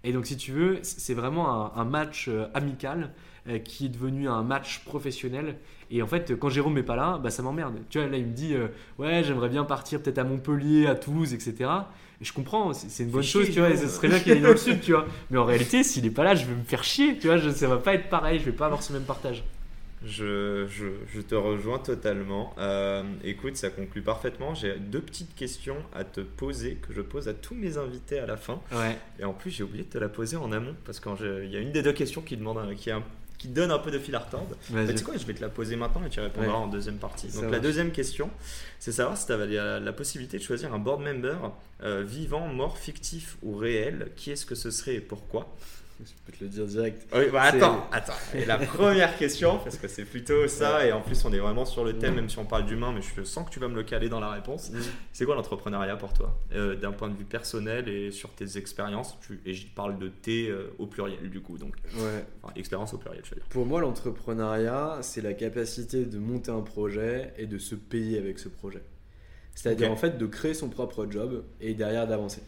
Et 0.03 0.13
donc, 0.13 0.25
si 0.25 0.37
tu 0.37 0.51
veux, 0.51 0.79
c'est 0.81 1.13
vraiment 1.13 1.75
un, 1.75 1.81
un 1.81 1.85
match 1.85 2.27
euh, 2.29 2.47
amical 2.53 3.11
euh, 3.47 3.59
qui 3.59 3.85
est 3.85 3.89
devenu 3.89 4.29
un 4.29 4.43
match 4.43 4.79
professionnel. 4.85 5.57
Et 5.91 6.01
en 6.01 6.07
fait, 6.07 6.37
quand 6.37 6.49
Jérôme 6.49 6.75
n'est 6.75 6.83
pas 6.83 6.95
là, 6.95 7.19
bah, 7.21 7.29
ça 7.31 7.43
m'emmerde. 7.43 7.75
Tu 7.89 7.99
vois, 7.99 8.07
là, 8.07 8.17
il 8.17 8.27
me 8.27 8.33
dit 8.33 8.53
euh, 8.53 8.67
Ouais, 8.97 9.23
j'aimerais 9.25 9.49
bien 9.49 9.65
partir 9.65 10.01
peut-être 10.01 10.19
à 10.19 10.23
Montpellier, 10.23 10.87
à 10.87 10.95
Toulouse, 10.95 11.33
etc. 11.33 11.69
Et 12.21 12.25
je 12.25 12.33
comprends, 12.33 12.73
c'est 12.73 13.03
une 13.03 13.09
bonne 13.09 13.23
chose, 13.23 13.45
chier, 13.45 13.53
tu 13.53 13.59
vois, 13.59 13.69
et 13.69 13.77
ce 13.77 13.87
serait 13.87 14.09
bien 14.09 14.19
qu'il 14.19 14.33
aille 14.33 14.41
dans 14.41 14.49
le 14.49 14.57
sud, 14.67 14.81
tu 14.81 14.91
vois. 14.91 15.05
Mais 15.31 15.37
en 15.37 15.45
réalité, 15.45 15.83
s'il 15.83 16.03
n'est 16.03 16.09
pas 16.09 16.23
là, 16.23 16.35
je 16.35 16.45
vais 16.45 16.53
me 16.53 16.63
faire 16.63 16.83
chier, 16.83 17.17
tu 17.17 17.27
vois, 17.27 17.37
je, 17.37 17.49
ça 17.49 17.67
va 17.67 17.77
pas 17.77 17.93
être 17.93 18.09
pareil, 18.09 18.39
je 18.39 18.45
vais 18.45 18.51
pas 18.51 18.65
avoir 18.65 18.83
ce 18.83 18.91
même 18.91 19.03
partage. 19.03 19.43
Je, 20.05 20.65
je, 20.67 20.87
je 21.13 21.19
te 21.21 21.35
rejoins 21.35 21.79
totalement. 21.79 22.53
Euh, 22.57 23.03
écoute, 23.23 23.57
ça 23.57 23.69
conclut 23.69 24.01
parfaitement. 24.01 24.55
J'ai 24.55 24.75
deux 24.77 25.01
petites 25.01 25.35
questions 25.35 25.75
à 25.93 26.03
te 26.05 26.21
poser 26.21 26.75
que 26.75 26.93
je 26.93 27.01
pose 27.01 27.27
à 27.27 27.33
tous 27.33 27.53
mes 27.55 27.77
invités 27.77 28.17
à 28.19 28.25
la 28.25 28.37
fin. 28.37 28.61
Ouais. 28.71 28.97
Et 29.19 29.25
en 29.25 29.33
plus, 29.33 29.51
j'ai 29.51 29.63
oublié 29.63 29.83
de 29.83 29.89
te 29.89 29.97
la 29.97 30.07
poser 30.09 30.37
en 30.37 30.51
amont 30.53 30.75
parce 30.85 30.99
qu'il 31.01 31.49
y 31.51 31.57
a 31.57 31.59
une 31.59 31.73
des 31.73 31.81
deux 31.81 31.91
questions 31.93 32.21
qui, 32.21 32.37
demande 32.37 32.59
un- 32.59 32.75
qui, 32.75 32.89
est 32.89 32.93
un- 32.93 33.03
qui 33.37 33.49
donne 33.49 33.71
un 33.71 33.79
peu 33.79 33.91
de 33.91 33.99
fil 33.99 34.15
à 34.15 34.19
retordre. 34.19 34.55
Bah, 34.69 34.87
tu 34.87 34.97
sais 34.97 35.03
quoi, 35.03 35.17
je 35.17 35.25
vais 35.25 35.33
te 35.33 35.41
la 35.41 35.49
poser 35.49 35.75
maintenant 35.75 36.05
et 36.05 36.09
tu 36.09 36.21
répondras 36.21 36.49
Ouais. 36.51 36.55
en 36.57 36.67
deuxième 36.67 36.97
partie. 36.97 37.29
Ça 37.29 37.35
Donc 37.41 37.43
la 37.45 37.49
marche. 37.51 37.63
deuxième 37.63 37.91
question, 37.91 38.29
c'est 38.79 38.93
savoir 38.93 39.17
si 39.17 39.25
tu 39.25 39.31
avais 39.33 39.47
la, 39.47 39.81
la 39.81 39.93
possibilité 39.93 40.37
de 40.37 40.43
choisir 40.43 40.73
un 40.73 40.79
board 40.79 41.01
member 41.01 41.35
euh, 41.83 42.03
vivant, 42.07 42.47
mort, 42.47 42.77
fictif 42.77 43.37
ou 43.43 43.55
réel. 43.57 44.11
Qui 44.15 44.31
est-ce 44.31 44.45
que 44.45 44.55
ce 44.55 44.71
serait 44.71 44.95
et 44.95 45.01
pourquoi? 45.01 45.53
Je 46.01 46.11
peux 46.25 46.31
te 46.31 46.43
le 46.45 46.49
dire 46.49 46.65
direct. 46.65 47.05
Oui, 47.13 47.25
bah 47.31 47.41
attends, 47.41 47.85
attends. 47.91 48.13
Et 48.33 48.45
la 48.45 48.57
première 48.57 49.17
question, 49.17 49.57
parce 49.57 49.77
que 49.77 49.89
c'est 49.89 50.05
plutôt 50.05 50.47
ça, 50.47 50.85
et 50.87 50.93
en 50.93 51.01
plus 51.01 51.25
on 51.25 51.33
est 51.33 51.39
vraiment 51.39 51.65
sur 51.65 51.83
le 51.83 51.97
thème, 51.97 52.15
même 52.15 52.29
si 52.29 52.39
on 52.39 52.45
parle 52.45 52.65
d'humain, 52.65 52.93
mais 52.95 53.01
je 53.01 53.21
sens 53.23 53.45
que 53.45 53.51
tu 53.53 53.59
vas 53.59 53.67
me 53.67 53.75
le 53.75 53.83
caler 53.83 54.07
dans 54.07 54.21
la 54.21 54.31
réponse. 54.31 54.71
C'est 55.11 55.25
quoi 55.25 55.35
l'entrepreneuriat 55.35 55.97
pour 55.97 56.13
toi 56.13 56.39
Euh, 56.55 56.75
D'un 56.75 56.93
point 56.93 57.09
de 57.09 57.15
vue 57.17 57.25
personnel 57.25 57.89
et 57.89 58.11
sur 58.11 58.29
tes 58.33 58.57
expériences, 58.57 59.17
tu- 59.19 59.41
et 59.45 59.53
je 59.53 59.67
parle 59.67 59.99
de 59.99 60.07
tes 60.07 60.47
euh, 60.49 60.73
au 60.79 60.85
pluriel 60.87 61.29
du 61.29 61.41
coup, 61.41 61.57
donc 61.57 61.75
Ouais. 61.97 62.23
enfin, 62.43 62.53
expérience 62.55 62.93
au 62.93 62.97
pluriel, 62.97 63.23
je 63.25 63.31
veux 63.31 63.35
dire. 63.35 63.45
Pour 63.49 63.65
moi, 63.65 63.81
l'entrepreneuriat, 63.81 64.99
c'est 65.01 65.21
la 65.21 65.33
capacité 65.33 66.05
de 66.05 66.17
monter 66.17 66.51
un 66.51 66.61
projet 66.61 67.33
et 67.37 67.45
de 67.45 67.57
se 67.57 67.75
payer 67.75 68.17
avec 68.19 68.39
ce 68.39 68.47
projet. 68.47 68.81
C'est-à-dire 69.53 69.91
en 69.91 69.97
fait 69.97 70.17
de 70.17 70.25
créer 70.25 70.53
son 70.53 70.69
propre 70.69 71.05
job 71.09 71.43
et 71.59 71.73
derrière 71.73 72.07
d'avancer. 72.07 72.41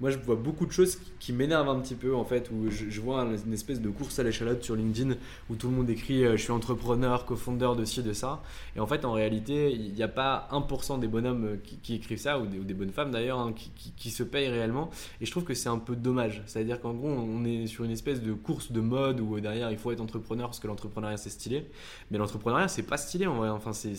Moi, 0.00 0.10
je 0.10 0.18
vois 0.18 0.36
beaucoup 0.36 0.64
de 0.66 0.70
choses 0.72 0.96
qui- 0.96 1.10
qui 1.18 1.32
m'énervent 1.32 1.68
un 1.68 1.80
petit 1.80 1.94
peu 1.96 2.14
en 2.14 2.24
fait, 2.24 2.50
où 2.52 2.70
je, 2.70 2.84
je 2.88 3.00
vois 3.00 3.22
une 3.22 3.52
espèce 3.52 3.80
de 3.80 3.88
course 3.90 4.18
à 4.18 4.22
l'échalote 4.22 4.62
sur 4.62 4.76
LinkedIn 4.76 5.14
où 5.50 5.56
tout 5.56 5.68
le 5.68 5.74
monde 5.74 5.90
écrit 5.90 6.24
euh, 6.24 6.36
je 6.36 6.42
suis 6.42 6.52
entrepreneur, 6.52 7.24
co-founder 7.24 7.70
de 7.76 7.84
ci, 7.84 8.02
de 8.02 8.12
ça. 8.12 8.42
Et 8.76 8.80
en 8.80 8.86
fait, 8.86 9.04
en 9.04 9.12
réalité, 9.12 9.72
il 9.72 9.92
n'y 9.94 10.02
a 10.04 10.08
pas 10.08 10.48
1% 10.52 10.98
des 11.00 11.08
bonhommes 11.08 11.44
euh, 11.44 11.56
qui, 11.62 11.78
qui 11.82 11.94
écrivent 11.96 12.18
ça, 12.20 12.38
ou 12.38 12.46
des, 12.46 12.58
ou 12.58 12.64
des 12.64 12.74
bonnes 12.74 12.92
femmes 12.92 13.10
d'ailleurs, 13.10 13.40
hein, 13.40 13.52
qui, 13.96 14.10
se 14.10 14.22
payent 14.22 14.48
réellement. 14.48 14.90
Et 15.20 15.26
je 15.26 15.30
trouve 15.32 15.44
que 15.44 15.54
c'est 15.54 15.68
un 15.68 15.78
peu 15.78 15.96
dommage. 15.96 16.42
C'est-à-dire 16.46 16.80
qu'en 16.80 16.94
gros, 16.94 17.08
on 17.08 17.44
est 17.44 17.66
sur 17.66 17.84
une 17.84 17.90
espèce 17.90 18.22
de 18.22 18.32
course 18.32 18.70
de 18.70 18.80
mode 18.80 19.20
où 19.20 19.36
euh, 19.36 19.40
derrière 19.40 19.70
il 19.72 19.78
faut 19.78 19.90
être 19.92 20.00
entrepreneur 20.00 20.46
parce 20.48 20.60
que 20.60 20.66
l'entrepreneuriat 20.68 21.16
c'est 21.16 21.30
stylé. 21.30 21.66
Mais 22.10 22.18
l'entrepreneuriat 22.18 22.68
c'est 22.68 22.82
pas 22.84 22.96
stylé 22.98 23.26
en 23.26 23.34
vrai. 23.34 23.48
Enfin, 23.50 23.72
c'est- 23.72 23.94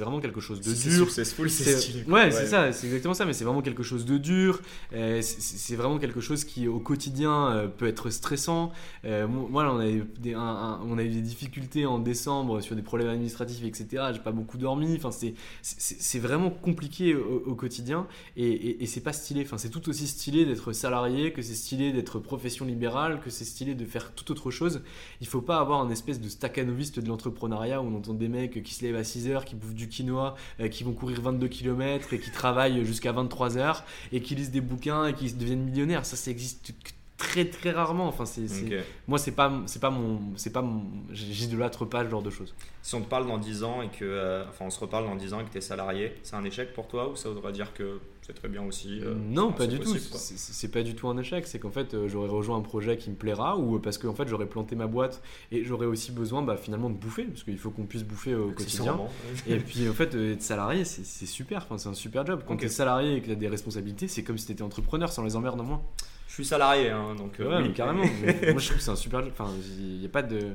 vraiment 0.00 0.20
quelque 0.20 0.40
chose 0.40 0.60
de 0.60 0.72
dur. 0.72 1.06
successful, 1.06 1.48
c'est 1.50 1.64
stylé. 1.80 2.04
Ouais, 2.08 2.30
c'est 2.30 2.46
ça, 2.46 2.72
c'est 2.72 2.86
exactement 2.86 3.14
ça, 3.14 3.24
mais 3.24 3.32
c'est 3.32 3.44
vraiment 3.44 3.62
quelque 3.62 3.82
chose 3.82 4.04
de 4.04 4.18
dur. 4.18 4.60
euh, 4.92 5.05
c'est- 5.22 5.40
c'est 5.40 5.76
vraiment 5.76 5.98
quelque 5.98 6.20
chose 6.20 6.44
qui, 6.44 6.68
au 6.68 6.78
quotidien, 6.78 7.50
euh, 7.52 7.68
peut 7.68 7.86
être 7.86 8.10
stressant. 8.10 8.72
Euh, 9.04 9.26
mo- 9.26 9.48
moi, 9.48 9.64
là, 9.64 9.72
on 9.72 9.78
a, 9.78 9.88
eu 9.88 10.04
des, 10.20 10.34
on 10.36 10.98
a 10.98 11.02
eu 11.02 11.08
des 11.08 11.20
difficultés 11.20 11.86
en 11.86 11.98
décembre 11.98 12.60
sur 12.60 12.76
des 12.76 12.82
problèmes 12.82 13.08
administratifs, 13.08 13.64
etc. 13.64 14.04
J'ai 14.12 14.20
pas 14.20 14.32
beaucoup 14.32 14.58
dormi. 14.58 14.94
Enfin, 14.96 15.10
c'est- 15.10 15.34
vraiment 16.18 16.50
compliqué 16.50 17.14
au, 17.14 17.54
quotidien 17.54 18.06
et, 18.36 18.46
et, 18.48 18.82
et 18.82 18.86
c'est 18.86 19.00
pas 19.00 19.12
stylé. 19.12 19.42
Enfin, 19.44 19.58
c'est 19.58 19.68
tout 19.70 19.88
aussi 19.88 20.06
stylé 20.06 20.44
d'être 20.44 20.72
salarié, 20.72 21.32
que 21.32 21.42
c'est 21.42 21.54
stylé 21.54 21.92
d'être 21.92 22.18
profession 22.18 22.64
libérale, 22.64 23.20
que 23.20 23.30
c'est 23.30 23.44
stylé 23.44 23.74
de 23.74 23.84
faire 23.84 24.12
toute 24.14 24.30
autre 24.30 24.50
chose. 24.50 24.82
Il 25.20 25.26
faut 25.26 25.40
pas 25.42 25.58
avoir 25.58 25.80
un 25.80 25.90
espèce 25.90 26.20
de 26.20 26.28
staccanoviste 26.28 27.00
de 27.00 27.08
l'entrepreneuriat 27.08 27.80
où 27.82 27.86
on 27.86 27.96
entend 27.96 28.14
des 28.14 28.28
mecs 28.28 28.62
qui 28.62 28.74
se 28.74 28.84
lèvent 28.84 28.96
à 28.96 29.04
6 29.04 29.28
heures, 29.28 29.44
qui 29.44 29.54
bouffent 29.54 29.74
du 29.74 29.88
quinoa, 29.88 30.34
euh, 30.60 30.68
qui 30.68 30.84
vont 30.84 30.92
courir 30.92 31.20
22 31.20 31.48
km 31.48 32.12
et 32.14 32.18
qui 32.20 32.30
travaillent 32.30 32.84
jusqu'à 32.84 33.12
23 33.12 33.56
heures 33.58 33.84
et 34.12 34.20
qui 34.20 34.34
lisent 34.34 34.50
des 34.50 34.60
bouquins 34.60 34.95
et 35.04 35.12
qui 35.14 35.32
deviennent 35.32 35.64
millionnaires. 35.64 36.06
Ça, 36.06 36.16
ça 36.16 36.30
existe 36.30 36.72
très 37.16 37.46
très 37.46 37.70
rarement. 37.70 38.06
Enfin, 38.08 38.24
c'est, 38.26 38.48
c'est- 38.48 38.66
Ok. 38.78 38.84
Moi, 39.08 39.18
c'est 39.18 39.32
pas, 39.32 39.52
c'est 39.66 39.80
pas 39.80 39.90
mon. 39.90 40.20
C'est 40.36 40.52
pas 40.52 40.62
mon. 40.62 40.84
J'idolâtre 41.12 41.84
pas 41.84 42.04
ce 42.04 42.10
genre 42.10 42.22
de 42.22 42.30
choses. 42.30 42.54
Si 42.82 42.94
on 42.94 43.00
te 43.00 43.08
parle 43.08 43.26
dans 43.26 43.38
10 43.38 43.64
ans 43.64 43.82
et 43.82 43.88
que. 43.88 44.04
euh, 44.04 44.44
enfin, 44.48 44.66
on 44.66 44.70
se 44.70 44.80
reparle 44.80 45.06
dans 45.06 45.16
10 45.16 45.32
ans 45.34 45.40
et 45.40 45.44
que 45.44 45.50
tu 45.50 45.58
es 45.58 45.62
salarié, 45.62 46.14
c'est 46.22 46.36
un 46.36 46.44
échec 46.44 46.72
pour 46.72 46.88
toi 46.88 47.08
ou 47.10 47.16
ça 47.16 47.28
voudrait 47.30 47.52
dire 47.52 47.72
que 47.74 48.00
c'est 48.22 48.32
très 48.34 48.48
bien 48.48 48.62
aussi 48.64 49.00
euh, 49.02 49.14
non, 49.14 49.52
pas 49.52 49.66
du 49.68 49.78
tout. 49.78 49.92
possible. 49.92 50.16
C'est, 50.18 50.70
pas 50.70 50.82
du 50.82 50.94
tout 50.96 51.08
un 51.08 51.16
échec. 51.16 51.46
C'est 51.46 51.58
qu'en 51.60 51.70
fait, 51.70 51.94
euh, 51.94 52.08
j'aurais 52.08 52.28
rejoint 52.28 52.56
un 52.58 52.62
projet 52.62 52.96
qui 52.96 53.10
me 53.10 53.14
plaira 53.14 53.56
ou 53.56 53.78
parce 53.78 53.98
qu'en 53.98 54.14
fait, 54.14 54.26
j'aurais 54.28 54.46
planté 54.46 54.74
ma 54.74 54.86
boîte 54.88 55.22
et 55.52 55.62
j'aurais 55.64 55.86
aussi 55.86 56.10
besoin 56.10 56.42
bah, 56.42 56.56
finalement 56.56 56.90
de 56.90 56.96
bouffer 56.96 57.22
parce 57.24 57.44
qu'il 57.44 57.58
faut 57.58 57.70
qu'on 57.70 57.84
puisse 57.86 58.02
bouffer 58.02 58.34
au 58.34 58.50
quotidien. 58.50 58.98
Et 59.46 59.58
puis 59.58 59.88
en 59.88 59.92
fait, 59.92 60.14
être 60.14 60.42
salarié, 60.42 60.84
c'est 60.84 61.04
super, 61.26 61.58
enfin, 61.62 61.78
c'est 61.78 61.88
un 61.88 61.94
super 61.94 62.26
job. 62.26 62.42
Quand 62.46 62.54
Ok. 62.54 62.60
tu 62.60 62.66
es 62.66 62.68
salarié 62.68 63.16
et 63.16 63.20
que 63.20 63.26
tu 63.26 63.32
as 63.32 63.36
des 63.36 63.48
responsabilités, 63.48 64.08
c'est 64.08 64.24
comme 64.24 64.38
si 64.38 64.46
tu 64.46 64.52
étais 64.52 64.62
entrepreneur 64.62 65.10
sans 65.12 65.22
les 65.22 65.36
emmerdes 65.36 65.60
en 65.60 65.64
moins. 65.64 65.82
Je 66.36 66.42
suis 66.42 66.50
salarié, 66.50 66.90
hein, 66.90 67.14
donc. 67.16 67.40
euh, 67.40 67.48
ouais, 67.48 67.56
oui. 67.62 67.68
mais 67.68 67.72
carrément. 67.72 68.04
Mais 68.22 68.38
moi 68.52 68.60
je 68.60 68.66
trouve 68.66 68.76
que 68.76 68.82
c'est 68.82 68.90
un 68.90 68.96
super 68.96 69.22
job. 69.22 69.32
Enfin, 69.32 69.50
il 69.78 70.00
n'y 70.00 70.04
a 70.04 70.10
pas 70.10 70.22
de. 70.22 70.50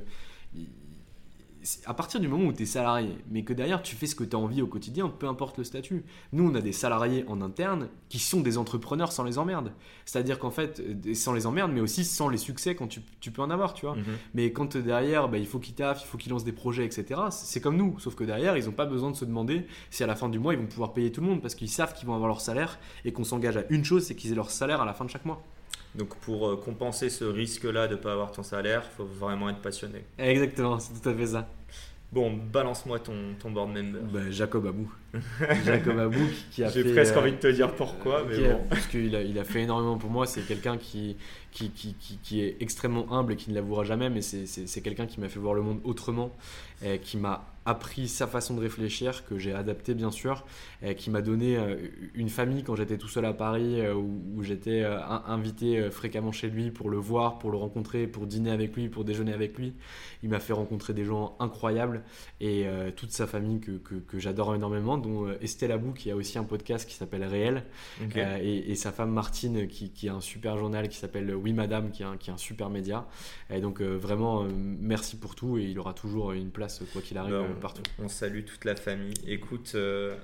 À 1.88 1.96
partir 1.96 2.20
du 2.20 2.28
moment 2.28 2.50
où 2.50 2.54
tu 2.54 2.62
es 2.62 2.66
salarié, 2.68 3.18
mais 3.32 3.44
que 3.44 3.52
derrière 3.52 3.82
tu 3.82 3.96
fais 3.96 4.06
ce 4.06 4.14
que 4.14 4.24
tu 4.24 4.36
as 4.36 4.40
envie 4.40 4.62
au 4.62 4.68
quotidien, 4.68 5.10
peu 5.10 5.28
importe 5.28 5.58
le 5.58 5.64
statut. 5.64 6.06
Nous, 6.34 6.48
on 6.48 6.54
a 6.54 6.62
des 6.62 6.72
salariés 6.72 7.26
en 7.28 7.42
interne 7.42 7.88
qui 8.10 8.20
sont 8.20 8.42
des 8.42 8.60
entrepreneurs 8.60 9.12
sans 9.12 9.24
les 9.24 9.40
emmerdes. 9.40 9.72
C'est-à-dire 10.06 10.38
qu'en 10.38 10.52
fait, 10.52 10.80
euh, 10.82 11.16
sans 11.16 11.34
les 11.34 11.48
emmerdes, 11.48 11.72
mais 11.72 11.82
aussi 11.82 12.06
sans 12.06 12.30
les 12.30 12.38
succès 12.38 12.76
quand 12.76 12.88
tu, 12.88 13.02
tu 13.20 13.32
peux 13.32 13.42
en 13.42 13.50
avoir, 13.50 13.74
tu 13.74 13.88
vois. 13.88 13.96
Mhm. 13.96 14.04
Mais 14.36 14.52
quand 14.52 14.76
euh, 14.76 14.84
derrière, 14.84 15.30
bah, 15.30 15.40
il 15.40 15.48
faut 15.48 15.58
qu'ils 15.58 15.74
taffent, 15.74 16.04
il 16.04 16.08
faut 16.08 16.20
qu'ils 16.20 16.32
lancent 16.32 16.44
des 16.44 16.52
projets, 16.52 16.86
etc., 16.86 17.20
c'est 17.32 17.60
comme 17.60 17.78
nous. 17.78 17.98
Sauf 17.98 18.14
que 18.14 18.24
derrière, 18.24 18.56
ils 18.56 18.66
n'ont 18.66 18.72
pas 18.72 18.86
besoin 18.86 19.10
de 19.10 19.16
se 19.16 19.26
demander 19.26 19.66
si 19.90 20.04
à 20.04 20.08
la 20.08 20.16
fin 20.16 20.30
du 20.30 20.38
mois, 20.38 20.54
ils 20.54 20.60
vont 20.60 20.68
pouvoir 20.68 20.94
payer 20.94 21.12
tout 21.12 21.22
le 21.22 21.28
monde 21.28 21.42
parce 21.42 21.56
qu'ils 21.56 21.70
savent 21.70 21.96
qu'ils 21.96 22.06
vont 22.06 22.14
avoir 22.14 22.28
leur 22.28 22.42
salaire 22.42 22.78
et 23.04 23.14
qu'on 23.14 23.24
s'engage 23.24 23.58
à 23.58 23.64
une 23.72 23.84
chose, 23.84 24.06
c'est 24.06 24.14
qu'ils 24.14 24.32
aient 24.32 24.36
leur 24.36 24.52
salaire 24.52 24.80
à 24.80 24.86
la 24.86 24.94
fin 24.94 25.06
de 25.06 25.10
chaque 25.10 25.26
mois. 25.26 25.44
Donc, 25.96 26.16
pour 26.20 26.48
euh, 26.48 26.56
compenser 26.56 27.10
ce 27.10 27.26
risque-là 27.26 27.88
de 27.88 27.96
ne 27.96 28.00
pas 28.00 28.14
avoir 28.14 28.32
ton 28.32 28.44
salaire, 28.44 28.84
il 28.86 28.96
faut 28.96 29.06
vraiment 29.06 29.50
être 29.50 29.60
passionné. 29.62 30.04
Exactement, 30.18 30.80
c'est 30.80 31.00
tout 31.02 31.10
à 31.10 31.14
fait 31.14 31.28
ça. 31.28 31.48
Bon, 32.14 32.32
balance-moi 32.34 33.00
ton, 33.00 33.14
ton 33.40 33.52
board 33.52 33.70
member. 33.70 34.00
Bah, 34.12 34.20
Jacob 34.32 34.66
Abou. 34.68 34.92
Jacob 35.66 35.98
Abou 35.98 36.20
qui, 36.52 36.62
a 36.64 36.70
J'ai 36.70 36.84
fait. 36.84 36.92
presque 36.94 37.16
euh, 37.16 37.20
envie 37.22 37.32
de 37.32 37.38
te 37.38 37.48
dire 37.48 37.74
pourquoi, 37.74 38.26
mais 38.28 38.36
qui 38.36 38.46
a- 38.46 38.54
bon. 38.54 38.64
Parce 38.70 38.88
qu'il 38.88 39.16
a, 39.16 39.22
il 39.22 39.40
a 39.40 39.44
fait 39.46 39.62
énormément 39.62 39.98
pour 39.98 40.10
moi. 40.10 40.26
C'est 40.26 40.42
quelqu'un 40.42 40.78
qui, 40.78 41.16
qui, 41.52 41.70
qui, 41.72 41.94
qui, 41.94 42.18
qui 42.18 42.42
est 42.42 42.58
extrêmement 42.60 43.14
humble 43.14 43.34
et 43.34 43.36
qui 43.38 43.50
ne 43.50 43.56
l'avouera 43.56 43.86
jamais, 43.86 44.10
mais 44.10 44.22
c'est- 44.22 44.46
c'est 44.46 44.68
c'est 44.68 44.82
quelqu'un 44.82 45.06
qui 45.08 45.22
m'a 45.22 45.30
fait 45.30 45.40
voir 45.40 45.54
le 45.54 45.62
monde 45.62 45.80
autrement, 45.86 46.36
et 46.86 47.00
qui 47.00 47.16
m'a 47.18 47.51
appris 47.66 48.08
sa 48.08 48.26
façon 48.26 48.56
de 48.56 48.62
réfléchir, 48.62 49.26
que 49.26 49.38
j'ai 49.38 49.54
adapté 49.54 49.94
bien 49.94 50.10
sûr, 50.10 50.46
et 50.82 50.96
qui 50.96 51.10
m'a 51.12 51.22
donné 51.22 51.58
euh, 51.58 51.76
une 52.16 52.30
famille 52.30 52.64
quand 52.64 52.76
j'étais 52.76 52.98
tout 52.98 53.08
seul 53.08 53.26
à 53.26 53.34
Paris, 53.34 53.80
euh, 53.82 53.94
où, 53.94 54.42
j'étais 54.42 54.82
euh, 54.82 55.00
in- 55.04 55.24
invité 55.28 55.90
fréquemment 55.92 56.32
chez 56.32 56.50
lui 56.50 56.72
pour 56.72 56.90
le 56.90 56.98
voir, 56.98 57.38
pour 57.38 57.52
le 57.52 57.58
rencontrer, 57.58 58.08
pour 58.08 58.26
dîner 58.26 58.52
avec 58.52 58.76
lui, 58.76 58.90
pour 58.90 59.04
déjeuner 59.06 59.34
avec 59.34 59.58
lui. 59.58 59.74
Il 60.24 60.30
m'a 60.30 60.40
fait 60.40 60.54
rencontrer 60.54 60.94
des 60.94 61.06
gens 61.06 61.36
incroyables 61.40 62.04
et 62.40 62.66
toute 62.96 63.12
sa 63.12 63.28
famille 63.28 63.60
que, 63.60 63.72
que, 63.72 63.96
que 63.96 64.20
j'adore 64.20 64.54
énormément, 64.56 64.98
dont 64.98 65.28
Estelle 65.42 65.72
Abou 65.72 65.94
qui 65.94 66.12
a 66.12 66.16
aussi 66.16 66.38
un 66.38 66.44
podcast 66.44 66.88
qui 66.88 66.96
s'appelle 66.96 67.24
Réel. 67.24 67.64
Et, 68.42 68.72
et 68.72 68.76
sa 68.76 68.92
femme 68.92 69.12
Martine 69.12 69.68
qui, 69.68 69.90
qui 69.92 70.10
a 70.10 70.14
un 70.16 70.22
super 70.22 70.58
journal 70.58 70.90
qui 70.90 70.98
s'appelle 70.98 71.34
Oui 71.36 71.54
Madame, 71.54 71.92
qui 71.92 72.04
est 72.04 72.06
un, 72.06 72.18
qui 72.18 72.30
est 72.30 72.34
un 72.34 72.38
super 72.38 72.70
média. 72.70 73.08
Et 73.50 73.62
donc 73.62 73.82
vraiment, 73.82 74.46
merci 74.80 75.18
pour 75.18 75.36
tout 75.36 75.58
et 75.58 75.64
il 75.64 75.80
aura 75.80 75.94
toujours 75.94 76.32
une 76.34 76.52
place, 76.52 76.84
quoi 76.94 77.02
qu'il 77.02 77.18
arrive, 77.18 77.34
Ben, 77.34 77.51
partout. 77.60 77.84
On 78.00 78.08
salue 78.08 78.44
toute 78.44 78.66
la 78.66 78.76
famille. 78.76 79.14
Écoute, 79.28 79.76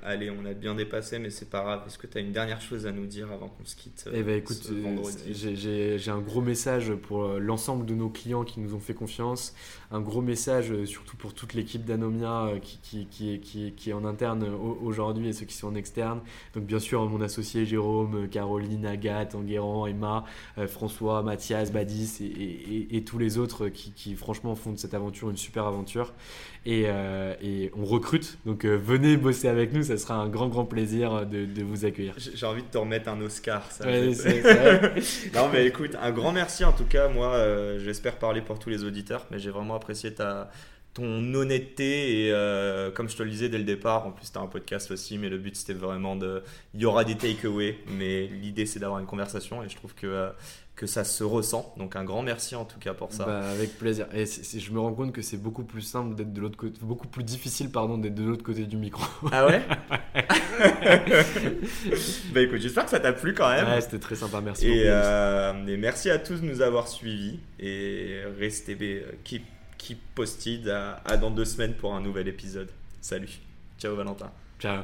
allez, 0.04 0.30
on 0.30 0.46
a 0.46 0.54
bien 0.54 0.76
dépassé, 0.76 1.20
mais 1.20 1.30
c'est 1.30 1.50
pas 1.50 1.62
grave. 1.62 1.84
Est-ce 1.88 1.98
que 1.98 2.08
tu 2.08 2.18
as 2.18 2.22
une 2.22 2.32
dernière 2.32 2.62
chose 2.62 2.86
à 2.86 2.92
nous 2.92 3.06
dire 3.06 3.32
avant 3.32 3.50
qu'on 3.50 3.66
se 3.66 3.76
quitte 3.76 4.10
Eh 4.14 4.24
ben 4.24 4.38
écoute, 4.38 4.70
vendredi 4.70 5.34
j'ai 5.34 6.12
un 6.12 6.20
gros 6.20 6.42
message 6.42 6.94
pour 6.94 7.28
l'ensemble 7.40 7.86
de 7.86 7.96
nos 7.96 8.10
clients 8.10 8.44
qui 8.44 8.60
nous 8.60 8.74
ont 8.74 8.80
fait 8.80 8.94
confiance. 8.94 9.54
Un 9.92 10.02
gros 10.02 10.22
message 10.22 10.84
surtout 10.86 11.18
pour 11.18 11.34
toute 11.34 11.54
l'équipe 11.54 11.86
d'Anomia 11.86 12.52
qui, 12.62 12.78
qui, 12.82 13.06
qui, 13.08 13.40
qui, 13.40 13.72
qui 13.74 13.90
est 13.90 13.94
en 13.94 14.06
interne 14.06 14.44
aujourd'hui 14.44 15.30
et 15.30 15.34
ceux 15.34 15.46
qui 15.46 15.56
sont 15.56 15.68
en 15.68 15.76
externe. 15.76 16.22
Donc 16.54 16.66
bien 16.66 16.80
sûr 16.80 17.08
mon 17.08 17.22
associé 17.22 17.66
Jérôme, 17.66 18.28
Caroline, 18.30 18.86
Agathe, 18.86 19.36
Enguerrand, 19.36 19.88
Emma, 19.88 20.26
euh, 20.58 20.68
François, 20.68 21.22
Mathias, 21.24 21.72
Badis 21.72 22.18
et, 22.22 22.26
et, 22.26 22.98
et, 22.98 23.04
tous 23.04 23.18
les 23.18 23.38
autres 23.38 23.70
qui, 23.70 23.92
qui, 23.92 24.16
franchement 24.16 24.56
font 24.56 24.72
de 24.72 24.78
cette 24.78 24.94
aventure 24.94 25.30
une 25.30 25.38
super 25.38 25.66
aventure. 25.66 26.14
Et, 26.70 26.84
euh, 26.88 27.34
et 27.42 27.72
on 27.78 27.86
recrute, 27.86 28.40
donc 28.46 28.66
euh, 28.66 28.76
venez 28.76 29.16
bosser 29.16 29.48
avec 29.48 29.72
nous, 29.72 29.84
ça 29.84 29.96
sera 29.96 30.16
un 30.16 30.28
grand 30.28 30.50
grand 30.50 30.66
plaisir 30.66 31.26
de, 31.26 31.46
de 31.46 31.64
vous 31.64 31.86
accueillir. 31.86 32.14
J'ai 32.18 32.46
envie 32.46 32.62
de 32.62 32.68
te 32.68 32.78
remettre 32.78 33.08
un 33.08 33.22
Oscar. 33.22 33.72
Ça, 33.72 33.86
ouais, 33.86 34.10
vrai. 34.10 34.96
non 35.34 35.48
mais 35.54 35.66
écoute, 35.66 35.96
un 36.02 36.12
grand 36.12 36.34
merci 36.34 36.66
en 36.66 36.74
tout 36.74 36.84
cas. 36.84 37.08
Moi, 37.08 37.28
euh, 37.28 37.80
j'espère 37.80 38.18
parler 38.18 38.42
pour 38.42 38.60
tous 38.60 38.70
les 38.70 38.84
auditeurs, 38.84 39.26
mais 39.32 39.40
j'ai 39.40 39.50
vraiment 39.50 39.76
apprécié 39.76 40.14
ta 40.14 40.52
ton 40.98 41.34
honnêteté 41.36 42.26
et 42.26 42.32
euh, 42.32 42.90
comme 42.90 43.08
je 43.08 43.16
te 43.16 43.22
le 43.22 43.30
disais 43.30 43.50
dès 43.50 43.60
le 43.60 43.64
départ, 43.64 44.08
en 44.08 44.12
plus 44.12 44.32
tu 44.32 44.38
as 44.38 44.42
un 44.42 44.48
podcast 44.48 44.90
aussi, 44.90 45.20
mais 45.20 45.30
le 45.30 45.38
but 45.38 45.56
c'était 45.56 45.74
vraiment 45.74 46.16
de... 46.16 46.42
Il 46.74 46.82
y 46.82 46.86
aura 46.86 47.04
des 47.04 47.16
takeaways, 47.16 47.78
mais 47.88 48.26
l'idée 48.26 48.66
c'est 48.66 48.80
d'avoir 48.80 49.00
une 49.00 49.06
conversation 49.06 49.64
et 49.64 49.70
je 49.70 49.76
trouve 49.76 49.94
que, 49.94 50.08
euh, 50.08 50.30
que 50.78 50.86
ça 50.86 51.04
se 51.04 51.26
ressent. 51.26 51.74
Donc 51.78 51.98
un 51.98 52.06
grand 52.06 52.22
merci 52.22 52.56
en 52.56 52.64
tout 52.64 52.80
cas 52.80 52.94
pour 52.94 53.12
ça. 53.12 53.26
Bah, 53.26 53.50
avec 53.50 53.78
plaisir. 53.78 54.08
Et 54.14 54.26
je 54.26 54.72
me 54.72 54.80
rends 54.80 54.94
compte 54.94 55.12
que 55.12 55.22
c'est 55.22 55.38
beaucoup 55.38 55.64
plus 55.64 55.82
simple 55.82 56.16
d'être 56.16 56.32
de 56.32 56.40
l'autre 56.40 56.56
côté, 56.56 56.80
beaucoup 56.82 57.08
plus 57.08 57.24
difficile 57.24 57.70
pardon 57.72 57.98
d'être 57.98 58.16
de 58.16 58.24
l'autre 58.24 58.44
côté 58.44 58.66
du 58.66 58.78
micro. 58.78 59.04
Ah 59.32 59.46
ouais? 59.46 59.62
Bah 62.34 62.42
écoute, 62.42 62.60
j'espère 62.60 62.86
que 62.86 62.92
ça 62.92 63.00
t'a 63.00 63.14
plu 63.14 63.34
quand 63.34 63.50
même. 63.50 63.68
Ouais, 63.68 63.82
c'était 63.82 64.00
très 64.00 64.16
sympa, 64.16 64.40
merci 64.42 64.68
et, 64.68 64.70
beaucoup. 64.70 64.88
Euh, 64.88 65.68
et 65.68 65.78
merci 65.78 66.10
à 66.10 66.20
tous 66.20 66.42
de 66.42 66.46
nous 66.46 66.62
avoir 66.62 66.88
suivis 66.88 67.40
et 67.60 68.22
restez 68.40 68.78
keep 69.24 69.44
Keep 69.78 70.00
posted 70.16 70.68
à, 70.70 71.02
à 71.06 71.18
dans 71.18 71.32
deux 71.32 71.46
semaines 71.46 71.74
pour 71.74 71.94
un 71.94 72.02
nouvel 72.02 72.28
épisode. 72.28 72.70
Salut. 73.00 73.40
Ciao 73.78 73.96
Valentin. 73.96 74.32
Ciao. 74.60 74.84